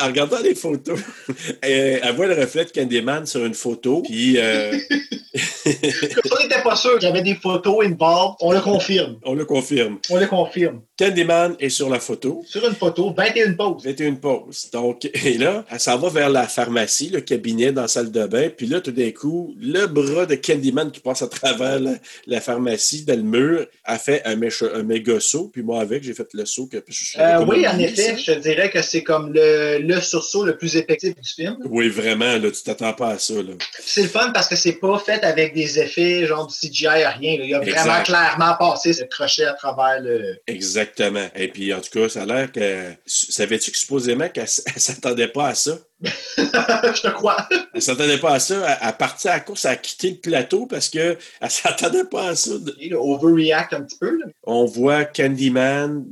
en 0.00 0.06
regardant 0.06 0.40
les 0.40 0.56
photos, 0.56 0.98
elle, 1.62 2.00
elle 2.02 2.14
voit 2.16 2.26
le 2.26 2.34
reflet 2.34 2.64
de 2.64 2.70
Candyman 2.70 3.26
sur 3.26 3.44
une 3.44 3.54
photo. 3.54 4.02
Puis, 4.02 4.36
euh, 4.38 4.72
on 5.66 6.42
n'était 6.42 6.62
pas 6.62 6.74
sûr 6.76 6.98
avait 7.04 7.22
des 7.22 7.34
photos 7.36 7.84
involved. 7.84 8.36
On 8.40 8.52
le 8.52 8.60
confirme. 8.60 9.18
on 9.24 9.34
le 9.34 9.44
confirme. 9.44 9.98
On 10.10 10.16
le 10.16 10.26
confirme. 10.26 10.80
Candyman 10.98 11.54
est 11.60 11.68
sur 11.68 11.88
la 11.88 12.00
photo. 12.00 12.42
Sur 12.46 12.66
une 12.66 12.74
photo, 12.74 13.14
21 13.16 13.52
poses. 13.52 13.84
21 13.84 14.14
pauses. 14.14 14.70
Donc, 14.72 15.04
et 15.04 15.38
là, 15.38 15.64
elle 15.70 15.80
s'en 15.80 15.98
va 15.98 16.08
vers 16.08 16.30
la 16.30 16.48
pharmacie, 16.56 17.10
le 17.10 17.20
cabinet 17.20 17.70
dans 17.70 17.82
la 17.82 17.88
salle 17.88 18.10
de 18.10 18.26
bain. 18.26 18.48
Puis 18.56 18.66
là, 18.66 18.80
tout 18.80 18.90
d'un 18.90 19.10
coup, 19.10 19.54
le 19.60 19.86
bras 19.86 20.24
de 20.26 20.34
Candyman 20.36 20.90
qui 20.90 21.00
passe 21.00 21.20
à 21.22 21.28
travers 21.28 21.78
la, 21.78 21.92
la 22.26 22.40
pharmacie, 22.40 23.04
dans 23.04 23.14
le 23.16 23.22
mur, 23.22 23.66
a 23.84 23.98
fait 23.98 24.22
un, 24.24 24.36
mécha- 24.36 24.74
un 24.74 24.82
méga 24.82 25.20
saut. 25.20 25.48
Puis 25.52 25.62
moi, 25.62 25.80
avec, 25.80 26.02
j'ai 26.02 26.14
fait 26.14 26.28
le 26.32 26.46
saut. 26.46 26.66
Que, 26.66 26.78
je 26.88 27.18
Euh, 27.20 27.44
oui, 27.44 27.68
en 27.68 27.78
effet, 27.78 28.16
je 28.18 28.32
te 28.32 28.38
dirais 28.38 28.70
que 28.70 28.80
c'est 28.82 29.02
comme 29.02 29.32
le, 29.34 29.78
le 29.80 30.00
sursaut 30.00 30.44
le 30.46 30.56
plus 30.56 30.76
effectif 30.76 31.14
du 31.14 31.28
film. 31.28 31.56
Oui, 31.66 31.88
vraiment, 31.90 32.38
là, 32.38 32.50
tu 32.50 32.62
t'attends 32.64 32.94
pas 32.94 33.10
à 33.10 33.18
ça. 33.18 33.34
C'est 33.78 34.02
le 34.02 34.08
fun 34.08 34.30
parce 34.32 34.48
que 34.48 34.56
c'est 34.56 34.72
pas 34.80 34.98
fait 34.98 35.22
avec 35.24 35.52
des 35.54 35.78
effets 35.78 36.26
genre 36.26 36.46
du 36.46 36.54
CGI, 36.54 36.86
rien. 36.88 37.38
là. 37.38 37.44
Il 37.44 37.54
a 37.54 37.60
vraiment 37.60 38.02
clairement 38.02 38.54
passé 38.58 38.92
ce 38.94 39.04
crochet 39.04 39.44
à 39.44 39.52
travers 39.52 40.00
le. 40.00 40.38
Exactement. 40.46 41.26
Et 41.36 41.48
puis, 41.48 41.72
en 41.74 41.80
tout 41.80 41.90
cas, 41.90 42.08
ça 42.08 42.22
a 42.22 42.26
l'air 42.26 42.50
que. 42.50 42.92
Savais-tu 43.04 43.70
que 43.70 43.76
supposément 43.78 44.28
qu'elle 44.30 44.46
elle 44.74 44.80
s'attendait 44.80 45.28
pas 45.28 45.48
à 45.48 45.54
ça? 45.54 45.78
je 46.02 47.02
te 47.02 47.08
crois. 47.08 47.48
Elle 47.72 47.82
s'attendait 47.82 48.18
pas 48.18 48.34
à 48.34 48.38
ça. 48.38 48.78
Elle, 48.82 48.96
partit 48.96 49.28
à 49.28 49.34
la 49.34 49.40
course, 49.40 49.64
elle 49.64 49.72
a 49.72 49.76
quitté 49.76 50.10
le 50.10 50.16
plateau 50.16 50.66
parce 50.66 50.88
qu'elle 50.88 51.18
s'attendait 51.48 52.04
pas 52.04 52.28
à 52.28 52.36
ça. 52.36 52.52
Overreact 52.92 53.72
un 53.72 53.82
petit 53.82 53.98
peu. 53.98 54.18
là. 54.18 54.26
on 54.44 54.66
voit 54.66 55.04
Candyman 55.04 56.04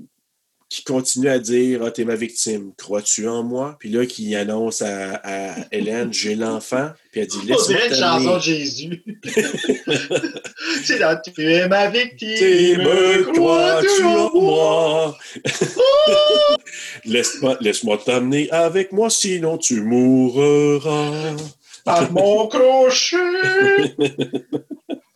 qui 0.75 0.85
continue 0.85 1.29
à 1.29 1.39
dire 1.39 1.83
Ah, 1.85 1.91
t'es 1.91 2.05
ma 2.05 2.17
victime, 2.17 2.73
crois-tu 2.77 3.29
en 3.29 3.43
moi? 3.43 3.77
Puis 3.79 3.91
là, 3.91 4.05
qui 4.07 4.35
annonce 4.35 4.83
à, 4.83 5.21
à 5.23 5.55
Hélène 5.71 6.13
J'ai 6.13 6.35
l'enfant. 6.35 6.91
Puis 7.13 7.21
elle 7.21 7.27
dit 7.29 7.39
Laisse-moi 7.47 7.67
dirait 7.69 7.89
une 7.89 7.95
t'amener. 7.95 8.25
chanson 8.25 8.37
de 8.37 8.43
Jésus. 8.43 9.05
c'est 10.85 10.99
dans 10.99 11.21
Tu 11.35 11.53
es 11.53 11.69
ma 11.69 11.89
victime. 11.89 12.37
T'aimes, 12.39 13.33
crois-tu 13.33 14.03
en 14.03 14.31
moi? 14.33 14.33
moi? 14.33 15.19
Laisse-moi 17.05 17.57
laisse-moi 17.61 17.99
t'amener 18.05 18.51
avec 18.51 18.93
moi, 18.93 19.11
sinon 19.11 19.59
tu 19.59 19.81
mourras. 19.81 21.37
Par 21.85 22.11
mon 22.13 22.49
crochet. 22.49 23.17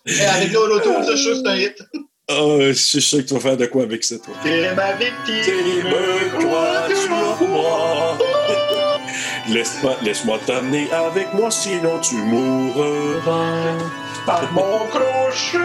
Et 0.06 0.20
avec 0.20 0.52
l'auto, 0.52 0.90
c'est 1.04 1.46
un 1.46 1.56
hit. 1.56 1.82
Ah, 2.30 2.58
je 2.60 2.72
suis 2.72 3.00
sûr 3.00 3.18
que 3.20 3.24
tu 3.28 3.34
vas 3.34 3.40
faire 3.40 3.56
de 3.56 3.64
quoi 3.66 3.84
avec 3.84 4.04
ça, 4.04 4.16
toi. 4.18 4.34
T'es 4.42 4.74
ma 4.74 4.92
victime. 4.92 5.44
T'aimes, 5.44 6.38
crois-tu 6.38 7.10
en 7.10 7.46
moi? 7.48 8.18
Laisse-moi 9.48 9.96
laisse-moi 10.02 10.38
t'amener 10.44 10.90
avec 10.92 11.32
moi, 11.32 11.50
sinon 11.50 11.98
tu 12.00 12.16
mourras. 12.16 13.78
Par 14.26 14.52
mon 14.52 14.86
crochet. 14.90 15.58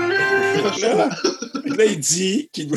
Là, 1.65 1.85
il 1.85 1.99
dit 1.99 2.49
qu'il 2.53 2.69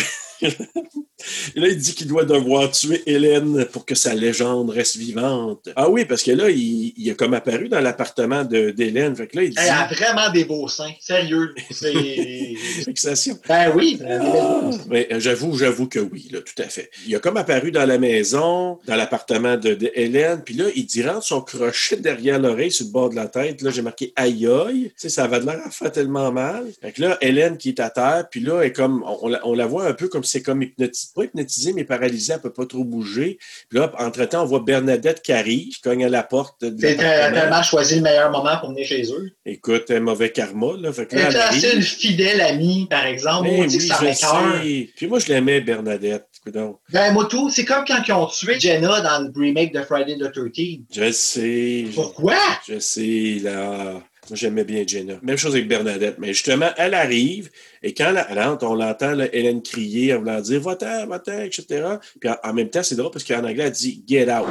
là, 0.42 1.68
il 1.68 1.76
dit 1.76 1.94
qu'il 1.94 2.06
doit 2.06 2.24
devoir 2.24 2.70
tuer 2.70 3.02
Hélène 3.06 3.64
pour 3.66 3.84
que 3.84 3.94
sa 3.94 4.14
légende 4.14 4.70
reste 4.70 4.96
vivante. 4.96 5.68
Ah 5.76 5.88
oui, 5.88 6.04
parce 6.04 6.22
que 6.22 6.30
là, 6.32 6.50
il, 6.50 6.92
il 6.96 7.10
a 7.10 7.14
comme 7.14 7.34
apparu 7.34 7.68
dans 7.68 7.80
l'appartement 7.80 8.44
de- 8.44 8.70
d'Hélène. 8.70 9.16
Fait 9.16 9.26
que 9.26 9.36
là, 9.36 9.42
il 9.44 9.50
dit... 9.50 9.56
Elle 9.58 9.70
a 9.70 9.86
vraiment 9.86 10.30
des 10.30 10.44
beaux 10.44 10.68
seins. 10.68 10.92
Sérieux. 11.00 11.54
C'est. 11.70 11.92
Fixation. 12.84 13.38
Ben 13.48 13.72
oui, 13.74 13.98
elle 14.00 14.12
a 14.12 14.18
des 14.18 14.24
belles 14.24 14.32
beaux 14.62 14.72
seins. 14.72 14.80
Mais 14.90 15.08
euh, 15.12 15.20
j'avoue, 15.20 15.56
j'avoue 15.58 15.88
que 15.88 15.98
oui, 15.98 16.28
là, 16.32 16.40
tout 16.40 16.62
à 16.62 16.68
fait. 16.68 16.90
Il 17.06 17.14
a 17.16 17.18
comme 17.18 17.36
apparu 17.36 17.70
dans 17.70 17.86
la 17.86 17.98
maison, 17.98 18.78
dans 18.86 18.96
l'appartement 18.96 19.56
de, 19.56 19.74
de 19.74 19.90
Hélène, 19.94 20.42
puis 20.44 20.54
là, 20.54 20.66
il 20.74 20.86
dit 20.86 21.02
rentre 21.02 21.24
son 21.24 21.40
crochet 21.40 21.96
derrière 21.96 22.38
l'oreille 22.38 22.70
sur 22.70 22.86
le 22.86 22.92
bord 22.92 23.10
de 23.10 23.16
la 23.16 23.26
tête. 23.26 23.62
Là, 23.62 23.70
j'ai 23.70 23.82
marqué 23.82 24.12
aïe 24.16 24.46
aïe. 24.46 24.84
Tu 24.90 24.92
sais, 24.96 25.08
ça 25.08 25.24
avait 25.24 25.40
l'air 25.40 25.60
à 25.64 25.70
faire 25.70 25.90
tellement 25.92 26.30
mal. 26.32 26.66
Fait 26.82 26.92
que 26.92 27.00
là, 27.02 27.18
Hélène 27.20 27.56
qui 27.56 27.70
est 27.70 27.80
à 27.80 27.90
terre, 27.90 28.26
puis 28.30 28.40
là, 28.40 28.62
est 28.62 28.72
comme, 28.72 29.04
on 29.06 29.54
la 29.54 29.66
voit 29.66 29.86
un 29.86 29.92
peu 29.94 30.08
comme 30.08 30.24
c'est 30.26 30.42
comme 30.42 30.62
hypnotisée, 30.62 31.08
pas 31.14 31.24
hypnotisée, 31.24 31.72
mais 31.72 31.84
paralysée, 31.84 32.34
elle 32.34 32.40
peut 32.40 32.52
pas 32.52 32.66
trop 32.66 32.84
bouger. 32.84 33.38
Puis 33.68 33.78
là, 33.78 33.92
entre-temps, 33.98 34.42
on 34.42 34.46
voit 34.46 34.60
Bernadette 34.60 35.22
qui 35.22 35.32
arrive, 35.32 35.68
qui 35.74 35.80
cogne 35.80 36.04
à 36.04 36.08
la 36.08 36.22
porte 36.22 36.62
de 36.64 36.76
C'est 36.80 36.96
l'appartement. 36.96 37.40
tellement 37.40 37.62
choisi 37.62 37.96
le 37.96 38.02
meilleur 38.02 38.30
moment 38.30 38.56
pour 38.58 38.70
venir 38.70 38.86
chez 38.86 39.02
eux. 39.12 39.30
Écoute, 39.44 39.90
un 39.90 40.00
mauvais 40.00 40.30
karma, 40.30 40.72
là. 40.78 40.92
Fait 40.92 41.06
que 41.06 41.16
là, 41.16 41.28
Elle 41.28 41.34
elle 41.36 41.40
assez 41.40 41.76
une 41.76 41.82
fidèle 41.82 42.40
amie, 42.40 42.86
par 42.90 43.06
exemple. 43.06 43.48
Tu 43.48 43.60
oui, 43.60 43.80
ça 43.80 43.98
je 44.02 44.12
sais. 44.12 44.90
Puis 44.96 45.06
moi, 45.06 45.18
je 45.18 45.28
l'aimais, 45.28 45.60
Bernadette. 45.60 46.26
Coudonc. 46.42 46.78
Ben, 46.92 47.12
moi, 47.12 47.26
tout, 47.28 47.50
c'est 47.50 47.64
comme 47.64 47.84
quand 47.86 48.02
ils 48.06 48.12
ont 48.12 48.26
tué 48.26 48.58
Jenna 48.60 49.00
dans 49.00 49.24
le 49.24 49.32
remake 49.36 49.72
de 49.72 49.82
Friday 49.82 50.16
the 50.16 50.30
13 50.32 50.52
Je 50.94 51.10
sais. 51.10 51.84
Pourquoi? 51.94 52.36
Je 52.68 52.78
sais, 52.78 53.38
là. 53.42 54.00
Moi, 54.28 54.36
j'aimais 54.36 54.64
bien 54.64 54.84
Jenna. 54.86 55.14
Même 55.22 55.36
chose 55.36 55.54
avec 55.54 55.68
Bernadette. 55.68 56.16
Mais 56.18 56.28
justement, 56.28 56.70
elle 56.76 56.94
arrive, 56.94 57.50
et 57.82 57.94
quand 57.94 58.06
elle, 58.08 58.26
elle 58.28 58.38
entre, 58.40 58.66
on 58.66 58.74
l'entend, 58.74 59.18
Hélène 59.32 59.62
crier 59.62 60.14
en 60.14 60.18
voulant 60.18 60.40
dire 60.40 60.60
Va-t'en, 60.60 61.06
va-t'en, 61.06 61.40
etc. 61.40 61.84
Puis 62.20 62.30
en, 62.42 62.52
même 62.52 62.68
temps, 62.68 62.82
c'est 62.82 62.96
drôle 62.96 63.12
parce 63.12 63.24
qu'en 63.24 63.44
anglais, 63.44 63.64
elle 63.64 63.70
dit 63.70 64.02
Get 64.06 64.30
out. 64.30 64.46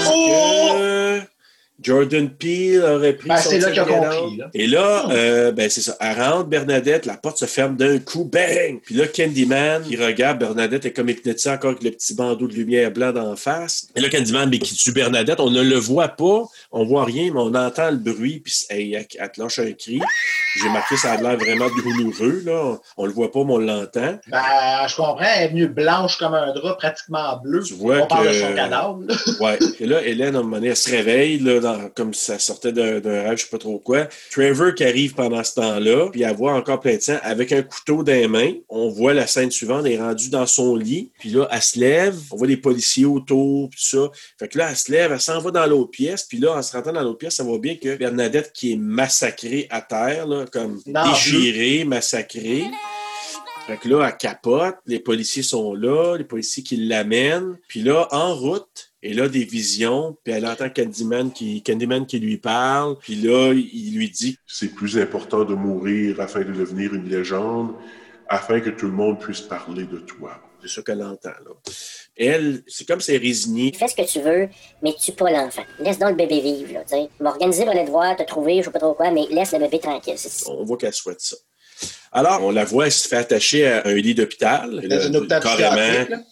Est-ce 0.00 0.10
que 0.10 0.91
Jordan 1.82 2.28
Peele 2.30 2.82
aurait 2.82 3.14
pris 3.14 3.28
Ben, 3.28 3.36
son 3.36 3.50
là 3.58 3.66
a 3.68 3.84
compris, 3.84 4.36
là. 4.36 4.50
Et 4.54 4.66
là, 4.66 5.06
euh, 5.10 5.52
ben, 5.52 5.68
c'est 5.70 5.80
ça. 5.80 5.96
Elle 6.00 6.20
rentre, 6.20 6.44
Bernadette, 6.46 7.06
la 7.06 7.16
porte 7.16 7.38
se 7.38 7.46
ferme 7.46 7.76
d'un 7.76 7.98
coup, 7.98 8.24
bang! 8.24 8.80
Puis 8.84 8.94
là, 8.94 9.06
Candyman, 9.06 9.82
qui 9.82 9.96
regarde, 9.96 10.38
Bernadette 10.38 10.86
est 10.86 10.92
comme 10.92 11.08
hypnotisée 11.08 11.50
encore 11.50 11.70
avec 11.70 11.82
le 11.82 11.90
petit 11.90 12.14
bandeau 12.14 12.46
de 12.46 12.54
lumière 12.54 12.90
blanc 12.90 13.12
d'en 13.12 13.36
face. 13.36 13.88
Et 13.96 14.00
là, 14.00 14.08
Candyman, 14.08 14.48
mais 14.50 14.58
qui 14.58 14.74
tue 14.74 14.92
Bernadette, 14.92 15.40
on 15.40 15.50
ne 15.50 15.62
le 15.62 15.76
voit 15.76 16.08
pas, 16.08 16.44
on 16.70 16.84
voit 16.84 17.04
rien, 17.04 17.30
mais 17.32 17.40
on 17.40 17.54
entend 17.54 17.90
le 17.90 17.96
bruit, 17.96 18.40
puis 18.40 18.54
hey, 18.70 18.94
elle, 18.94 19.06
elle 19.18 19.30
te 19.32 19.40
lâche 19.40 19.58
un 19.58 19.72
cri. 19.72 20.00
J'ai 20.62 20.68
marqué, 20.68 20.96
ça 20.96 21.12
a 21.12 21.16
l'air 21.20 21.36
vraiment 21.38 21.68
douloureux, 21.82 22.42
là. 22.44 22.52
On, 22.64 22.80
on 22.98 23.06
le 23.06 23.12
voit 23.12 23.30
pas, 23.32 23.44
mais 23.44 23.52
on 23.54 23.58
l'entend. 23.58 24.18
Ben, 24.28 24.42
je 24.86 24.96
comprends, 24.96 25.24
elle 25.36 25.44
est 25.44 25.48
venue 25.48 25.66
blanche 25.68 26.18
comme 26.18 26.34
un 26.34 26.52
drap, 26.52 26.76
pratiquement 26.76 27.36
bleu. 27.42 27.62
Tu 27.62 27.74
vois 27.74 27.98
On 28.02 28.06
parle 28.06 28.28
de 28.28 28.32
son 28.34 28.52
cadavre. 28.54 29.00
là. 29.06 29.14
Ouais. 29.40 29.58
Et 29.80 29.86
là, 29.86 30.02
Hélène, 30.02 30.36
à 30.36 30.38
un 30.38 30.42
moment 30.42 30.56
donné, 30.56 30.68
elle 30.68 30.76
se 30.76 30.90
réveille 30.90 31.38
là, 31.38 31.60
dans 31.60 31.71
dans, 31.76 31.88
comme 31.90 32.14
ça 32.14 32.38
sortait 32.38 32.72
d'un 32.72 33.00
rêve, 33.00 33.38
je 33.38 33.44
sais 33.44 33.50
pas 33.50 33.58
trop 33.58 33.78
quoi. 33.78 34.08
Trevor 34.30 34.74
qui 34.74 34.84
arrive 34.84 35.14
pendant 35.14 35.42
ce 35.42 35.54
temps-là, 35.54 36.08
puis 36.10 36.22
elle 36.22 36.34
voit 36.34 36.54
encore 36.54 36.80
plein 36.80 36.96
de 36.96 37.00
sang 37.00 37.18
avec 37.22 37.52
un 37.52 37.62
couteau 37.62 38.02
dans 38.02 38.12
les 38.12 38.28
mains. 38.28 38.52
On 38.68 38.88
voit 38.88 39.14
la 39.14 39.26
scène 39.26 39.50
suivante, 39.50 39.86
elle 39.86 39.92
est 39.92 40.00
rendue 40.00 40.30
dans 40.30 40.46
son 40.46 40.76
lit, 40.76 41.12
puis 41.18 41.30
là, 41.30 41.48
elle 41.50 41.62
se 41.62 41.78
lève, 41.78 42.16
on 42.30 42.36
voit 42.36 42.46
les 42.46 42.56
policiers 42.56 43.04
autour, 43.04 43.70
puis 43.70 43.80
tout 43.80 43.96
ça. 43.96 44.10
Fait 44.38 44.48
que 44.48 44.58
là, 44.58 44.68
elle 44.70 44.76
se 44.76 44.90
lève, 44.90 45.12
elle 45.12 45.20
s'en 45.20 45.40
va 45.40 45.50
dans 45.50 45.66
l'autre 45.66 45.90
pièce, 45.90 46.24
puis 46.24 46.38
là, 46.38 46.56
en 46.56 46.62
se 46.62 46.72
rentrant 46.72 46.92
dans 46.92 47.02
l'autre 47.02 47.18
pièce, 47.18 47.36
ça 47.36 47.44
voit 47.44 47.58
bien 47.58 47.76
que 47.76 47.96
Bernadette 47.96 48.52
qui 48.52 48.72
est 48.72 48.76
massacrée 48.76 49.66
à 49.70 49.80
terre, 49.80 50.26
là, 50.26 50.46
comme 50.50 50.80
Non, 50.86 51.10
déchirée, 51.10 51.84
massacrée. 51.84 52.64
Fait 53.66 53.76
que 53.76 53.88
là, 53.88 54.08
elle 54.08 54.16
capote, 54.16 54.76
les 54.86 54.98
policiers 54.98 55.44
sont 55.44 55.74
là, 55.74 56.16
les 56.16 56.24
policiers 56.24 56.64
qui 56.64 56.76
l'amènent. 56.76 57.56
Puis 57.68 57.82
là, 57.82 58.08
en 58.10 58.34
route, 58.34 58.91
elle 59.02 59.20
a 59.20 59.28
des 59.28 59.44
visions, 59.44 60.16
puis 60.22 60.32
elle 60.32 60.46
entend 60.46 60.68
Candyman 60.70 61.32
qui, 61.32 61.62
Candyman 61.62 62.06
qui 62.06 62.18
lui 62.20 62.36
parle. 62.38 62.96
Puis 63.00 63.16
là, 63.16 63.52
il 63.52 63.96
lui 63.96 64.08
dit 64.10 64.36
C'est 64.46 64.68
plus 64.68 64.98
important 64.98 65.44
de 65.44 65.54
mourir 65.54 66.20
afin 66.20 66.40
de 66.40 66.52
devenir 66.52 66.94
une 66.94 67.08
légende, 67.08 67.72
afin 68.28 68.60
que 68.60 68.70
tout 68.70 68.86
le 68.86 68.92
monde 68.92 69.18
puisse 69.20 69.40
parler 69.40 69.84
de 69.84 69.98
toi. 69.98 70.40
C'est 70.62 70.68
ça 70.68 70.82
qu'elle 70.82 71.02
entend, 71.02 71.30
là. 71.30 71.50
Elle, 72.16 72.62
c'est 72.68 72.86
comme 72.86 73.00
si 73.00 73.10
elle 73.10 73.16
est 73.24 73.26
résignée. 73.26 73.72
Fais 73.76 73.88
ce 73.88 73.96
que 73.96 74.06
tu 74.06 74.20
veux, 74.20 74.48
mais 74.82 74.94
tue 74.94 75.10
pas 75.10 75.30
l'enfant. 75.32 75.64
Laisse 75.80 75.98
donc 75.98 76.10
le 76.10 76.14
bébé 76.16 76.40
vivre, 76.40 76.74
là, 76.74 76.80
tu 76.84 76.94
sais. 76.94 77.08
M'organiser 77.18 77.64
pour 77.64 77.72
aller 77.72 77.84
te 77.84 77.90
voir, 77.90 78.14
te 78.16 78.22
trouver, 78.22 78.58
je 78.58 78.66
sais 78.66 78.70
pas 78.70 78.78
trop 78.78 78.94
quoi, 78.94 79.10
mais 79.10 79.26
laisse 79.30 79.50
le 79.52 79.58
bébé 79.58 79.80
tranquille. 79.80 80.14
c'est- 80.16 80.46
On 80.48 80.62
voit 80.64 80.76
qu'elle 80.76 80.92
souhaite 80.92 81.20
ça. 81.20 81.36
Alors, 82.12 82.44
on 82.44 82.52
la 82.52 82.64
voit, 82.64 82.86
elle 82.86 82.92
se 82.92 83.08
fait 83.08 83.16
attacher 83.16 83.66
à 83.66 83.86
un 83.88 83.94
lit 83.94 84.14
d'hôpital. 84.14 84.80
Et 84.84 84.88
Dans 84.88 84.96
là, 84.96 85.06
une 85.06 85.16
hôpital 85.16 85.42
psychiatrique, 85.42 85.74
carrément, 85.80 86.10
là. 86.10 86.22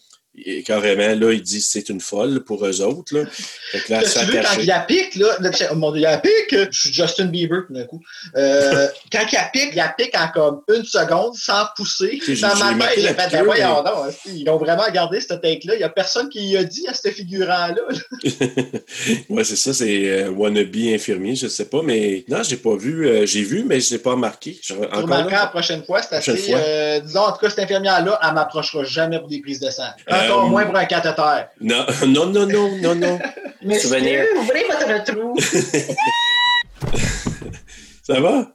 Et 0.46 0.62
carrément, 0.62 1.14
là, 1.14 1.32
il 1.32 1.42
dit 1.42 1.60
c'est 1.60 1.88
une 1.88 2.00
folle 2.00 2.40
pour 2.44 2.64
eux 2.66 2.80
autres. 2.82 3.16
Là. 3.16 3.24
Fait 3.72 3.80
que 3.80 3.92
là, 3.92 4.00
elle 4.02 4.08
se 4.08 4.18
Tu 4.18 4.26
fait 4.26 4.32
veux, 4.32 4.42
quand 4.42 4.58
il 4.58 4.64
y 4.66 4.70
a 4.70 4.80
pique, 4.80 5.14
là, 5.16 5.36
là, 5.40 5.50
oh 5.70 5.74
mon 5.74 5.90
Dieu, 5.92 6.00
il 6.00 6.04
y 6.04 6.06
a 6.06 6.18
pique, 6.18 6.54
je 6.70 6.78
suis 6.78 6.92
Justin 6.92 7.26
Bieber 7.26 7.62
tout 7.66 7.74
d'un 7.74 7.84
coup. 7.84 8.00
Euh, 8.36 8.88
quand 9.12 9.22
il 9.30 9.34
y 9.34 9.38
a 9.38 9.50
pique, 9.52 9.68
il 9.72 9.76
y 9.76 9.80
a 9.80 9.88
pique 9.96 10.14
en 10.16 10.28
comme 10.28 10.60
une 10.74 10.84
seconde, 10.84 11.34
sans 11.34 11.64
pousser. 11.76 12.20
Dans 12.40 12.56
ma 12.56 12.74
marqué 12.74 13.00
fait, 13.02 13.42
voyons 13.44 13.84
ils 14.26 14.48
ont 14.48 14.56
vraiment 14.58 14.88
gardé 14.92 15.20
cette 15.20 15.40
take-là. 15.40 15.74
Il 15.74 15.78
n'y 15.78 15.84
a 15.84 15.88
personne 15.88 16.28
qui 16.28 16.56
a 16.56 16.64
dit 16.64 16.86
à 16.88 16.94
ce 16.94 17.08
figurant-là. 17.10 17.82
ouais, 19.28 19.44
c'est 19.44 19.56
ça, 19.56 19.72
c'est 19.72 20.08
euh, 20.08 20.30
wannabe 20.30 20.74
infirmier, 20.76 21.34
je 21.36 21.48
sais 21.48 21.66
pas, 21.66 21.82
mais 21.82 22.24
non, 22.28 22.42
j'ai 22.42 22.56
pas 22.56 22.76
vu. 22.76 23.08
euh, 23.08 23.26
j'ai 23.26 23.42
vu, 23.42 23.64
mais 23.64 23.80
je 23.80 23.90
l'ai 23.92 23.98
pas 23.98 24.12
remarqué. 24.12 24.58
Je- 24.62 24.74
remarqueras 24.74 25.40
la 25.42 25.46
prochaine 25.48 25.84
fois, 25.84 26.02
c'est 26.02 26.16
assez. 26.16 26.36
fois. 26.36 26.58
euh, 26.58 27.00
disons, 27.00 27.20
en 27.20 27.32
tout 27.32 27.38
cas, 27.38 27.50
cette 27.50 27.60
infirmière-là, 27.60 28.18
elle 28.22 28.34
m'approchera 28.34 28.84
jamais 28.84 29.18
pour 29.18 29.28
des 29.28 29.40
prises 29.40 29.60
de 29.60 29.70
sang. 29.70 29.88
Encore 30.30 30.44
Euh, 30.46 30.48
moins 30.48 30.66
pour 30.66 30.76
un 30.76 30.84
cathéter. 30.84 31.44
non, 31.60 31.84
non, 32.06 32.26
non, 32.26 32.46
non, 32.46 32.76
non, 32.80 32.94
non. 33.62 33.78
Souvenir. 33.78 34.24
ouvrez 34.38 34.64
votre 34.68 35.04
trou. 35.04 35.36
Ça 38.02 38.20
va? 38.20 38.52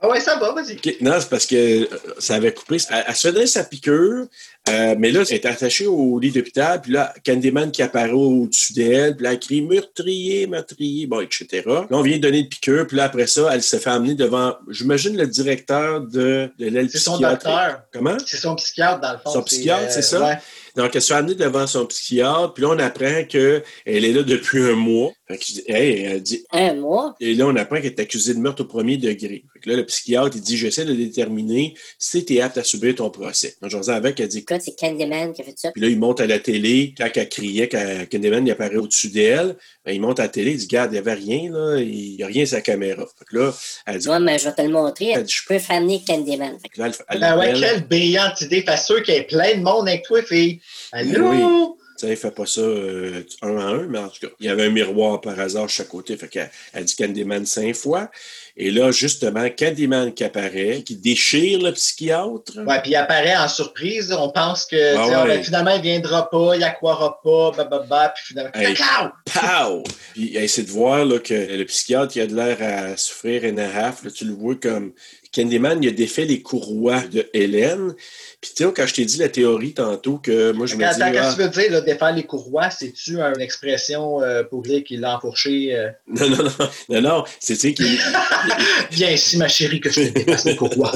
Ah 0.00 0.08
ouais, 0.08 0.20
ça 0.20 0.36
va, 0.36 0.52
vas-y. 0.52 0.76
Non, 1.00 1.12
c'est 1.18 1.30
parce 1.30 1.46
que 1.46 1.84
euh, 1.84 1.86
ça 2.18 2.34
avait 2.34 2.52
coupé. 2.52 2.76
Elle, 2.90 3.04
elle 3.08 3.14
se 3.14 3.28
donner 3.28 3.46
sa 3.46 3.64
piqûre, 3.64 4.26
euh, 4.68 4.94
mais 4.98 5.10
là, 5.10 5.22
elle 5.26 5.34
est 5.36 5.46
attachée 5.46 5.86
au 5.86 6.18
lit 6.18 6.30
d'hôpital, 6.30 6.82
puis 6.82 6.92
là, 6.92 7.14
Candyman 7.24 7.70
qui 7.70 7.82
apparaît 7.82 8.10
au-dessus 8.10 8.74
d'elle, 8.74 9.16
puis 9.16 9.24
là, 9.24 9.32
elle 9.32 9.40
crie 9.40 9.62
meurtrier, 9.62 10.46
meurtrier, 10.46 11.06
bon, 11.06 11.20
etc. 11.20 11.62
Là, 11.66 11.86
on 11.90 12.02
vient 12.02 12.16
de 12.18 12.22
donner 12.22 12.40
une 12.40 12.48
piqûre, 12.48 12.86
puis 12.86 12.98
là, 12.98 13.04
après 13.04 13.26
ça, 13.26 13.48
elle 13.52 13.62
se 13.62 13.76
fait 13.76 13.88
amener 13.90 14.14
devant, 14.14 14.56
j'imagine, 14.68 15.16
le 15.16 15.26
directeur 15.26 16.02
de, 16.02 16.50
de 16.58 16.66
l'aile 16.66 16.90
C'est 16.90 16.98
son 16.98 17.16
docteur. 17.18 17.80
Comment? 17.90 18.16
C'est 18.26 18.36
son 18.36 18.56
psychiatre, 18.56 19.00
dans 19.00 19.12
le 19.12 19.18
fond. 19.18 19.30
Son 19.30 19.42
psychiatre, 19.42 19.84
euh, 19.84 19.90
c'est 19.90 20.02
ça? 20.02 20.22
ouais. 20.22 20.38
Donc, 20.76 20.94
elle 20.94 21.02
se 21.02 21.08
fait 21.12 21.18
amener 21.18 21.34
devant 21.34 21.66
son 21.66 21.86
psychiatre, 21.86 22.52
puis 22.54 22.62
là, 22.62 22.70
on 22.70 22.78
apprend 22.78 23.24
qu'elle 23.24 23.62
est 23.84 24.12
là 24.12 24.22
depuis 24.22 24.62
un 24.62 24.74
mois. 24.74 25.12
Fait 25.36 25.62
que, 25.62 25.72
hey, 25.72 26.00
elle 26.02 26.22
dit, 26.22 26.44
Un 26.52 26.74
mois? 26.74 27.14
et 27.20 27.34
là, 27.34 27.46
on 27.46 27.56
apprend 27.56 27.76
qu'elle 27.76 27.86
est 27.86 28.00
accusée 28.00 28.34
de 28.34 28.38
meurtre 28.38 28.62
au 28.62 28.66
premier 28.66 28.96
degré. 28.96 29.44
Fait 29.52 29.60
que 29.60 29.70
là, 29.70 29.76
le 29.76 29.86
psychiatre, 29.86 30.36
il 30.36 30.40
dit 30.42 30.56
J'essaie 30.56 30.84
de 30.84 30.94
déterminer 30.94 31.74
si 31.98 32.24
tu 32.24 32.34
es 32.34 32.40
apte 32.40 32.58
à 32.58 32.64
subir 32.64 32.94
ton 32.94 33.10
procès. 33.10 33.56
Donc, 33.60 33.70
j'en 33.70 33.82
avec, 33.88 34.20
elle 34.20 34.28
dit 34.28 34.38
Écoute, 34.38 34.60
c'est 34.64 34.78
Candyman 34.78 35.32
qui 35.32 35.42
a 35.42 35.44
fait 35.44 35.58
ça. 35.58 35.72
Puis 35.72 35.80
là, 35.82 35.88
il 35.88 35.98
monte 35.98 36.20
à 36.20 36.26
la 36.26 36.38
télé. 36.38 36.94
Quand 36.96 37.08
elle 37.14 37.28
criait, 37.28 37.68
quand 37.68 37.84
Candyman 38.10 38.46
il 38.46 38.50
apparaît 38.50 38.76
au-dessus 38.76 39.08
d'elle, 39.08 39.56
ben, 39.84 39.92
il 39.92 40.00
monte 40.00 40.20
à 40.20 40.24
la 40.24 40.28
télé, 40.28 40.52
il 40.52 40.58
dit 40.58 40.66
Regarde, 40.66 40.90
il 40.90 40.94
n'y 40.94 40.98
avait 40.98 41.14
rien, 41.14 41.50
là, 41.50 41.78
il 41.78 42.16
n'y 42.16 42.22
a 42.22 42.26
rien 42.26 42.46
sur 42.46 42.56
la 42.56 42.62
caméra. 42.62 43.04
Fait 43.18 43.24
que 43.24 43.36
là, 43.38 43.54
elle 43.86 43.98
dit 43.98 44.08
Ouais, 44.08 44.20
mais 44.20 44.38
je 44.38 44.44
vais 44.44 44.54
te 44.54 44.62
le 44.62 44.68
montrer. 44.68 45.10
Elle 45.10 45.24
dit, 45.24 45.32
Je 45.32 45.46
peux 45.46 45.58
faire 45.58 45.76
amener 45.76 46.02
Candyman. 46.06 46.58
Fait 46.60 46.68
que 46.68 46.80
là, 46.80 46.86
elle, 46.88 46.94
elle 47.08 47.20
Ben 47.20 47.38
ouais, 47.38 47.52
quelle 47.58 47.86
brillante 47.86 48.40
idée. 48.40 48.62
Fait 48.62 48.76
sûr 48.76 49.02
qu'il 49.02 49.14
y 49.14 49.18
a 49.18 49.22
plein 49.24 49.56
de 49.56 49.62
monde 49.62 49.88
avec 49.88 50.04
toi, 50.04 50.22
fille. 50.22 50.60
Allô? 50.92 51.30
Oui. 51.30 51.83
Tu 51.96 52.08
sais, 52.08 52.16
fait 52.16 52.32
pas 52.32 52.46
ça 52.46 52.60
euh, 52.60 53.22
un 53.42 53.56
à 53.56 53.64
un, 53.66 53.86
mais 53.86 53.98
en 53.98 54.08
tout 54.08 54.26
cas, 54.26 54.32
il 54.40 54.46
y 54.46 54.48
avait 54.48 54.64
un 54.64 54.70
miroir 54.70 55.20
par 55.20 55.38
hasard 55.38 55.66
de 55.66 55.70
chaque 55.70 55.88
côté. 55.88 56.16
Fait 56.16 56.28
qu'elle 56.28 56.50
elle 56.72 56.84
dit 56.84 56.96
Candyman 56.96 57.46
cinq 57.46 57.74
fois. 57.76 58.10
Et 58.56 58.70
là, 58.70 58.90
justement, 58.90 59.48
Candyman 59.50 60.12
qui 60.12 60.24
apparaît, 60.24 60.82
qui 60.84 60.96
déchire 60.96 61.60
le 61.60 61.72
psychiatre. 61.72 62.52
Ouais, 62.66 62.80
puis 62.82 62.92
il 62.92 62.96
apparaît 62.96 63.36
en 63.36 63.48
surprise. 63.48 64.12
On 64.16 64.30
pense 64.30 64.64
que 64.64 64.96
Ah 64.96 65.24
ouais. 65.24 65.42
finalement, 65.42 65.74
il 65.74 65.82
viendra 65.82 66.28
pas, 66.30 66.56
il 66.56 66.64
accroira 66.64 67.20
pas, 67.22 67.52
bababa, 67.52 68.08
puis 68.10 68.24
finalement. 68.28 68.50
Hey. 68.54 68.74
Cacao! 68.74 69.10
Pow! 69.32 69.84
Puis 70.14 70.36
elle 70.36 70.44
essaie 70.44 70.62
de 70.62 70.70
voir 70.70 71.04
là, 71.04 71.18
que 71.18 71.34
le 71.34 71.64
psychiatre 71.64 72.16
il 72.16 72.22
a 72.22 72.26
de 72.26 72.34
l'air 72.34 72.56
à 72.60 72.96
souffrir 72.96 73.44
and 73.44 73.58
a 73.58 73.66
half. 73.66 74.04
Là, 74.04 74.10
tu 74.10 74.24
le 74.24 74.34
vois 74.34 74.56
comme 74.56 74.92
Candyman, 75.34 75.82
il 75.82 75.88
a 75.88 75.92
défait 75.92 76.24
les 76.24 76.40
courroies 76.42 77.00
de 77.12 77.28
Hélène. 77.32 77.94
Puis 78.40 78.52
tu 78.54 78.64
sais, 78.64 78.70
quand 78.76 78.86
je 78.86 78.94
t'ai 78.94 79.04
dit 79.06 79.16
la 79.16 79.28
théorie 79.30 79.72
tantôt 79.72 80.18
que 80.18 80.52
moi 80.52 80.66
je 80.66 80.76
me 80.76 80.84
Attends, 80.84 81.06
dis. 81.06 81.12
qu'est-ce 81.12 81.24
ah, 81.24 81.30
que 81.30 81.36
tu 81.36 81.42
veux 81.42 81.62
dire, 81.62 81.72
là, 81.72 81.80
défaire 81.80 82.12
les 82.12 82.24
courroies? 82.24 82.68
C'est-tu 82.70 83.16
une 83.18 83.40
expression 83.40 84.22
euh, 84.22 84.42
pour 84.42 84.62
dire 84.62 84.84
qu'il 84.84 85.00
l'a 85.00 85.16
enfourché? 85.16 85.74
euh? 85.74 85.88
non, 86.08 86.28
non, 86.28 86.36
non, 86.44 86.50
non, 86.90 87.00
non, 87.00 87.24
c'est 87.40 87.54
tu 87.54 87.60
sais 87.60 87.74
qu'il. 87.74 87.98
Viens 88.90 89.10
ici, 89.10 89.38
ma 89.38 89.48
chérie, 89.48 89.80
que 89.80 89.90
je 89.90 90.02
te 90.08 90.08
dépasse 90.12 90.44
les 90.44 90.56
courroies. 90.56 90.92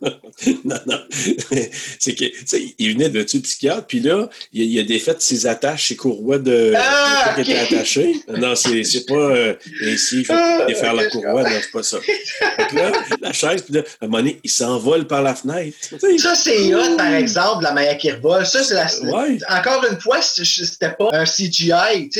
non, 0.64 0.76
non. 0.86 0.98
c'est 1.98 2.14
que, 2.14 2.24
tu 2.24 2.42
sais, 2.46 2.74
il 2.78 2.92
venait 2.94 3.08
de 3.08 3.22
tuer 3.22 3.38
le 3.38 3.42
psychiatre, 3.42 3.86
puis 3.86 4.00
là, 4.00 4.28
il, 4.52 4.62
il 4.62 4.78
a 4.78 4.84
défait 4.84 5.16
ses 5.18 5.46
attaches, 5.46 5.88
ses 5.88 5.96
courroies 5.96 6.38
de. 6.38 6.72
Ah, 6.76 7.34
de- 7.36 7.42
qui 7.42 7.50
étaient 7.50 7.60
attachées. 7.60 8.14
Non, 8.28 8.54
c'est 8.54 8.84
c'est 8.84 9.06
pas 9.06 9.14
euh, 9.14 9.54
ici, 9.82 10.18
il 10.20 10.24
fait 10.24 10.32
Ah, 10.36 10.64
défaire 10.68 10.94
la 10.94 11.06
courroie, 11.06 11.42
non, 11.42 11.50
c'est 11.60 11.72
pas 11.72 11.82
ça. 11.82 11.98
Que 11.98 12.76
là, 12.76 12.92
la 13.20 13.32
chaise, 13.32 13.62
puis 13.62 13.74
là, 13.74 13.81
à 14.00 14.04
un 14.04 14.08
moment 14.08 14.18
donné, 14.18 14.40
il 14.44 14.50
s'envole 14.50 15.06
par 15.06 15.22
la 15.22 15.34
fenêtre. 15.34 15.76
Ça, 16.18 16.34
c'est 16.34 16.74
hot, 16.74 16.96
par 16.96 17.12
exemple, 17.14 17.64
la 17.64 17.72
manière 17.72 17.98
qu'il 17.98 18.14
revole. 18.14 18.46
Ça, 18.46 18.62
c'est 18.62 18.74
la. 18.74 18.86
Ouais. 19.12 19.38
Encore 19.48 19.84
une 19.90 20.00
fois, 20.00 20.20
c'était 20.22 20.92
pas 20.92 21.08
un 21.12 21.24
CGI. 21.24 22.10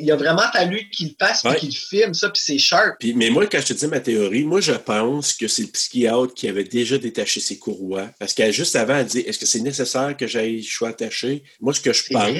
Il 0.00 0.10
a 0.10 0.16
vraiment 0.16 0.50
fallu 0.52 0.88
qu'il 0.90 1.08
le 1.08 1.14
fasse 1.26 1.44
Ouais. 1.44 1.56
qu'il 1.56 1.74
filme 1.76 2.14
ça, 2.14 2.28
puis 2.30 2.42
c'est 2.44 2.58
sharp. 2.58 2.96
Puis, 2.98 3.14
mais 3.14 3.30
moi, 3.30 3.46
quand 3.46 3.60
je 3.60 3.66
te 3.66 3.72
dis 3.72 3.86
ma 3.86 4.00
théorie, 4.00 4.44
moi, 4.44 4.60
je 4.60 4.72
pense 4.72 5.32
que 5.32 5.48
c'est 5.48 5.62
le 5.62 5.68
psychiatre 5.68 6.34
qui 6.34 6.48
avait 6.48 6.64
déjà 6.64 6.98
détaché 6.98 7.40
ses 7.40 7.58
courroies. 7.58 8.08
Parce 8.18 8.34
qu'elle, 8.34 8.52
juste 8.52 8.76
avant, 8.76 8.96
elle 8.96 9.06
dit 9.06 9.20
Est-ce 9.20 9.38
que 9.38 9.46
c'est 9.46 9.60
nécessaire 9.60 10.16
que 10.16 10.26
j'aille, 10.26 10.62
je 10.62 10.72
sois 10.72 10.88
attaché? 10.90 11.42
Moi, 11.60 11.72
ce 11.74 11.80
que 11.80 11.92
je 11.92 12.04
pense. 12.10 12.30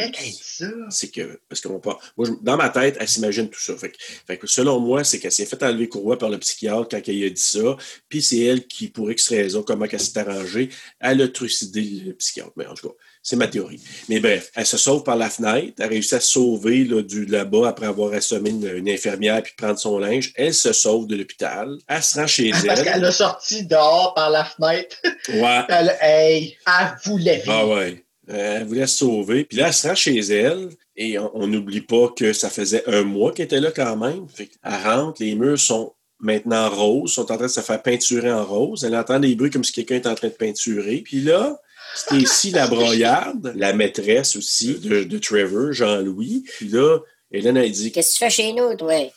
c'est 0.91 1.09
que, 1.11 1.41
parce 1.49 1.61
qu'on 1.61 1.79
part, 1.79 1.99
moi, 2.17 2.27
je- 2.29 2.45
dans 2.45 2.57
ma 2.57 2.69
tête, 2.69 2.97
elle 3.01 3.09
s'imagine 3.09 3.49
tout 3.49 3.61
ça. 3.61 3.77
Fait 3.77 3.91
que, 3.91 3.97
fait 4.27 4.37
que 4.37 4.47
selon 4.47 4.81
moi, 4.81 5.05
c'est 5.05 5.19
qu'elle 5.19 5.33
s'est 5.33 5.47
fait 5.47 5.63
enlever 5.63 5.89
courroie 5.89 6.19
par 6.19 6.29
le 6.29 6.39
psychiatre 6.39 6.89
quand 6.91 7.01
elle 7.07 7.25
a 7.25 7.31
dit 7.31 7.41
ça, 7.43 7.77
puis 8.09 8.23
c'est 8.23 8.41
elle 8.41 8.67
qui, 8.71 8.89
pour 8.89 9.11
X 9.11 9.29
raison, 9.29 9.63
comment 9.63 9.85
elle 9.91 10.01
s'est 10.01 10.19
arrangée, 10.19 10.71
elle 11.01 11.21
a 11.21 11.29
trucidé 11.29 11.83
le 12.07 12.15
psychiatre. 12.15 12.53
Mais 12.57 12.67
en 12.67 12.75
tout 12.75 12.89
cas, 12.89 12.95
c'est 13.23 13.37
ma 13.37 13.49
théorie. 13.49 13.83
Mais 14.09 14.21
bref, 14.21 14.51
elle 14.55 14.65
se 14.65 14.79
sauve 14.79 15.03
par 15.03 15.17
la 15.17 15.29
fenêtre, 15.29 15.75
elle 15.79 15.89
réussit 15.89 16.15
à 16.15 16.21
se 16.21 16.29
sauver 16.31 16.85
là, 16.85 17.03
du 17.03 17.27
là-bas 17.27 17.69
après 17.69 17.87
avoir 17.87 18.13
assommé 18.15 18.51
une, 18.51 18.67
une 18.77 18.89
infirmière 18.89 19.43
puis 19.43 19.53
prendre 19.59 19.79
son 19.79 19.99
linge. 19.99 20.33
Elle 20.37 20.55
se 20.55 20.73
sauve 20.73 21.07
de 21.09 21.17
l'hôpital. 21.17 21.77
Elle 21.89 22.03
se 22.03 22.19
rend 22.19 22.27
chez 22.27 22.51
Parce 22.51 22.65
qu'elle 22.65 22.89
elle. 22.95 23.05
a 23.05 23.13
sorti 23.13 23.67
dehors 23.67 24.15
par 24.15 24.31
la 24.31 24.45
fenêtre. 24.45 24.97
Ouais. 25.29 25.61
Elle, 25.69 25.97
hey, 26.01 26.57
elle 26.67 26.95
voulait 27.05 27.39
vivre. 27.39 27.53
Ah 27.53 27.67
ouais. 27.67 28.05
Elle 28.29 28.65
voulait 28.65 28.87
se 28.87 28.99
sauver. 28.99 29.45
Puis 29.45 29.59
là, 29.59 29.67
elle 29.69 29.75
se 29.75 29.89
rend 29.89 29.95
chez 29.97 30.19
elle 30.19 30.69
et 30.95 31.19
on 31.19 31.47
n'oublie 31.49 31.81
pas 31.81 32.09
que 32.17 32.33
ça 32.33 32.49
faisait 32.49 32.85
un 32.87 33.03
mois 33.03 33.33
qu'elle 33.33 33.47
était 33.47 33.61
là 33.61 33.73
quand 33.73 33.97
même. 33.97 34.29
Fait 34.29 34.47
qu'elle 34.47 34.73
rentre, 34.85 35.21
les 35.21 35.35
murs 35.35 35.59
sont 35.59 35.93
maintenant 36.21 36.69
roses, 36.71 37.13
sont 37.13 37.33
en 37.33 37.37
train 37.37 37.47
de 37.47 37.49
se 37.49 37.61
faire 37.61 37.83
peinturer 37.83 38.31
en 38.31 38.45
rose. 38.45 38.85
Elle 38.85 38.97
entend 38.97 39.19
des 39.19 39.35
bruits 39.35 39.51
comme 39.51 39.65
si 39.65 39.73
quelqu'un 39.73 39.97
est 39.97 40.07
en 40.07 40.15
train 40.15 40.29
de 40.29 40.33
peinturer. 40.33 40.99
Puis 40.99 41.21
là, 41.21 41.61
c'était 41.95 42.23
ici 42.23 42.51
la 42.51 42.67
broyarde, 42.67 43.53
la 43.57 43.73
maîtresse 43.73 44.37
aussi 44.37 44.75
de, 44.75 45.05
de 45.05 45.19
Trevor, 45.19 45.73
Jean-Louis. 45.73 46.45
Puis 46.47 46.69
là, 46.69 46.99
Hélène 47.33 47.57
a 47.57 47.69
dit 47.69 47.93
Qu'est-ce 47.93 48.11
que 48.11 48.19
tu 48.19 48.25
fais 48.25 48.31
chez 48.31 48.53
nous, 48.53 48.75
toi? 48.75 49.13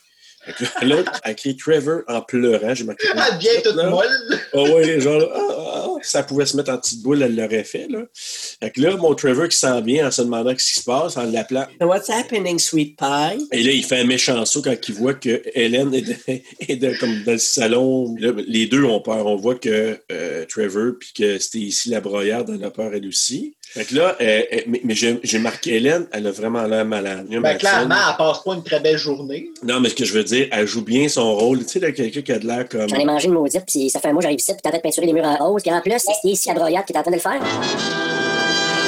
Là, 0.82 0.96
elle 1.24 1.36
crie 1.36 1.56
Trevor 1.56 2.02
en 2.08 2.20
pleurant. 2.20 2.74
J'ai 2.74 2.84
marqué. 2.84 3.06
Elle 3.12 3.38
devient 3.38 3.62
toute 3.62 3.76
là. 3.76 3.90
molle. 3.90 4.40
Ah 4.52 4.62
ouais, 4.62 5.00
genre 5.00 5.22
ah, 5.34 5.38
ah, 5.38 5.84
ah. 5.86 5.98
ça 6.02 6.22
pouvait 6.22 6.46
se 6.46 6.56
mettre 6.56 6.70
en 6.70 6.78
petite 6.78 7.02
boule, 7.02 7.22
elle 7.22 7.36
l'aurait 7.36 7.64
fait. 7.64 7.86
Là. 7.88 8.00
Fait 8.12 8.70
que 8.70 8.80
là, 8.80 8.96
mon 8.96 9.14
Trevor 9.14 9.48
qui 9.48 9.56
s'en 9.56 9.80
vient 9.80 10.08
en 10.08 10.10
se 10.10 10.22
demandant 10.22 10.54
ce 10.56 10.72
qui 10.72 10.80
se 10.80 10.84
passe, 10.84 11.16
en 11.16 11.24
l'appelant 11.24 11.66
What's 11.80 12.10
happening, 12.10 12.58
sweet 12.58 12.96
pie? 12.98 13.48
Et 13.52 13.62
là, 13.62 13.72
il 13.72 13.84
fait 13.84 14.00
un 14.00 14.04
méchant 14.04 14.44
saut 14.44 14.62
quand 14.62 14.76
il 14.88 14.94
voit 14.94 15.14
que 15.14 15.42
Hélène 15.54 15.94
est, 15.94 16.02
de- 16.02 16.16
est 16.68 16.76
de- 16.76 16.94
comme 16.98 17.22
dans 17.24 17.32
le 17.32 17.38
salon. 17.38 18.14
Là, 18.18 18.32
les 18.46 18.66
deux 18.66 18.84
ont 18.84 19.00
peur. 19.00 19.26
On 19.26 19.36
voit 19.36 19.54
que 19.54 19.98
euh, 20.12 20.44
Trevor 20.46 20.92
puis 20.98 21.12
que 21.14 21.38
c'était 21.38 21.58
ici 21.58 21.90
la 21.90 22.00
broyarde, 22.00 22.50
elle 22.54 22.64
a 22.64 22.70
peur 22.70 22.90
elle 22.94 23.06
aussi. 23.06 23.54
Fait 23.74 23.84
que 23.84 23.96
là, 23.96 24.16
euh, 24.20 24.42
euh, 24.52 24.60
mais, 24.84 24.94
j'ai 24.94 25.38
marqué 25.38 25.74
Hélène, 25.74 26.06
elle 26.12 26.26
a 26.28 26.30
vraiment 26.30 26.62
l'air 26.64 26.84
malade. 26.84 27.26
Ben, 27.28 27.56
clairement, 27.56 27.96
elle 28.08 28.16
passe 28.16 28.44
pas 28.44 28.54
une 28.54 28.62
très 28.62 28.78
belle 28.78 28.98
journée. 28.98 29.50
Non, 29.64 29.80
mais 29.80 29.88
ce 29.88 29.96
que 29.96 30.04
je 30.04 30.12
veux 30.12 30.22
dire, 30.22 30.33
elle 30.50 30.66
joue 30.66 30.82
bien 30.82 31.08
son 31.08 31.34
rôle. 31.34 31.58
Tu 31.60 31.68
sais, 31.68 31.78
là, 31.80 31.92
quelqu'un 31.92 32.22
qui 32.22 32.32
a 32.32 32.38
de 32.38 32.46
l'air 32.46 32.68
comme. 32.68 32.88
J'en 32.88 32.98
ai 32.98 33.04
mangé 33.04 33.28
une 33.28 33.34
maudite, 33.34 33.64
puis 33.66 33.90
ça 33.90 34.00
fait 34.00 34.08
un 34.08 34.12
mois, 34.12 34.22
j'arrive 34.22 34.38
ici, 34.38 34.52
puis 34.52 34.62
t'es 34.62 34.68
en 34.68 34.70
train 34.70 34.78
de 34.78 34.82
peinturer 34.82 35.06
les 35.06 35.12
murs 35.12 35.24
en 35.24 35.36
rose, 35.36 35.62
puis 35.62 35.72
en 35.72 35.80
plus, 35.80 35.98
c'est 35.98 36.28
ici 36.28 36.48
la 36.48 36.54
broyade 36.54 36.84
qui 36.84 36.92
est 36.92 36.98
en 36.98 37.02
train 37.02 37.10
de 37.10 37.16
le 37.16 37.22
faire. 37.22 37.40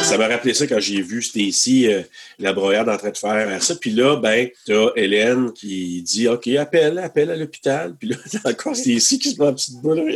Ça 0.06 0.16
m'a 0.18 0.28
rappelé 0.28 0.54
ça 0.54 0.68
quand 0.68 0.78
j'ai 0.78 1.02
vu 1.02 1.20
Stacy, 1.20 1.92
euh, 1.92 2.02
la 2.38 2.52
broyade 2.52 2.88
en 2.88 2.96
train 2.96 3.10
de 3.10 3.16
faire 3.16 3.60
ça. 3.60 3.74
Puis 3.74 3.90
là, 3.90 4.14
ben, 4.14 4.48
t'as 4.64 4.90
Hélène 4.94 5.52
qui 5.52 6.00
dit 6.02 6.28
OK, 6.28 6.46
appelle, 6.46 7.00
appelle 7.00 7.28
à 7.32 7.34
l'hôpital. 7.34 7.96
Puis 7.98 8.10
là, 8.10 8.16
t'as 8.30 8.50
encore 8.52 8.76
Stacy 8.76 9.18
qui 9.18 9.32
se 9.32 9.42
met 9.42 9.48
en 9.48 9.54
petite 9.54 9.80
boule. 9.82 10.04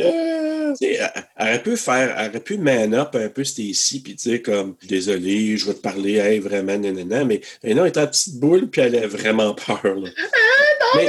Elle, 0.79 1.11
elle 1.35 1.47
aurait 1.49 1.63
pu 1.63 1.75
faire, 1.75 2.15
elle 2.17 2.29
aurait 2.29 2.39
pu 2.39 2.57
man 2.57 2.93
up 2.93 3.09
un 3.15 3.27
peu 3.27 3.43
Stacy, 3.43 3.99
puis 4.01 4.13
dire 4.13 4.41
comme 4.41 4.75
Désolé, 4.87 5.57
je 5.57 5.65
vais 5.65 5.73
te 5.73 5.81
parler, 5.81 6.13
hey, 6.13 6.39
vraiment, 6.39 6.77
nanana. 6.77 7.25
Mais, 7.25 7.41
mais 7.61 7.73
non, 7.73 7.83
elle 7.83 7.91
est 7.91 7.97
en 7.97 8.07
petite 8.07 8.39
boule, 8.39 8.69
puis 8.69 8.79
elle 8.79 8.95
a 8.95 9.05
vraiment 9.05 9.53
peur. 9.53 9.83
Là. 9.83 10.09
Mais- 10.95 11.07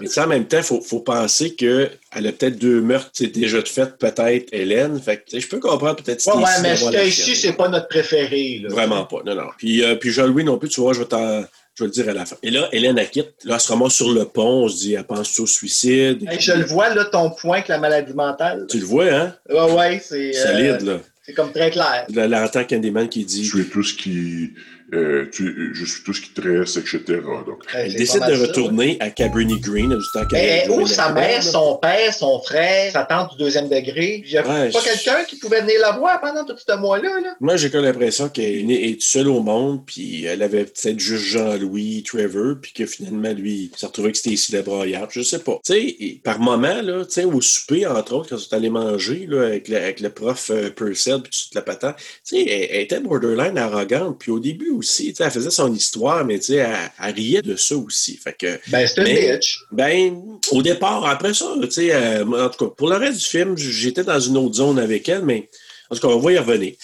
mais 0.00 0.06
tu 0.08 0.12
sais, 0.12 0.20
en 0.20 0.26
même 0.26 0.46
temps, 0.46 0.58
il 0.58 0.62
faut, 0.62 0.80
faut 0.82 1.00
penser 1.00 1.54
qu'elle 1.54 1.90
a 2.12 2.20
peut-être 2.32 2.58
deux 2.58 2.80
meurtres 2.82 3.10
déjà 3.32 3.60
de 3.62 3.68
fait, 3.68 3.96
peut-être 3.98 4.48
Hélène. 4.52 5.00
Fait 5.00 5.24
que, 5.28 5.38
je 5.40 5.48
peux 5.48 5.58
comprendre 5.58 5.96
peut-être 5.96 6.24
Ouais, 6.26 6.42
Stacy 6.44 6.62
ouais, 6.62 6.62
mais 6.62 6.76
Stacy, 6.76 7.36
c'est 7.36 7.52
pas 7.54 7.68
notre 7.68 7.88
préféré. 7.88 8.60
Là. 8.62 8.68
Vraiment 8.70 9.04
pas, 9.04 9.22
non, 9.24 9.34
non. 9.34 9.48
Puis, 9.56 9.82
euh, 9.82 9.94
puis 9.94 10.10
Jean-Louis 10.10 10.44
non 10.44 10.58
plus, 10.58 10.68
tu 10.68 10.80
vois, 10.80 10.92
je 10.92 10.98
vais, 11.00 11.06
t'en- 11.06 11.44
je 11.74 11.84
vais 11.84 11.86
le 11.86 11.90
dire 11.90 12.08
à 12.10 12.12
la 12.12 12.26
fin. 12.26 12.36
Et 12.42 12.50
là, 12.50 12.68
Hélène, 12.72 12.98
elle 12.98 13.08
quitte. 13.10 13.32
Là, 13.44 13.54
elle 13.54 13.60
se 13.60 13.68
ramasse 13.68 13.94
sur 13.94 14.10
le 14.12 14.24
pont. 14.26 14.64
On 14.64 14.68
se 14.68 14.76
dit, 14.76 14.94
elle 14.94 15.04
pense 15.04 15.38
au 15.40 15.46
suicide. 15.46 16.22
Hey, 16.30 16.40
je 16.40 16.52
le 16.52 16.64
vois, 16.64 16.94
là, 16.94 17.04
ton 17.06 17.30
point 17.30 17.56
avec 17.58 17.68
la 17.68 17.78
maladie 17.78 18.12
mentale. 18.12 18.66
Tu 18.68 18.78
le 18.78 18.84
vois, 18.86 19.06
hein? 19.06 19.34
Ouais, 19.48 19.72
ouais, 19.72 20.02
c'est. 20.06 20.36
euh, 20.36 20.42
Solide, 20.42 20.80
là. 20.82 21.00
C'est 21.22 21.32
comme 21.32 21.52
très 21.52 21.70
clair. 21.70 22.04
Là, 22.14 22.24
elle 22.24 22.34
entend 22.36 22.62
Candyman 22.64 23.08
qui 23.08 23.24
dit... 23.24 23.48
Tu 23.50 23.60
es 23.60 23.64
tout 23.64 23.82
ce 23.82 23.94
qui. 23.94 24.52
Euh, 24.94 25.26
tu- 25.32 25.72
je 25.74 25.84
suis 25.84 26.02
tout 26.04 26.12
ce 26.12 26.20
qui 26.20 26.30
tresse, 26.30 26.76
etc. 26.76 27.00
Donc, 27.46 27.62
Elle 27.74 27.94
décide 27.94 28.16
de 28.16 28.20
mal 28.20 28.36
ça, 28.36 28.42
retourner 28.46 28.96
à 29.00 29.10
Cabrini 29.10 29.58
Green, 29.60 29.88
du 29.88 30.04
temps 30.12 30.24
qu'elle 30.26 30.40
Mais 30.42 30.62
a 30.62 30.66
joué 30.66 30.82
où 30.84 30.86
sa 30.86 31.12
mère, 31.12 31.42
son 31.42 31.76
père, 31.76 32.14
son 32.14 32.40
frère, 32.40 32.92
sa 32.92 33.04
tante 33.04 33.32
du 33.32 33.38
deuxième 33.38 33.68
degré? 33.68 34.22
Il 34.24 34.30
n'y 34.30 34.38
a 34.38 34.46
Ouais, 34.46 34.70
pas 34.70 34.80
quelqu'un 34.82 35.24
qui 35.24 35.36
pouvait 35.36 35.60
venir 35.62 35.80
la 35.80 35.92
voir 35.92 36.20
pendant 36.20 36.44
tout 36.44 36.54
ce 36.56 36.76
mois-là? 36.76 37.20
Là? 37.20 37.34
Moi, 37.40 37.56
j'ai 37.56 37.70
comme 37.70 37.84
l'impression 37.84 38.28
qu'elle 38.28 38.70
est 38.70 38.76
est 38.90 39.02
seule 39.02 39.28
au 39.28 39.40
monde, 39.40 39.84
puis 39.86 40.24
elle 40.24 40.42
avait 40.42 40.64
peut-être 40.64 41.00
juste 41.00 41.24
Jean-Louis, 41.24 42.04
Trevor, 42.06 42.54
puis 42.62 42.72
que 42.72 42.86
finalement, 42.86 43.32
lui, 43.32 43.70
il 43.72 43.78
s'est 43.78 43.86
retrouvé 43.86 44.12
que 44.12 44.18
c'était 44.18 44.30
ici 44.30 44.52
la 44.52 44.62
broyade. 44.62 45.08
Je 45.10 45.22
sais 45.22 45.40
pas. 45.40 45.58
Tu 45.64 45.72
sais, 45.72 46.20
par 46.22 46.38
moment, 46.38 46.80
là, 46.82 47.04
tu 47.04 47.12
sais, 47.12 47.24
au 47.24 47.40
souper, 47.40 47.86
entre 47.86 48.14
autres, 48.14 48.28
quand 48.30 48.36
ils 48.36 48.40
sont 48.42 48.54
allés 48.54 48.70
manger, 48.70 49.26
là, 49.28 49.46
avec 49.46 49.68
le, 49.68 49.76
avec 49.76 50.00
le 50.00 50.10
prof 50.10 50.50
euh, 50.50 50.70
Purcell, 50.70 51.20
puis 51.22 51.32
toute 51.44 51.54
la 51.54 51.62
patente, 51.62 51.96
tu 51.96 52.36
sais, 52.36 52.42
elle, 52.48 52.68
elle 52.70 52.80
était 52.82 53.00
borderline 53.00 53.58
arrogante, 53.58 54.18
puis 54.18 54.30
au 54.30 54.38
début 54.38 54.70
aussi, 54.76 55.08
tu 55.08 55.16
sais, 55.16 55.24
elle 55.24 55.30
faisait 55.30 55.50
son 55.50 55.72
histoire, 55.74 56.24
mais 56.24 56.38
tu 56.38 56.46
sais, 56.46 56.54
elle, 56.56 56.76
elle 57.02 57.14
riait 57.14 57.42
de 57.42 57.56
ça 57.56 57.76
aussi. 57.76 58.16
Fait 58.16 58.34
que. 58.36 58.58
Ben, 58.68 58.86
une 58.96 59.02
Mais- 59.02 59.32
bitch. 59.36 59.58
Ben, 59.72 60.22
au 60.52 60.62
départ, 60.62 61.04
après 61.06 61.34
ça, 61.34 61.52
tu 61.62 61.70
sais, 61.70 61.94
euh, 61.94 62.24
en 62.24 62.48
tout 62.48 62.66
cas, 62.66 62.74
pour 62.76 62.88
le 62.88 62.96
reste 62.96 63.18
du 63.18 63.24
film, 63.26 63.56
j'étais 63.56 64.04
dans 64.04 64.20
une 64.20 64.36
autre 64.36 64.54
zone 64.56 64.78
avec 64.78 65.08
elle, 65.08 65.24
mais 65.24 65.48
en 65.90 65.94
tout 65.94 66.00
cas, 66.06 66.14
on 66.14 66.18
va 66.18 66.32
y 66.32 66.38
revenir. 66.38 66.74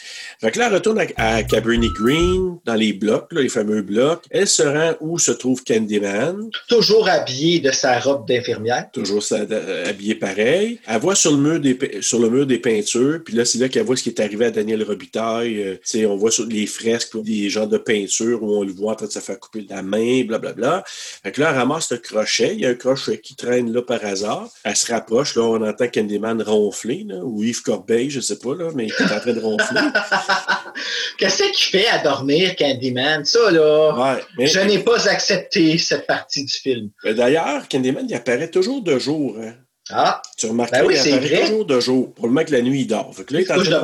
Fait 0.43 0.51
que 0.51 0.59
là, 0.59 0.66
elle 0.66 0.74
retourne 0.74 0.99
à, 0.99 1.07
à 1.16 1.43
Cabrini 1.45 1.88
Green, 1.93 2.59
dans 2.64 2.74
les 2.74 2.93
blocs, 2.93 3.32
là, 3.32 3.43
les 3.43 3.49
fameux 3.49 3.80
blocs. 3.82 4.24
Elle 4.28 4.49
se 4.49 4.64
rend 4.64 4.95
où 5.01 5.16
se 5.16 5.30
trouve 5.30 5.62
Candyman, 5.62 6.51
Toujours 6.68 7.09
habillée 7.09 7.61
de 7.61 7.70
sa 7.70 8.01
robe 8.01 8.26
d'infirmière. 8.26 8.90
toujours 8.93 9.22
euh, 9.30 9.88
habillée 9.88 10.16
pareil. 10.16 10.80
Elle 10.88 11.01
voit 11.01 11.14
sur 11.14 11.30
le 11.30 11.36
mur 11.36 11.61
des, 11.61 11.78
sur 12.01 12.18
le 12.18 12.28
mur 12.28 12.45
des 12.45 12.59
peintures, 12.59 13.20
puis 13.24 13.36
là, 13.36 13.45
c'est 13.45 13.59
là 13.59 13.68
qu'elle 13.68 13.84
voit 13.84 13.97
ce 13.97 14.03
qui 14.03 14.09
est 14.09 14.20
arrivé 14.20 14.47
à 14.47 14.51
Daniel 14.51 14.82
Robitaille. 14.82 15.62
Euh, 15.62 15.74
tu 15.74 15.80
sais, 15.84 16.07
on 16.07 16.16
voit 16.16 16.32
sur 16.32 16.45
les 16.47 16.66
fresques 16.66 17.22
des 17.22 17.49
genres 17.49 17.68
de 17.68 17.78
peinture 17.78 18.43
où 18.43 18.57
on 18.57 18.64
le 18.64 18.72
voit 18.72 18.93
en 18.93 18.97
train 18.97 19.07
de 19.07 19.12
se 19.12 19.20
faire 19.20 19.38
couper 19.38 19.64
la 19.70 19.82
main, 19.82 20.24
blablabla. 20.24 20.82
Fait 21.22 21.30
que 21.30 21.40
là, 21.40 21.51
elle 21.51 21.59
ramasse 21.59 21.93
le 21.93 21.99
crochet. 21.99 22.55
Il 22.55 22.61
y 22.62 22.66
a 22.66 22.70
un 22.70 22.74
crochet 22.74 23.18
qui 23.18 23.36
traîne 23.36 23.72
là 23.72 23.80
par 23.80 24.05
hasard. 24.05 24.49
Elle 24.64 24.74
se 24.74 24.90
rapproche. 24.90 25.36
Là, 25.36 25.43
on 25.43 25.62
entend 25.62 25.86
Candyman 25.86 26.43
ronfler, 26.43 27.05
là, 27.07 27.18
ou 27.22 27.45
Yves 27.45 27.62
Corbeil, 27.62 28.11
je 28.11 28.18
sais 28.18 28.38
pas, 28.38 28.57
là, 28.57 28.70
mais 28.74 28.86
il 28.86 28.93
est 28.93 29.14
en 29.14 29.20
train 29.20 29.32
de 29.32 29.40
ronfler. 29.40 29.80
Qu'est-ce 31.18 31.43
qu'il 31.53 31.80
fait 31.80 31.87
à 31.89 31.99
dormir, 31.99 32.55
Candyman? 32.57 33.24
Ça, 33.24 33.51
là, 33.51 33.95
Ouais, 34.16 34.22
mais- 34.39 34.47
je 34.47 34.61
n'ai 34.61 34.78
pas 34.80 35.09
accepté 35.09 35.78
cette 35.78 36.07
partie 36.07 36.45
du 36.45 36.53
film. 36.53 36.91
D'ailleurs, 37.05 37.68
Candyman, 37.68 38.07
il 38.09 38.14
apparaît 38.14 38.51
toujours 38.51 38.83
de 38.83 38.99
jour. 38.99 39.37
hein. 39.41 39.55
Ah, 39.91 40.22
Tu 40.39 40.47
remarques, 40.47 40.70
Ben 40.70 40.85
oui, 40.87 40.95
il 40.95 41.12
apparaît 41.12 41.28
vrai. 41.28 41.41
toujours 41.41 41.66
de 41.66 41.80
jour. 41.80 42.14
Probablement 42.14 42.45
que 42.47 42.53
la 42.53 42.62
nuit, 42.62 42.83
il 42.83 42.87
dort. 42.87 43.12
Fait 43.14 43.24
que 43.24 43.35
là, 43.35 43.41
il 43.41 43.43
est 43.45 43.51
en 43.51 43.57
train 43.61 43.64
de 43.64 43.80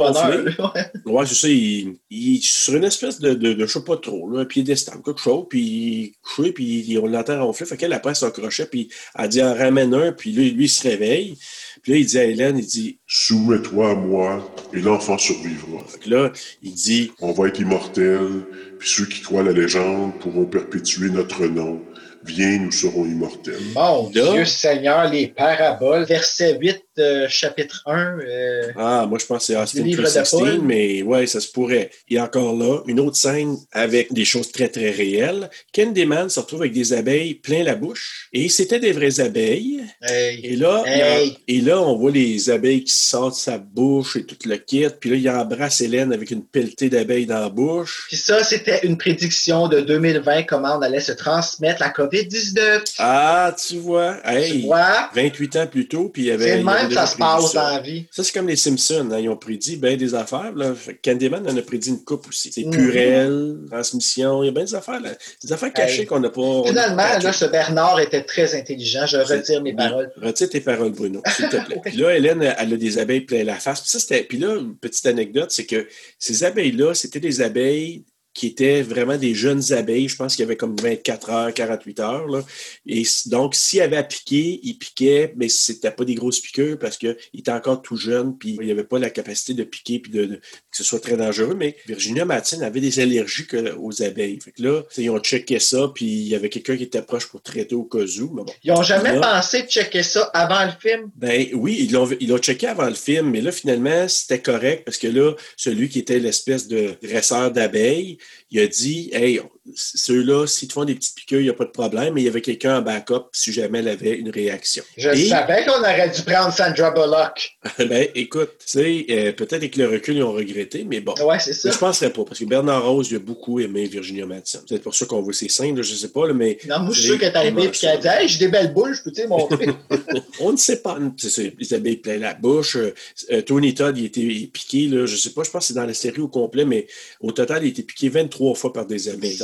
bonheur. 0.56 0.72
Ouais, 1.04 1.26
c'est 1.26 1.34
ça. 1.34 1.48
Il, 1.48 1.96
il 2.08 2.36
est 2.36 2.42
sur 2.42 2.76
une 2.76 2.84
espèce 2.84 3.18
de, 3.18 3.34
de, 3.34 3.52
de 3.52 3.66
je 3.66 3.72
sais 3.72 3.82
pas 3.84 3.96
trop, 3.96 4.30
là, 4.30 4.40
un 4.42 4.44
piédestal, 4.44 5.02
quelque 5.04 5.20
chose, 5.20 5.46
puis 5.50 6.14
couché, 6.22 6.52
puis 6.52 6.96
on 7.02 7.06
l'entend 7.08 7.44
ronfler. 7.44 7.66
Fait 7.66 7.76
qu'elle, 7.76 7.92
après 7.92 8.14
son 8.14 8.30
crochet, 8.30 8.66
puis 8.66 8.88
elle 9.18 9.28
dit, 9.28 9.42
en 9.42 9.52
ramène 9.54 9.92
un, 9.92 10.12
puis 10.12 10.30
lui, 10.32 10.52
lui, 10.52 10.66
il 10.66 10.68
se 10.70 10.86
réveille. 10.88 11.36
Puis 11.82 11.92
là, 11.92 11.98
il 11.98 12.06
dit 12.06 12.18
à 12.18 12.24
Hélène, 12.24 12.58
il 12.58 12.66
dit, 12.66 12.98
soumets-toi 13.06 13.90
à 13.90 13.94
moi 13.94 14.54
et 14.72 14.80
l'enfant 14.80 15.18
survivra. 15.18 15.82
fait 15.86 15.98
que 15.98 16.10
là, 16.10 16.32
il 16.62 16.72
dit, 16.74 17.12
On 17.20 17.32
va 17.32 17.48
être 17.48 17.60
immortels, 17.60 18.42
puis 18.78 18.88
ceux 18.88 19.06
qui 19.06 19.20
croient 19.22 19.42
la 19.42 19.52
légende 19.52 20.18
pourront 20.20 20.46
perpétuer 20.46 21.10
notre 21.10 21.46
nom. 21.46 21.80
Viens, 22.24 22.58
nous 22.58 22.72
serons 22.72 23.04
immortels. 23.04 23.54
Mon 23.74 24.10
Là. 24.14 24.32
Dieu 24.32 24.44
Seigneur, 24.44 25.10
les 25.10 25.28
paraboles. 25.28 26.04
Verset 26.04 26.58
8, 26.60 26.84
euh, 26.98 27.26
chapitre 27.28 27.82
1. 27.86 28.18
euh, 28.20 28.72
ah, 28.76 29.06
moi, 29.08 29.18
je 29.18 29.26
pense 29.26 29.38
que 29.46 29.52
c'est 29.52 29.56
Austin 29.56 29.82
livre 29.82 30.02
de 30.02 30.08
316, 30.08 30.30
Paul. 30.40 30.60
mais 30.62 31.02
ouais, 31.02 31.26
ça 31.26 31.40
se 31.40 31.48
pourrait. 31.50 31.90
Et 32.08 32.20
encore 32.20 32.54
là, 32.56 32.80
une 32.86 33.00
autre 33.00 33.16
scène 33.16 33.56
avec 33.72 34.12
des 34.12 34.24
choses 34.24 34.50
très, 34.52 34.68
très 34.68 34.90
réelles. 34.90 35.48
Candyman 35.74 36.28
se 36.28 36.40
retrouve 36.40 36.62
avec 36.62 36.72
des 36.72 36.92
abeilles 36.92 37.34
plein 37.34 37.62
la 37.62 37.74
bouche. 37.74 38.28
Et 38.32 38.48
c'était 38.48 38.80
des 38.80 38.92
vraies 38.92 39.20
abeilles. 39.20 39.82
hey. 40.02 40.40
Et 40.44 40.56
là, 40.56 40.82
il 40.86 40.92
Hey. 40.98 41.36
et 41.48 41.60
là, 41.60 41.80
on 41.80 41.96
voit 41.96 42.10
les 42.10 42.50
abeilles 42.50 42.84
qui 42.84 42.92
sortent 42.94 43.34
de 43.36 43.40
sa 43.40 43.58
bouche 43.58 44.16
et 44.16 44.24
tout 44.24 44.36
le 44.44 44.56
kit. 44.56 44.86
Puis 45.00 45.10
là, 45.10 45.16
il 45.16 45.30
embrasse 45.30 45.80
Hélène 45.80 46.12
avec 46.12 46.30
une 46.30 46.44
pelletée 46.44 46.88
d'abeilles 46.88 47.26
dans 47.26 47.40
la 47.40 47.48
bouche. 47.48 48.06
Puis 48.08 48.16
ça, 48.16 48.42
c'était 48.44 48.80
une 48.86 48.96
prédiction 48.98 49.68
de 49.68 49.80
2020, 49.80 50.42
comment 50.44 50.76
on 50.78 50.82
allait 50.82 51.00
se 51.00 51.12
transmettre 51.12 51.80
la 51.80 51.90
COVID-19. 51.90 52.94
Ah, 52.98 53.54
tu 53.66 53.78
vois. 53.78 54.16
Hey, 54.24 54.60
Tu 54.62 54.66
vois? 54.66 55.10
28 55.14 55.56
ans 55.56 55.66
plus 55.66 55.88
tôt, 55.88 56.08
puis 56.12 56.22
il 56.22 56.28
y 56.28 56.30
avait. 56.30 56.44
C'est 56.44 56.56
le 56.56 56.62
il 56.62 56.68
avait 56.68 56.82
même 56.82 56.87
que 56.88 56.94
ça 56.94 57.06
se 57.06 57.16
passe 57.16 57.52
dans 57.52 57.68
la 57.68 57.80
vie. 57.80 58.06
Ça, 58.10 58.24
c'est 58.24 58.32
comme 58.32 58.48
les 58.48 58.56
Simpsons. 58.56 59.08
hein. 59.12 59.18
Ils 59.18 59.28
ont 59.28 59.36
prédit 59.36 59.76
bien 59.76 59.96
des 59.96 60.14
affaires. 60.14 60.52
Là. 60.54 60.74
Candyman 61.02 61.48
en 61.48 61.56
a 61.56 61.62
prédit 61.62 61.90
une 61.90 62.02
coupe 62.04 62.28
aussi. 62.28 62.50
C'est. 62.52 62.64
Purel, 62.70 63.56
transmission. 63.70 64.42
Il 64.42 64.46
y 64.46 64.48
a 64.48 64.52
bien 64.52 64.64
des 64.64 64.74
affaires. 64.74 65.00
Là. 65.00 65.10
Des 65.42 65.52
affaires 65.52 65.72
cachées 65.72 66.00
Hey. 66.02 66.06
qu'on 66.06 66.20
n'a 66.20 66.30
pas. 66.30 66.62
Finalement, 66.66 67.18
là, 67.22 67.32
ce 67.32 67.44
Bernard 67.46 68.00
était 68.00 68.22
très 68.24 68.54
intelligent. 68.54 69.06
Je 69.06 69.16
retire 69.18 69.62
mes 69.62 69.70
Oui. 69.70 69.76
paroles. 69.76 70.12
Retire 70.20 70.48
tes 70.50 70.60
paroles, 70.60 70.92
Bruno, 70.92 71.22
s'il 71.26 71.48
te 71.48 71.56
plaît. 71.64 71.80
Puis 71.84 71.96
là, 71.96 72.16
Hélène, 72.16 72.42
elle 72.58 72.72
a 72.72 72.76
des 72.76 72.98
abeilles 72.98 73.22
plein 73.22 73.44
la 73.44 73.54
face. 73.56 73.80
Puis, 73.80 73.90
ça. 74.00 74.16
Puis 74.28 74.38
là, 74.38 74.56
une 74.56 74.76
petite 74.76 75.06
anecdote, 75.06 75.50
c'est 75.50 75.66
que 75.66 75.86
ces 76.18 76.44
abeilles-là, 76.44 76.94
c'était 76.94 77.20
des 77.20 77.40
abeilles 77.40 78.04
qui 78.38 78.46
étaient 78.46 78.82
vraiment 78.82 79.16
des 79.16 79.34
jeunes 79.34 79.72
abeilles. 79.72 80.08
Je 80.08 80.14
pense 80.14 80.36
qu'il 80.36 80.44
y 80.44 80.46
avait 80.46 80.56
comme 80.56 80.76
24 80.80 81.30
heures, 81.30 81.52
48 81.54 81.98
heures. 82.00 82.28
Là. 82.28 82.44
Et 82.86 83.02
donc, 83.26 83.56
s'il 83.56 83.80
avait 83.80 83.96
à 83.96 84.04
piquer, 84.04 84.60
il 84.62 84.74
piquait, 84.78 85.32
mais 85.36 85.48
c'était 85.48 85.90
pas 85.90 86.04
des 86.04 86.14
grosses 86.14 86.38
piqûres 86.38 86.78
parce 86.78 86.96
qu'il 86.98 87.16
était 87.34 87.50
encore 87.50 87.82
tout 87.82 87.96
jeune, 87.96 88.38
puis 88.38 88.56
il 88.60 88.64
n'y 88.66 88.70
avait 88.70 88.84
pas 88.84 89.00
la 89.00 89.10
capacité 89.10 89.54
de 89.54 89.64
piquer, 89.64 89.98
puis 89.98 90.12
de, 90.12 90.24
de- 90.24 90.36
que 90.36 90.76
ce 90.76 90.84
soit 90.84 91.00
très 91.00 91.16
dangereux. 91.16 91.54
Mais 91.58 91.74
Virginia 91.86 92.24
Matin 92.24 92.60
avait 92.62 92.80
des 92.80 93.00
allergies 93.00 93.46
que- 93.46 93.74
aux 93.76 94.02
abeilles. 94.02 94.38
Fait 94.40 94.52
que 94.52 94.62
là, 94.62 94.82
ils 94.96 95.10
ont 95.10 95.18
checké 95.18 95.58
ça, 95.58 95.90
puis 95.92 96.04
il 96.06 96.28
y 96.28 96.34
avait 96.36 96.48
quelqu'un 96.48 96.76
qui 96.76 96.84
était 96.84 97.02
proche 97.02 97.26
pour 97.26 97.42
traiter 97.42 97.74
au 97.74 97.82
cas 97.84 97.98
où. 97.98 98.30
Mais 98.34 98.44
bon. 98.44 98.52
Ils 98.62 98.72
n'ont 98.72 98.82
jamais 98.82 99.14
Là, 99.14 99.20
pensé 99.36 99.62
de 99.64 99.68
checker 99.68 100.04
ça 100.04 100.22
avant 100.32 100.64
le 100.64 100.70
film? 100.80 101.10
ben 101.16 101.48
oui, 101.54 101.76
ils 101.80 101.92
l'ont, 101.92 102.08
ils 102.20 102.28
l'ont 102.28 102.38
checké 102.38 102.68
avant 102.68 102.86
le 102.88 102.94
film, 102.94 103.30
mais 103.30 103.40
là, 103.40 103.50
finalement, 103.50 104.06
c'était 104.06 104.40
correct 104.40 104.84
parce 104.84 104.98
que 104.98 105.08
là, 105.08 105.32
celui 105.56 105.88
qui 105.88 105.98
était 105.98 106.20
l'espèce 106.20 106.68
de 106.68 106.94
dresseur 107.02 107.50
d'abeilles, 107.50 108.18
il 108.50 108.60
a 108.60 108.66
dit 108.66 109.10
Hey, 109.12 109.40
ceux-là, 109.74 110.46
s'ils 110.46 110.68
te 110.68 110.72
font 110.74 110.84
des 110.84 110.94
petites 110.94 111.14
piqûres, 111.14 111.40
il 111.40 111.44
n'y 111.44 111.50
a 111.50 111.54
pas 111.54 111.64
de 111.64 111.70
problème, 111.70 112.14
mais 112.14 112.22
il 112.22 112.24
y 112.24 112.28
avait 112.28 112.40
quelqu'un 112.40 112.78
en 112.78 112.82
backup 112.82 113.26
si 113.32 113.52
jamais 113.52 113.78
elle 113.80 113.88
avait 113.88 114.14
une 114.14 114.30
réaction. 114.30 114.82
Je 114.96 115.10
Et- 115.10 115.28
savais 115.28 115.64
qu'on 115.64 115.80
aurait 115.80 116.10
dû 116.10 116.22
prendre 116.22 116.52
Sandra 116.52 116.90
Bullock. 116.90 117.58
ben, 117.78 118.08
écoute, 118.14 118.50
tu 118.58 118.66
sais, 118.66 119.06
euh, 119.10 119.32
peut-être 119.32 119.54
avec 119.54 119.76
le 119.76 119.88
recul, 119.88 120.16
ils 120.16 120.22
ont 120.22 120.32
regretté, 120.32 120.84
mais 120.84 121.00
bon. 121.00 121.14
Ouais, 121.24 121.38
c'est 121.38 121.52
ça. 121.52 121.70
Je 121.70 121.78
penserais 121.78 122.12
pas, 122.12 122.24
parce 122.24 122.38
que 122.38 122.44
Bernard 122.44 122.84
Rose, 122.84 123.08
il 123.10 123.16
a 123.16 123.20
beaucoup 123.20 123.60
aimé 123.60 123.86
Virginia 123.86 124.26
Madsen. 124.26 124.60
C'est 124.60 124.68
peut-être 124.68 124.82
pour 124.82 124.94
ça 124.94 125.06
qu'on 125.06 125.22
voit 125.22 125.32
ses 125.32 125.48
là, 125.58 125.82
je 125.82 125.94
sais 125.94 126.08
pas, 126.08 126.26
là, 126.26 126.34
mais. 126.34 126.58
Non, 126.68 126.80
moi, 126.80 126.92
je 126.92 127.00
suis 127.00 127.08
sûr 127.08 127.18
qu'elle 127.18 127.32
est 127.32 127.36
arrivée 127.36 127.64
et 127.64 127.70
qu'elle 127.70 127.90
a 127.90 127.96
dit 127.96 128.08
Hey, 128.08 128.28
j'ai 128.28 128.38
des 128.38 128.48
belles 128.48 128.72
boules, 128.72 128.94
je 128.94 129.02
peux 129.02 129.12
te 129.12 129.26
montrer? 129.26 129.68
On 130.40 130.52
ne 130.52 130.56
sait 130.56 130.80
pas. 130.80 130.98
Ça, 131.16 131.42
Isabelle 131.58 132.00
plein 132.00 132.18
la 132.18 132.34
bouche. 132.34 132.76
Euh, 132.76 132.94
euh, 133.30 133.42
Tony 133.42 133.74
Todd, 133.74 133.96
il 133.98 134.06
été 134.06 134.50
piqué, 134.52 134.88
là, 134.88 135.06
je 135.06 135.16
sais 135.16 135.30
pas, 135.30 135.42
je 135.42 135.50
pense 135.50 135.64
que 135.64 135.66
c'est 135.68 135.74
dans 135.74 135.86
la 135.86 135.94
série 135.94 136.20
au 136.20 136.28
complet, 136.28 136.64
mais 136.64 136.86
au 137.20 137.32
total, 137.32 137.62
il 137.62 137.66
a 137.66 137.68
été 137.70 137.82
piqué 137.82 138.08
23 138.08 138.54
fois 138.54 138.72
par 138.72 138.86
des 138.86 139.08
amis. 139.08 139.38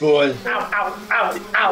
Boule. 0.00 0.34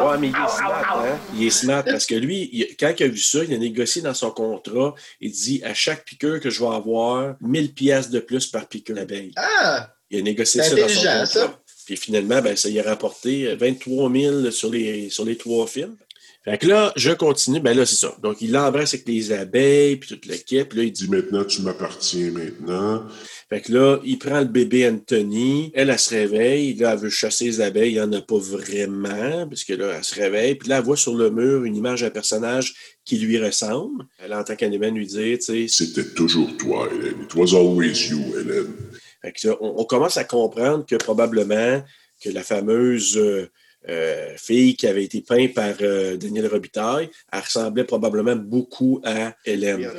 Ouais, 0.03 0.17
mais 0.19 0.27
il 0.27 0.35
est 0.35 0.49
smart, 0.49 0.99
hein? 1.05 1.19
Il 1.35 1.43
est 1.45 1.49
smart 1.49 1.83
parce 1.83 2.05
que 2.05 2.15
lui, 2.15 2.49
il- 2.51 2.75
quand 2.79 2.93
il 2.99 3.03
a 3.03 3.07
vu 3.07 3.17
ça, 3.19 3.43
il 3.43 3.53
a 3.53 3.57
négocié 3.57 4.01
dans 4.01 4.13
son 4.13 4.31
contrat. 4.31 4.95
Il 5.21 5.31
dit 5.31 5.61
à 5.63 5.73
chaque 5.73 6.05
piqueur 6.05 6.39
que 6.39 6.49
je 6.49 6.59
vais 6.59 6.73
avoir 6.75 7.35
1000 7.41 7.73
pièces 7.73 8.09
de 8.09 8.19
plus 8.19 8.47
par 8.47 8.67
piqueur 8.67 8.95
d'abeille. 8.95 9.31
Ah! 9.35 9.93
Il 10.09 10.19
a 10.19 10.21
négocié 10.21 10.61
ça 10.61 10.75
dans 10.75 10.87
son 10.87 10.99
contrat. 11.01 11.25
ça. 11.25 11.59
Puis 11.85 11.97
finalement, 11.97 12.41
ben, 12.41 12.55
ça 12.57 12.69
y 12.69 12.79
a 12.79 12.83
rapporté 12.83 13.55
23 13.55 14.11
000 14.11 14.51
sur 14.51 14.69
les, 14.69 15.09
sur 15.09 15.23
les 15.25 15.37
trois 15.37 15.67
films. 15.67 15.95
Fait 16.43 16.57
que 16.57 16.67
là, 16.67 16.93
je 16.95 17.11
continue. 17.11 17.59
Ben 17.59 17.75
là, 17.75 17.85
c'est 17.85 17.95
ça. 17.95 18.15
Donc, 18.23 18.37
il 18.41 18.51
l'embrasse 18.53 18.93
avec 18.93 19.05
les 19.07 19.33
abeilles, 19.33 19.97
puis 19.97 20.07
toute 20.09 20.25
l'équipe. 20.25 20.69
Puis 20.69 20.77
là, 20.79 20.83
il 20.85 20.91
dit 20.93 21.09
maintenant, 21.09 21.43
tu 21.43 21.61
m'appartiens 21.61 22.31
maintenant. 22.31 23.03
Fait 23.49 23.61
que 23.61 23.71
là, 23.71 23.99
il 24.03 24.19
prend 24.19 24.39
le 24.39 24.45
bébé 24.45 24.89
Anthony. 24.89 25.71
Elle, 25.73 25.89
elle 25.89 25.99
se 25.99 26.13
réveille. 26.13 26.73
Là, 26.73 26.93
elle 26.93 26.99
veut 26.99 27.09
chasser 27.09 27.45
les 27.45 27.61
abeilles. 27.61 27.91
Il 27.91 27.95
n'y 27.95 28.01
en 28.01 28.11
a 28.11 28.21
pas 28.21 28.37
vraiment, 28.37 29.47
parce 29.47 29.63
que 29.63 29.73
là, 29.73 29.93
elle 29.95 30.03
se 30.03 30.15
réveille. 30.15 30.55
Puis 30.55 30.67
là, 30.67 30.79
elle 30.79 30.83
voit 30.83 30.97
sur 30.97 31.15
le 31.15 31.29
mur 31.29 31.63
une 31.63 31.75
image 31.75 32.01
d'un 32.01 32.09
personnage 32.09 32.73
qui 33.05 33.17
lui 33.17 33.41
ressemble. 33.41 34.05
Elle 34.19 34.33
entend 34.33 34.57
Candyman 34.57 34.93
lui 34.93 35.07
dire, 35.07 35.37
tu 35.37 35.45
sais, 35.45 35.67
C'était 35.69 36.13
toujours 36.13 36.57
toi, 36.57 36.89
Hélène. 36.93 37.23
It 37.23 37.35
was 37.35 37.55
always 37.55 38.09
you, 38.09 38.37
Hélène. 38.37 38.73
Fait 39.21 39.31
que 39.31 39.47
là, 39.47 39.55
on, 39.61 39.75
on 39.77 39.85
commence 39.85 40.17
à 40.17 40.25
comprendre 40.25 40.85
que 40.85 40.97
probablement 40.97 41.81
que 42.21 42.29
la 42.29 42.43
fameuse 42.43 43.17
euh, 43.17 43.49
euh, 43.89 44.35
fille 44.37 44.75
qui 44.75 44.87
avait 44.87 45.03
été 45.03 45.21
peinte 45.21 45.53
par 45.53 45.73
euh, 45.81 46.17
Daniel 46.17 46.47
Robitaille, 46.47 47.09
elle 47.31 47.39
ressemblait 47.39 47.83
probablement 47.83 48.35
beaucoup 48.35 49.01
à 49.03 49.35
Hélène. 49.45 49.89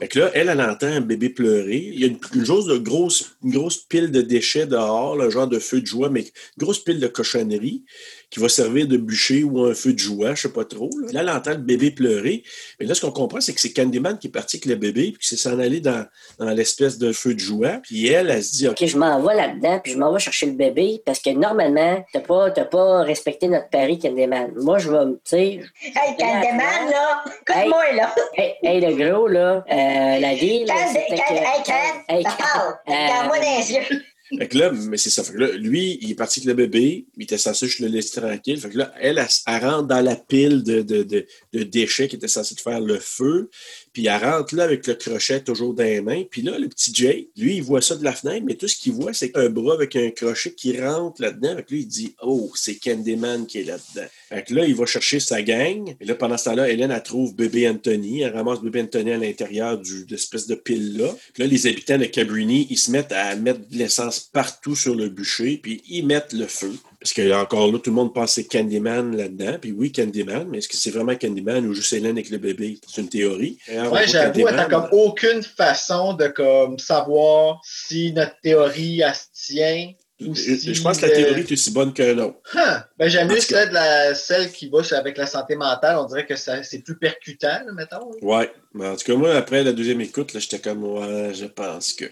Fait 0.00 0.08
que 0.08 0.18
là, 0.18 0.30
elle, 0.34 0.48
elle 0.48 0.60
entend 0.60 0.86
un 0.86 1.00
bébé 1.00 1.30
pleurer. 1.30 1.76
Il 1.76 2.00
y 2.00 2.04
a 2.04 2.08
une, 2.08 2.18
une 2.34 2.44
chose 2.44 2.66
de 2.66 2.76
grosse, 2.76 3.36
une 3.42 3.52
grosse 3.52 3.78
pile 3.78 4.10
de 4.10 4.20
déchets 4.20 4.66
dehors, 4.66 5.20
un 5.20 5.30
genre 5.30 5.48
de 5.48 5.58
feu 5.58 5.80
de 5.80 5.86
joie, 5.86 6.10
mais 6.10 6.20
une 6.20 6.30
grosse 6.58 6.82
pile 6.84 7.00
de 7.00 7.06
cochonnerie 7.06 7.84
qui 8.30 8.40
va 8.40 8.48
servir 8.48 8.86
de 8.88 8.96
bûcher 8.96 9.44
ou 9.44 9.64
un 9.64 9.74
feu 9.74 9.92
de 9.92 9.98
joie, 9.98 10.34
je 10.34 10.42
sais 10.42 10.48
pas 10.52 10.64
trop. 10.64 10.90
Là, 11.02 11.12
Là, 11.12 11.20
elle 11.22 11.30
entend 11.30 11.50
le 11.52 11.56
bébé 11.58 11.90
pleurer. 11.90 12.42
Mais 12.80 12.86
là, 12.86 12.94
ce 12.94 13.00
qu'on 13.00 13.12
comprend, 13.12 13.40
c'est 13.40 13.52
que 13.54 13.60
c'est 13.60 13.72
Candyman 13.72 14.18
qui 14.18 14.26
est 14.26 14.30
parti 14.30 14.56
avec 14.56 14.66
le 14.66 14.74
bébé, 14.74 15.12
puis 15.12 15.18
qui 15.20 15.28
s'est 15.28 15.36
s'en 15.36 15.58
allé 15.58 15.80
dans, 15.80 16.04
dans 16.38 16.50
l'espèce 16.50 16.98
de 16.98 17.12
feu 17.12 17.34
de 17.34 17.38
joie. 17.40 17.80
Puis 17.82 18.06
elle, 18.08 18.30
elle 18.30 18.42
se 18.42 18.52
dit, 18.52 18.68
OK, 18.68 18.84
je 18.84 18.96
m'en 18.98 19.20
vais 19.22 19.34
là-dedans, 19.34 19.78
puis 19.82 19.92
je 19.92 19.98
m'en 19.98 20.12
vais 20.12 20.18
chercher 20.18 20.46
le 20.46 20.52
bébé, 20.52 21.02
parce 21.06 21.20
que 21.20 21.30
normalement, 21.30 22.04
t'as 22.12 22.20
pas, 22.20 22.50
t'as 22.50 22.64
pas 22.64 23.02
respecté 23.02 23.48
notre 23.48 23.68
pari, 23.68 23.98
Candyman. 23.98 24.52
Moi, 24.56 24.78
je 24.78 24.90
vais, 24.90 25.04
tu 25.04 25.18
sais... 25.24 25.60
Hey, 25.82 26.16
Candyman, 26.18 26.90
là, 26.90 27.24
écoute-moi, 27.48 27.92
là. 27.94 28.14
Hey, 28.36 28.54
hey, 28.62 28.80
le 28.80 28.94
gros, 28.94 29.28
là, 29.28 29.64
euh, 29.70 30.18
la 30.20 30.34
vie, 30.34 30.64
là, 30.64 30.74
Can, 30.74 30.88
c'était 30.88 31.16
can, 31.22 31.34
que- 31.34 31.34
hey, 31.40 31.62
Can, 31.64 32.04
Hey, 32.08 32.22
parle. 32.24 32.74
Regarde-moi 32.86 33.38
dans 33.38 33.58
les 33.58 33.72
yeux. 33.72 34.02
Fait 34.38 34.48
que 34.48 34.58
là, 34.58 34.72
mais 34.72 34.96
c'est 34.96 35.10
ça. 35.10 35.22
Fait 35.22 35.32
que 35.32 35.38
là, 35.38 35.52
lui, 35.52 35.98
il 36.00 36.10
est 36.10 36.14
parti 36.14 36.40
avec 36.40 36.48
le 36.48 36.54
bébé, 36.54 37.06
il 37.16 37.22
était 37.22 37.38
censé 37.38 37.66
juste 37.66 37.80
le 37.80 37.88
laisser 37.88 38.20
tranquille. 38.20 38.58
Fait 38.58 38.70
que 38.70 38.78
là, 38.78 38.92
elle, 39.00 39.18
elle, 39.18 39.26
elle 39.46 39.64
rentre 39.64 39.88
dans 39.88 40.00
la 40.00 40.16
pile 40.16 40.62
de, 40.62 40.82
de, 40.82 41.02
de, 41.02 41.26
de 41.54 41.62
déchets 41.62 42.08
qui 42.08 42.16
était 42.16 42.28
censé 42.28 42.54
faire 42.56 42.80
le 42.80 42.98
feu. 42.98 43.48
Puis 43.92 44.06
elle 44.06 44.22
rentre 44.24 44.54
là 44.56 44.64
avec 44.64 44.86
le 44.86 44.94
crochet 44.94 45.40
toujours 45.40 45.72
dans 45.72 45.84
les 45.84 46.00
mains. 46.00 46.24
Puis 46.28 46.42
là, 46.42 46.58
le 46.58 46.68
petit 46.68 46.92
Jay, 46.92 47.28
lui, 47.36 47.56
il 47.56 47.62
voit 47.62 47.80
ça 47.80 47.94
de 47.94 48.02
la 48.04 48.12
fenêtre, 48.12 48.44
mais 48.44 48.54
tout 48.56 48.66
ce 48.66 48.76
qu'il 48.76 48.92
voit, 48.92 49.12
c'est 49.12 49.36
un 49.36 49.48
bras 49.48 49.74
avec 49.74 49.94
un 49.96 50.10
crochet 50.10 50.52
qui 50.52 50.80
rentre 50.80 51.22
là-dedans. 51.22 51.56
Que 51.56 51.72
lui, 51.74 51.80
il 51.82 51.86
dit 51.86 52.14
Oh, 52.22 52.50
c'est 52.56 52.74
Candyman 52.74 53.46
qui 53.46 53.60
est 53.60 53.64
là-dedans. 53.64 54.08
Fait 54.28 54.42
que 54.42 54.54
là, 54.54 54.66
il 54.66 54.74
va 54.74 54.84
chercher 54.86 55.20
sa 55.20 55.42
gang. 55.42 55.94
Et 56.00 56.04
là, 56.04 56.14
pendant 56.16 56.36
ce 56.36 56.44
temps-là, 56.46 56.68
Hélène, 56.68 56.90
elle 56.90 57.02
trouve 57.02 57.34
bébé 57.36 57.68
Anthony. 57.68 58.22
Elle 58.22 58.34
ramasse 58.34 58.60
bébé 58.60 58.82
Anthony 58.82 59.12
à 59.12 59.16
l'intérieur 59.16 59.78
du- 59.78 60.04
de 60.04 60.10
l'espèce 60.10 60.46
de 60.48 60.56
pile-là. 60.56 61.14
Puis 61.32 61.42
là, 61.44 61.48
les 61.48 61.66
habitants 61.68 61.98
de 61.98 62.06
Cabrini, 62.06 62.66
ils 62.70 62.78
se 62.78 62.90
mettent 62.90 63.12
à 63.12 63.36
mettre 63.36 63.60
de 63.68 63.76
l'essence 63.78 64.18
partout 64.20 64.74
sur 64.74 64.94
le 64.94 65.08
bûcher, 65.08 65.58
puis 65.62 65.82
ils 65.88 66.04
mettent 66.04 66.32
le 66.32 66.46
feu. 66.46 66.72
Parce 67.04 67.12
que 67.12 67.34
encore 67.34 67.70
là, 67.70 67.78
tout 67.78 67.90
le 67.90 67.96
monde 67.96 68.14
pense 68.14 68.34
que 68.34 68.40
c'est 68.40 68.48
Candyman 68.48 69.14
là-dedans. 69.14 69.58
Puis 69.60 69.72
oui, 69.72 69.92
Candyman, 69.92 70.48
mais 70.48 70.56
est-ce 70.56 70.68
que 70.68 70.76
c'est 70.78 70.90
vraiment 70.90 71.14
Candyman 71.14 71.66
ou 71.66 71.74
juste 71.74 71.92
Hélène 71.92 72.12
avec 72.12 72.30
le 72.30 72.38
bébé? 72.38 72.80
C'est 72.88 73.02
une 73.02 73.10
théorie. 73.10 73.58
Ouais, 73.68 74.06
j'avoue, 74.06 74.42
Candyman? 74.42 74.68
comme 74.70 74.88
aucune 74.90 75.42
façon 75.42 76.14
de 76.14 76.28
comme 76.28 76.78
savoir 76.78 77.60
si 77.62 78.10
notre 78.14 78.40
théorie 78.40 79.02
elle 79.02 79.14
se 79.14 79.26
tient. 79.34 79.92
Je, 80.20 80.80
pense 80.80 80.98
que 80.98 81.06
la 81.06 81.12
euh, 81.12 81.14
théorie 81.16 81.40
est 81.40 81.52
aussi 81.52 81.72
bonne 81.72 81.92
que 81.92 82.02
l'autre. 82.02 82.38
Huh. 82.54 82.82
Ben, 82.98 83.08
j'aime 83.08 83.28
En 83.28 83.34
mieux 83.34 83.40
celle, 83.40 83.70
de 83.70 83.74
la, 83.74 84.14
celle 84.14 84.52
qui 84.52 84.68
va 84.68 84.80
avec 84.92 85.18
la 85.18 85.26
santé 85.26 85.56
mentale. 85.56 85.96
On 85.98 86.04
dirait 86.04 86.24
que 86.24 86.36
c'est 86.36 86.84
plus 86.84 86.96
percutant, 86.96 87.48
là, 87.66 87.72
mettons. 87.72 88.10
Ouais. 88.22 88.50
Mais 88.74 88.86
en 88.86 88.96
tout 88.96 89.04
cas, 89.04 89.16
moi, 89.16 89.34
après 89.34 89.64
la 89.64 89.72
deuxième 89.72 90.00
écoute, 90.00 90.30
j'étais 90.38 90.60
comme, 90.60 90.84
ouais, 90.84 91.32
je 91.34 91.46
pense 91.46 91.94
que. 91.94 92.04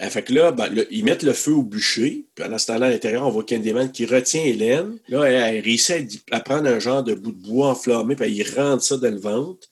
Ah, 0.00 0.08
Fait 0.08 0.22
que 0.22 0.32
là, 0.32 0.52
ben, 0.52 0.68
là, 0.72 0.82
ils 0.90 1.04
mettent 1.04 1.24
le 1.24 1.32
feu 1.32 1.52
au 1.52 1.62
bûcher. 1.62 2.26
Puis 2.36 2.44
ce 2.58 2.66
temps-là, 2.66 2.86
à 2.86 2.90
l'intérieur, 2.90 3.26
on 3.26 3.30
voit 3.30 3.44
Candyman 3.44 3.90
qui 3.90 4.06
retient 4.06 4.42
Hélène. 4.42 4.98
Là, 5.08 5.24
elle, 5.24 5.56
elle 5.56 5.64
réussit 5.64 6.22
à 6.30 6.38
prendre 6.38 6.68
un 6.68 6.78
genre 6.78 7.02
de 7.02 7.14
bout 7.14 7.32
de 7.32 7.42
bois 7.42 7.70
enflammé, 7.70 8.14
puis 8.14 8.30
il 8.30 8.48
rentre 8.54 8.84
ça 8.84 8.96
dans 8.96 9.10
le 9.10 9.18
ventre. 9.18 9.66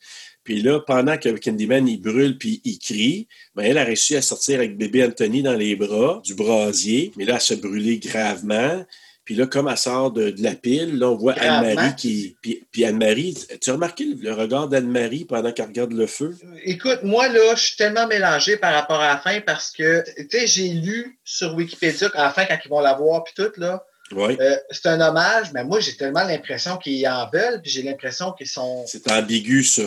Puis 0.50 0.62
là, 0.62 0.80
pendant 0.80 1.16
que 1.16 1.28
Candyman, 1.28 1.86
il 1.86 2.02
brûle 2.02 2.36
puis 2.36 2.60
il 2.64 2.80
crie, 2.80 3.28
ben, 3.54 3.62
elle 3.62 3.78
a 3.78 3.84
réussi 3.84 4.16
à 4.16 4.20
sortir 4.20 4.58
avec 4.58 4.76
bébé 4.76 5.04
Anthony 5.04 5.44
dans 5.44 5.54
les 5.54 5.76
bras 5.76 6.20
du 6.24 6.34
brasier. 6.34 7.12
Mais 7.16 7.24
là, 7.24 7.34
elle 7.34 7.40
se 7.40 7.54
brûlait 7.54 7.98
gravement. 7.98 8.84
Puis 9.24 9.36
là, 9.36 9.46
comme 9.46 9.68
elle 9.68 9.76
sort 9.78 10.10
de, 10.10 10.30
de 10.30 10.42
la 10.42 10.56
pile, 10.56 10.98
là, 10.98 11.08
on 11.08 11.14
voit. 11.14 11.34
Anne-Marie 11.34 11.94
qui. 11.94 12.36
Puis, 12.42 12.66
puis 12.72 12.84
Anne-Marie, 12.84 13.38
tu 13.60 13.70
as 13.70 13.74
remarqué 13.74 14.06
le, 14.20 14.32
regard 14.32 14.66
d'Anne-Marie 14.66 15.24
pendant 15.24 15.52
qu'elle 15.52 15.66
regarde 15.66 15.92
le 15.92 16.08
feu? 16.08 16.36
Écoute, 16.64 17.04
moi, 17.04 17.28
là, 17.28 17.54
je 17.54 17.60
suis 17.60 17.76
tellement 17.76 18.08
mélangé 18.08 18.56
par 18.56 18.74
rapport 18.74 18.98
à 18.98 19.06
la 19.06 19.18
fin 19.18 19.40
parce 19.42 19.70
que, 19.70 20.02
tu 20.16 20.36
sais, 20.36 20.48
j'ai 20.48 20.70
lu 20.70 21.16
sur 21.22 21.54
Wikipédia 21.54 22.08
qu'à 22.08 22.24
la 22.24 22.30
fin, 22.32 22.44
quand 22.44 22.58
ils 22.64 22.68
vont 22.68 22.80
la 22.80 22.94
voir, 22.94 23.22
puis 23.22 23.34
tout, 23.36 23.52
là, 23.56 23.84
Oui. 24.10 24.36
euh, 24.40 24.56
c'est 24.72 24.88
un 24.88 25.00
hommage, 25.00 25.52
mais 25.54 25.62
moi, 25.62 25.78
j'ai 25.78 25.94
tellement 25.96 26.24
l'impression 26.24 26.76
qu'ils 26.76 27.06
en 27.06 27.30
veulent, 27.32 27.62
puis 27.62 27.70
j'ai 27.70 27.82
l'impression 27.82 28.32
qu'ils 28.32 28.48
sont. 28.48 28.84
C'est 28.88 29.08
ambigu, 29.12 29.62
ça. 29.62 29.84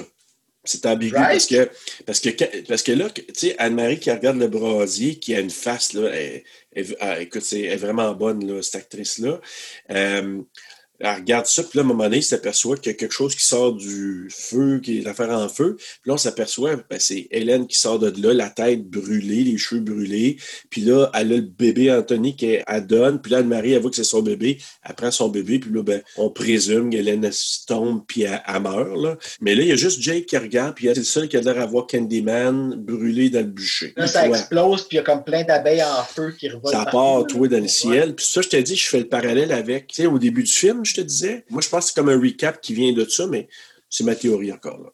C'est 0.66 0.86
ambigu 0.86 1.14
Right. 1.16 1.32
parce 1.34 1.48
que 1.48 1.70
parce 2.06 2.20
que 2.22 2.62
parce 2.68 2.84
que 2.84 2.92
là, 2.94 3.10
tu 3.10 3.24
sais, 3.34 3.56
Anne-Marie 3.58 4.00
qui 4.00 4.10
regarde 4.12 4.38
le 4.38 4.48
brasier, 4.48 5.16
qui 5.20 5.36
a 5.36 5.40
une 5.42 5.50
face, 5.50 5.92
là, 5.94 6.10
elle, 6.14 6.44
elle- 6.74 6.96
elle- 7.02 7.22
écoute, 7.24 7.42
c'est, 7.44 7.62
elle 7.62 7.74
est 7.74 7.76
vraiment 7.78 8.14
bonne, 8.14 8.48
là, 8.48 8.62
cette 8.62 8.76
actrice-là. 8.76 9.42
Euh, 9.92 10.42
elle 11.00 11.16
regarde 11.16 11.46
ça, 11.48 11.64
puis 11.64 11.78
là, 11.78 11.82
à 11.82 11.86
un 11.86 11.88
moment 11.88 12.04
donné, 12.06 12.18
elle 12.18 12.24
s'aperçoit 12.24 12.78
qu'il 12.78 12.92
y 12.92 12.96
a 12.96 12.98
quelque 12.98 13.14
chose 13.14 13.36
qui 13.36 13.46
sort 13.46 13.74
du 13.74 14.30
feu, 14.32 14.80
qui 14.82 15.00
est 15.00 15.02
l'affaire 15.02 15.32
en 15.32 15.50
feu. 15.50 15.76
Puis 15.78 15.88
là, 16.06 16.14
on 16.14 16.18
s'aperçoit, 16.18 16.76
ben, 16.90 16.98
c'est 17.00 17.28
Hélène 17.32 17.68
qui 17.68 17.78
sort 17.78 18.00
de 18.00 18.14
là, 18.22 18.34
la 18.34 18.50
tête 18.50 18.88
brûlée, 18.88 19.44
les 19.44 19.58
cheveux 19.58 19.82
brûlés. 19.82 20.38
Puis 20.70 20.82
là, 20.82 21.10
elle 21.14 21.34
a 21.34 21.36
le 21.38 21.42
bébé 21.42 21.92
Anthony 21.92 22.36
qu'elle 22.36 22.64
elle 22.68 22.88
donne. 22.88 23.22
Puis 23.22 23.32
là, 23.32 23.40
Anne-Marie, 23.40 23.74
elle 23.74 23.82
voit 23.82 23.90
que 23.90 23.96
c'est 23.96 24.04
son 24.04 24.22
bébé. 24.22 24.60
Elle 24.88 24.96
prend 24.96 25.12
son 25.12 25.30
bébé, 25.30 25.60
puis 25.60 25.72
là, 25.74 25.84
ben, 25.84 26.02
on 26.16 26.30
présume 26.30 26.90
qu'Hélène 26.90 27.30
tombe, 27.68 28.04
puis 28.08 28.22
elle, 28.24 28.42
elle 28.48 28.62
meurt. 28.62 28.96
Là. 28.98 29.18
Mais 29.42 29.56
là, 29.56 29.64
il 29.64 29.68
y 29.68 29.72
a 29.72 29.76
juste 29.76 30.02
Jake 30.02 30.28
qui 30.28 30.38
regarde, 30.38 30.76
puis 30.76 30.88
c'est 30.88 30.98
le 30.98 31.04
seul 31.04 31.28
qui 31.28 31.38
a 31.38 31.42
l'air 31.42 31.56
d'avoir 31.56 31.88
Candyman 31.88 32.76
brûlé 32.76 33.30
dans 33.30 33.40
le 33.40 33.46
bûcher. 33.48 33.94
Là, 33.98 34.08
ça 34.08 34.24
Ouais. 34.24 34.30
explose, 34.30 34.88
puis 34.88 34.96
il 34.96 34.98
y 34.98 35.00
a 35.00 35.04
comme 35.04 35.24
plein 35.24 35.44
d'abeilles 35.44 35.84
en 35.84 36.04
feu 36.04 36.34
qui 36.40 36.48
revolent. 36.50 36.72
Ça 36.72 36.86
part, 36.86 37.26
toi, 37.28 37.48
dans 37.48 37.60
le 37.62 37.68
ciel. 37.68 38.16
Puis 38.16 38.26
ça, 38.26 38.42
je 38.42 38.50
te 38.50 38.58
dis, 38.58 38.76
je 38.76 38.88
fais 38.88 39.00
le 39.00 39.08
parallèle 39.08 39.52
avec, 39.52 39.88
tu 39.88 39.96
sais, 39.96 40.06
au 40.06 40.18
début 40.20 40.44
du 40.44 40.52
film, 40.52 40.83
je 40.84 40.96
te 40.96 41.02
disais. 41.02 41.46
Moi, 41.50 41.62
je 41.62 41.70
pense 41.70 41.86
que 41.86 41.92
c'est 41.92 41.96
comme 41.96 42.10
un 42.10 42.20
recap 42.20 42.62
qui 42.62 42.74
vient 42.74 42.94
de 42.94 43.06
ça, 43.06 43.28
mais 43.28 43.48
c'est 43.94 44.04
ma 44.04 44.16
théorie 44.16 44.52
encore. 44.52 44.80
Là. 44.80 44.90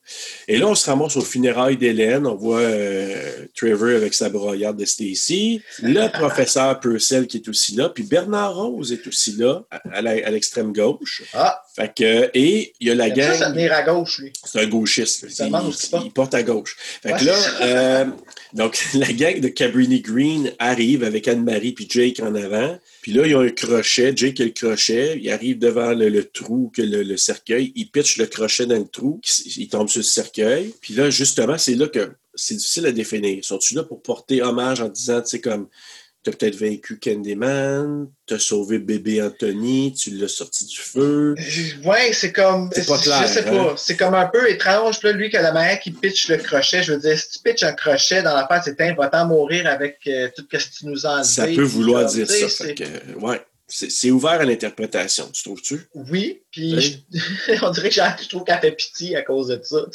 Et 0.49 0.57
là, 0.57 0.67
on 0.67 0.75
se 0.75 0.89
ramasse 0.89 1.15
au 1.15 1.21
funérailles 1.21 1.77
d'Hélène. 1.77 2.27
On 2.27 2.35
voit 2.35 2.59
euh, 2.59 3.45
Trevor 3.55 3.95
avec 3.95 4.13
sa 4.13 4.27
broyade 4.27 4.75
de 4.75 4.83
Stacy. 4.83 5.61
Le 5.81 6.11
professeur 6.11 6.77
Purcell 6.81 7.25
qui 7.25 7.37
est 7.37 7.47
aussi 7.47 7.77
là. 7.77 7.87
Puis 7.87 8.03
Bernard 8.03 8.55
Rose 8.55 8.91
est 8.91 9.07
aussi 9.07 9.31
là, 9.37 9.63
à, 9.71 10.01
l'extrême 10.01 10.73
gauche. 10.73 11.23
Ah, 11.33 11.61
Fait 11.77 11.93
que, 11.95 12.29
et 12.33 12.73
il 12.81 12.89
y 12.89 12.91
a 12.91 12.95
la 12.95 13.07
il 13.07 13.17
aime 13.21 13.33
ça, 13.35 13.45
gang. 13.45 13.53
tenir 13.53 13.71
à 13.71 13.83
gauche, 13.83 14.19
lui. 14.19 14.33
C'est 14.43 14.59
un 14.59 14.67
gauchiste. 14.67 15.27
Il 15.39 15.45
Il, 15.45 15.99
il 16.03 16.11
porte 16.11 16.33
à 16.33 16.43
gauche. 16.43 16.75
Fait 17.01 17.13
que 17.13 17.23
là, 17.23 17.37
euh, 17.61 18.05
donc, 18.53 18.79
la 18.93 19.11
gang 19.13 19.39
de 19.39 19.47
Cabrini 19.47 20.01
Green 20.01 20.51
arrive 20.59 21.03
avec 21.03 21.27
Anne-Marie 21.27 21.73
puis 21.73 21.87
Jake 21.89 22.19
en 22.19 22.35
avant. 22.35 22.77
Puis 23.01 23.13
là, 23.13 23.25
ils 23.25 23.35
ont 23.35 23.41
un 23.41 23.49
crochet. 23.49 24.13
Jake 24.15 24.39
a 24.41 24.45
le 24.45 24.49
crochet. 24.49 25.17
Il 25.21 25.29
arrive 25.31 25.59
devant 25.59 25.93
le, 25.93 26.09
le 26.09 26.23
trou, 26.25 26.71
que 26.75 26.81
le, 26.81 27.03
le 27.03 27.17
cercueil. 27.17 27.71
Il 27.75 27.89
pitch 27.89 28.17
le 28.17 28.25
crochet 28.25 28.65
dans 28.65 28.75
le 28.75 28.87
trou. 28.91 29.21
Il, 29.57 29.67
tombe 29.69 29.89
sur 29.89 29.99
le 29.99 30.03
cercueil. 30.03 30.73
Puis 30.81 30.93
là, 30.93 31.09
justement, 31.09 31.57
c'est 31.57 31.75
là 31.75 31.87
que 31.87 32.11
c'est 32.33 32.55
difficile 32.55 32.85
à 32.85 32.91
définir. 32.91 33.43
Sont-ils 33.43 33.75
là 33.75 33.83
pour 33.83 34.01
porter 34.01 34.41
hommage 34.41 34.81
en 34.81 34.89
disant, 34.89 35.21
tu 35.21 35.29
sais, 35.29 35.41
comme, 35.41 35.67
t'as 36.23 36.31
peut-être 36.31 36.55
vaincu 36.55 36.99
Candyman, 36.99 38.07
t'as 38.25 38.39
sauvé 38.39 38.79
bébé 38.79 39.21
Anthony, 39.21 39.93
tu 39.93 40.11
l'as 40.11 40.27
sorti 40.27 40.65
du 40.65 40.77
feu? 40.77 41.35
Ouais, 41.85 42.11
c'est 42.13 42.33
comme. 42.33 42.69
C'est 42.73 42.87
pas 42.87 42.97
clair, 42.97 43.21
je 43.27 43.33
sais 43.33 43.47
hein? 43.47 43.51
pas. 43.51 43.75
C'est 43.77 43.95
comme 43.95 44.13
un 44.13 44.25
peu 44.25 44.49
étrange. 44.49 45.01
Là, 45.03 45.11
lui, 45.11 45.29
que 45.29 45.37
la 45.37 45.51
manière 45.51 45.79
qu'il 45.79 45.95
pitch 45.95 46.29
le 46.29 46.37
crochet, 46.37 46.83
je 46.83 46.93
veux 46.93 46.99
dire, 46.99 47.17
si 47.17 47.31
tu 47.31 47.39
pitches 47.39 47.63
un 47.63 47.73
crochet 47.73 48.21
dans 48.21 48.35
la 48.35 48.47
face, 48.47 48.65
c'est 48.65 48.81
un, 48.81 48.93
va-t'en 48.93 49.27
mourir 49.27 49.67
avec 49.67 49.99
euh, 50.07 50.29
tout 50.35 50.45
ce 50.51 50.57
que 50.57 50.77
tu 50.79 50.85
nous 50.87 51.05
as 51.05 51.11
enlevé. 51.11 51.23
Ça 51.23 51.47
peut 51.47 51.61
vouloir 51.61 52.05
dire 52.05 52.27
ça. 52.27 52.49
c'est- 52.49 52.67
fait 52.67 52.75
que, 52.75 53.19
ouais. 53.19 53.41
C'est 53.71 54.09
ouvert 54.09 54.41
à 54.41 54.45
l'interprétation, 54.45 55.29
tu 55.31 55.43
trouves-tu? 55.43 55.87
Oui, 55.93 56.41
puis 56.51 56.73
Oui. 56.75 57.03
je- 57.11 57.53
on 57.65 57.69
dirait 57.71 57.89
que 57.89 57.95
je 57.95 58.27
trouve 58.29 58.43
qu'elle 58.43 58.59
fait 58.59 58.71
pitié 58.71 59.15
à 59.15 59.21
cause 59.21 59.47
de 59.47 59.59
ça. 59.63 59.85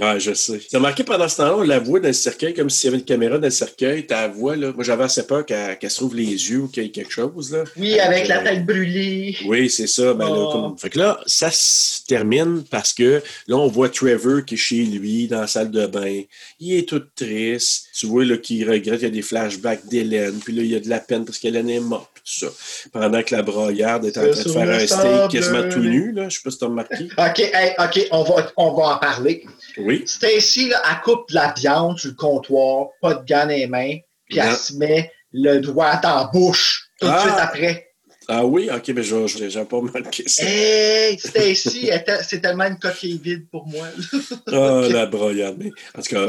Ouais, 0.00 0.20
je 0.20 0.32
sais. 0.34 0.60
T'as 0.70 0.78
remarqué 0.78 1.02
pendant 1.04 1.28
ce 1.28 1.36
temps-là, 1.38 1.56
on 1.56 1.62
la 1.62 1.78
voit 1.78 2.00
dans 2.00 2.08
le 2.08 2.12
cercueil 2.14 2.54
comme 2.54 2.70
s'il 2.70 2.86
y 2.86 2.88
avait 2.88 2.98
une 2.98 3.04
caméra 3.04 3.38
dans 3.38 3.46
le 3.46 3.50
cercueil. 3.50 4.06
Ta 4.06 4.28
voix, 4.28 4.56
là. 4.56 4.72
Moi, 4.74 4.84
j'avais 4.84 5.04
assez 5.04 5.26
peur 5.26 5.44
qu'elle 5.46 5.76
se 5.90 5.96
trouve 5.96 6.14
les 6.16 6.24
yeux 6.26 6.58
ou 6.60 6.68
qu'il 6.68 6.82
y 6.82 6.86
ait 6.86 6.90
quelque 6.90 7.12
chose, 7.12 7.52
là. 7.52 7.64
Oui, 7.76 7.98
avec 7.98 8.28
la 8.28 8.38
tête 8.42 8.64
brûlée. 8.64 9.36
Oui, 9.46 9.68
c'est 9.70 9.86
ça. 9.86 10.14
Ben, 10.14 10.26
là, 10.28 10.34
Oh. 10.36 10.52
comme- 10.52 10.78
Fait 10.78 10.90
que 10.90 10.98
là, 10.98 11.20
ça 11.26 11.50
se 11.50 12.04
termine 12.06 12.64
parce 12.70 12.92
que 12.92 13.22
là, 13.48 13.56
on 13.56 13.68
voit 13.68 13.88
Trevor 13.88 14.44
qui 14.44 14.54
est 14.54 14.58
chez 14.58 14.82
lui 14.84 15.26
dans 15.28 15.40
la 15.42 15.46
salle 15.46 15.70
de 15.70 15.86
bain. 15.86 16.22
Il 16.60 16.74
est 16.76 16.88
tout 16.88 17.02
triste. 17.16 17.86
Tu 17.96 18.06
vois 18.06 18.24
là, 18.24 18.36
qu'il 18.36 18.68
regrette, 18.68 19.00
il 19.00 19.04
y 19.04 19.06
a 19.06 19.10
des 19.10 19.22
flashbacks 19.22 19.86
d'Hélène. 19.86 20.38
Puis 20.44 20.52
là, 20.54 20.62
il 20.62 20.70
y 20.70 20.74
a 20.76 20.80
de 20.80 20.88
la 20.88 21.00
peine 21.00 21.24
parce 21.24 21.38
qu'Hélène 21.38 21.70
est 21.70 21.80
morte. 21.80 22.10
Tout 22.14 22.46
ça. 22.46 22.88
Pendant 22.92 23.22
que 23.22 23.34
la 23.34 23.42
broyarde 23.42 24.06
est 24.06 24.16
en 24.16 24.22
train 24.22 24.42
de 24.42 24.48
faire 24.48 24.68
un 24.70 24.86
steak 24.86 25.30
quasiment 25.30 25.68
tout 25.68 25.80
nu. 25.80 26.03
Là. 26.12 26.28
Je 26.28 26.36
sais 26.36 26.40
pas 26.44 26.50
si 26.50 26.58
tu 26.58 26.64
as 26.64 26.68
remarqué. 26.68 27.04
OK, 27.18 27.38
hey, 27.40 27.72
OK, 27.78 28.08
on 28.10 28.22
va, 28.24 28.50
on 28.56 28.72
va 28.74 28.82
en 28.94 28.98
parler. 28.98 29.44
Oui. 29.78 30.02
Stacy, 30.06 30.68
là, 30.68 30.82
elle 30.90 31.00
coupe 31.02 31.28
de 31.30 31.34
la 31.34 31.52
viande 31.56 31.98
sur 31.98 32.10
le 32.10 32.16
comptoir, 32.16 32.88
pas 33.00 33.14
de 33.14 33.24
gants 33.26 33.42
dans 33.42 33.48
les 33.48 33.66
mains, 33.66 33.96
puis 34.28 34.38
elle 34.38 34.54
se 34.56 34.74
met 34.74 35.10
le 35.32 35.58
doigt 35.60 35.96
dans 36.02 36.16
la 36.16 36.30
bouche 36.32 36.88
tout 37.00 37.06
de 37.06 37.12
Ah. 37.12 37.20
suite 37.20 37.34
après. 37.38 37.90
Ah 38.26 38.42
oui? 38.46 38.70
OK, 38.74 38.88
mais 38.94 39.02
je 39.02 39.26
je- 39.26 39.50
j'ai 39.50 39.64
pas 39.66 39.76
remarqué 39.76 40.26
ça. 40.26 40.42
Hey, 40.46 41.18
Stacy, 41.18 41.90
c'est 42.22 42.40
tellement 42.40 42.64
une 42.64 42.78
coquille 42.78 43.20
vide 43.22 43.46
pour 43.50 43.66
moi. 43.66 43.86
Ah, 44.46 44.80
la 44.90 45.04
broyarde. 45.04 45.56
Mais, 45.58 45.70
en 45.94 46.00
tout 46.00 46.14
cas, 46.14 46.28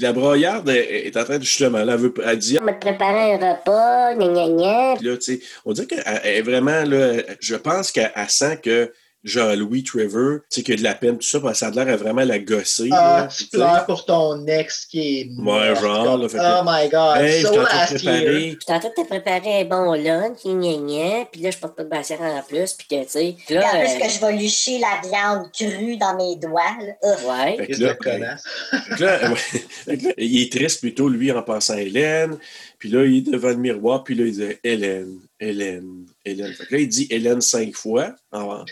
la 0.00 0.12
broyarde 0.12 0.68
est, 0.68 1.06
est 1.06 1.16
en 1.16 1.22
train 1.22 1.38
de 1.38 1.44
justement, 1.44 1.84
là, 1.84 1.92
elle, 1.94 2.00
veut, 2.00 2.14
elle 2.26 2.38
dit, 2.38 2.58
On 2.60 2.64
va 2.64 2.72
te 2.72 2.80
préparer 2.80 3.34
un 3.34 3.52
repas, 3.54 4.14
gna 4.14 4.26
gna 4.26 4.48
gna. 4.48 4.94
Puis 4.98 5.06
là, 5.06 5.16
tu 5.16 5.22
sais, 5.34 5.40
on 5.64 5.72
dirait 5.72 5.86
qu'elle 5.86 6.02
elle 6.24 6.36
est 6.38 6.42
vraiment, 6.42 6.82
là, 6.84 7.22
je 7.38 7.54
pense 7.54 7.92
qu'elle 7.92 8.10
elle 8.16 8.28
sent 8.30 8.58
que 8.60 8.92
Jean-Louis 9.24 9.82
Trevor, 9.82 10.38
tu 10.42 10.46
sais, 10.48 10.62
qu'il 10.62 10.74
y 10.74 10.76
a 10.76 10.78
de 10.78 10.84
la 10.84 10.94
peine, 10.94 11.18
tout 11.18 11.26
ça, 11.26 11.40
parce 11.40 11.54
que 11.54 11.58
ça 11.58 11.66
a 11.66 11.70
l'air 11.70 11.92
à 11.92 11.96
vraiment 11.96 12.24
la 12.24 12.38
gosser. 12.38 12.88
Ah, 12.92 13.22
là, 13.22 13.28
tu 13.36 13.46
pleures 13.46 13.84
pour 13.86 14.04
ton 14.04 14.46
ex 14.46 14.86
qui 14.86 15.20
est 15.20 15.30
mort. 15.30 15.56
Ouais, 15.56 15.74
genre, 15.74 16.16
là, 16.18 16.28
fait 16.28 16.38
que- 16.38 16.60
Oh 16.60 16.62
my 16.64 16.88
God, 16.88 17.16
Hey, 17.20 17.42
so 17.42 17.56
last 17.62 18.02
year. 18.02 18.22
Je 18.22 18.48
suis 18.50 18.56
en 18.68 18.78
train 18.78 18.88
de 18.88 19.02
te 19.02 19.06
préparer 19.08 19.60
un 19.60 19.64
bon 19.64 19.92
lunch, 19.94 20.38
gna 20.44 20.54
gna 20.54 20.76
gna. 20.76 21.24
Puis 21.32 21.40
là, 21.40 21.50
je 21.50 21.58
porte 21.58 21.76
pas 21.76 21.84
de 21.84 21.88
brassière 21.88 22.20
en 22.20 22.42
plus. 22.42 22.74
Puis 22.74 22.86
que, 22.88 23.02
tu 23.02 23.10
sais. 23.10 23.36
là, 23.50 23.66
en 23.66 23.70
plus 23.80 23.88
euh, 23.88 23.98
que 23.98 24.08
je 24.08 24.20
vais 24.20 24.32
lucher 24.36 24.78
la 24.78 25.00
viande 25.08 25.50
crue 25.52 25.96
dans 25.96 26.16
mes 26.16 26.36
doigts. 26.36 26.76
Là. 26.80 27.16
Ouais. 27.26 27.56
Fait 27.56 27.66
que 27.66 27.72
Qu'est-ce 27.72 29.02
là, 29.02 29.26
fait 29.36 29.88
ouais, 29.88 30.14
il 30.18 30.42
est 30.42 30.52
triste 30.52 30.80
plutôt, 30.80 31.08
lui, 31.08 31.32
en 31.32 31.42
pensant 31.42 31.74
à 31.74 31.80
Hélène. 31.80 32.38
Puis 32.78 32.88
là, 32.90 33.04
il 33.04 33.18
est 33.18 33.30
devant 33.32 33.48
le 33.48 33.56
miroir, 33.56 34.04
puis 34.04 34.14
là, 34.14 34.24
il 34.24 34.32
dit 34.32 34.56
Hélène, 34.62 35.18
Hélène, 35.40 36.06
Hélène. 36.24 36.52
Fait 36.52 36.66
que 36.66 36.74
là, 36.76 36.80
il 36.80 36.88
dit 36.88 37.08
Hélène 37.10 37.40
cinq 37.40 37.74
fois 37.74 38.14
en, 38.30 38.64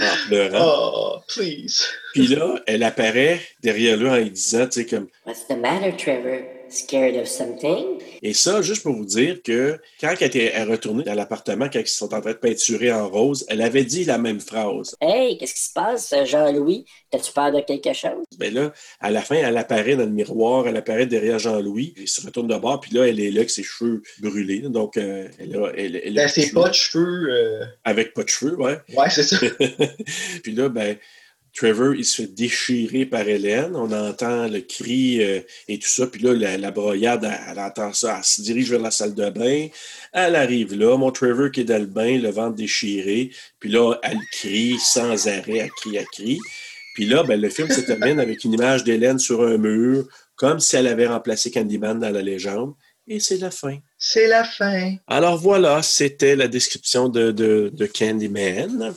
en 0.00 0.28
pleurant. 0.28 0.58
Oh, 0.60 1.20
please. 1.28 1.86
Puis 2.12 2.26
là, 2.28 2.60
elle 2.66 2.82
apparaît 2.82 3.40
derrière 3.62 3.96
lui 3.96 4.08
en 4.08 4.16
lui 4.16 4.30
disant, 4.30 4.66
tu 4.66 4.80
sais, 4.80 4.86
comme 4.86 5.08
What's 5.26 5.46
the 5.46 5.56
matter, 5.56 5.96
Trevor? 5.96 6.59
Scared 6.70 7.16
of 7.16 7.26
something? 7.26 7.98
Et 8.22 8.32
ça, 8.32 8.62
juste 8.62 8.82
pour 8.84 8.94
vous 8.94 9.04
dire 9.04 9.42
que 9.42 9.78
quand 10.00 10.14
elle 10.20 10.26
était 10.28 10.62
retournée 10.62 11.02
dans 11.02 11.14
l'appartement, 11.14 11.68
quand 11.72 11.80
ils 11.80 11.86
sont 11.88 12.14
en 12.14 12.20
train 12.20 12.30
de 12.30 12.36
peinturer 12.36 12.92
en 12.92 13.08
rose, 13.08 13.44
elle 13.48 13.60
avait 13.60 13.84
dit 13.84 14.04
la 14.04 14.18
même 14.18 14.38
phrase. 14.40 14.94
Hey, 15.00 15.36
qu'est-ce 15.36 15.54
qui 15.54 15.62
se 15.62 15.72
passe, 15.72 16.14
Jean-Louis? 16.26 16.84
T'as-tu 17.10 17.32
peur 17.32 17.50
de 17.50 17.60
quelque 17.60 17.92
chose? 17.92 18.24
Mais 18.38 18.50
là, 18.50 18.72
à 19.00 19.10
la 19.10 19.20
fin, 19.20 19.34
elle 19.34 19.56
apparaît 19.56 19.96
dans 19.96 20.04
le 20.04 20.10
miroir, 20.10 20.68
elle 20.68 20.76
apparaît 20.76 21.06
derrière 21.06 21.38
Jean-Louis, 21.40 21.94
il 21.96 22.08
se 22.08 22.24
retourne 22.24 22.46
de 22.46 22.56
bord, 22.56 22.78
puis 22.80 22.92
là, 22.94 23.04
elle 23.08 23.18
est 23.18 23.30
là 23.32 23.38
avec 23.40 23.50
ses 23.50 23.64
cheveux 23.64 24.02
brûlés. 24.20 24.60
Donc, 24.60 24.96
euh, 24.96 25.26
elle 25.40 25.56
a, 25.56 25.72
elle, 25.76 26.00
elle 26.04 26.18
a 26.20 26.26
Ben, 26.26 26.50
pas 26.54 26.68
de 26.68 26.74
cheveux. 26.74 27.30
euh, 27.30 27.64
Avec 27.84 28.14
pas 28.14 28.22
de 28.22 28.28
cheveux, 28.28 28.56
ouais. 28.60 28.78
Ouais, 28.96 29.10
c'est 29.10 29.24
ça. 29.24 29.36
puis 30.44 30.52
là, 30.52 30.68
ben, 30.68 30.96
Trevor, 31.54 31.94
il 31.94 32.04
se 32.04 32.22
fait 32.22 32.28
déchirer 32.28 33.06
par 33.06 33.28
Hélène. 33.28 33.72
On 33.74 33.90
entend 33.92 34.48
le 34.48 34.60
cri 34.60 35.22
euh, 35.22 35.40
et 35.68 35.78
tout 35.78 35.88
ça. 35.88 36.06
Puis 36.06 36.22
là, 36.22 36.32
la, 36.32 36.56
la 36.56 36.70
broyade, 36.70 37.24
elle, 37.24 37.38
elle 37.50 37.58
entend 37.58 37.92
ça. 37.92 38.16
Elle 38.18 38.24
se 38.24 38.42
dirige 38.42 38.70
vers 38.70 38.80
la 38.80 38.90
salle 38.90 39.14
de 39.14 39.30
bain. 39.30 39.68
Elle 40.12 40.36
arrive 40.36 40.74
là. 40.74 40.96
Mon 40.96 41.10
Trevor 41.10 41.50
qui 41.50 41.60
est 41.62 41.64
dans 41.64 41.80
le 41.80 41.86
bain, 41.86 42.18
le 42.18 42.30
ventre 42.30 42.56
déchiré. 42.56 43.30
Puis 43.58 43.70
là, 43.70 43.94
elle 44.02 44.20
crie 44.32 44.78
sans 44.78 45.26
arrêt. 45.28 45.58
Elle 45.58 45.70
crie, 45.70 45.96
elle 45.96 46.06
crie. 46.06 46.38
Puis 46.94 47.06
là, 47.06 47.22
ben, 47.22 47.40
le 47.40 47.48
film 47.48 47.68
se 47.70 47.80
termine 47.80 48.20
avec 48.20 48.44
une 48.44 48.52
image 48.52 48.84
d'Hélène 48.84 49.18
sur 49.18 49.42
un 49.42 49.58
mur, 49.58 50.06
comme 50.36 50.60
si 50.60 50.76
elle 50.76 50.86
avait 50.86 51.06
remplacé 51.06 51.50
Candyman 51.50 51.98
dans 51.98 52.10
la 52.10 52.22
légende. 52.22 52.74
Et 53.08 53.18
c'est 53.18 53.38
la 53.38 53.50
fin. 53.50 53.78
C'est 53.98 54.28
la 54.28 54.44
fin. 54.44 54.96
Alors 55.06 55.36
voilà, 55.38 55.82
c'était 55.82 56.36
la 56.36 56.46
description 56.46 57.08
de, 57.08 57.32
de, 57.32 57.70
de 57.72 57.86
Candyman. 57.86 58.94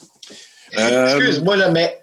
Euh, 0.78 1.18
Excuse-moi, 1.18 1.56
là, 1.56 1.72
mais 1.72 2.00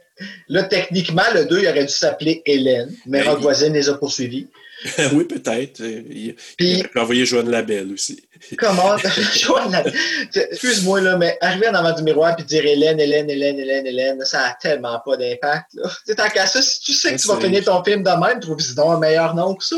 là, 0.49 0.63
techniquement, 0.65 1.23
le 1.35 1.45
2, 1.47 1.61
il 1.61 1.69
aurait 1.69 1.85
dû 1.85 1.93
s'appeler 1.93 2.43
Hélène, 2.47 2.95
mais 3.07 3.21
Ben, 3.21 3.31
Rock 3.31 3.41
Voisine 3.41 3.73
les 3.73 3.89
a 3.89 3.95
poursuivis. 3.95 4.47
oui, 5.13 5.25
peut-être. 5.25 5.81
Il, 5.81 6.35
Puis- 6.57 6.79
il 6.79 6.89
peut 6.89 7.01
envoyer 7.01 7.27
Joanne 7.27 7.51
Labelle 7.51 7.93
aussi. 7.93 8.23
Comment? 8.57 8.97
Joanne, 9.37 9.73
la- 9.73 10.43
Excuse-moi, 10.51 11.03
là, 11.03 11.19
mais 11.19 11.37
arriver 11.43 11.69
en 11.69 11.75
avant 11.75 11.95
du 11.95 12.03
miroir 12.03 12.35
puis 12.35 12.47
dire 12.47 12.65
Hélène, 12.65 12.99
Hélène, 12.99 13.29
Hélène, 13.29 13.59
Hélène, 13.59 13.87
Hélène, 13.87 14.25
ça 14.25 14.41
a 14.47 14.55
tellement 14.55 14.99
pas 15.05 15.19
d'impact. 15.19 15.73
Tant 16.17 16.29
qu'à 16.31 16.47
ça, 16.47 16.63
si 16.63 16.81
tu 16.81 16.93
sais 16.95 17.15
que 17.15 17.21
tu 17.21 17.29
vas 17.29 17.39
finir 17.39 17.63
ton 17.65 17.85
film 17.85 18.03
de 18.03 18.11
même, 18.27 18.41
trouve-y 18.41 18.75
donc 18.75 18.93
un 18.95 18.99
meilleur 18.99 19.35
nom 19.35 19.55
que 19.55 19.65
ça. 19.65 19.77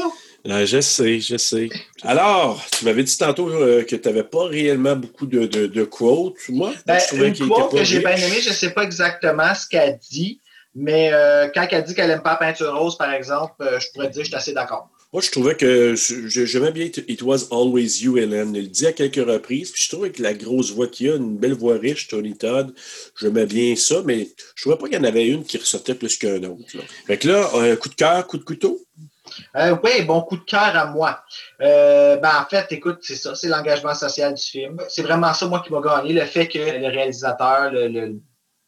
Ah, 0.48 0.64
je 0.64 0.81
sais, 0.81 1.20
je 1.20 1.36
sais. 1.36 1.69
Alors, 2.02 2.64
tu 2.77 2.85
m'avais 2.85 3.05
dit 3.05 3.16
tantôt 3.16 3.48
euh, 3.48 3.85
que 3.85 3.94
tu 3.94 4.09
n'avais 4.09 4.24
pas 4.24 4.47
réellement 4.47 4.97
beaucoup 4.97 5.27
de, 5.27 5.47
de, 5.47 5.66
de 5.66 5.85
quotes. 5.85 6.35
Moi, 6.48 6.73
Ben, 6.85 6.98
je 6.98 7.06
trouvais 7.06 7.28
une 7.28 7.48
quote 7.48 7.70
que 7.73 7.85
j'ai 7.85 8.01
bien 8.01 8.16
aimée, 8.16 8.40
je 8.40 8.52
sais 8.52 8.70
pas 8.70 8.82
exactement 8.82 9.55
ce 9.55 9.69
qu'elle 9.69 9.98
dit, 10.10 10.40
mais 10.74 11.10
euh, 11.12 11.48
quand 11.55 11.66
elle 11.70 11.85
dit 11.85 11.94
qu'elle 11.94 12.10
aime 12.10 12.23
pas 12.23 12.32
la 12.32 12.36
peinture 12.36 12.77
rose, 12.77 12.97
par 12.98 13.12
exemple, 13.12 13.55
euh, 13.60 13.78
je 13.78 13.86
pourrais 13.94 14.09
te 14.09 14.14
dire 14.14 14.23
que 14.23 14.27
je 14.27 14.31
suis 14.31 14.36
assez 14.36 14.52
d'accord. 14.52 14.89
Moi, 15.12 15.20
je 15.20 15.31
trouvais 15.31 15.55
que 15.55 15.94
je- 15.94 16.47
j'aimais 16.47 16.73
bien 16.73 16.86
It 16.86 17.05
It 17.06 17.20
Was 17.20 17.48
Always 17.51 18.01
You, 18.02 18.16
Hélène. 18.16 18.55
Il 18.56 18.62
le 18.62 18.69
dit 18.69 18.86
à 18.86 18.93
quelques 18.93 19.16
reprises. 19.16 19.70
Puis 19.70 19.82
je 19.85 19.90
trouvais 19.90 20.09
que 20.09 20.23
la 20.23 20.32
grosse 20.32 20.70
voix 20.73 20.89
qu'il 20.89 21.10
a, 21.10 21.16
une 21.16 21.36
belle 21.36 21.52
voix 21.52 21.77
riche, 21.77 22.09
Tony 22.09 22.35
Todd, 22.35 22.73
j'aimais 23.20 23.44
bien 23.44 23.77
ça, 23.77 23.97
mais 24.06 24.31
je 24.55 24.62
trouvais 24.62 24.78
pas 24.78 24.86
qu'il 24.89 24.97
y 24.97 24.98
en 24.98 25.05
avait 25.05 25.27
une 25.28 25.44
qui 25.44 25.59
ressortait 25.59 25.94
plus 25.94 26.16
qu'un 26.16 26.43
autre. 26.44 26.64
Là. 26.74 26.81
Fait 27.06 27.19
que 27.19 27.28
là, 27.28 27.47
un 27.56 27.77
coup 27.77 27.90
de 27.90 27.94
cœur, 27.94 28.27
coup 28.27 28.39
de 28.39 28.44
couteau? 28.44 28.81
Euh, 29.56 29.76
oui, 29.82 30.02
bon 30.02 30.22
coup 30.22 30.36
de 30.36 30.44
cœur 30.44 30.76
à 30.76 30.86
moi. 30.86 31.22
Euh, 31.60 32.16
ben, 32.16 32.30
en 32.40 32.48
fait, 32.48 32.66
écoute, 32.72 32.98
c'est 33.02 33.16
ça, 33.16 33.34
c'est 33.34 33.48
l'engagement 33.48 33.94
social 33.94 34.34
du 34.34 34.42
film. 34.42 34.76
C'est 34.88 35.02
vraiment 35.02 35.32
ça, 35.34 35.46
moi, 35.46 35.62
qui 35.64 35.72
m'a 35.72 35.80
gagné. 35.80 36.12
Le 36.12 36.24
fait 36.24 36.48
que 36.48 36.59
le 36.59 36.86
réalisateur, 36.88 37.70
le, 37.70 37.88
le- 37.88 38.20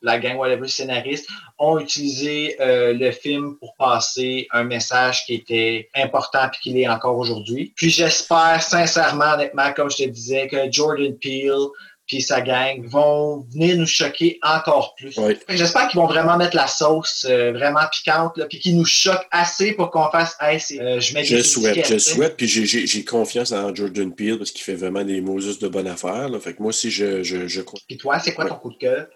la 0.03 0.19
gang, 0.19 0.37
whatever, 0.37 0.61
le 0.61 0.69
scénariste, 0.69 1.27
ont 1.59 1.79
utilisé 1.79 2.57
euh, 2.61 2.93
le 2.93 3.11
film 3.11 3.57
pour 3.59 3.75
passer 3.77 4.47
un 4.53 4.65
message 4.65 5.25
qui 5.25 5.33
était 5.35 5.89
important 5.95 6.47
et 6.47 6.57
qui 6.61 6.71
l'est 6.75 6.87
encore 6.89 7.17
aujourd'hui. 7.17 7.73
Puis 7.75 7.89
j'espère 7.89 8.61
sincèrement, 8.63 9.33
honnêtement, 9.33 9.73
comme 9.73 9.91
je 9.91 9.97
te 10.05 10.09
disais, 10.11 10.47
que 10.47 10.71
Jordan 10.71 11.17
Peele 11.19 11.69
puis 12.07 12.21
sa 12.21 12.41
gang 12.41 12.87
vont 12.87 13.47
venir 13.53 13.77
nous 13.77 13.87
choquer 13.87 14.39
encore 14.43 14.95
plus. 14.95 15.19
J'espère 15.49 15.89
qu'ils 15.89 16.01
vont 16.01 16.07
vraiment 16.07 16.37
mettre 16.37 16.57
la 16.57 16.67
sauce 16.67 17.27
euh, 17.29 17.53
vraiment 17.53 17.81
piquante, 17.91 18.37
là, 18.37 18.47
puis 18.47 18.59
qu'ils 18.59 18.77
nous 18.77 18.85
choquent 18.85 19.27
assez 19.31 19.73
pour 19.73 19.91
qu'on 19.91 20.11
fasse 20.11 20.37
hey, 20.41 20.59
euh, 20.81 21.01
je 21.01 21.15
mets 21.15 21.25
Je 21.25 21.43
souhaite, 21.43 21.87
je 21.89 21.99
souhaite. 21.99 22.37
Puis 22.37 22.47
j'ai- 22.49 23.05
confiance 23.05 23.53
en 23.53 23.75
Jordan 23.75 24.15
Peele 24.15 24.39
parce 24.39 24.51
qu'il 24.51 24.63
fait 24.63 24.75
vraiment 24.75 25.05
des 25.05 25.21
Moses 25.21 25.59
de 25.59 25.69
bonne 25.69 25.87
affaire. 25.87 26.29
Là. 26.29 26.39
Fait 26.41 26.55
que 26.55 26.63
moi 26.63 26.71
aussi, 26.71 26.91
je, 26.91 27.23
je, 27.23 27.47
je. 27.47 27.61
Puis 27.87 27.97
toi, 27.97 28.19
c'est 28.19 28.35
quoi 28.35 28.47
ton 28.47 28.57
coup 28.57 28.73
de 28.73 28.79
cœur? 28.79 29.07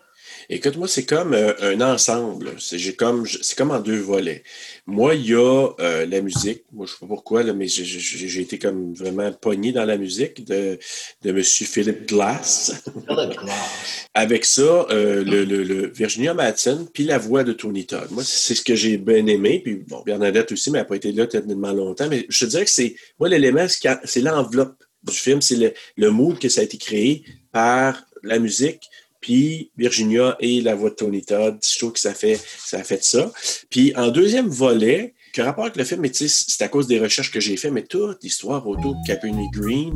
Écoute, 0.50 0.78
moi, 0.78 0.88
c'est 0.88 1.04
comme 1.04 1.34
euh, 1.34 1.52
un 1.60 1.80
ensemble. 1.82 2.52
C'est 2.58 2.94
comme, 2.96 3.26
comme 3.58 3.70
en 3.70 3.80
deux 3.80 3.98
volets. 4.00 4.42
Moi, 4.86 5.14
il 5.14 5.26
y 5.26 5.34
a 5.34 5.68
euh, 5.78 6.06
la 6.06 6.22
musique. 6.22 6.62
Moi, 6.72 6.86
je 6.86 6.92
sais 6.92 6.98
pas 7.00 7.06
pourquoi, 7.06 7.42
là, 7.42 7.52
mais 7.52 7.66
j'ai- 7.68 8.40
été 8.40 8.58
comme 8.58 8.94
vraiment 8.94 9.30
pogné 9.32 9.72
dans 9.72 9.84
la 9.84 9.98
musique 9.98 10.46
de, 10.46 10.78
de 11.22 11.30
M. 11.30 11.42
Philip 11.44 12.08
Glass. 12.08 12.82
Avec 14.14 14.46
ça, 14.46 14.86
euh, 14.90 15.22
le, 15.22 15.44
le- 15.44 15.64
le 15.64 15.88
Virginia 15.88 16.32
Madsen, 16.32 16.86
puis 16.94 17.04
la 17.04 17.18
voix 17.18 17.44
de 17.44 17.52
Tony 17.52 17.84
Todd. 17.84 18.08
Moi, 18.10 18.22
c'est 18.24 18.54
ce 18.54 18.62
que 18.62 18.74
j'ai 18.74 18.96
bien 18.96 19.26
aimé. 19.26 19.60
Puis 19.62 19.84
bon, 19.86 20.02
Bernadette 20.06 20.50
aussi, 20.52 20.70
mais 20.70 20.78
elle 20.78 20.84
n'a 20.84 20.88
pas 20.88 20.96
été 20.96 21.12
là 21.12 21.26
tellement 21.26 21.72
longtemps. 21.72 22.08
Mais 22.08 22.24
je 22.30 22.46
te 22.46 22.50
dirais 22.50 22.64
que 22.64 22.70
c'est, 22.70 22.94
moi, 23.20 23.28
l'élément, 23.28 23.66
c'est 24.04 24.20
l'enveloppe 24.22 24.82
du 25.02 25.14
film, 25.14 25.42
c'est 25.42 25.56
le, 25.56 25.74
le 25.96 26.10
mood 26.10 26.38
que 26.38 26.48
ça 26.48 26.62
a 26.62 26.64
été 26.64 26.78
créé 26.78 27.22
par 27.52 28.02
la 28.22 28.38
musique, 28.38 28.80
puis 29.20 29.70
Virginia 29.76 30.36
et 30.40 30.60
la 30.60 30.74
voix 30.74 30.90
de 30.90 30.94
Tony 30.94 31.24
Todd. 31.24 31.58
Je 31.62 31.78
trouve 31.78 31.92
que 31.92 32.00
ça 32.00 32.14
fait, 32.14 32.40
ça 32.58 32.78
a 32.78 32.84
fait 32.84 33.02
ça. 33.02 33.32
Puis 33.70 33.92
en 33.96 34.08
deuxième 34.08 34.48
volet, 34.48 35.14
que 35.32 35.42
rapport 35.42 35.64
avec 35.64 35.76
le 35.76 35.84
film, 35.84 36.04
c'est 36.12 36.62
à 36.62 36.68
cause 36.68 36.86
des 36.86 36.98
recherches 36.98 37.30
que 37.30 37.40
j'ai 37.40 37.56
fait, 37.56 37.70
mais 37.70 37.82
toute 37.82 38.22
l'histoire 38.22 38.66
autour 38.66 38.94
de 38.94 39.06
Caprini 39.06 39.48
Green, 39.52 39.94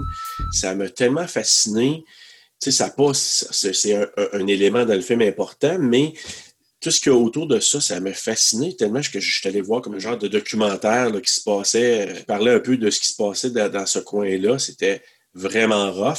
ça 0.53 0.75
m'a 0.75 0.89
tellement 0.89 1.27
fasciné. 1.27 2.05
Tu 2.61 2.71
sais, 2.71 2.77
ça 2.77 2.91
passe, 2.91 3.49
c'est 3.51 3.95
un 4.33 4.47
élément 4.47 4.85
dans 4.85 4.95
le 4.95 5.01
film 5.01 5.23
important, 5.23 5.79
mais 5.79 6.13
tout 6.81 6.91
ce 6.91 7.01
qu'il 7.01 7.13
y 7.13 7.15
a 7.15 7.19
autour 7.19 7.47
de 7.47 7.61
ça, 7.61 7.81
ça 7.81 8.01
m'a 8.01 8.13
fasciné 8.13 8.75
tellement 8.77 9.01
que 9.01 9.21
je 9.21 9.35
suis 9.35 9.49
allé 9.49 9.61
voir 9.61 9.81
comme 9.83 9.95
un 9.95 10.01
genre 10.01 10.19
de 10.19 10.29
documentaire 10.29 11.11
là, 11.11 11.21
qui 11.21 11.33
se 11.33 11.43
passait, 11.43 12.09
euh, 12.09 12.23
parlait 12.27 12.53
un 12.53 12.59
peu 12.59 12.77
de 12.77 12.91
ce 12.91 12.99
qui 13.01 13.07
se 13.07 13.17
passait 13.17 13.51
dans, 13.51 13.71
dans 13.71 13.87
ce 13.87 14.01
coin-là. 14.01 14.59
C'était 14.59 15.01
vraiment 15.35 15.91
rough. 15.93 16.19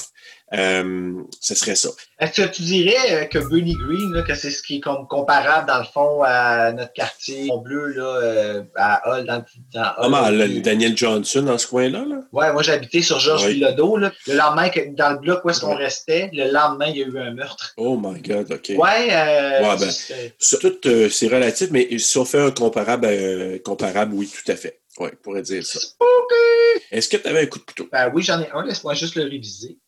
Euh, 0.56 1.14
ce 1.40 1.56
serait 1.56 1.74
ça. 1.74 1.90
Est-ce 2.20 2.42
que 2.44 2.48
tu 2.48 2.62
dirais 2.62 2.94
euh, 3.10 3.26
que 3.26 3.40
Bunny 3.40 3.74
Green, 3.74 4.14
là, 4.14 4.22
que 4.22 4.36
c'est 4.36 4.52
ce 4.52 4.62
qui 4.62 4.76
est 4.76 4.80
comme 4.82 5.08
comparable 5.08 5.68
dans 5.68 5.80
le 5.80 5.86
fond 5.86 6.22
à 6.24 6.72
notre 6.74 6.94
quartier 6.94 7.50
bleu 7.64 7.88
là, 7.88 8.04
euh, 8.04 8.64
à 8.76 9.02
Hull, 9.18 9.26
dans, 9.26 9.44
dans 9.74 10.28
Hull, 10.28 10.38
le- 10.38 10.62
Daniel 10.62 10.96
Johnson 10.96 11.42
dans 11.42 11.58
ce 11.58 11.66
coin-là, 11.66 12.06
là? 12.08 12.18
Ouais, 12.32 12.54
moi 12.54 12.62
habité 12.70 13.02
sur 13.02 13.18
Georges 13.20 13.46
Oui. 13.48 13.54
Bilodeau. 13.56 13.98
Là. 13.98 14.12
Le 14.28 14.36
lendemain, 14.36 14.70
dans 14.96 15.10
le 15.14 15.18
bloc 15.18 15.44
où 15.44 15.50
est-ce 15.50 15.62
qu'on 15.62 15.76
restait, 15.76 16.30
le 16.34 16.52
lendemain, 16.52 16.86
il 16.90 16.98
y 16.98 17.04
a 17.04 17.08
eu 17.08 17.18
un 17.18 17.34
meurtre. 17.34 17.74
Oh 17.78 17.98
my 18.00 18.22
God, 18.22 18.52
OK. 18.52 18.74
Ouais, 18.78 19.08
euh, 19.12 19.60
Ouais, 19.64 19.78
ben, 19.80 19.90
tout, 20.62 20.88
euh, 20.88 21.10
c'est 21.10 21.28
relatif, 21.30 21.70
mais 21.72 21.98
si 21.98 22.16
on 22.20 22.26
fait 22.26 22.40
un 22.42 22.52
comparable, 22.52 23.08
comparable, 23.66 24.14
oui, 24.14 24.30
tout 24.30 24.52
à 24.52 24.56
fait. 24.56 24.82
Oui, 25.00 25.10
on 25.12 25.16
pourrait 25.18 25.42
dire 25.42 25.66
ça. 25.66 25.80
Est-ce 26.92 27.10
que 27.10 27.18
tu 27.18 27.28
avais 27.28 27.42
un 27.42 27.46
coup 27.48 27.60
de 27.60 27.64
couteau? 27.64 27.88
Ben 27.92 28.12
oui, 28.14 28.22
j'en 28.24 28.40
ai 28.42 28.50
un, 28.52 28.64
laisse-moi 28.64 28.94
juste 28.94 29.16
le 29.16 29.24
réviser. 29.24 29.80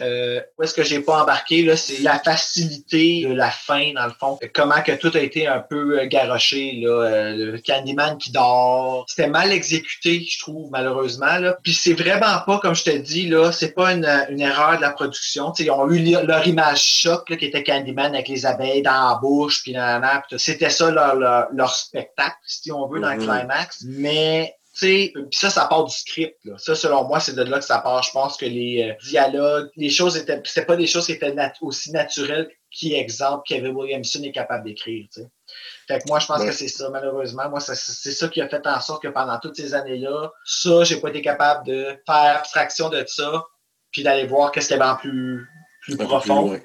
Euh, 0.00 0.40
où 0.58 0.62
est-ce 0.62 0.74
que 0.74 0.82
j'ai 0.82 1.00
pas 1.00 1.22
embarqué, 1.22 1.62
là, 1.62 1.76
c'est 1.76 2.00
la 2.00 2.18
facilité 2.18 3.24
de 3.26 3.34
la 3.34 3.50
fin, 3.50 3.92
dans 3.94 4.06
le 4.06 4.12
fond. 4.18 4.38
Comment 4.54 4.80
que 4.82 4.92
tout 4.92 5.10
a 5.14 5.20
été 5.20 5.46
un 5.46 5.60
peu 5.60 6.00
euh, 6.00 6.06
garoché, 6.06 6.72
là. 6.82 6.88
euh, 6.90 7.52
le 7.52 7.58
Candyman 7.58 8.18
qui 8.18 8.30
dort. 8.32 9.04
C'était 9.08 9.28
mal 9.28 9.52
exécuté, 9.52 10.24
je 10.28 10.38
trouve, 10.40 10.70
malheureusement, 10.70 11.38
là. 11.38 11.56
Puis 11.62 11.74
c'est 11.74 11.94
vraiment 11.94 12.40
pas, 12.46 12.58
comme 12.58 12.74
je 12.74 12.84
te 12.84 12.96
dis, 12.96 13.28
là, 13.28 13.52
c'est 13.52 13.72
pas 13.72 13.92
une, 13.92 14.06
une 14.30 14.40
erreur 14.40 14.76
de 14.76 14.82
la 14.82 14.90
production. 14.90 15.52
Tu 15.52 15.62
sais, 15.62 15.66
ils 15.68 15.70
ont 15.70 15.88
eu 15.90 15.98
leur 16.26 16.46
image 16.46 16.82
choc, 16.82 17.28
là, 17.30 17.36
qui 17.36 17.46
était 17.46 17.62
Candyman 17.62 18.14
avec 18.14 18.28
les 18.28 18.46
abeilles 18.46 18.82
dans 18.82 18.90
la 19.10 19.18
bouche, 19.20 19.62
puis 19.62 19.72
nanana, 19.72 20.22
puis 20.26 20.36
tout. 20.36 20.38
C'était 20.38 20.70
ça 20.70 20.90
leur, 20.90 21.14
leur, 21.16 21.48
leur 21.52 21.74
spectacle, 21.74 22.36
si 22.46 22.70
on 22.72 22.86
veut, 22.88 23.00
dans 23.00 23.10
le 23.12 23.18
Mhm. 23.18 23.26
climax. 23.26 23.84
Mais 23.86 24.54
sais, 24.80 25.12
puis 25.14 25.26
ça, 25.38 25.50
ça 25.50 25.66
part 25.66 25.84
du 25.84 25.94
script. 25.94 26.36
Là. 26.44 26.54
Ça, 26.58 26.74
selon 26.74 27.04
moi, 27.04 27.20
c'est 27.20 27.34
de 27.34 27.42
là 27.42 27.58
que 27.58 27.64
ça 27.64 27.78
part. 27.78 28.02
Je 28.02 28.10
pense 28.10 28.36
que 28.36 28.44
les 28.46 28.90
euh, 28.90 28.94
dialogues, 29.08 29.70
les 29.76 29.90
choses 29.90 30.16
étaient, 30.16 30.40
c'était 30.44 30.66
pas 30.66 30.76
des 30.76 30.86
choses 30.86 31.06
qui 31.06 31.12
étaient 31.12 31.32
nat- 31.32 31.52
aussi 31.60 31.92
naturelles 31.92 32.50
qui, 32.70 32.94
exemple, 32.94 33.44
Kevin 33.46 33.72
Williamson 33.76 34.20
est 34.24 34.32
capable 34.32 34.64
d'écrire. 34.64 35.06
tu 35.14 35.20
sais. 35.22 35.28
Fait 35.86 35.98
que 36.00 36.04
moi, 36.08 36.18
je 36.18 36.26
pense 36.26 36.40
Ouais. 36.40 36.46
que 36.48 36.52
c'est 36.52 36.66
ça, 36.66 36.88
malheureusement. 36.90 37.48
Moi, 37.48 37.60
c'est 37.60 37.74
ça 38.12 38.26
qui 38.28 38.40
a 38.40 38.48
fait 38.48 38.66
en 38.66 38.80
sorte 38.80 39.02
que 39.02 39.08
pendant 39.08 39.38
toutes 39.38 39.54
ces 39.54 39.74
années-là, 39.74 40.32
ça, 40.44 40.82
j'ai 40.82 40.96
pas 41.00 41.10
été 41.10 41.22
capable 41.22 41.64
de 41.66 41.96
faire 42.04 42.38
abstraction 42.38 42.88
de 42.88 43.04
ça, 43.06 43.44
puis 43.92 44.02
d'aller 44.02 44.26
voir 44.26 44.50
qu'est-ce 44.50 44.66
qu'il 44.68 44.76
y 44.76 44.80
avait 44.80 44.90
en 44.90 44.96
plus, 44.96 45.46
plus 45.82 45.96
profond. 45.96 46.58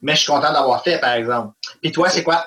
Mais 0.00 0.14
je 0.14 0.20
suis 0.20 0.32
content 0.32 0.50
d'avoir 0.52 0.82
fait, 0.82 0.98
par 0.98 1.12
exemple. 1.12 1.54
Puis 1.82 1.92
toi, 1.92 2.08
c'est 2.08 2.22
quoi? 2.22 2.46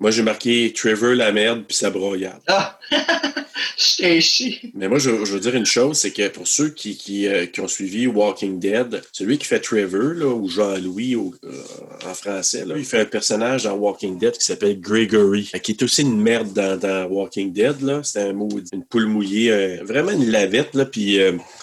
Moi, 0.00 0.10
j'ai 0.10 0.22
marqué 0.22 0.72
Trevor 0.76 1.14
la 1.14 1.32
merde 1.32 1.64
puis 1.66 1.76
sa 1.76 1.90
broyade. 1.90 2.40
Ah! 2.48 2.78
chié. 3.76 4.60
Mais 4.74 4.88
moi, 4.88 4.98
je, 4.98 5.24
je 5.24 5.32
veux 5.32 5.40
dire 5.40 5.54
une 5.54 5.66
chose, 5.66 5.96
c'est 5.98 6.10
que 6.10 6.28
pour 6.28 6.46
ceux 6.46 6.68
qui, 6.70 6.96
qui, 6.96 7.26
euh, 7.26 7.46
qui 7.46 7.60
ont 7.60 7.68
suivi 7.68 8.06
Walking 8.06 8.58
Dead, 8.58 9.02
celui 9.12 9.38
qui 9.38 9.46
fait 9.46 9.60
Trevor, 9.60 10.14
là, 10.14 10.26
ou 10.26 10.48
Jean-Louis 10.48 11.14
euh, 11.14 11.50
en 12.06 12.14
français, 12.14 12.64
là, 12.64 12.74
il 12.76 12.84
fait 12.84 13.00
un 13.00 13.04
personnage 13.04 13.64
dans 13.64 13.74
Walking 13.74 14.18
Dead 14.18 14.32
qui 14.36 14.44
s'appelle 14.44 14.80
Gregory, 14.80 15.50
euh, 15.54 15.58
qui 15.58 15.72
est 15.72 15.82
aussi 15.82 16.02
une 16.02 16.20
merde 16.20 16.52
dans, 16.52 16.78
dans 16.78 17.06
Walking 17.06 17.52
Dead. 17.52 17.76
C'est 18.02 18.20
un 18.22 18.32
maudit- 18.32 18.70
une 18.72 18.84
poule 18.84 19.06
mouillée, 19.06 19.50
euh, 19.50 19.78
vraiment 19.84 20.10
une 20.12 20.30
lavette. 20.30 20.74
Là, 20.74 20.84
puis, 20.86 21.18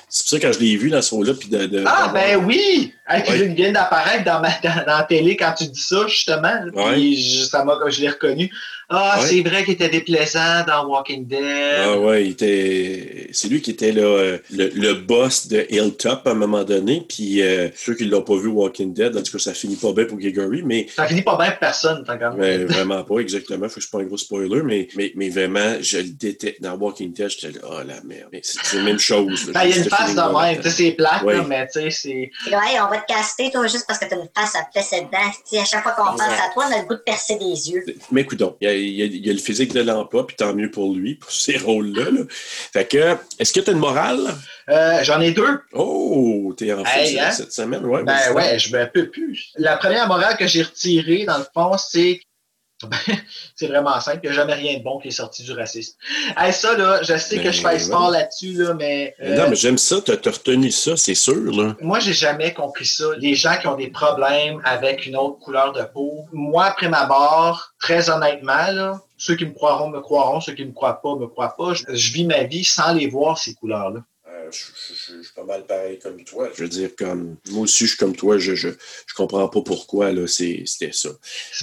c'est 0.09 0.23
pour 0.23 0.29
ça 0.29 0.39
que 0.39 0.47
quand 0.47 0.53
je 0.53 0.59
l'ai 0.59 0.75
vu 0.77 0.89
dans 0.89 1.01
ce 1.01 1.13
rôle-là, 1.15 1.33
puis 1.33 1.49
de, 1.49 1.65
de- 1.65 1.83
Ah, 1.85 2.11
ben 2.13 2.43
oui! 2.45 2.93
Hey, 3.13 3.29
Ouais. 3.29 3.45
il 3.47 3.53
vient 3.55 3.71
d'apparaître 3.71 4.23
dans, 4.23 4.39
ma, 4.41 4.49
dans, 4.63 4.85
dans 4.85 4.97
la 4.97 5.03
télé 5.03 5.35
quand 5.38 5.53
tu 5.57 5.65
dis 5.65 5.81
ça, 5.81 6.05
justement. 6.07 6.53
Ouais. 6.73 6.93
Puis 6.93 7.21
je, 7.21 7.43
ça 7.45 7.63
m'a, 7.63 7.77
je 7.89 8.01
l'ai 8.01 8.09
reconnu. 8.09 8.51
Ah, 8.93 9.19
Ouais. 9.21 9.25
c'est 9.27 9.41
vrai 9.41 9.63
qu'il 9.63 9.75
était 9.75 9.88
déplaisant 9.88 10.65
dans 10.67 10.85
Walking 10.85 11.25
Dead. 11.25 11.39
Ah 11.81 11.97
ouais, 11.97 12.25
il 12.25 12.31
était. 12.31 13.29
C'est 13.31 13.47
lui 13.47 13.61
qui 13.61 13.71
était 13.71 13.93
là, 13.93 14.01
euh, 14.01 14.38
le, 14.51 14.69
le 14.75 14.93
boss 14.95 15.47
de 15.47 15.65
Hilltop 15.69 16.27
à 16.27 16.31
un 16.31 16.33
moment 16.33 16.63
donné. 16.65 17.05
Puis 17.07 17.41
euh, 17.41 17.69
ceux 17.73 17.95
qui 17.95 18.03
l'ont 18.05 18.21
pas 18.21 18.35
vu 18.35 18.47
Walking 18.49 18.93
Dead, 18.93 19.15
en 19.15 19.21
tout 19.23 19.31
cas, 19.31 19.39
ça 19.39 19.53
finit 19.53 19.77
pas 19.77 19.93
bien 19.93 20.03
pour 20.05 20.17
Gregory, 20.17 20.63
mais 20.65 20.88
Ça 20.93 21.05
finit 21.07 21.21
pas 21.21 21.38
bien 21.38 21.51
pour 21.51 21.59
personne, 21.59 22.03
tant 22.05 22.17
qu'à. 22.17 22.31
Mais 22.31 22.57
vraiment 22.65 23.03
pas, 23.05 23.19
exactement. 23.19 23.69
Faut 23.69 23.75
que 23.75 23.81
je 23.81 23.88
sois 23.88 23.99
pas 23.99 24.03
un 24.03 24.07
gros 24.07 24.17
spoiler, 24.17 24.61
mais, 24.63 24.88
mais, 24.97 25.13
mais 25.15 25.29
vraiment, 25.29 25.75
je 25.81 25.97
le 25.99 26.03
déteste. 26.09 26.61
Dans 26.61 26.75
Walking 26.75 27.13
Dead, 27.13 27.29
j'étais 27.29 27.59
là, 27.59 27.65
oh 27.69 27.77
la 27.88 28.01
merde. 28.03 28.27
Mais 28.33 28.41
c'est 28.43 28.59
c'est 28.61 28.77
la 28.77 28.83
même 28.83 28.99
chose. 28.99 29.47
là. 29.47 29.53
Ben, 29.53 29.63
il 29.63 29.69
y 29.69 29.73
a 29.73 29.77
une 29.77 29.83
ce 29.85 29.89
face 29.89 30.15
de 30.15 30.19
même. 30.19 30.33
là-dedans. 30.33 30.61
Tu 30.63 30.69
sais, 30.69 30.75
c'est 30.83 30.91
plate, 30.91 31.21
Oui. 31.23 31.35
là, 31.35 31.45
mais 31.47 31.65
tu 31.67 31.79
sais, 31.79 31.89
c'est. 31.91 32.31
On 32.51 32.89
va 32.89 32.97
te 33.02 33.14
caster, 33.14 33.52
toi, 33.52 33.68
juste 33.68 33.86
parce 33.88 33.99
que 33.99 34.06
t'as 34.06 34.15
une 34.15 34.30
face 34.36 34.56
à 34.56 34.64
placer 34.72 35.02
dedans. 35.02 35.32
Tu 35.49 35.57
à 35.57 35.65
chaque 35.65 35.84
fois 35.84 35.91
qu'on 35.94 36.06
pense 36.06 36.22
à 36.22 36.49
toi, 36.53 36.65
on 36.69 36.73
a 36.73 36.78
le 36.82 36.86
goût 36.88 36.95
de 36.95 36.99
percer 37.06 37.36
des 37.38 37.69
yeux. 37.72 37.84
Mais 38.11 38.22
écoute 38.22 38.41
il 38.61 38.65
y 38.65 38.68
a, 38.68 38.73
il 38.73 38.90
y 38.90 39.02
a- 39.02 39.06
il 39.06 39.26
y 39.28 39.30
a 39.30 39.34
le 39.34 39.40
physique 39.40 39.73
de 39.73 39.82
l'emploi, 39.82 40.26
puis 40.26 40.36
tant 40.36 40.53
mieux 40.53 40.72
pour 40.72 40.94
lui, 40.94 41.15
pour 41.15 41.32
ces 41.32 41.57
rôles-là. 41.57 42.11
là. 42.11 42.22
Fait 42.30 42.88
que, 42.88 43.15
est-ce 43.40 43.52
que 43.53 43.60
tu 43.60 43.69
as 43.69 43.73
une 43.73 43.80
morale? 43.80 44.22
Euh, 44.69 45.03
j'en 45.03 45.19
ai 45.19 45.32
deux. 45.32 45.60
Oh, 45.73 46.53
t'es 46.57 46.72
en 46.73 46.84
Hey, 46.86 47.19
hein? 47.19 47.32
cette 47.32 47.52
semaine, 47.52 47.86
ouais. 47.86 48.03
Ben 48.03 48.34
ouais, 48.34 48.57
je 48.60 48.76
me 48.76 48.86
peux 48.91 49.10
plus. 49.10 49.52
La 49.56 49.78
première 49.78 50.07
morale 50.07 50.38
que 50.38 50.48
j'ai 50.48 50.64
retirée, 50.64 51.26
dans 51.26 51.38
le 51.38 51.45
fond, 51.53 51.76
c'est. 51.78 52.22
c'est 53.55 53.67
vraiment 53.67 53.99
simple. 53.99 54.19
Il 54.23 54.29
n'y 54.29 54.33
a 54.33 54.39
jamais 54.39 54.53
rien 54.53 54.77
de 54.77 54.83
bon 54.83 54.99
qui 54.99 55.09
est 55.09 55.11
sorti 55.11 55.43
du 55.43 55.51
racisme. 55.53 55.95
Hey, 56.37 56.53
ça, 56.53 56.77
là, 56.77 57.01
je 57.03 57.17
sais 57.17 57.37
que 57.37 57.43
Ben, 57.43 57.53
je 57.53 57.61
fais 57.61 57.79
sport 57.79 58.09
ouais. 58.09 58.19
là-dessus, 58.19 58.53
là, 58.53 58.73
mais. 58.73 59.15
Mais 59.19 59.31
euh, 59.31 59.37
Non, 59.37 59.49
mais 59.49 59.55
j'aime 59.55 59.77
ça, 59.77 59.97
t'as 60.01 60.17
t'as 60.17 60.31
retenu 60.31 60.71
ça, 60.71 60.95
c'est 60.97 61.15
sûr, 61.15 61.51
là. 61.51 61.75
Moi, 61.81 61.99
j'ai 61.99 62.13
jamais 62.13 62.53
compris 62.53 62.85
ça. 62.85 63.05
Les 63.17 63.35
gens 63.35 63.57
qui 63.59 63.67
ont 63.67 63.75
des 63.75 63.89
problèmes 63.89 64.61
avec 64.63 65.05
une 65.05 65.15
autre 65.15 65.39
couleur 65.39 65.73
de 65.73 65.83
peau. 65.83 66.25
Moi, 66.31 66.65
après 66.65 66.89
ma 66.89 67.05
mort, 67.07 67.73
très 67.79 68.09
honnêtement, 68.09 68.71
là, 68.71 69.01
ceux 69.17 69.35
qui 69.35 69.45
me 69.45 69.53
croiront 69.53 69.89
me 69.89 69.99
croiront, 69.99 70.41
ceux 70.41 70.53
qui 70.53 70.65
me 70.65 70.71
croient 70.71 71.01
pas 71.01 71.15
me 71.15 71.27
croient 71.27 71.55
pas. 71.57 71.73
Je, 71.73 71.83
je 71.89 72.13
vis 72.13 72.25
ma 72.25 72.43
vie 72.43 72.63
sans 72.63 72.93
les 72.93 73.07
voir 73.07 73.37
ces 73.37 73.53
couleurs-là. 73.53 74.01
Je, 74.52 75.22
suis 75.23 75.34
pas 75.36 75.44
mal 75.44 75.65
pareil 75.65 75.99
comme 75.99 76.23
toi. 76.23 76.49
Je 76.56 76.64
veux 76.64 76.69
dire, 76.69 76.90
comme 76.98 77.38
moi 77.49 77.64
aussi, 77.64 77.84
je 77.86 77.90
suis 77.90 77.98
comme 77.98 78.15
toi, 78.15 78.38
je, 78.38 78.56
je, 78.56 78.69
je 78.69 79.14
comprends 79.14 79.48
pas 79.48 79.61
pourquoi 79.61 80.11
là, 80.11 80.28
c'est- 80.28 80.64
c'était 80.65 80.91
ça. 80.91 81.10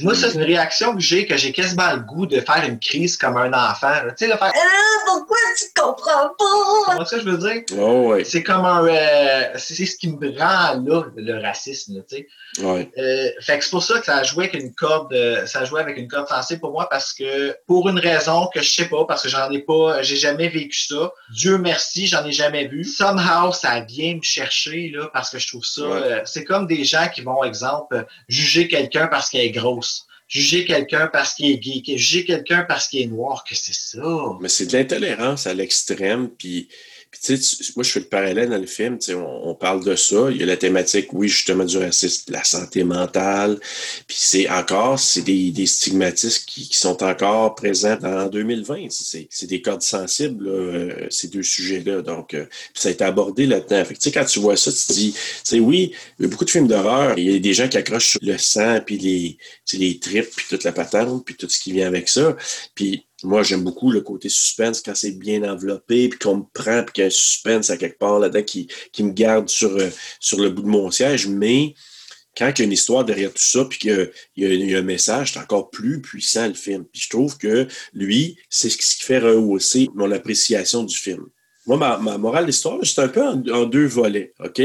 Moi, 0.01 0.15
ça, 0.15 0.31
c'est 0.31 0.37
une 0.37 0.45
réaction 0.45 0.95
que 0.95 1.01
j'ai, 1.01 1.27
que 1.27 1.37
j'ai 1.37 1.53
quasiment 1.53 1.93
le 1.95 2.01
goût 2.01 2.27
de 2.27 2.41
faire 2.41 2.65
une 2.67 2.79
crise 2.79 3.17
comme 3.17 3.37
un 3.37 3.53
enfant. 3.53 3.93
Tu 4.17 4.25
sais, 4.27 4.33
de 4.33 4.37
faire. 4.37 4.53
Ah, 4.55 5.05
pourquoi 5.07 5.37
tu 5.59 5.65
comprends 5.75 6.29
pas? 6.39 6.85
Comment 6.87 7.05
ça, 7.05 7.19
je 7.19 7.25
veux 7.25 7.39
dire? 7.39 7.63
Oh, 7.79 8.09
ouais. 8.13 8.25
C'est 8.25 8.43
comme 8.43 8.65
un. 8.65 8.87
euh, 8.87 9.45
c'est 9.57 9.75
c'est 9.75 9.87
ce 9.87 9.97
qui 9.97 10.09
me 10.09 10.31
rend 10.39 10.81
là, 10.85 11.05
le 11.17 11.41
racisme, 11.43 12.03
tu 12.09 12.17
sais. 12.17 12.29
ouais. 12.63 12.91
Euh, 12.99 13.31
fait 13.41 13.59
que 13.59 13.65
c'est 13.65 13.71
pour 13.71 13.83
ça 13.83 13.99
que 14.01 14.07
ça 14.07 14.23
joué 14.29 14.49
avec 14.49 14.63
une 14.63 14.75
corde, 14.75 15.13
euh, 15.13 15.47
ça 15.47 15.61
a 15.61 15.65
joué 15.65 15.81
avec 15.81 15.97
une 15.97 16.09
corde 16.09 16.29
sensible 16.29 16.61
pour 16.61 16.73
moi 16.73 16.89
parce 16.89 17.13
que 17.13 17.57
pour 17.67 17.89
une 17.89 17.99
raison 17.99 18.49
que 18.53 18.61
je 18.61 18.71
sais 18.71 18.87
pas, 18.89 19.05
parce 19.07 19.23
que 19.23 19.29
j'en 19.29 19.51
ai 19.51 19.61
pas, 19.61 20.03
j'ai 20.03 20.17
jamais 20.17 20.49
vécu 20.49 20.79
ça. 20.87 21.13
Dieu 21.31 21.59
merci, 21.59 22.07
j'en 22.07 22.25
ai 22.25 22.33
jamais 22.33 22.67
vu. 22.67 22.78
Somehow, 22.85 23.53
ça 23.53 23.81
vient 23.81 24.17
me 24.17 24.23
chercher 24.23 24.91
là 24.91 25.11
parce 25.13 25.31
que 25.31 25.39
je 25.39 25.47
trouve 25.47 25.65
ça. 25.65 25.83
Ouais. 25.83 26.03
euh, 26.03 26.21
c'est 26.25 26.45
comme 26.45 26.67
des 26.67 26.85
gens 26.85 27.09
qui 27.13 27.23
vont, 27.23 27.43
exemple, 27.45 28.07
juger 28.29 28.69
quelqu'un 28.69 29.07
parce 29.07 29.31
qu'elle 29.31 29.47
est 29.47 29.51
grosse. 29.51 30.07
Juger 30.29 30.67
quelqu'un 30.67 31.07
parce 31.07 31.33
qu'il 31.33 31.51
est 31.51 31.59
gay, 31.59 31.83
juger 31.97 32.25
quelqu'un 32.25 32.65
parce 32.69 32.89
qu'il 32.89 33.01
est 33.01 33.07
noir, 33.07 33.45
que 33.49 33.55
c'est 33.55 33.75
ça. 33.75 34.03
Mais 34.41 34.51
c'est 34.51 34.67
de 34.67 34.77
l'intolérance 34.77 35.47
à 35.47 35.55
l'extrême, 35.55 36.29
puis. 36.29 36.69
Puis, 37.11 37.21
tu 37.23 37.37
sais, 37.37 37.73
moi, 37.75 37.85
je 37.85 37.91
fais 37.91 38.01
le 38.01 38.07
parallèle 38.07 38.51
dans 38.51 38.59
le 38.59 38.67
film, 38.67 38.99
tu 38.99 39.07
sais, 39.07 39.15
on, 39.15 39.49
on 39.49 39.55
parle 39.55 39.83
de 39.85 39.97
ça. 39.97 40.29
Il 40.31 40.37
y 40.37 40.43
a 40.43 40.47
la 40.47 40.57
thématique, 40.59 41.13
oui, 41.13 41.29
justement, 41.29 41.65
du 41.65 41.79
racisme, 41.79 42.33
la 42.33 42.45
santé 42.45 42.85
mentale. 42.85 43.59
Puis, 44.07 44.17
c'est 44.21 44.49
encore, 44.51 44.99
c'est 44.99 45.23
des, 45.23 45.51
des 45.51 45.67
stigmatismes 45.67 46.45
qui, 46.47 46.69
qui 46.69 46.77
sont 46.77 47.03
encore 47.03 47.55
présents 47.55 47.99
en 48.03 48.27
2020. 48.27 48.89
C'est 48.91 49.47
des 49.47 49.63
codes 49.63 49.83
sensibles, 49.83 50.45
là, 50.45 50.51
euh, 50.51 51.07
ces 51.11 51.29
deux 51.29 51.43
sujets-là. 51.43 52.03
Donc, 52.03 52.35
euh, 52.35 52.47
ça 52.75 52.91
a 52.91 52.93
été 52.93 53.05
abordé 53.05 53.47
là-dedans. 53.47 53.85
Fait 53.85 53.95
que, 53.95 54.01
tu 54.01 54.11
sais, 54.11 54.13
quand 54.13 54.27
tu 54.27 54.41
vois 54.41 54.57
ça, 54.57 54.71
tu 54.71 54.79
te 54.79 54.93
dis, 54.93 55.13
tu 55.13 55.19
sais, 55.45 55.61
oui, 55.61 55.93
il 56.19 56.25
y 56.25 56.27
a 56.27 56.29
beaucoup 56.29 56.45
de 56.45 56.51
films 56.51 56.69
d'horreur. 56.69 57.19
Il 57.19 57.33
y 57.33 57.35
a 57.35 57.39
des 57.39 57.55
gens 57.55 57.69
qui 57.69 57.79
accrochent 57.79 58.11
sur 58.11 58.21
le 58.23 58.37
sang, 58.37 58.81
puis 58.85 58.99
les, 58.99 59.39
tu 59.65 59.77
sais, 59.77 59.83
les 59.83 59.99
tripes, 59.99 60.31
puis 60.37 60.47
toute 60.49 60.65
la 60.65 60.73
patente, 60.73 61.25
puis 61.25 61.37
tout 61.37 61.49
ce 61.49 61.59
qui 61.59 61.73
vient 61.73 61.87
avec 61.87 62.09
ça. 62.09 62.37
Puis, 62.75 63.08
moi, 63.25 63.43
j'aime 63.43 63.65
beaucoup 63.65 63.91
le 63.91 64.01
côté 64.01 64.29
suspense 64.29 64.81
quand 64.81 64.95
c'est 64.95 65.13
bien 65.19 65.43
enveloppé, 65.43 66.09
puis 66.09 66.19
qu'on 66.19 66.37
me 66.39 66.45
prend, 66.55 66.83
puis 66.85 66.93
qu'il 66.93 67.03
y 67.03 67.05
a 67.05 67.09
un 67.09 67.11
suspense 67.11 67.71
à 67.71 67.77
quelque 67.77 67.99
part 67.99 68.19
là-dedans 68.21 68.43
qui, 68.45 68.69
qui 68.93 69.03
me 69.03 69.13
garde 69.13 69.49
sur, 69.49 69.71
euh, 69.77 69.91
sur 70.21 70.39
le 70.41 70.51
bout 70.51 70.63
de 70.63 70.69
mon 70.69 70.91
siège. 70.91 71.27
Mais 71.27 71.75
quand 72.37 72.53
il 72.55 72.59
y 72.61 72.63
a 72.63 72.65
une 72.67 72.73
histoire 72.73 73.05
derrière 73.05 73.31
tout 73.31 73.43
ça, 73.43 73.65
puis 73.65 73.79
qu'il 73.81 74.11
y 74.37 74.43
y, 74.43 74.47
a- 74.47 74.55
il 74.55 74.71
y 74.71 74.75
a 74.77 74.79
un 74.79 74.83
message, 74.83 75.33
c'est 75.33 75.41
encore 75.41 75.71
plus 75.71 76.01
puissant 76.01 76.47
le 76.47 76.55
film. 76.55 76.85
Puis 76.93 77.03
je 77.03 77.09
trouve 77.11 77.37
que 77.39 77.67
lui, 77.93 78.39
c'est 78.49 78.71
ce 78.71 78.77
qui 78.77 79.03
fait 79.05 79.19
rehausser 79.19 79.89
mon 79.95 80.11
appréciation 80.13 80.85
du 80.85 80.97
film. 80.97 81.25
Moi, 81.67 81.77
ma, 81.77 81.99
ma 81.99 82.17
morale 82.17 82.47
d'histoire, 82.47 82.79
c'est 82.85 83.01
un 83.01 83.09
peu 83.09 83.23
en, 83.23 83.43
en 83.49 83.65
deux 83.67 83.87
volets, 83.87 84.33
OK? 84.43 84.63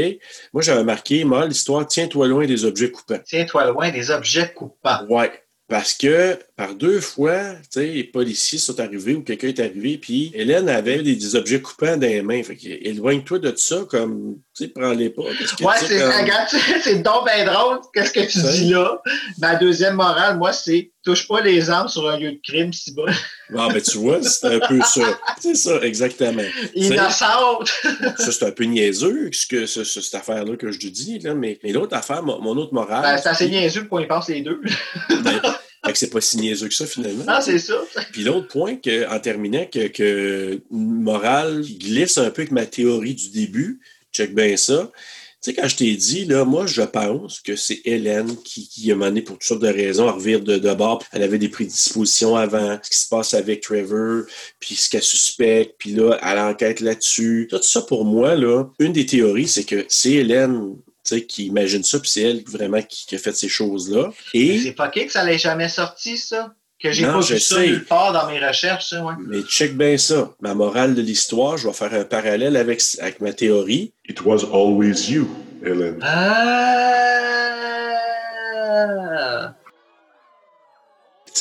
Moi, 0.52 0.62
j'avais 0.62 0.84
marqué, 0.84 1.24
morale 1.24 1.48
d'histoire, 1.50 1.86
tiens-toi 1.86 2.28
loin 2.28 2.46
des 2.46 2.64
objets 2.64 2.90
coupants. 2.90 3.18
Tiens-toi 3.26 3.66
loin 3.66 3.90
des 3.90 4.10
objets 4.10 4.52
coupants. 4.54 5.04
Ouais. 5.10 5.32
Parce 5.66 5.92
que 5.94 6.38
par 6.56 6.74
deux 6.76 7.00
fois, 7.00 7.54
tu 7.62 7.66
sais, 7.80 7.86
les 7.86 8.04
policiers 8.04 8.60
sont 8.60 8.78
arrivés 8.78 9.14
ou 9.14 9.22
quelqu'un 9.22 9.48
est 9.48 9.58
arrivé, 9.58 9.98
puis 9.98 10.30
Hélène 10.34 10.68
avait 10.68 11.02
des, 11.02 11.16
des 11.16 11.34
objets 11.36 11.60
coupants 11.60 11.96
dans 11.96 12.06
les 12.06 12.22
mains. 12.22 12.42
Fait 12.44 12.56
éloigne-toi 12.62 13.40
de 13.40 13.52
ça, 13.56 13.84
comme, 13.90 14.36
tu 14.56 14.64
sais, 14.64 14.68
prends-les 14.68 15.10
pas. 15.10 15.22
que, 15.24 15.64
Ouais, 15.64 15.74
c'est 15.80 15.98
comme- 15.98 16.80
c'est 16.82 17.02
donc 17.02 17.24
bien 17.26 17.44
drôle, 17.44 17.80
qu'est-ce 17.92 18.12
que 18.12 18.20
tu 18.20 18.38
dis 18.38 18.70
là. 18.70 19.02
Ma 19.38 19.56
deuxième 19.56 19.94
morale, 19.96 20.38
moi, 20.38 20.52
c'est 20.52 20.92
touche 21.04 21.26
pas 21.28 21.40
les 21.42 21.68
armes 21.68 21.88
sur 21.88 22.08
un 22.08 22.18
lieu 22.18 22.32
de 22.32 22.40
crime, 22.42 22.72
si 22.72 22.92
bas. 22.94 23.02
Ah, 23.58 23.68
ben, 23.72 23.82
tu 23.82 23.98
vois, 23.98 24.22
c'est 24.22 24.46
un 24.46 24.58
peu 24.60 24.80
ça. 24.82 25.02
C'est 25.40 25.54
ça, 25.56 25.78
exactement. 25.82 26.40
Innocente! 26.74 27.70
Ça, 28.16 28.32
c'est 28.32 28.44
un 28.46 28.50
peu 28.52 28.64
niaiseux, 28.64 29.28
ce 29.32 29.46
que, 29.46 29.66
ce- 29.66 29.84
ce- 29.84 30.00
cette 30.00 30.14
affaire-là 30.14 30.56
que 30.56 30.70
je 30.70 30.78
te 30.78 30.86
dis, 30.86 31.18
là, 31.18 31.34
mais, 31.34 31.58
mais 31.62 31.72
l'autre 31.72 31.94
affaire, 31.96 32.22
mon, 32.22 32.40
mon 32.40 32.56
autre 32.56 32.72
morale. 32.72 33.02
Ben, 33.02 33.18
c'est 33.18 33.28
assez 33.28 33.48
niaiseux 33.50 33.82
pour 33.86 33.98
qu'on 33.98 34.04
y 34.04 34.06
pense 34.06 34.28
les 34.28 34.40
deux. 34.40 34.60
ben, 35.22 35.40
fait 35.84 35.92
que 35.92 35.98
c'est 35.98 36.10
pas 36.10 36.20
si 36.20 36.38
niaiseux 36.38 36.68
que 36.68 36.74
ça, 36.74 36.86
finalement. 36.86 37.24
Ah, 37.26 37.40
c'est 37.40 37.58
ça. 37.58 37.74
Puis 38.12 38.22
l'autre 38.22 38.48
point, 38.48 38.76
que, 38.76 39.08
en 39.08 39.20
terminant, 39.20 39.66
que, 39.66 39.88
que 39.88 40.60
qui 41.62 41.74
glisse 41.74 42.18
un 42.18 42.30
peu 42.30 42.42
avec 42.42 42.52
ma 42.52 42.66
théorie 42.66 43.14
du 43.14 43.30
début, 43.30 43.80
check 44.12 44.34
bien 44.34 44.56
ça. 44.56 44.90
Tu 45.42 45.50
sais, 45.50 45.56
quand 45.60 45.68
je 45.68 45.76
t'ai 45.76 45.94
dit, 45.94 46.24
là, 46.24 46.46
moi, 46.46 46.66
je 46.66 46.80
pense 46.80 47.40
que 47.40 47.54
c'est 47.54 47.82
Hélène 47.84 48.34
qui, 48.44 48.66
qui 48.66 48.90
a 48.90 48.96
mené 48.96 49.20
pour 49.20 49.36
toutes 49.36 49.46
sortes 49.46 49.62
de 49.62 49.68
raisons 49.68 50.08
à 50.08 50.12
revire 50.12 50.40
de, 50.40 50.56
de 50.56 50.72
bord. 50.72 51.04
Elle 51.12 51.22
avait 51.22 51.36
des 51.36 51.50
prédispositions 51.50 52.34
avant, 52.34 52.78
ce 52.82 52.88
qui 52.88 52.98
se 52.98 53.08
passe 53.10 53.34
avec 53.34 53.60
Trevor, 53.60 54.22
puis 54.58 54.74
ce 54.74 54.88
qu'elle 54.88 55.02
suspecte, 55.02 55.74
puis 55.76 55.92
là, 55.92 56.18
elle 56.22 56.38
enquête 56.38 56.80
là-dessus. 56.80 57.46
Tout 57.50 57.60
ça, 57.60 57.82
pour 57.82 58.06
moi, 58.06 58.36
là, 58.36 58.64
une 58.78 58.94
des 58.94 59.04
théories, 59.04 59.48
c'est 59.48 59.64
que 59.64 59.84
c'est 59.88 60.12
Hélène 60.12 60.76
qui 61.04 61.46
imagine 61.46 61.84
ça, 61.84 61.98
puis 61.98 62.10
c'est 62.10 62.22
elle 62.22 62.42
vraiment 62.44 62.82
qui, 62.82 63.06
qui 63.06 63.14
a 63.14 63.18
fait 63.18 63.36
ces 63.36 63.48
choses-là. 63.48 64.10
Et... 64.32 64.58
C'est 64.60 64.74
fucké 64.76 65.06
que 65.06 65.12
ça 65.12 65.24
l'ait 65.24 65.38
jamais 65.38 65.68
sorti, 65.68 66.16
ça? 66.16 66.54
Que 66.82 66.92
j'ai 66.92 67.06
pas 67.06 67.20
je 67.20 67.34
vu 67.34 67.40
ça 67.40 67.60
nulle 67.60 67.84
part 67.84 68.12
dans 68.12 68.26
mes 68.28 68.44
recherches, 68.44 68.88
ça, 68.90 69.02
ouais. 69.04 69.14
Mais 69.26 69.42
check 69.42 69.76
bien 69.76 69.96
ça. 69.96 70.34
Ma 70.40 70.54
morale 70.54 70.94
de 70.94 71.02
l'histoire, 71.02 71.56
je 71.56 71.68
vais 71.68 71.74
faire 71.74 71.94
un 71.94 72.04
parallèle 72.04 72.56
avec, 72.56 72.82
avec 72.98 73.20
ma 73.20 73.32
théorie. 73.32 73.92
It 74.08 74.22
was 74.24 74.44
always 74.52 75.08
you, 75.10 75.28
Hélène. 75.64 75.98
Ah! 76.02 77.14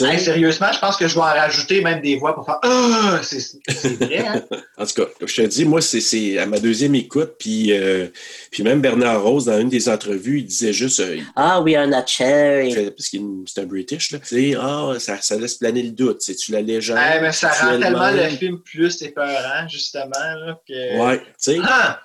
Hey, 0.01 0.19
sérieusement, 0.19 0.71
je 0.73 0.79
pense 0.79 0.97
que 0.97 1.07
je 1.07 1.13
vais 1.13 1.21
en 1.21 1.25
rajouter 1.25 1.81
même 1.81 2.01
des 2.01 2.15
voix 2.17 2.33
pour 2.33 2.45
faire 2.45 2.57
Ah! 2.63 3.19
C'est 3.21 3.39
c'est 3.39 3.93
vrai, 3.95 4.25
hein? 4.27 4.43
En 4.77 4.85
tout 4.87 4.93
cas, 4.95 5.07
comme 5.19 5.27
je 5.27 5.35
te 5.41 5.47
dis, 5.47 5.65
moi, 5.65 5.81
c'est- 5.81 6.01
c'est 6.01 6.39
à 6.39 6.45
ma 6.47 6.59
deuxième 6.59 6.95
écoute, 6.95 7.33
puis, 7.37 7.71
euh, 7.71 8.07
puis 8.49 8.63
même 8.63 8.81
Bernard 8.81 9.21
Rose, 9.21 9.45
dans 9.45 9.59
une 9.59 9.69
des 9.69 9.87
entrevues, 9.89 10.39
il 10.39 10.45
disait 10.45 10.73
juste, 10.73 10.99
euh, 10.99 11.19
Ah, 11.35 11.61
we 11.61 11.75
are 11.75 11.85
not 11.87 12.07
cherry. 12.07 12.73
parce 12.89 13.09
qu'il 13.09 13.21
c'est 13.45 13.61
un 13.61 13.65
British, 13.65 14.11
là, 14.11 14.19
tu 14.19 14.25
sais, 14.51 14.57
ah, 14.59 14.93
ça, 14.99 15.21
ça 15.21 15.35
laisse 15.37 15.55
planer 15.55 15.83
le 15.83 15.91
doute, 15.91 16.21
c'est-tu 16.21 16.51
la 16.53 16.61
légende? 16.61 16.97
Hey, 16.97 17.21
mais 17.21 17.31
ça 17.31 17.49
rend 17.49 17.79
tellement 17.79 18.09
le 18.11 18.29
film 18.29 18.59
plus 18.61 19.01
épeurant, 19.03 19.67
justement, 19.69 20.09
là, 20.13 20.59
que... 20.67 20.97
Ouais, 20.99 21.19
tu 21.19 21.23
sais, 21.37 21.57
Ah! 21.63 22.01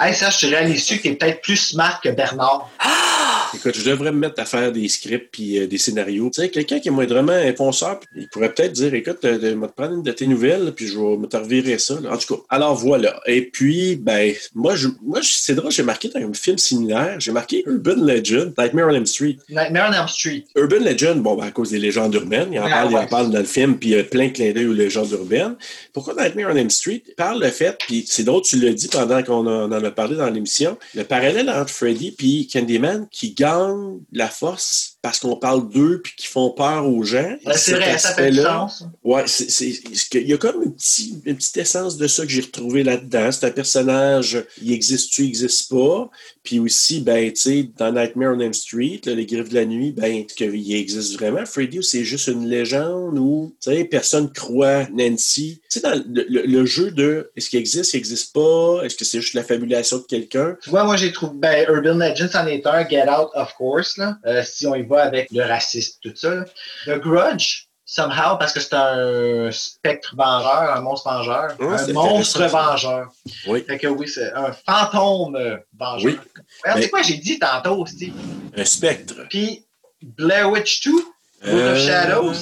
Hey, 0.00 0.14
ça, 0.14 0.30
je 0.30 0.38
te 0.38 0.46
réalise-tu 0.46 0.98
que 0.98 1.02
t'es 1.02 1.14
peut-être 1.14 1.40
plus 1.40 1.56
smart 1.56 2.00
que 2.00 2.10
Bernard? 2.10 2.70
écoute, 3.54 3.74
je 3.76 3.82
devrais 3.90 4.12
me 4.12 4.18
mettre 4.20 4.40
à 4.40 4.44
faire 4.44 4.70
des 4.70 4.88
scripts 4.88 5.30
puis 5.32 5.58
euh, 5.58 5.66
des 5.66 5.76
scénarios. 5.78 6.30
Tu 6.32 6.40
sais, 6.40 6.50
quelqu'un 6.50 6.78
qui 6.78 6.86
est 6.86 6.92
moindrement 6.92 7.32
un 7.32 7.52
fonceur, 7.52 7.98
il 8.14 8.28
pourrait 8.28 8.52
peut-être 8.54 8.70
dire, 8.74 8.94
écoute, 8.94 9.24
euh, 9.24 9.38
de, 9.38 9.54
me 9.54 9.66
prendre 9.66 9.94
une 9.94 10.02
de 10.04 10.12
tes 10.12 10.28
nouvelles, 10.28 10.72
puis 10.76 10.86
je 10.86 10.96
vais 10.96 11.16
me 11.16 11.26
te 11.26 11.36
revirer 11.36 11.78
ça. 11.78 11.98
là. 12.00 12.12
En 12.12 12.16
tout 12.16 12.32
cas, 12.36 12.40
alors 12.48 12.76
voilà. 12.76 13.20
Et 13.26 13.42
puis, 13.42 13.96
ben, 13.96 14.32
moi, 14.54 14.76
je, 14.76 14.86
moi 15.02 15.20
je- 15.20 15.32
c'est 15.32 15.56
drôle, 15.56 15.72
j'ai 15.72 15.82
marqué 15.82 16.08
dans 16.10 16.20
un 16.20 16.32
film 16.32 16.58
similaire, 16.58 17.16
j'ai 17.18 17.32
marqué 17.32 17.64
Urban 17.66 17.96
Legend, 17.96 18.54
Nightmare 18.56 18.86
on 18.90 18.94
Elm 18.94 19.06
Street. 19.06 19.38
Nightmare 19.48 19.90
on 19.90 19.94
Elm 19.94 20.08
Street. 20.08 20.44
Urban 20.54 20.78
Legend, 20.84 21.20
bon, 21.22 21.34
ben, 21.34 21.46
à 21.46 21.50
cause 21.50 21.70
des 21.70 21.80
légendes 21.80 22.14
urbaines, 22.14 22.50
il 22.52 22.60
en 22.60 22.66
Ah, 22.66 22.70
parle, 22.70 22.90
il 22.92 22.96
en 22.98 23.06
parle 23.08 23.30
dans 23.32 23.38
le 23.40 23.44
film, 23.44 23.76
puis 23.76 23.88
il 23.88 23.96
y 23.96 23.98
a 23.98 24.04
plein 24.04 24.28
de 24.28 24.32
clins 24.32 24.52
d'œil 24.52 24.66
aux 24.66 24.72
légendes 24.74 25.10
urbaines. 25.10 25.56
Pourquoi 25.92 26.14
Nightmare 26.14 26.52
on 26.52 26.56
Elm 26.56 26.70
Street 26.70 27.02
parle 27.16 27.42
le 27.42 27.50
fait, 27.50 27.76
puis 27.84 28.04
c'est 28.06 28.22
drôle, 28.22 28.42
tu 28.42 28.60
l'as 28.60 28.72
dit 28.72 28.86
pendant 28.86 29.24
qu'on 29.24 29.44
en 29.44 29.72
en 29.72 29.87
a 29.88 29.90
parlé 29.90 30.16
dans 30.16 30.30
l'émission, 30.30 30.78
le 30.94 31.04
parallèle 31.04 31.50
entre 31.50 31.70
Freddy 31.70 32.12
puis 32.12 32.46
Candyman 32.46 33.06
qui 33.10 33.32
gagne 33.32 33.98
la 34.12 34.28
force 34.28 34.98
parce 35.02 35.18
qu'on 35.20 35.36
parle 35.36 35.68
d'eux 35.70 36.00
puis 36.02 36.12
qui 36.16 36.26
font 36.26 36.50
peur 36.50 36.86
aux 36.88 37.02
gens. 37.04 37.36
C'est 37.54 37.72
vrai, 37.74 37.98
ça 37.98 38.14
fait 38.14 38.30
du 38.30 38.38
sens. 38.38 38.84
Ouais, 39.04 39.24
c'est, 39.26 39.48
c'est, 39.50 39.80
il 40.14 40.28
y 40.28 40.32
a 40.32 40.36
comme 40.38 40.62
une, 40.62 40.74
petite- 40.74 41.22
une 41.24 41.36
petite 41.36 41.56
essence 41.56 41.96
de 41.96 42.06
ça 42.06 42.24
que 42.24 42.30
j'ai 42.30 42.40
retrouvé 42.42 42.82
là-dedans. 42.82 43.30
C'est 43.32 43.46
un 43.46 43.50
personnage, 43.50 44.44
il 44.62 44.72
existe-tu, 44.72 45.22
il 45.24 45.28
existe 45.28 45.70
pas. 45.70 46.10
Puis 46.42 46.58
aussi, 46.58 47.00
ben, 47.00 47.30
tu 47.32 47.40
sais, 47.40 47.68
dans 47.76 47.92
Nightmare 47.92 48.34
on 48.36 48.40
Elm 48.40 48.52
Street, 48.54 49.00
là, 49.04 49.14
les 49.14 49.26
griffes 49.26 49.50
de 49.50 49.54
la 49.54 49.66
nuit, 49.66 49.92
ben, 49.92 50.24
qu'il 50.26 50.72
existe 50.74 51.14
vraiment? 51.14 51.44
Freddy 51.46 51.78
ou 51.78 51.82
c'est 51.82 52.04
juste 52.04 52.26
une 52.28 52.48
légende 52.48 53.18
ou, 53.18 53.54
tu 53.62 53.70
sais, 53.70 53.84
personne 53.84 54.32
croit 54.32 54.86
Nancy? 54.92 55.60
Tu 55.70 55.78
sais, 55.78 55.80
dans 55.80 55.94
le, 55.94 56.24
le- 56.28 56.46
le 56.46 56.66
jeu 56.66 56.90
de 56.90 57.30
est-ce 57.36 57.50
qu'il 57.50 57.58
existe, 57.60 57.92
il 57.94 57.98
existe 57.98 58.32
pas, 58.34 58.80
est-ce 58.82 58.96
que 58.96 59.04
c'est 59.04 59.20
juste 59.20 59.34
la 59.34 59.44
fabulation 59.44 59.77
de 59.82 60.06
quelqu'un? 60.06 60.56
Tu 60.62 60.70
vois, 60.70 60.84
moi, 60.84 60.96
j'ai 60.96 61.12
trouvé. 61.12 61.32
Ben, 61.36 61.66
Urban 61.68 61.94
Legends 61.98 62.38
en 62.38 62.46
est 62.46 62.66
un. 62.66 62.88
Get 62.88 63.08
Out, 63.08 63.30
of 63.34 63.52
course, 63.54 63.96
là. 63.96 64.16
Euh, 64.26 64.42
si 64.44 64.66
on 64.66 64.74
y 64.74 64.82
va 64.82 65.02
avec 65.04 65.28
le 65.30 65.42
racisme, 65.44 65.98
tout 66.02 66.12
ça. 66.14 66.34
là. 66.34 66.44
The 66.86 66.98
Grudge, 67.00 67.64
somehow, 67.84 68.36
parce 68.38 68.52
que 68.52 68.60
c'est 68.60 68.74
un 68.74 69.50
spectre 69.50 70.14
vengeur, 70.16 70.74
un 70.76 70.80
monstre 70.80 71.08
vengeur. 71.10 71.54
Un 71.60 71.92
monstre 71.92 72.44
vengeur. 72.46 73.10
Oui. 73.46 73.64
Fait 73.66 73.78
que 73.78 73.86
oui, 73.88 74.08
c'est 74.08 74.32
un 74.32 74.52
fantôme 74.52 75.36
euh, 75.36 75.56
vengeur. 75.78 76.04
Oui. 76.12 76.18
Alors, 76.64 76.78
Mais- 76.78 76.88
quoi 76.88 77.02
j'ai 77.02 77.16
dit 77.16 77.38
tantôt, 77.38 77.84
Steve? 77.86 78.14
Un 78.56 78.64
spectre. 78.64 79.14
Puis, 79.30 79.64
Blair 80.02 80.50
Witch 80.50 80.84
2, 80.84 80.92
Book 80.92 81.04
Euh, 81.46 81.72
of 81.74 81.78
Shadows. 81.80 82.34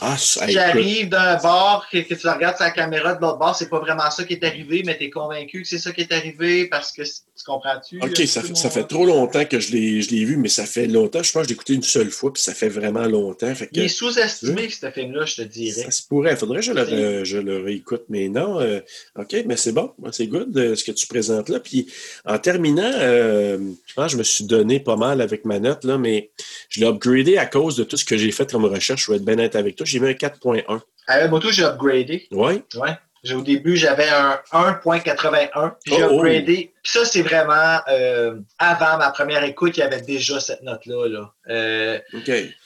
Ah, 0.00 0.16
ça, 0.18 0.46
qui 0.46 0.52
écoute. 0.52 0.62
arrive 0.62 1.08
d'un 1.08 1.36
bar, 1.36 1.88
que, 1.90 1.98
que 1.98 2.14
tu 2.14 2.28
regardes 2.28 2.56
sa 2.56 2.70
caméra 2.70 3.14
de 3.14 3.20
l'autre 3.20 3.38
bar, 3.38 3.54
c'est 3.56 3.68
pas 3.68 3.78
vraiment 3.78 4.10
ça 4.10 4.24
qui 4.24 4.34
est 4.34 4.44
arrivé, 4.44 4.82
mais 4.84 4.96
tu 4.96 5.04
es 5.04 5.10
convaincu 5.10 5.62
que 5.62 5.68
c'est 5.68 5.78
ça 5.78 5.92
qui 5.92 6.02
est 6.02 6.12
arrivé 6.12 6.66
parce 6.68 6.92
que 6.92 7.02
tu 7.44 7.50
comprends-tu? 7.50 7.98
OK, 8.02 8.16
ça 8.26 8.40
tout 8.40 8.48
fait, 8.48 8.54
ça 8.56 8.84
trop 8.84 9.04
longtemps 9.06 9.44
que 9.44 9.60
je 9.60 9.72
l'ai, 9.72 10.00
je 10.02 10.10
l'ai 10.10 10.24
vu, 10.24 10.36
mais 10.36 10.48
ça 10.48 10.64
fait 10.66 10.86
longtemps. 10.86 11.22
Je 11.22 11.32
pense 11.32 11.42
que 11.42 11.44
je 11.44 11.48
l'ai 11.48 11.54
écouté 11.54 11.74
une 11.74 11.82
seule 11.82 12.10
fois, 12.10 12.32
puis 12.32 12.42
ça 12.42 12.54
fait 12.54 12.68
vraiment 12.68 13.04
longtemps. 13.04 13.54
Fait 13.54 13.66
que, 13.66 13.70
Il 13.74 13.82
est 13.82 13.88
sous-estimé, 13.88 14.68
ce 14.70 14.90
film-là, 14.90 15.24
je 15.26 15.36
te 15.36 15.42
dirais. 15.42 15.82
ça 15.82 15.90
se 15.90 16.06
pourrait. 16.06 16.32
Il 16.32 16.36
faudrait 16.36 16.58
que 16.60 16.64
je 16.64 16.72
le, 16.72 16.82
re- 16.82 17.24
je 17.24 17.38
le 17.38 17.62
réécoute. 17.62 18.04
Mais 18.08 18.28
non, 18.28 18.60
euh, 18.60 18.80
OK, 19.18 19.36
mais 19.46 19.56
c'est 19.56 19.72
bon. 19.72 19.92
Moi, 19.98 20.10
C'est 20.12 20.26
good 20.26 20.56
euh, 20.56 20.74
ce 20.74 20.84
que 20.84 20.92
tu 20.92 21.06
présentes 21.06 21.48
là. 21.48 21.60
Puis 21.60 21.86
en 22.24 22.38
terminant, 22.38 22.90
euh, 22.94 23.58
je 23.86 23.94
pense 23.94 24.06
que 24.06 24.12
je 24.12 24.18
me 24.18 24.22
suis 24.24 24.44
donné 24.44 24.80
pas 24.80 24.96
mal 24.96 25.20
avec 25.20 25.44
ma 25.44 25.58
note, 25.58 25.84
là, 25.84 25.98
mais 25.98 26.30
je 26.68 26.80
l'ai 26.80 26.86
upgradé 26.86 27.36
à 27.36 27.46
cause 27.46 27.76
de 27.76 27.84
tout 27.84 27.96
ce 27.96 28.04
que 28.04 28.16
j'ai 28.16 28.30
fait 28.32 28.50
comme 28.50 28.64
recherche. 28.64 29.06
Je 29.06 29.10
vais 29.12 29.16
être 29.18 29.24
bien 29.24 29.36
net 29.36 29.54
avec 29.56 29.76
toi. 29.76 29.86
J'ai 29.86 30.00
mis 30.00 30.08
un 30.08 30.12
4.1. 30.12 30.80
Avec 31.06 31.30
Moto, 31.30 31.50
j'ai 31.50 31.64
upgradé. 31.64 32.26
Oui. 32.30 32.62
Ouais. 32.76 32.90
Au 33.34 33.40
début, 33.40 33.74
j'avais 33.76 34.08
un 34.08 34.38
1.81, 34.52 35.72
puis 35.82 35.94
j'ai 35.96 36.04
Oh, 36.04 36.08
oh. 36.10 36.18
upgradé. 36.20 36.72
Puis 36.84 36.92
ça, 36.92 37.04
c'est 37.06 37.22
vraiment 37.22 37.80
euh, 37.88 38.36
avant 38.58 38.98
ma 38.98 39.10
première 39.10 39.42
écoute, 39.42 39.76
il 39.76 39.80
y 39.80 39.82
avait 39.82 40.02
déjà 40.02 40.38
cette 40.38 40.62
note-là. 40.62 41.08
Là. 41.08 41.32
Euh. 41.48 41.98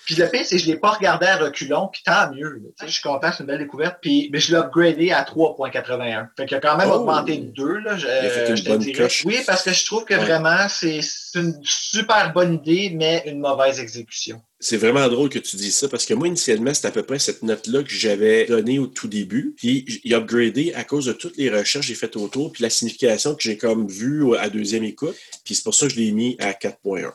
Puis 0.07 0.15
le 0.17 0.29
pire, 0.29 0.41
c'est 0.45 0.57
que 0.57 0.63
je 0.63 0.67
ne 0.69 0.73
l'ai 0.73 0.79
pas 0.79 0.91
regardé 0.91 1.27
à 1.27 1.37
reculons, 1.37 1.89
puis 1.93 2.03
tant 2.05 2.31
mieux. 2.35 2.51
là. 2.63 2.87
Je 2.87 2.91
suis 2.93 3.03
content, 3.03 3.31
c'est 3.31 3.41
une 3.41 3.47
belle 3.47 3.59
découverte. 3.59 3.99
Puis, 4.03 4.29
mais 4.33 4.41
je 4.41 4.51
l'ai 4.53 4.59
upgradé 4.59 5.13
à 5.13 5.23
3.81. 5.23 6.29
Fait 6.37 6.47
qu'il 6.47 6.57
a 6.57 6.61
quand 6.61 6.77
même 6.77 6.89
Oh. 6.91 6.97
augmenté 6.97 7.37
de 7.37 7.51
2. 7.53 7.79
Là, 7.79 7.97
je, 7.97 8.07
Il 8.07 8.11
a 8.11 8.31
fait 8.31 8.51
une 8.51 8.57
je 8.57 8.65
te 8.65 8.77
dirais. 8.77 9.09
Oui, 9.25 9.39
parce 9.47 9.63
que 9.63 9.73
je 9.73 9.85
trouve 9.87 10.05
que 10.05 10.15
Ouais. 10.15 10.21
vraiment, 10.25 10.69
c'est 10.69 11.01
c'est 11.03 11.39
une 11.41 11.59
super 11.63 12.33
bonne 12.33 12.55
idée, 12.55 12.91
mais 12.95 13.23
une 13.27 13.39
mauvaise 13.39 13.79
exécution. 13.79 14.41
C'est 14.61 14.77
vraiment 14.79 15.07
drôle 15.07 15.29
que 15.29 15.39
tu 15.39 15.55
dises 15.57 15.77
ça 15.77 15.89
parce 15.89 16.05
que 16.05 16.15
moi, 16.15 16.27
initialement, 16.27 16.75
c'était 16.75 16.89
à 16.89 16.91
peu 16.91 17.05
près 17.05 17.21
cette 17.21 17.45
note-là 17.45 17.85
que 17.85 17.91
j'avais 17.93 18.47
donnée 18.47 18.81
au 18.81 18.89
tout 18.89 19.07
début. 19.07 19.55
Puis, 19.57 20.01
il 20.03 20.15
a 20.15 20.17
upgradé 20.19 20.73
à 20.75 20.83
cause 20.83 21.07
de 21.07 21.13
toutes 21.13 21.37
les 21.37 21.49
recherches 21.49 21.85
que 21.87 21.93
j'ai 21.93 21.95
faites 21.95 22.17
autour, 22.17 22.51
puis 22.51 22.63
la 22.65 22.71
signification 22.71 23.35
que 23.37 23.43
j'ai 23.43 23.57
comme 23.57 23.87
vue 23.87 24.08
à 24.39 24.49
deuxième 24.49 24.85
écoute. 24.85 25.17
Puis, 25.45 25.55
c'est 25.55 25.65
pour 25.65 25.75
ça 25.75 25.87
que 25.87 25.93
je 25.93 25.99
l'ai 25.99 26.13
mis 26.13 26.37
à 26.39 26.53
4.1. 26.53 27.13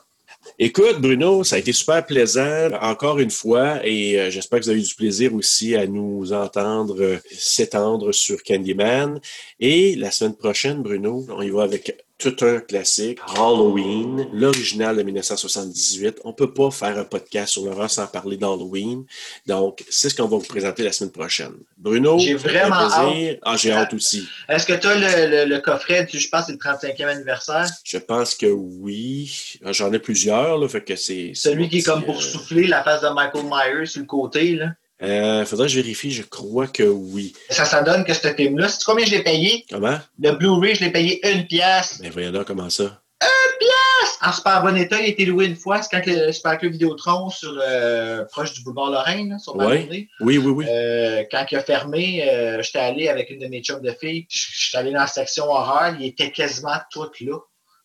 Écoute, 0.58 1.00
Bruno, 1.00 1.42
ça 1.42 1.56
a 1.56 1.58
été 1.58 1.72
super 1.72 2.04
plaisant 2.04 2.68
encore 2.80 3.18
une 3.18 3.30
fois 3.30 3.84
et 3.84 4.20
euh, 4.20 4.30
j'espère 4.30 4.60
que 4.60 4.64
vous 4.64 4.70
avez 4.70 4.80
eu 4.80 4.84
du 4.84 4.94
plaisir 4.94 5.34
aussi 5.34 5.74
à 5.74 5.86
nous 5.86 6.32
entendre 6.32 7.00
euh, 7.00 7.18
s'étendre 7.30 8.12
sur 8.12 8.42
Candyman. 8.42 9.20
Et 9.58 9.96
la 9.96 10.10
semaine 10.10 10.36
prochaine, 10.36 10.82
Bruno, 10.82 11.26
on 11.30 11.42
y 11.42 11.50
va 11.50 11.62
avec 11.62 12.04
tout 12.32 12.44
un 12.44 12.60
classique, 12.60 13.18
Halloween, 13.36 14.28
l'original 14.32 14.96
de 14.96 15.02
1978. 15.02 16.20
On 16.24 16.32
peut 16.32 16.52
pas 16.52 16.70
faire 16.70 16.98
un 16.98 17.04
podcast 17.04 17.52
sur 17.52 17.64
l'horreur 17.64 17.90
sans 17.90 18.06
parler 18.06 18.36
d'Halloween. 18.36 19.04
Donc, 19.46 19.84
c'est 19.90 20.08
ce 20.08 20.14
qu'on 20.14 20.26
va 20.28 20.36
vous 20.38 20.44
présenter 20.46 20.82
la 20.82 20.92
semaine 20.92 21.12
prochaine. 21.12 21.52
Bruno, 21.76 22.18
J'ai 22.18 22.34
vraiment 22.34 22.88
plaisir. 22.88 23.38
Ah, 23.42 23.56
j'ai 23.56 23.72
hâte 23.72 23.92
aussi. 23.94 24.26
Est-ce 24.48 24.66
que 24.66 24.72
tu 24.74 24.86
as 24.86 24.94
le, 24.94 25.30
le- 25.44 25.54
le 25.54 25.60
coffret 25.60 26.04
du, 26.04 26.18
je 26.18 26.28
pense, 26.28 26.46
c'est 26.46 26.52
le 26.52 26.58
35e 26.58 27.06
anniversaire? 27.06 27.66
Je 27.84 27.98
pense 27.98 28.34
que 28.34 28.46
oui. 28.46 29.58
Ah, 29.64 29.72
J'en 29.72 29.92
ai 29.92 29.98
plusieurs, 29.98 30.58
là, 30.58 30.68
fait 30.68 30.82
que 30.82 30.96
c'est... 30.96 31.32
Celui 31.34 31.68
qui 31.68 31.78
est 31.78 31.82
comme 31.82 32.04
pour 32.04 32.18
euh, 32.18 32.20
souffler 32.20 32.66
la 32.66 32.82
face 32.82 33.02
de 33.02 33.08
Michael 33.08 33.44
Myers 33.44 33.86
sur 33.86 34.00
le 34.00 34.06
côté. 34.06 34.56
Là. 34.56 34.70
Euh, 35.02 35.44
faudrait 35.44 35.66
que 35.66 35.72
je 35.72 35.80
vérifie, 35.80 36.10
je 36.12 36.22
crois 36.22 36.66
que 36.68 36.84
oui. 36.84 37.34
Ça, 37.50 37.64
ça 37.64 37.82
donne 37.82 38.04
que 38.04 38.14
ce 38.14 38.32
film-là, 38.32 38.68
c'est 38.68 38.84
combien 38.84 39.04
je 39.04 39.10
l'ai 39.10 39.22
payé? 39.22 39.66
Comment? 39.70 39.98
Le 40.20 40.32
Blu-ray, 40.32 40.74
je 40.76 40.84
l'ai 40.84 40.92
payé 40.92 41.20
une 41.28 41.46
pièce. 41.46 42.00
Ben 42.00 42.10
voyons 42.12 42.30
donc 42.30 42.46
comment 42.46 42.70
ça. 42.70 42.84
Une 43.20 43.58
pièce! 43.58 44.18
en 44.22 44.32
super 44.32 44.62
bon 44.62 44.76
état. 44.76 44.98
Il 45.00 45.04
a 45.04 45.08
été 45.08 45.24
loué 45.26 45.46
une 45.46 45.56
fois. 45.56 45.82
C'est 45.82 45.90
quand 45.90 46.06
le 46.06 46.32
Super 46.32 46.58
Club 46.58 46.72
Vidéotron, 46.72 47.28
sur, 47.28 47.58
euh, 47.62 48.24
proche 48.30 48.52
du 48.54 48.62
boulevard 48.62 48.90
Lorraine, 48.90 49.30
là, 49.30 49.38
sur 49.38 49.56
Ouais. 49.56 49.66
Maloney. 49.80 50.08
Oui, 50.20 50.38
oui, 50.38 50.50
oui. 50.50 50.66
Euh, 50.68 51.24
quand 51.30 51.44
il 51.50 51.56
a 51.56 51.62
fermé, 51.62 52.26
euh, 52.28 52.62
j'étais 52.62 52.78
allé 52.78 53.08
avec 53.08 53.30
une 53.30 53.40
de 53.40 53.46
mes 53.46 53.62
chums 53.62 53.82
de 53.82 53.92
filles. 53.92 54.26
J'étais 54.30 54.78
allé 54.78 54.92
dans 54.92 55.00
la 55.00 55.06
section 55.06 55.44
horreur. 55.50 55.94
Il 55.98 56.06
était 56.06 56.30
quasiment 56.30 56.76
tout 56.90 57.10
là. 57.20 57.38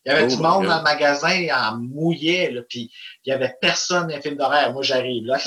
Il 0.06 0.12
y 0.12 0.14
avait 0.14 0.24
Oh 0.24 0.28
du 0.28 0.36
my 0.36 0.42
monde 0.42 0.66
dans 0.66 0.78
le 0.78 0.82
magasin 0.82 1.46
en 1.54 1.76
mouillait, 1.76 2.50
là, 2.50 2.62
puis 2.68 2.90
il 3.24 3.28
n'y 3.28 3.32
avait 3.34 3.54
personne 3.60 4.08
dans 4.08 4.14
les 4.14 4.22
films 4.22 4.36
d'horreur. 4.36 4.72
Moi, 4.72 4.82
j'arrive 4.82 5.26
là. 5.26 5.38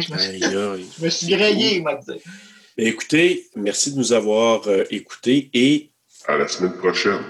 Je 0.00 0.12
me 0.12 0.18
suis, 0.18 0.40
je 0.98 1.04
me 1.04 1.08
suis 1.08 1.26
grillé, 1.28 1.80
moi, 1.80 1.98
dire. 2.06 2.16
Ben, 2.76 2.86
écoutez, 2.86 3.46
merci 3.56 3.92
de 3.92 3.98
nous 3.98 4.12
avoir 4.12 4.66
euh, 4.66 4.84
écoutés 4.90 5.48
et 5.54 5.90
À 6.26 6.36
la 6.36 6.48
semaine 6.48 6.76
prochaine. 6.76 7.22